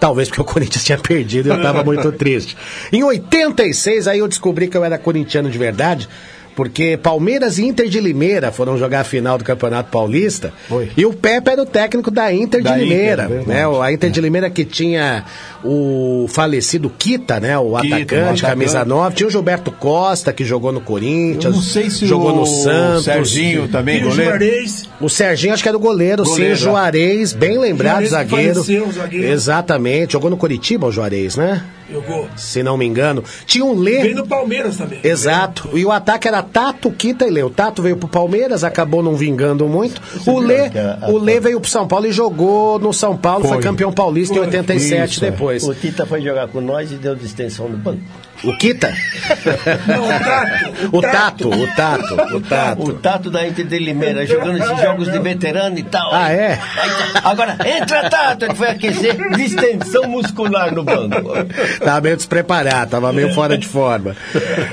Talvez 0.00 0.28
porque 0.28 0.40
o 0.40 0.44
Corinthians 0.44 0.82
tinha 0.82 0.96
perdido 0.98 1.46
e 1.46 1.50
eu 1.50 1.56
estava 1.56 1.84
muito 1.84 2.10
triste. 2.10 2.56
Em 2.90 3.04
86, 3.04 4.08
aí 4.08 4.18
eu 4.20 4.26
descobri 4.26 4.66
que 4.66 4.76
eu 4.76 4.82
era 4.82 4.96
corintiano 4.96 5.50
de 5.50 5.58
verdade, 5.58 6.08
porque 6.56 6.96
Palmeiras 6.96 7.58
e 7.58 7.64
Inter 7.66 7.88
de 7.88 8.00
Limeira 8.00 8.50
foram 8.52 8.76
jogar 8.76 9.00
a 9.00 9.04
final 9.04 9.38
do 9.38 9.44
Campeonato 9.44 9.90
Paulista. 9.90 10.52
E 10.96 11.06
o 11.06 11.12
Pepe 11.12 11.50
era 11.50 11.62
o 11.62 11.66
técnico 11.66 12.10
da 12.10 12.32
Inter 12.32 12.62
Da 12.62 12.70
de 12.76 12.84
Inter, 12.84 12.88
Limeira. 12.88 13.28
verdade. 13.28 13.48
né? 13.48 13.64
A 13.82 13.92
Inter 13.92 14.10
de 14.10 14.20
Limeira 14.20 14.50
que 14.50 14.64
tinha 14.64 15.24
o 15.64 16.26
falecido 16.28 16.90
Kita, 16.90 17.38
né? 17.40 17.56
O 17.58 17.76
Kita, 17.80 17.96
atacante, 17.96 18.12
o 18.14 18.18
atacante. 18.22 18.42
camisa 18.42 18.84
9. 18.84 19.14
Tinha 19.16 19.26
o 19.26 19.30
Gilberto 19.30 19.70
Costa, 19.72 20.32
que 20.32 20.44
jogou 20.44 20.72
no 20.72 20.80
Corinthians. 20.80 21.44
Eu 21.44 21.52
não 21.52 21.62
sei 21.62 21.88
se 21.90 22.06
jogou 22.06 22.32
o 22.32 22.36
no 22.36 22.46
Santos. 22.46 23.04
Serginho 23.04 23.68
também, 23.68 23.96
E 24.00 24.04
o 24.04 24.08
goleiro. 24.10 24.30
Juarez, 24.30 24.88
O 25.00 25.08
Serginho, 25.08 25.54
acho 25.54 25.62
que 25.62 25.68
era 25.68 25.76
o 25.78 25.80
goleiro, 25.80 26.24
Goleiro, 26.24 26.56
sim, 26.56 26.62
o 26.62 26.70
Juarez, 26.70 27.32
bem 27.32 27.58
lembrado, 27.58 28.04
Juarez 28.04 28.10
zagueiro. 28.10 28.54
faleceu, 28.54 28.86
o 28.88 28.92
zagueiro. 28.92 29.26
Exatamente, 29.28 30.12
jogou 30.12 30.30
no 30.30 30.36
Curitiba 30.36 30.86
o 30.86 30.92
Juarez, 30.92 31.36
né? 31.36 31.62
Jogou. 31.90 32.28
Se 32.36 32.62
não 32.62 32.76
me 32.76 32.86
engano. 32.86 33.22
Tinha 33.46 33.64
um 33.64 33.74
Lê. 33.74 34.02
Veio 34.02 34.16
do 34.16 34.26
Palmeiras 34.26 34.76
também. 34.76 35.00
Exato. 35.02 35.70
E 35.74 35.84
o 35.84 35.90
ataque 35.90 36.28
era 36.28 36.42
Tato, 36.42 36.90
Quita 36.90 37.26
e 37.26 37.30
Lê. 37.30 37.42
O 37.42 37.50
Tato 37.50 37.82
veio 37.82 37.96
pro 37.96 38.08
Palmeiras, 38.08 38.64
acabou 38.64 39.02
não 39.02 39.14
vingando 39.16 39.66
muito. 39.66 40.00
O 40.26 40.38
Lê, 40.38 40.70
o 41.08 41.18
Lê 41.18 41.40
veio 41.40 41.60
pro 41.60 41.70
São 41.70 41.86
Paulo 41.86 42.06
e 42.06 42.12
jogou 42.12 42.78
no 42.78 42.92
São 42.92 43.16
Paulo, 43.16 43.42
foi, 43.42 43.54
Foi. 43.54 43.62
campeão 43.62 43.92
paulista 43.92 44.34
em 44.34 44.38
Foi. 44.38 44.46
87 44.46 45.10
Isso, 45.12 45.24
é. 45.24 45.30
depois. 45.30 45.64
O 45.64 45.74
Tita 45.74 46.06
foi 46.06 46.20
jogar 46.20 46.48
com 46.48 46.60
nós 46.60 46.90
e 46.92 46.96
deu 46.96 47.14
distensão 47.14 47.68
no 47.68 47.76
banco. 47.76 48.00
O 48.42 48.56
Kita? 48.56 48.90
o 50.92 51.02
Tato, 51.02 51.48
o 51.48 51.66
Tato, 51.74 52.36
o 52.36 52.40
Tato. 52.40 52.82
O 52.82 52.92
Tato 52.94 53.30
da 53.30 53.46
Inter 53.46 53.66
de 53.66 53.78
Limeira, 53.78 54.24
jogando 54.24 54.58
esses 54.58 54.80
jogos 54.80 55.12
de 55.12 55.18
veterano 55.18 55.78
e 55.78 55.82
tal. 55.82 56.10
Ah, 56.12 56.32
é? 56.32 56.52
Aí 56.52 56.90
tá- 57.12 57.22
agora, 57.24 57.56
entra 57.66 58.08
Tato, 58.08 58.46
ele 58.46 58.54
foi 58.54 58.68
aquecer 58.68 59.16
distensão 59.36 60.08
muscular 60.08 60.74
no 60.74 60.82
banco. 60.82 61.32
Tava 61.84 62.00
meio 62.00 62.16
despreparado, 62.16 62.90
tava 62.90 63.12
meio 63.12 63.34
fora 63.34 63.58
de 63.58 63.66
forma. 63.66 64.16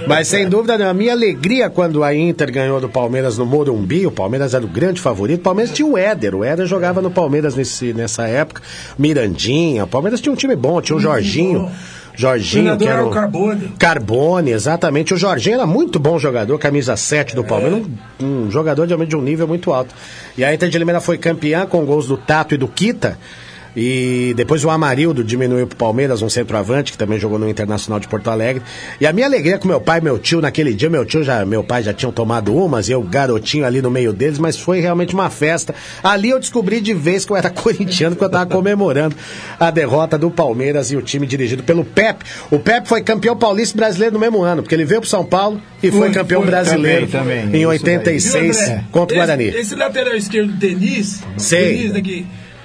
Mas 0.07 0.30
sem 0.30 0.48
dúvida, 0.48 0.77
nenhuma, 0.77 0.91
a 0.91 0.94
minha 0.94 1.11
alegria 1.11 1.69
quando 1.69 2.03
a 2.03 2.15
Inter 2.15 2.52
ganhou 2.52 2.80
do 2.80 2.88
Palmeiras 2.88 3.38
no 3.38 3.45
Morumbi, 3.45 4.07
o 4.07 4.11
Palmeiras 4.11 4.53
era 4.53 4.64
o 4.64 4.68
grande 4.68 5.02
favorito. 5.02 5.41
O 5.41 5.44
Palmeiras 5.44 5.73
tinha 5.73 5.88
o 5.88 5.98
Éder, 5.98 6.35
o 6.35 6.44
Éder 6.44 6.65
jogava 6.65 7.02
no 7.02 7.11
Palmeiras 7.11 7.56
nesse, 7.56 7.94
nessa 7.94 8.27
época. 8.27 8.61
Mirandinha, 8.98 9.84
o 9.84 9.88
Palmeiras 9.88 10.22
tinha 10.22 10.31
um 10.31 10.38
time 10.38 10.56
bom, 10.56 10.81
tinha 10.81 10.95
o 10.95 10.99
Jorginho. 10.99 11.69
Jorginho, 12.18 12.73
O 12.73 12.77
que 12.77 12.88
era 12.88 13.06
o 13.06 13.11
Carbone. 13.11 13.73
Carbone, 13.77 14.52
exatamente. 14.52 15.14
O 15.14 15.18
Jorginho 15.18 15.56
era 15.56 15.68
muito 15.68 15.99
bom 15.99 16.18
jogador, 16.18 16.57
camisa 16.57 16.98
7 16.98 17.35
do 17.35 17.44
Palmeiras, 17.44 17.85
um, 18.19 18.26
um 18.26 18.52
jogador 18.52 18.88
de, 18.88 19.06
de 19.06 19.15
um 19.15 19.22
nível 19.22 19.48
muito 19.48 19.72
alto. 19.72 19.94
E 20.35 20.44
a 20.44 20.53
Inter 20.53 20.68
de 20.68 20.77
Limeira 20.80 20.99
foi 20.99 21.18
campeã 21.18 21.68
com 21.68 21.85
gols 21.85 22.07
do 22.07 22.18
Tato 22.18 22.56
e 22.56 22.57
do 22.57 22.68
Kita. 22.68 23.19
E 23.79 24.33
depois 24.35 24.65
o 24.65 24.71
Amarildo 24.71 25.23
diminuiu 25.23 25.67
pro 25.67 25.77
Palmeiras, 25.77 26.23
um 26.23 26.29
centroavante, 26.29 26.91
que 26.91 26.97
também 26.97 27.19
jogou 27.19 27.37
no 27.37 27.47
Internacional 27.47 27.99
de 27.99 28.07
Porto 28.07 28.27
Alegre. 28.31 28.63
E 28.99 29.05
a 29.05 29.13
minha 29.13 29.27
alegria 29.27 29.59
com 29.59 29.67
meu 29.67 29.79
pai 29.79 29.99
e 29.99 30.03
meu 30.03 30.17
tio, 30.17 30.41
naquele 30.41 30.73
dia, 30.73 30.89
meu 30.89 31.05
tio 31.05 31.23
já, 31.23 31.45
meu 31.45 31.63
pai 31.63 31.83
já 31.83 31.93
tinham 31.93 32.11
tomado 32.11 32.55
umas, 32.55 32.89
e 32.89 32.91
eu 32.91 33.03
garotinho 33.03 33.63
ali 33.65 33.79
no 33.79 33.91
meio 33.91 34.11
deles, 34.11 34.39
mas 34.39 34.57
foi 34.57 34.79
realmente 34.79 35.13
uma 35.13 35.29
festa. 35.29 35.75
Ali 36.03 36.29
eu 36.29 36.39
descobri 36.39 36.81
de 36.81 36.91
vez 36.91 37.23
que 37.23 37.31
eu 37.31 37.37
era 37.37 37.51
corintiano, 37.53 38.15
que 38.15 38.23
eu 38.23 38.29
tava 38.29 38.47
comemorando 38.47 39.15
a 39.59 39.69
derrota 39.69 40.17
do 40.17 40.31
Palmeiras 40.31 40.91
e 40.91 40.97
o 40.97 41.01
time 41.03 41.27
dirigido 41.27 41.61
pelo 41.61 41.85
Pepe. 41.85 42.25
O 42.49 42.57
Pepe 42.57 42.87
foi 42.89 43.03
campeão 43.03 43.37
paulista 43.37 43.75
e 43.75 43.79
brasileiro 43.79 44.15
no 44.15 44.19
mesmo 44.19 44.41
ano, 44.41 44.63
porque 44.63 44.73
ele 44.73 44.85
veio 44.85 45.01
pro 45.01 45.09
São 45.09 45.23
Paulo 45.23 45.61
e 45.83 45.91
foi, 45.91 45.99
Foi, 45.99 46.11
campeão 46.11 46.41
foi. 46.41 46.49
brasileiro 46.49 47.05
Também, 47.05 47.41
também. 47.43 47.55
em 47.55 47.61
Isso 47.61 47.69
86 47.69 48.57
Viu, 48.57 48.63
André? 48.65 48.83
contra 48.91 49.15
o 49.15 49.19
Esse- 49.19 49.27
Guarani. 49.27 49.43
Esse, 49.49 49.75
lateral 49.75 50.15
esquerdo, 50.15 50.51
Denis, 50.53 51.21
Sei. 51.37 51.77
Denis, 51.77 51.93
né, 51.93 52.01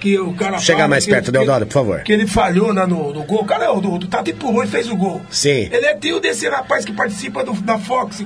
que, 0.03 0.19
o 0.19 0.35
cara 0.35 0.59
Chega 0.59 0.89
mais 0.89 1.07
perto, 1.07 1.27
que- 1.27 1.31
Deodoro, 1.33 1.65
por 1.65 1.73
favor. 1.73 2.01
Que 2.03 2.12
ele 2.12 2.27
falhou 2.27 2.74
na- 2.74 2.87
no, 2.87 3.12
no 3.15 3.23
gol. 3.23 3.43
O 3.43 3.45
cara, 3.45 3.73
o, 3.73 3.79
o, 3.79 3.95
o 3.95 4.07
Tato 4.07 4.31
empurrou 4.31 4.65
e 4.65 4.66
fez 4.66 4.91
o 4.91 4.97
gol. 4.97 5.23
Sim. 5.31 5.69
Ele 5.70 5.87
é 5.87 5.95
tio 5.95 6.19
desse 6.20 6.49
rapaz 6.49 6.85
que 6.85 6.93
participa 6.93 7.45
do, 7.45 7.53
da 7.62 7.79
Fox. 7.79 8.24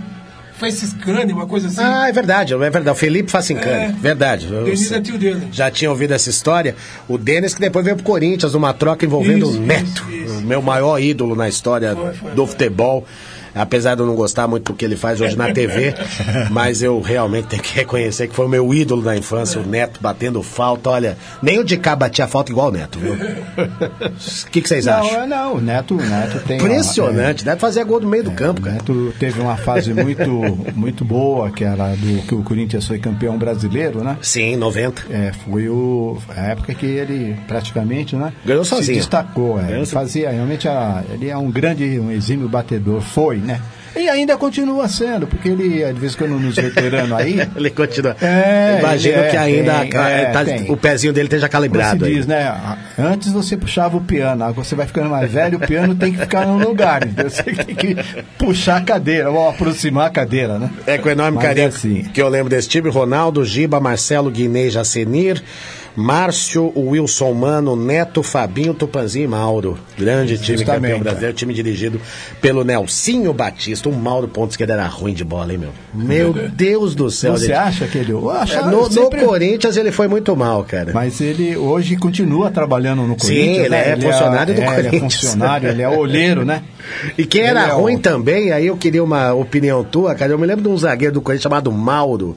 Esses 0.62 0.94
crânio, 0.94 1.36
uma 1.36 1.46
coisa 1.46 1.68
assim. 1.68 1.82
Ah, 1.82 2.08
é 2.08 2.12
verdade, 2.12 2.54
é 2.54 2.56
verdade. 2.56 2.88
O 2.88 2.94
Felipe 2.94 3.30
Facincani, 3.30 3.84
É. 3.84 3.94
verdade. 4.00 4.48
Eu 4.50 4.64
Denis 4.64 4.90
é 4.90 4.98
tio 5.02 5.18
dele. 5.18 5.48
Já 5.52 5.70
tinha 5.70 5.90
ouvido 5.90 6.14
essa 6.14 6.30
história. 6.30 6.74
O 7.06 7.18
Denis 7.18 7.52
que 7.54 7.60
depois 7.60 7.84
veio 7.84 7.94
pro 7.96 8.04
Corinthians, 8.06 8.54
uma 8.54 8.72
troca 8.72 9.04
envolvendo 9.04 9.50
Isso, 9.50 9.58
o 9.58 9.60
Neto, 9.60 10.06
o 10.38 10.40
meu 10.46 10.62
maior 10.62 10.98
ídolo 10.98 11.36
na 11.36 11.46
história 11.46 11.94
do 12.34 12.46
futebol. 12.46 13.06
Apesar 13.56 13.94
de 13.94 14.02
eu 14.02 14.06
não 14.06 14.14
gostar 14.14 14.46
muito 14.46 14.72
do 14.72 14.76
que 14.76 14.84
ele 14.84 14.96
faz 14.96 15.20
hoje 15.20 15.36
na 15.36 15.52
TV, 15.52 15.94
mas 16.50 16.82
eu 16.82 17.00
realmente 17.00 17.46
tenho 17.48 17.62
que 17.62 17.74
reconhecer 17.74 18.28
que 18.28 18.34
foi 18.34 18.46
o 18.46 18.48
meu 18.48 18.72
ídolo 18.74 19.02
da 19.02 19.16
infância, 19.16 19.60
o 19.60 19.66
Neto 19.66 19.98
batendo 20.00 20.42
falta. 20.42 20.90
Olha, 20.90 21.16
nem 21.42 21.58
o 21.58 21.64
de 21.64 21.76
cá 21.76 21.96
batia 21.96 22.26
falta 22.28 22.52
igual 22.52 22.68
o 22.68 22.72
Neto, 22.72 22.98
viu? 22.98 23.14
O 23.14 24.50
que, 24.50 24.60
que 24.60 24.68
vocês 24.68 24.86
não, 24.86 24.92
acham? 24.94 25.22
é, 25.22 25.26
não, 25.26 25.54
o 25.54 25.60
Neto, 25.60 25.94
o 25.94 26.02
Neto 26.02 26.38
tem. 26.46 26.58
uma- 26.60 26.66
Impressionante, 26.68 27.44
deve 27.44 27.60
fazer 27.60 27.84
gol 27.84 28.00
do 28.00 28.06
meio 28.06 28.24
do 28.24 28.30
campo, 28.32 28.60
O 28.60 28.64
cara. 28.64 28.76
Neto 28.76 29.14
teve 29.18 29.40
uma 29.40 29.56
fase 29.56 29.92
muito, 29.94 30.24
muito 30.74 31.04
boa, 31.04 31.50
que 31.50 31.64
era 31.64 31.94
do 31.96 32.22
que 32.26 32.34
o 32.34 32.42
Corinthians 32.42 32.86
foi 32.86 32.98
campeão 32.98 33.38
brasileiro, 33.38 34.02
né? 34.04 34.16
Sim, 34.20 34.56
90. 34.56 35.02
É, 35.10 35.32
foi 35.32 35.68
o, 35.68 36.18
a 36.28 36.40
época 36.48 36.74
que 36.74 36.86
ele 36.86 37.36
praticamente, 37.46 38.16
né? 38.16 38.32
Ganhou 38.44 38.64
Se 38.64 38.70
sozinho. 38.70 38.98
destacou, 38.98 39.58
é. 39.60 39.64
Ganhou 39.64 39.86
fazia, 39.86 40.30
realmente, 40.30 40.68
a- 40.68 41.02
ele 41.12 41.28
é 41.28 41.36
um 41.36 41.50
grande, 41.50 41.98
um 42.00 42.10
exímio 42.10 42.48
batedor, 42.48 43.00
foi, 43.00 43.36
né? 43.46 43.60
E 43.98 44.10
ainda 44.10 44.36
continua 44.36 44.86
sendo, 44.88 45.26
porque 45.26 45.48
ele, 45.48 45.82
de 45.90 45.98
vez 45.98 46.12
em 46.12 46.18
quando, 46.18 46.38
nos 46.38 46.54
veteranos 46.54 47.12
aí. 47.18 47.40
ele 47.56 47.70
continua. 47.70 48.14
É, 48.20 48.76
Imagino 48.78 49.14
ele 49.16 49.26
é, 49.26 49.30
que 49.30 49.36
ainda 49.38 49.72
tem, 49.86 49.98
é, 49.98 50.24
tá- 50.26 50.44
o 50.72 50.76
pezinho 50.76 51.14
dele 51.14 51.28
esteja 51.28 51.48
calibrado. 51.48 52.04
Aí. 52.04 52.14
diz, 52.14 52.26
né? 52.26 52.54
Antes 52.98 53.32
você 53.32 53.56
puxava 53.56 53.96
o 53.96 54.00
piano, 54.02 54.44
agora 54.44 54.62
você 54.62 54.74
vai 54.74 54.86
ficando 54.86 55.08
mais 55.08 55.32
velho, 55.32 55.56
o 55.56 55.60
piano 55.66 55.94
tem 55.94 56.12
que 56.12 56.18
ficar 56.18 56.46
no 56.46 56.58
lugar. 56.58 57.06
entendeu? 57.06 57.30
Você 57.30 57.42
tem 57.44 57.74
que 57.74 57.96
puxar 58.36 58.76
a 58.76 58.80
cadeira, 58.82 59.30
ou 59.30 59.48
aproximar 59.48 60.08
a 60.08 60.10
cadeira, 60.10 60.58
né? 60.58 60.68
É 60.86 60.98
com 60.98 61.08
enorme 61.08 61.36
Mas 61.36 61.46
carinho 61.46 61.64
é 61.64 61.68
assim. 61.68 62.02
que 62.02 62.20
eu 62.20 62.28
lembro 62.28 62.50
desse 62.50 62.68
time. 62.68 62.90
Ronaldo, 62.90 63.46
Giba, 63.46 63.80
Marcelo, 63.80 64.30
Guinei, 64.30 64.68
Jacenir, 64.68 65.42
Márcio, 65.96 66.72
Wilson 66.76 67.32
Mano, 67.32 67.74
Neto, 67.74 68.22
Fabinho, 68.22 68.74
Tupanzinho 68.74 69.24
e 69.24 69.28
Mauro. 69.28 69.78
Grande 69.98 70.36
time 70.36 70.58
Justamente, 70.58 70.82
campeão 70.82 71.00
brasileiro, 71.00 71.34
time 71.36 71.54
dirigido 71.54 72.00
pelo 72.40 72.62
Nelsinho 72.64 73.32
Batista. 73.32 73.88
O 73.88 73.92
Mauro 73.92 74.28
Pontes 74.28 74.56
que 74.56 74.62
ele 74.62 74.72
era 74.72 74.86
ruim 74.86 75.14
de 75.14 75.24
bola, 75.24 75.52
hein, 75.52 75.58
meu? 75.58 75.70
Meu 75.94 76.32
Deus 76.32 76.94
do 76.94 77.10
céu. 77.10 77.32
Você 77.32 77.46
gente. 77.46 77.54
acha 77.56 77.86
que 77.86 77.96
ele. 77.98 78.12
Eu 78.12 78.28
achava- 78.30 78.68
É, 78.70 78.74
no, 78.76 78.92
sempre- 78.92 79.20
no 79.22 79.26
Corinthians 79.26 79.76
ele 79.76 79.90
foi 79.90 80.06
muito 80.06 80.36
mal, 80.36 80.62
cara. 80.64 80.92
Mas 80.92 81.20
ele 81.20 81.56
hoje 81.56 81.96
continua 81.96 82.50
trabalhando 82.50 83.02
no 83.02 83.14
Sim, 83.14 83.18
Corinthians. 83.28 83.58
ele 83.58 83.68
né? 83.70 83.90
é 83.92 83.96
funcionário 84.00 84.54
do 84.54 84.60
é, 84.60 84.64
Ele 84.64 84.72
é 84.72 84.74
Corinthians. 84.90 85.14
funcionário, 85.14 85.68
ele 85.70 85.82
é 85.82 85.88
olheiro, 85.88 86.44
né? 86.44 86.62
E 87.16 87.24
quem 87.24 87.40
era 87.42 87.62
Ele 87.62 87.70
é 87.70 87.74
ruim 87.74 87.96
o- 87.96 88.00
também, 88.00 88.52
aí 88.52 88.66
eu 88.66 88.76
queria 88.76 89.02
uma 89.02 89.32
opinião 89.32 89.82
tua, 89.82 90.14
cara. 90.14 90.32
Eu 90.32 90.38
me 90.38 90.46
lembro 90.46 90.62
de 90.62 90.68
um 90.68 90.76
zagueiro 90.76 91.14
do 91.14 91.20
Corinthians 91.22 91.42
chamado 91.42 91.72
Mauro. 91.72 92.36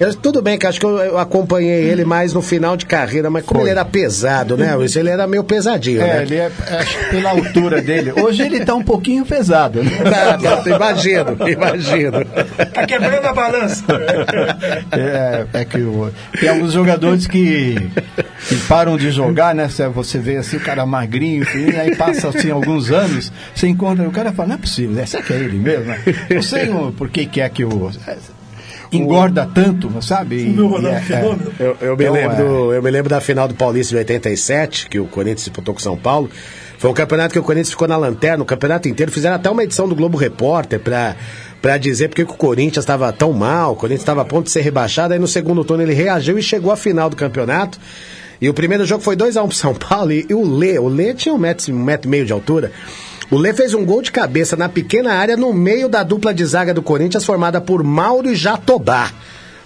Eu- 0.00 0.14
tudo 0.14 0.40
bem 0.40 0.58
que 0.58 0.66
acho 0.66 0.80
que 0.80 0.86
eu, 0.86 0.96
eu 0.98 1.18
acompanhei 1.18 1.82
ele 1.84 2.04
mais 2.06 2.32
no 2.32 2.40
final 2.40 2.74
de 2.76 2.86
carreira, 2.86 3.28
mas 3.28 3.44
como 3.44 3.60
Foi. 3.60 3.68
ele 3.68 3.78
era 3.78 3.84
pesado, 3.84 4.56
né? 4.56 4.74
Luiz? 4.74 4.96
Ele 4.96 5.10
era 5.10 5.26
meio 5.26 5.44
pesadinho, 5.44 6.00
É, 6.00 6.06
né? 6.06 6.22
ele 6.22 6.36
é, 6.36 6.50
acho 6.80 6.98
que 6.98 7.04
pela 7.10 7.30
altura 7.30 7.82
dele. 7.82 8.12
Hoje 8.12 8.42
ele 8.42 8.64
tá 8.64 8.74
um 8.74 8.82
pouquinho 8.82 9.26
pesado, 9.26 9.82
né? 9.84 9.90
Não, 10.40 10.56
não, 10.64 10.76
imagino, 10.76 11.36
imagino. 11.46 12.24
Tá 12.72 12.86
quebrando 12.86 13.26
a 13.26 13.32
balança. 13.34 13.84
É, 14.92 15.46
é 15.60 15.64
que 15.64 15.78
o- 15.78 16.10
tem 16.38 16.48
alguns 16.48 16.72
jogadores 16.72 17.26
que, 17.26 17.74
que 18.48 18.56
param 18.68 18.96
de 18.96 19.10
jogar, 19.10 19.54
né? 19.54 19.68
Cê- 19.68 19.88
Você 19.88 20.18
vê 20.18 20.36
assim, 20.38 20.56
o 20.56 20.60
cara 20.60 20.86
magrinho, 20.86 21.44
e 21.54 21.76
aí 21.76 21.94
passa 21.96 22.28
assim 22.28 22.50
alguns 22.50 22.90
anos, 22.90 23.30
você 23.54 23.68
encontra, 23.68 24.08
o 24.08 24.10
cara 24.12 24.32
fala, 24.32 24.48
não 24.48 24.54
é 24.54 24.58
possível, 24.58 24.92
né? 24.92 25.04
será 25.06 25.22
que 25.22 25.32
é 25.32 25.36
ele 25.36 25.58
mesmo? 25.58 25.84
né? 25.86 26.00
Não 26.34 26.42
sei 26.42 26.68
o- 26.70 26.92
por 26.92 27.08
que, 27.10 27.26
que 27.26 27.40
é 27.40 27.48
que 27.48 27.64
o. 27.64 27.90
Engorda 28.92 29.48
tanto, 29.54 29.90
sabe? 30.02 30.42
E- 30.42 30.48
Meu 30.50 30.66
Ronaldo 30.66 30.88
e 30.88 31.00
é- 31.00 31.00
Fenômeno. 31.00 31.52
Eu, 31.58 31.76
eu 31.80 31.96
me 31.96 32.04
Então, 32.04 32.14
lembro 32.14 32.32
é. 32.32 32.36
do- 32.36 32.72
eu 32.74 32.82
me 32.82 32.90
lembro 32.90 33.08
da 33.10 33.20
final 33.20 33.46
do 33.46 33.54
Paulista 33.54 33.90
de 33.90 33.98
87, 33.98 34.88
que 34.88 34.98
o 34.98 35.06
Corinthians 35.06 35.44
disputou 35.44 35.74
com 35.74 35.80
o 35.80 35.82
São 35.82 35.96
Paulo. 35.96 36.28
Foi 36.78 36.90
um 36.90 36.94
campeonato 36.94 37.32
que 37.32 37.38
o 37.38 37.42
Corinthians 37.42 37.70
ficou 37.70 37.86
na 37.86 37.96
lanterna 37.96 38.42
o 38.42 38.46
campeonato 38.46 38.88
inteiro. 38.88 39.12
Fizeram 39.12 39.36
até 39.36 39.50
uma 39.50 39.62
edição 39.62 39.86
do 39.88 39.94
Globo 39.94 40.16
Repórter 40.16 40.80
pra, 40.80 41.14
pra 41.60 41.76
dizer 41.76 42.08
porque 42.08 42.24
que 42.24 42.32
o 42.32 42.36
Corinthians 42.36 42.82
estava 42.82 43.12
tão 43.12 43.32
mal, 43.34 43.72
o 43.72 43.76
Corinthians 43.76 44.00
estava 44.02 44.22
a 44.22 44.24
ponto 44.24 44.46
de 44.46 44.50
ser 44.50 44.62
rebaixado. 44.62 45.12
Aí 45.12 45.20
no 45.20 45.28
segundo 45.28 45.62
turno 45.62 45.82
ele 45.82 45.92
reagiu 45.92 46.38
e 46.38 46.42
chegou 46.42 46.72
à 46.72 46.76
final 46.76 47.10
do 47.10 47.16
campeonato. 47.16 47.78
E 48.40 48.48
o 48.48 48.54
primeiro 48.54 48.86
jogo 48.86 49.04
foi 49.04 49.14
2x1 49.14 49.46
pro 49.48 49.54
São 49.56 49.74
Paulo. 49.74 50.10
E, 50.10 50.24
e 50.30 50.32
o 50.34 50.42
Lê, 50.56 50.78
o 50.78 50.88
Lê 50.88 51.12
tinha 51.12 51.34
um 51.34 51.38
metro, 51.38 51.70
um 51.74 51.78
metro 51.84 52.08
e 52.08 52.10
meio 52.10 52.24
de 52.24 52.32
altura. 52.32 52.72
O 53.30 53.36
Lê 53.38 53.52
fez 53.54 53.74
um 53.74 53.84
gol 53.84 54.02
de 54.02 54.10
cabeça 54.10 54.56
na 54.56 54.68
pequena 54.68 55.12
área 55.14 55.36
no 55.36 55.52
meio 55.52 55.88
da 55.88 56.02
dupla 56.02 56.34
de 56.34 56.44
zaga 56.44 56.74
do 56.74 56.82
Corinthians, 56.82 57.24
formada 57.24 57.60
por 57.60 57.82
Mauro 57.84 58.28
e 58.30 58.34
Jatobá. 58.34 59.10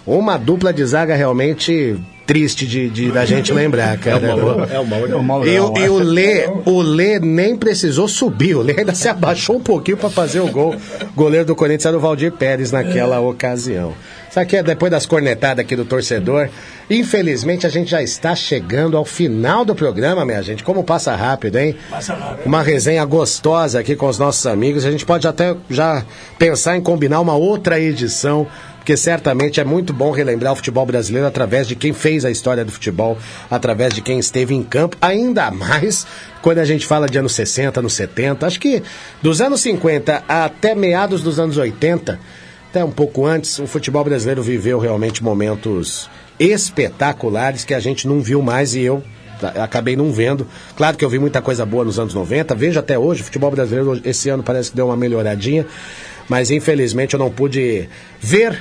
Uma 0.05 0.37
dupla 0.37 0.71
de 0.71 0.85
zaga 0.85 1.15
realmente 1.15 1.97
triste 2.27 2.65
de, 2.67 2.89
de- 2.89 3.11
da 3.11 3.25
gente 3.25 3.51
lembrar, 3.51 3.97
cara. 4.01 4.27
É 4.27 4.33
o 4.33 4.37
Mauro- 4.85 5.09
é 5.11 5.15
o 5.15 5.23
Mauro. 5.23 5.49
É 5.49 5.61
o 5.61 5.73
E, 5.77 5.79
o- 5.79 5.79
e 5.79 5.83
é. 5.85 5.89
o 5.89 5.97
Lê, 5.97 6.47
o 6.65 6.81
Lê 6.81 7.19
nem 7.19 7.55
precisou 7.55 8.07
subir, 8.07 8.55
o 8.55 8.61
Lê 8.61 8.75
ainda 8.77 8.93
se 8.93 9.07
abaixou 9.09 9.55
um 9.57 9.61
pouquinho 9.61 9.97
para 9.97 10.11
fazer 10.11 10.41
o 10.41 10.47
gol. 10.47 10.75
O 10.75 11.15
goleiro 11.15 11.45
do 11.47 11.55
Corinthians 11.55 11.87
era 11.87 11.97
o 11.97 11.99
Valdir 11.99 12.31
Pérez 12.33 12.71
naquela 12.71 13.19
ocasião. 13.19 13.93
Sabe 14.35 14.47
que 14.47 14.57
é 14.57 14.63
depois 14.63 14.91
das 14.91 15.05
cornetadas 15.05 15.63
aqui 15.63 15.77
do 15.77 15.85
torcedor? 15.85 16.49
Infelizmente 16.89 17.65
a 17.65 17.69
gente 17.69 17.89
já 17.89 18.03
está 18.03 18.35
chegando 18.35 18.97
ao 18.97 19.05
final 19.05 19.63
do 19.63 19.73
programa, 19.73 20.25
minha 20.25 20.43
gente. 20.43 20.61
Como 20.61 20.83
passa 20.83 21.15
rápido, 21.15 21.57
hein? 21.57 21.77
Passa 21.89 22.15
rápido. 22.15 22.45
Uma 22.45 22.61
resenha 22.61 23.05
gostosa 23.05 23.79
aqui 23.79 23.95
com 23.95 24.07
os 24.07 24.19
nossos 24.19 24.45
amigos. 24.45 24.83
A 24.83 24.91
gente 24.91 25.05
pode 25.05 25.25
até 25.25 25.55
já 25.69 26.03
pensar 26.37 26.75
em 26.75 26.81
combinar 26.81 27.21
uma 27.21 27.33
outra 27.33 27.79
edição, 27.79 28.45
porque 28.75 28.97
certamente 28.97 29.61
é 29.61 29.63
muito 29.63 29.93
bom 29.93 30.11
relembrar 30.11 30.51
o 30.51 30.57
futebol 30.57 30.85
brasileiro 30.85 31.25
através 31.25 31.65
de 31.65 31.73
quem 31.77 31.93
fez 31.93 32.25
a 32.25 32.29
história 32.29 32.65
do 32.65 32.73
futebol, 32.73 33.17
através 33.49 33.93
de 33.93 34.01
quem 34.01 34.19
esteve 34.19 34.53
em 34.53 34.63
campo, 34.63 34.97
ainda 35.01 35.49
mais 35.49 36.05
quando 36.41 36.57
a 36.57 36.65
gente 36.65 36.85
fala 36.85 37.07
de 37.07 37.17
anos 37.17 37.31
60, 37.31 37.79
anos 37.79 37.93
70. 37.93 38.45
Acho 38.45 38.59
que 38.59 38.83
dos 39.21 39.39
anos 39.39 39.61
50 39.61 40.25
até 40.27 40.75
meados 40.75 41.21
dos 41.21 41.39
anos 41.39 41.55
80, 41.55 42.19
até 42.75 42.83
um 42.83 42.91
pouco 42.91 43.25
antes, 43.25 43.57
o 43.57 43.65
futebol 43.65 44.03
brasileiro 44.03 44.43
viveu 44.43 44.77
realmente 44.77 45.23
momentos 45.23 46.09
espetaculares 46.37 47.63
que 47.63 47.73
a 47.73 47.79
gente 47.79 48.05
não 48.05 48.19
viu 48.19 48.41
mais 48.41 48.75
e 48.75 48.81
eu 48.81 49.01
tá, 49.39 49.63
acabei 49.63 49.95
não 49.95 50.11
vendo. 50.11 50.45
Claro 50.75 50.97
que 50.97 51.05
eu 51.05 51.09
vi 51.09 51.17
muita 51.17 51.41
coisa 51.41 51.65
boa 51.65 51.85
nos 51.85 51.97
anos 51.97 52.13
90, 52.13 52.53
vejo 52.53 52.77
até 52.77 52.99
hoje, 52.99 53.21
o 53.21 53.23
futebol 53.23 53.49
brasileiro 53.49 54.01
esse 54.03 54.27
ano 54.27 54.43
parece 54.43 54.71
que 54.71 54.75
deu 54.75 54.87
uma 54.87 54.97
melhoradinha, 54.97 55.65
mas 56.27 56.51
infelizmente 56.51 57.13
eu 57.13 57.19
não 57.19 57.31
pude 57.31 57.87
ver 58.19 58.59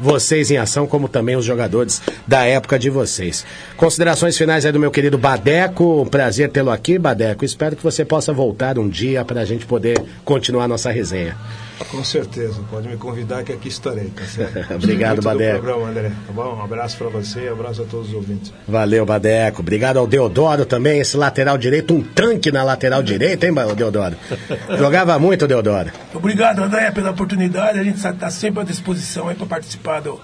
vocês 0.00 0.50
em 0.50 0.56
ação, 0.56 0.86
como 0.86 1.06
também 1.06 1.36
os 1.36 1.44
jogadores 1.44 2.00
da 2.26 2.46
época 2.46 2.78
de 2.78 2.88
vocês. 2.88 3.44
Considerações 3.76 4.38
finais 4.38 4.64
aí 4.64 4.72
do 4.72 4.80
meu 4.80 4.90
querido 4.90 5.18
Badeco, 5.18 6.08
prazer 6.10 6.48
tê-lo 6.48 6.70
aqui, 6.70 6.98
Badeco. 6.98 7.44
Espero 7.44 7.76
que 7.76 7.82
você 7.82 8.06
possa 8.06 8.32
voltar 8.32 8.78
um 8.78 8.88
dia 8.88 9.22
para 9.22 9.42
a 9.42 9.44
gente 9.44 9.66
poder 9.66 10.02
continuar 10.24 10.66
nossa 10.66 10.90
resenha. 10.90 11.36
Com 11.84 12.04
certeza, 12.04 12.60
pode 12.70 12.88
me 12.88 12.96
convidar 12.96 13.42
que 13.44 13.52
aqui 13.52 13.68
estarei, 13.68 14.08
tá 14.08 14.24
certo? 14.24 14.74
Obrigado, 14.74 15.22
Badeco. 15.22 15.60
programa, 15.60 15.90
André, 15.90 16.08
tá 16.26 16.32
bom? 16.32 16.56
Um 16.56 16.62
abraço 16.62 16.96
para 16.96 17.08
você 17.08 17.40
e 17.40 17.48
um 17.48 17.52
abraço 17.52 17.82
a 17.82 17.84
todos 17.84 18.08
os 18.08 18.14
ouvintes. 18.14 18.52
Valeu, 18.66 19.06
Badeco. 19.06 19.60
Obrigado 19.60 19.98
ao 19.98 20.06
Deodoro 20.06 20.66
também, 20.66 21.00
esse 21.00 21.16
lateral 21.16 21.56
direito, 21.56 21.94
um 21.94 22.02
tanque 22.02 22.50
na 22.50 22.62
lateral 22.62 23.02
direita, 23.02 23.46
hein, 23.46 23.54
Deodoro? 23.76 24.16
Jogava 24.76 25.18
muito, 25.18 25.46
Deodoro. 25.46 25.90
Obrigado, 26.12 26.62
André, 26.62 26.90
pela 26.90 27.10
oportunidade. 27.10 27.78
A 27.78 27.84
gente 27.84 27.96
está 27.96 28.30
sempre 28.30 28.60
à 28.60 28.64
disposição 28.64 29.28
aí 29.28 29.34
para 29.34 29.46
participar 29.46 30.00
do, 30.00 30.20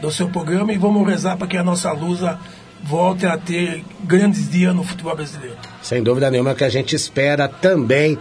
do 0.00 0.10
seu 0.10 0.28
programa 0.28 0.72
e 0.72 0.78
vamos 0.78 1.06
rezar 1.06 1.36
para 1.36 1.46
que 1.46 1.56
a 1.56 1.64
nossa 1.64 1.90
lusa 1.92 2.38
volte 2.82 3.26
a 3.26 3.36
ter 3.36 3.84
grandes 4.04 4.48
dias 4.48 4.74
no 4.74 4.84
futebol 4.84 5.16
brasileiro. 5.16 5.56
Sem 5.82 6.02
dúvida 6.02 6.30
nenhuma, 6.30 6.54
que 6.54 6.64
a 6.64 6.68
gente 6.68 6.94
espera 6.94 7.48
também. 7.48 8.18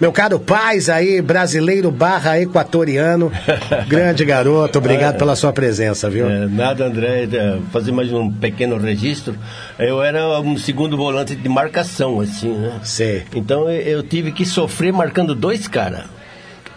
Meu 0.00 0.10
caro 0.10 0.40
Paz 0.40 0.88
aí, 0.88 1.22
brasileiro 1.22 1.90
barra 1.90 2.40
equatoriano. 2.40 3.30
Grande 3.86 4.24
garoto, 4.24 4.78
obrigado 4.78 5.16
pela 5.16 5.36
sua 5.36 5.52
presença, 5.52 6.10
viu? 6.10 6.28
É, 6.28 6.46
nada, 6.46 6.84
André, 6.84 7.28
é, 7.32 7.58
fazer 7.72 7.92
mais 7.92 8.12
um 8.12 8.30
pequeno 8.30 8.76
registro. 8.76 9.36
Eu 9.78 10.02
era 10.02 10.40
um 10.40 10.56
segundo 10.56 10.96
volante 10.96 11.36
de 11.36 11.48
marcação, 11.48 12.20
assim, 12.20 12.52
né? 12.52 12.80
Sei. 12.82 13.22
Então 13.34 13.70
eu 13.70 14.02
tive 14.02 14.32
que 14.32 14.44
sofrer 14.44 14.92
marcando 14.92 15.34
dois 15.34 15.68
caras. 15.68 16.04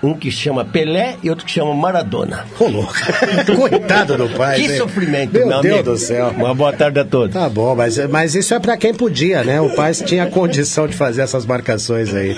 Um 0.01 0.13
que 0.13 0.29
chama 0.29 0.63
Pelé 0.63 1.15
e 1.23 1.29
outro 1.29 1.43
que 1.45 1.51
chama 1.51 1.73
Maradona. 1.73 2.45
Ô, 2.59 2.67
louco. 2.67 2.93
Coitado 3.55 4.15
do 4.15 4.29
pai. 4.29 4.57
Que 4.57 4.77
sofrimento, 4.77 5.33
Meu 5.33 5.47
meu 5.47 5.61
Deus 5.61 5.75
amigo. 5.75 5.91
do 5.91 5.97
céu. 5.97 6.33
Uma 6.37 6.53
boa 6.53 6.71
tarde 6.71 6.99
a 6.99 7.05
todos. 7.05 7.33
Tá 7.33 7.49
bom, 7.49 7.75
mas, 7.75 7.97
mas 8.07 8.35
isso 8.35 8.53
é 8.53 8.59
pra 8.59 8.77
quem 8.77 8.93
podia, 8.93 9.43
né? 9.43 9.59
O 9.59 9.71
pai 9.71 9.91
tinha 9.93 10.27
condição 10.27 10.87
de 10.87 10.95
fazer 10.95 11.21
essas 11.21 11.45
marcações 11.45 12.13
aí. 12.13 12.37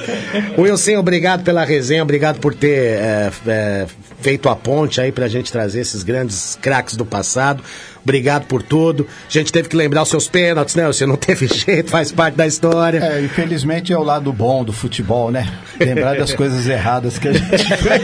Wilson, 0.57 0.97
obrigado 0.97 1.43
pela 1.43 1.65
resenha, 1.65 2.01
obrigado 2.01 2.39
por 2.39 2.53
ter 2.53 2.97
é, 2.97 3.31
é, 3.47 3.85
feito 4.21 4.47
a 4.47 4.55
ponte 4.55 5.01
aí 5.01 5.11
pra 5.11 5.27
gente 5.27 5.51
trazer 5.51 5.81
esses 5.81 6.01
grandes 6.01 6.57
craques 6.61 6.95
do 6.95 7.05
passado. 7.05 7.61
Obrigado 8.03 8.45
por 8.45 8.63
tudo. 8.63 9.07
A 9.27 9.31
gente 9.31 9.51
teve 9.51 9.69
que 9.69 9.75
lembrar 9.75 10.03
os 10.03 10.09
seus 10.09 10.27
pênaltis, 10.27 10.75
né? 10.75 10.85
Você 10.87 11.05
não 11.05 11.15
teve 11.15 11.47
jeito, 11.53 11.89
faz 11.89 12.11
parte 12.11 12.35
da 12.35 12.47
história. 12.47 12.99
É, 12.99 13.21
infelizmente 13.21 13.91
é 13.93 13.97
o 13.97 14.03
lado 14.03 14.31
bom 14.31 14.63
do 14.63 14.73
futebol, 14.73 15.31
né? 15.31 15.47
Lembrar 15.79 16.17
das 16.17 16.33
coisas 16.35 16.67
erradas 16.67 17.17
que 17.17 17.27
a 17.27 17.33
gente 17.33 17.57
fez. 17.77 18.01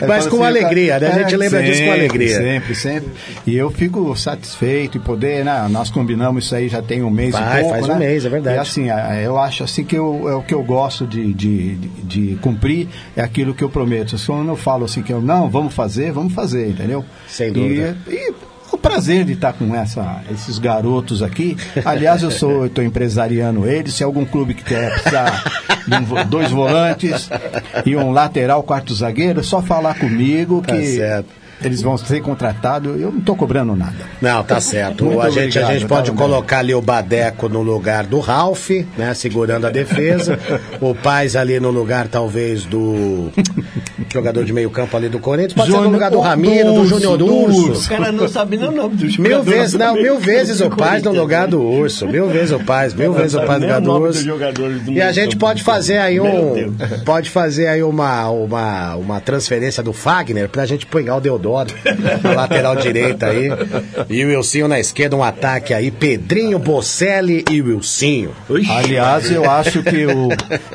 Mas 0.06 0.26
com 0.26 0.42
alegria, 0.42 0.98
né? 0.98 1.08
A 1.08 1.18
gente 1.20 1.36
lembra 1.36 1.62
disso 1.62 1.80
com 1.80 1.86
sempre, 1.86 2.00
alegria. 2.00 2.36
Sempre, 2.36 2.74
sempre. 2.74 3.08
E 3.46 3.56
eu 3.56 3.70
fico 3.70 4.16
satisfeito 4.16 4.98
em 4.98 5.00
poder, 5.00 5.44
né? 5.44 5.66
Nós 5.70 5.90
combinamos 5.90 6.44
isso 6.44 6.54
aí 6.54 6.68
já 6.68 6.82
tem 6.82 7.02
um 7.02 7.10
mês 7.10 7.32
Vai, 7.32 7.60
e 7.60 7.60
pouco, 7.62 7.74
faz 7.74 7.84
um 7.88 7.98
né? 7.98 7.98
mês, 8.06 8.24
é 8.24 8.28
verdade. 8.28 8.56
E 8.56 8.60
assim, 8.60 8.88
eu 9.22 9.38
acho 9.38 9.64
assim 9.64 9.84
que 9.84 9.96
eu, 9.96 10.28
é 10.28 10.34
o 10.34 10.42
que 10.42 10.54
eu 10.54 10.62
gosto 10.62 11.06
de, 11.06 11.32
de, 11.32 11.74
de, 11.76 11.88
de 12.02 12.36
cumprir 12.36 12.88
é 13.16 13.22
aquilo 13.22 13.54
que 13.54 13.62
eu 13.62 13.68
prometo. 13.68 14.16
Quando 14.26 14.48
eu 14.48 14.56
falo 14.56 14.84
assim 14.84 15.02
que 15.02 15.12
eu 15.12 15.20
não, 15.20 15.48
vamos 15.48 15.74
fazer, 15.74 16.12
vamos 16.12 16.32
fazer, 16.32 16.68
entendeu? 16.68 17.04
Sem 17.28 17.52
dúvida. 17.52 17.96
E, 18.06 18.14
e 18.14 18.34
o 18.72 18.78
prazer 18.78 19.24
de 19.24 19.32
estar 19.32 19.52
com 19.52 19.74
essa, 19.74 20.22
esses 20.30 20.58
garotos 20.58 21.22
aqui. 21.22 21.56
Aliás, 21.84 22.22
eu 22.22 22.30
sou, 22.30 22.66
estou 22.66 22.84
empresariando 22.84 23.66
eles. 23.66 23.94
Se 23.94 24.04
algum 24.04 24.24
clube 24.24 24.54
que 24.54 24.64
quer 24.64 24.92
precisar 24.92 25.44
de 25.86 25.94
um 25.94 26.28
dois 26.28 26.50
volantes 26.50 27.28
e 27.84 27.96
um 27.96 28.10
lateral, 28.10 28.62
quarto 28.62 28.94
zagueiro, 28.94 29.40
é 29.40 29.42
só 29.42 29.62
falar 29.62 29.98
comigo 29.98 30.62
Tá 30.66 30.74
que 30.76 30.86
certo. 30.96 31.45
Eles 31.66 31.82
vão 31.82 31.96
ser 31.96 32.20
contratados. 32.20 33.00
Eu 33.00 33.12
não 33.12 33.18
estou 33.18 33.36
cobrando 33.36 33.74
nada. 33.76 33.96
Não, 34.20 34.42
tá 34.42 34.60
certo. 34.60 35.04
Muito 35.04 35.20
a 35.20 35.30
gente, 35.30 35.58
a 35.58 35.72
gente 35.72 35.82
tá, 35.82 35.88
pode 35.88 36.12
colocar 36.12 36.58
ali 36.58 36.74
o 36.74 36.80
Badeco 36.80 37.48
no 37.48 37.62
lugar 37.62 38.06
do 38.06 38.20
Ralph, 38.20 38.70
né? 38.96 39.14
Segurando 39.14 39.66
a 39.66 39.70
defesa. 39.70 40.38
o 40.80 40.94
Paz 40.94 41.36
ali 41.36 41.60
no 41.60 41.70
lugar, 41.70 42.08
talvez, 42.08 42.64
do 42.64 43.30
jogador 44.12 44.44
de 44.44 44.52
meio 44.52 44.70
campo 44.70 44.96
ali 44.96 45.08
do 45.08 45.18
Corinthians. 45.18 45.54
Pode 45.54 45.66
ser 45.70 45.76
no 45.76 45.84
Júnior- 45.84 45.92
lugar 45.94 46.10
do 46.10 46.16
do 46.16 46.20
Ramiro, 46.22 46.64
do 46.72 46.74
Urso, 46.74 46.88
Júnior 46.88 47.18
do 47.18 47.26
Urso. 47.26 47.68
Urso. 47.68 47.86
O 47.86 47.88
cara 47.88 48.12
não 48.12 48.28
sabe 48.28 48.56
nem 48.56 48.68
o 48.68 48.72
nome 48.72 48.96
do 48.96 49.22
Mil 49.22 49.42
vezes, 49.42 49.74
não, 49.74 49.94
do 49.94 50.02
mil 50.02 50.18
vezes 50.18 50.60
o 50.60 50.68
do 50.68 50.76
Paz 50.76 51.02
no 51.02 51.12
lugar 51.12 51.46
do 51.46 51.60
Urso. 51.62 52.06
Mil 52.06 52.28
vezes 52.28 52.52
o 52.52 52.60
Paz, 52.60 52.94
mil 52.94 53.12
vezes 53.12 53.34
o 53.34 53.42
Paz 53.42 53.60
no 53.60 53.66
lugar 53.66 53.80
do 53.80 53.92
Urso. 53.92 54.24
do 54.24 54.92
E 54.92 55.00
a 55.00 55.12
gente 55.12 55.36
pode 55.36 55.62
do 55.62 55.64
fazer 55.64 55.98
aí 55.98 56.20
um. 56.20 56.74
Pode 57.04 57.30
fazer 57.30 57.66
aí 57.66 57.82
uma, 57.82 58.28
uma, 58.30 58.96
uma 58.96 59.20
transferência 59.20 59.82
do 59.82 59.92
Fagner 59.92 60.48
pra 60.48 60.66
gente 60.66 60.86
pegar 60.86 61.16
o 61.16 61.20
Deodoro 61.20 61.55
na 62.22 62.32
lateral 62.32 62.76
direita 62.76 63.26
aí. 63.26 63.48
E 64.08 64.24
o 64.24 64.28
Wilsinho 64.28 64.68
na 64.68 64.78
esquerda, 64.78 65.16
um 65.16 65.22
ataque 65.22 65.72
aí. 65.72 65.90
Pedrinho, 65.90 66.58
Bocelli 66.58 67.44
e 67.50 67.60
Wilsinho. 67.60 68.32
Aliás, 68.68 69.30
eu 69.30 69.48
acho 69.48 69.82
que 69.82 70.06
o. 70.06 70.28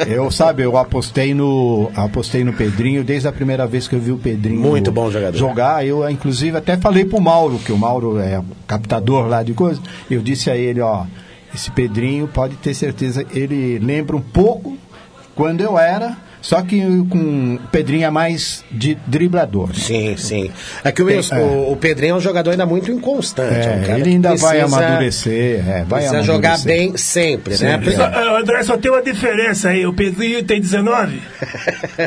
Eu, 0.07 0.31
sabe, 0.31 0.63
eu 0.63 0.77
apostei 0.77 1.33
no. 1.33 1.91
Apostei 1.95 2.43
no 2.43 2.53
Pedrinho 2.53 3.03
desde 3.03 3.27
a 3.27 3.31
primeira 3.31 3.65
vez 3.67 3.87
que 3.87 3.95
eu 3.95 3.99
vi 3.99 4.11
o 4.11 4.17
Pedrinho. 4.17 4.59
Muito 4.59 4.91
bom 4.91 5.09
jogador. 5.11 5.37
Jogar. 5.37 5.85
Eu, 5.85 6.09
inclusive, 6.09 6.57
até 6.57 6.77
falei 6.77 7.05
pro 7.05 7.21
Mauro, 7.21 7.59
que 7.59 7.71
o 7.71 7.77
Mauro 7.77 8.19
é 8.19 8.41
captador 8.67 9.27
lá 9.27 9.43
de 9.43 9.53
coisa. 9.53 9.81
Eu 10.09 10.21
disse 10.21 10.49
a 10.49 10.55
ele, 10.55 10.81
ó, 10.81 11.05
esse 11.53 11.69
Pedrinho 11.71 12.27
pode 12.27 12.55
ter 12.55 12.73
certeza, 12.73 13.25
ele 13.33 13.77
lembra 13.79 14.15
um 14.15 14.21
pouco 14.21 14.77
quando 15.35 15.61
eu 15.61 15.77
era. 15.77 16.17
Só 16.41 16.61
que 16.63 16.81
com 17.09 17.55
o 17.55 17.67
Pedrinho 17.71 18.05
é 18.05 18.09
mais 18.09 18.63
de 18.71 18.95
driblador. 19.05 19.75
Sim, 19.75 20.17
sim. 20.17 20.49
É 20.83 20.91
que 20.91 21.01
o, 21.01 21.05
Wilson- 21.05 21.35
É. 21.35 21.39
o, 21.39 21.71
o 21.73 21.75
Pedrinho 21.77 22.13
é 22.13 22.17
um 22.17 22.19
jogador 22.19 22.49
ainda 22.51 22.65
muito 22.65 22.91
inconstante. 22.91 23.67
É, 23.67 23.75
um 23.75 23.81
cara 23.85 23.99
ele 23.99 24.09
ainda 24.09 24.35
vai 24.35 24.57
precisa- 24.59 24.77
amadurecer. 24.77 25.69
É, 25.69 25.83
vai 25.87 25.99
precisa 26.01 26.23
jogar 26.23 26.49
amadurecer. 26.55 26.65
bem 26.89 26.97
sempre, 26.97 27.55
Sempre. 27.57 27.89
né? 27.91 27.95
Só, 27.95 28.03
ah, 28.05 28.39
André, 28.39 28.63
só 28.63 28.77
tem 28.77 28.89
uma 28.91 29.01
diferença 29.03 29.69
aí. 29.69 29.85
O 29.85 29.93
Pedrinho 29.93 30.43
tem 30.43 30.59
19. 30.59 31.21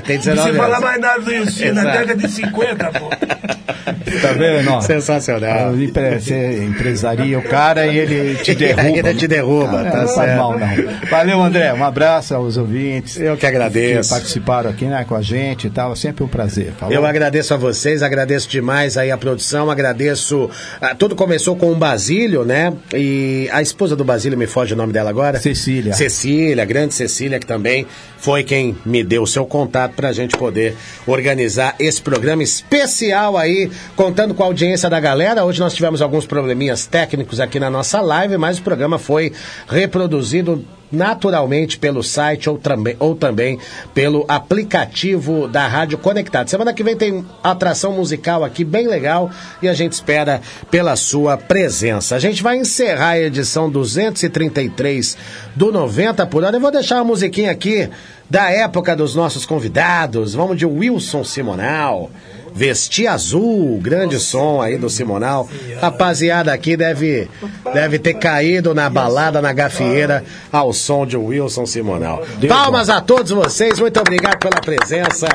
Tem 0.05 0.17
Não 0.17 0.23
19 0.23 0.23
precisa 0.25 0.53
falar 0.55 0.67
anos. 0.79 0.81
mais 0.85 1.01
nada 1.01 1.21
do 1.21 1.31
Wilson. 1.31 1.73
Na 1.73 1.85
década 1.85 2.17
de 2.17 2.29
50, 2.31 2.91
pô. 2.93 3.11
Tá 4.23 4.33
vendo? 4.33 4.71
ó? 4.71 4.81
Sensacional. 4.81 5.75
Empre- 5.77 6.19
Você 6.21 6.65
empresaria 6.65 7.39
o 7.39 7.43
cara 7.43 7.87
e 7.87 7.99
ele 7.99 8.35
te 8.37 8.55
derruba. 8.57 8.99
Ele 8.99 9.15
te 9.15 9.29
derruba, 9.29 9.81
Ah, 9.83 9.91
tá 9.91 10.01
não 10.03 10.09
certo. 10.09 10.37
mal, 10.39 10.59
não. 10.59 10.69
Valeu, 11.11 11.43
André. 11.43 11.73
Um 11.73 11.85
abraço 11.85 12.35
aos 12.35 12.57
ouvintes. 12.57 13.19
Eu 13.19 13.37
que 13.37 13.47
agradeço. 13.47 14.09
Que 14.11 14.15
participaram 14.21 14.71
aqui 14.71 14.85
né, 14.87 15.05
com 15.09 15.15
a 15.15 15.23
gente 15.23 15.67
e 15.67 15.71
tal. 15.71 15.95
Sempre 15.97 16.25
um 16.25 16.29
prazer. 16.29 16.73
Falou? 16.79 16.95
Eu 16.95 17.05
agradeço 17.05 17.53
a 17.55 17.57
vocês, 17.57 18.03
agradeço 18.03 18.49
demais 18.49 18.97
aí 18.97 19.11
a 19.11 19.17
produção, 19.19 19.71
agradeço. 19.71 20.51
ah, 20.81 20.95
tudo 20.95 21.15
começou 21.15 21.57
com 21.57 21.71
o 21.73 21.75
Basílio, 21.77 22.45
né? 22.45 22.73
E 22.95 23.49
a 23.53 23.61
esposa 23.63 23.95
do 23.97 24.05
Basílio, 24.05 24.39
me 24.39 24.47
foge 24.47 24.75
o 24.75 24.77
nome 24.77 24.93
dela 24.93 25.11
agora? 25.11 25.39
Cecília. 25.39 25.93
Cecília, 25.93 26.65
grande 26.65 26.95
Cecília, 26.95 27.39
que 27.39 27.47
também 27.47 27.87
foi 28.25 28.43
quem 28.43 28.75
me 28.87 29.05
deu 29.05 29.25
o 29.25 29.27
seu 29.27 29.45
contato 29.45 29.93
pra 29.93 30.11
gente 30.11 30.35
poder 30.35 30.75
organizar 31.07 31.75
esse 31.79 32.01
programa 32.01 32.43
especial 32.43 33.37
aí, 33.37 33.71
contando 33.95 34.33
com 34.33 34.43
a 34.43 34.47
audiência 34.47 34.89
da 34.89 34.99
galera. 34.99 35.45
Hoje 35.45 35.61
nós 35.61 35.75
tivemos 35.75 36.01
alguns 36.01 36.25
probleminhas 36.25 36.87
técnicos 36.87 37.39
aqui 37.39 37.61
na 37.61 37.69
nossa 37.69 38.01
live, 38.01 38.39
mas 38.39 38.59
o 38.59 38.63
programa 38.63 38.99
foi 38.99 39.31
reproduzido 39.69 40.65
naturalmente 40.91 41.79
pelo 41.79 42.03
site 42.03 42.49
ou, 42.49 42.59
também 42.59 42.97
ou 42.99 43.15
também 43.15 43.59
pelo 43.93 44.25
aplicativo 44.29 45.49
da 45.49 45.67
Rádio 45.67 45.99
Conectado. 45.99 46.49
Semana 46.49 46.73
que 46.73 46.83
vem 46.83 46.97
tem 46.97 47.25
atração 47.43 47.93
musical 47.93 48.45
aqui 48.45 48.65
bem 48.65 48.87
legal 48.87 49.31
e 49.61 49.69
a 49.69 49.75
gente 49.75 49.93
espera 49.93 50.41
pela 50.71 50.97
sua 50.97 51.37
presença. 51.37 52.17
A 52.17 52.19
gente 52.19 52.43
vai 52.43 52.57
encerrar 52.57 53.11
a 53.11 53.21
edição 53.21 53.71
233 53.71 55.17
do 55.55 55.73
90 55.73 56.27
por 56.27 56.45
hora. 56.45 56.57
Eu 56.57 56.61
vou 56.61 56.71
deixar 56.71 56.97
uma 56.97 57.05
musiquinha 57.05 57.51
aqui 57.51 57.89
da 58.29 58.51
época 58.51 58.97
dos 58.97 59.15
nossos 59.15 59.45
convidados. 59.45 60.35
Vamos 60.35 60.57
de 60.57 60.67
Wilson 60.67 61.25
Simonal. 61.25 62.11
Vestir 62.55 63.09
Azul, 63.09 63.81
grande 63.83 64.21
som 64.21 64.63
aí 64.63 64.79
do 64.79 64.89
Simonal. 64.89 65.49
Rapaziada 65.81 66.53
aqui 66.53 66.77
deve, 66.77 67.29
deve 67.73 67.99
ter 67.99 68.15
caído 68.15 68.73
na 68.73 68.89
balada, 68.89 69.43
na 69.43 69.53
gafieira, 69.53 70.25
ao 70.53 70.73
som 70.73 71.05
de 71.05 71.17
Wilson 71.17 71.67
Simonal. 71.67 72.25
Palmas 72.49 72.89
a 72.89 73.01
todos 73.01 73.33
vocês, 73.33 73.81
muito 73.81 73.99
obrigado 73.99 74.39
pela 74.39 74.61
presença. 74.61 75.27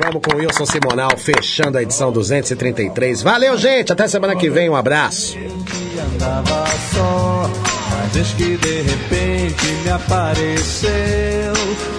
Vamos 0.00 0.22
com 0.24 0.36
o 0.36 0.38
Wilson 0.38 0.66
Simonal, 0.66 1.16
fechando 1.16 1.78
a 1.78 1.82
edição 1.82 2.12
233. 2.12 3.22
Valeu, 3.22 3.56
gente, 3.58 3.92
até 3.92 4.06
semana 4.06 4.36
que 4.36 4.48
vem, 4.48 4.70
um 4.70 4.76
abraço. 4.76 5.36
Eis 8.18 8.32
que 8.34 8.56
de 8.56 8.82
repente 8.82 9.66
me 9.84 9.90
apareceu 9.90 11.52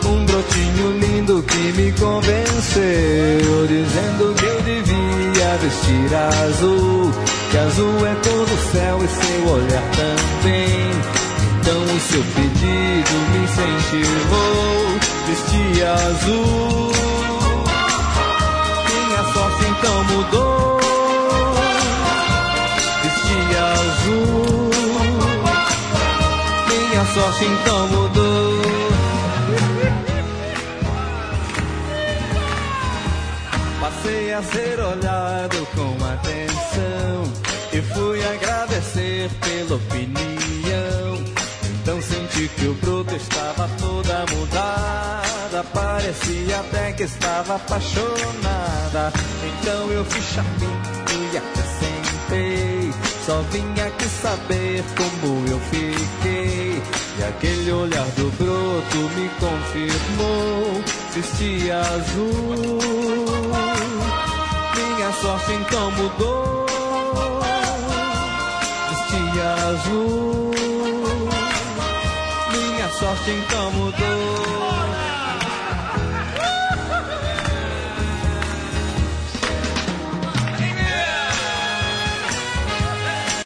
um 0.06 0.26
brotinho 0.26 1.00
lindo 1.00 1.44
que 1.44 1.72
me 1.74 1.92
convenceu, 1.94 3.68
dizendo 3.68 4.36
que 4.36 4.46
eu 4.46 4.62
devia 4.62 5.58
vestir 5.62 6.16
azul, 6.16 7.12
que 7.52 7.58
azul 7.58 8.08
é 8.08 8.16
cor 8.16 8.46
do 8.46 8.58
céu 8.72 9.00
e 9.04 9.08
seu 9.08 9.48
olhar 9.54 9.84
também. 9.96 10.92
Então 11.60 11.82
o 11.82 12.00
seu 12.00 12.24
pedido 12.36 13.14
me 13.32 13.44
incentivou, 13.46 15.00
vestir 15.28 15.86
azul. 15.86 16.92
Minha 18.88 19.34
sorte 19.34 19.66
então 19.66 20.04
mudou 20.04 20.73
sorte 27.14 27.46
então 27.46 27.88
mudou. 27.90 28.62
Passei 33.80 34.34
a 34.34 34.42
ser 34.42 34.80
olhado 34.80 35.68
com 35.76 36.06
atenção 36.06 37.34
e 37.72 37.82
fui 37.94 38.26
agradecer 38.26 39.30
pela 39.42 39.76
opinião. 39.76 41.24
Então 41.82 42.02
senti 42.02 42.48
que 42.48 42.66
o 42.66 42.74
broto 42.76 43.16
estava 43.16 43.70
toda 43.80 44.26
mudada. 44.36 45.64
Parecia 45.72 46.60
até 46.60 46.94
que 46.94 47.04
estava 47.04 47.56
apaixonada. 47.56 49.14
Então 49.44 49.92
eu 49.92 50.04
fiz 50.06 50.26
chapinho 50.26 50.82
e 51.12 51.38
acrescentei. 51.38 52.94
Só 53.26 53.42
vim 53.52 53.80
aqui 53.80 54.06
saber 54.10 54.84
como 54.98 55.48
eu 55.48 55.60
fiquei. 55.60 57.03
E 57.24 57.26
aquele 57.26 57.72
olhar 57.72 58.06
do 58.18 58.30
broto 58.38 58.98
me 59.16 59.30
confirmou. 59.40 60.84
Vestia 61.14 61.80
azul. 61.80 62.80
Minha 64.76 65.12
sorte 65.22 65.54
então 65.54 65.92
mudou. 65.92 66.66
Vestia 68.90 69.54
azul. 69.70 70.52
Minha 72.52 72.90
sorte 72.90 73.32
então 73.32 73.72
mudou. 73.72 74.63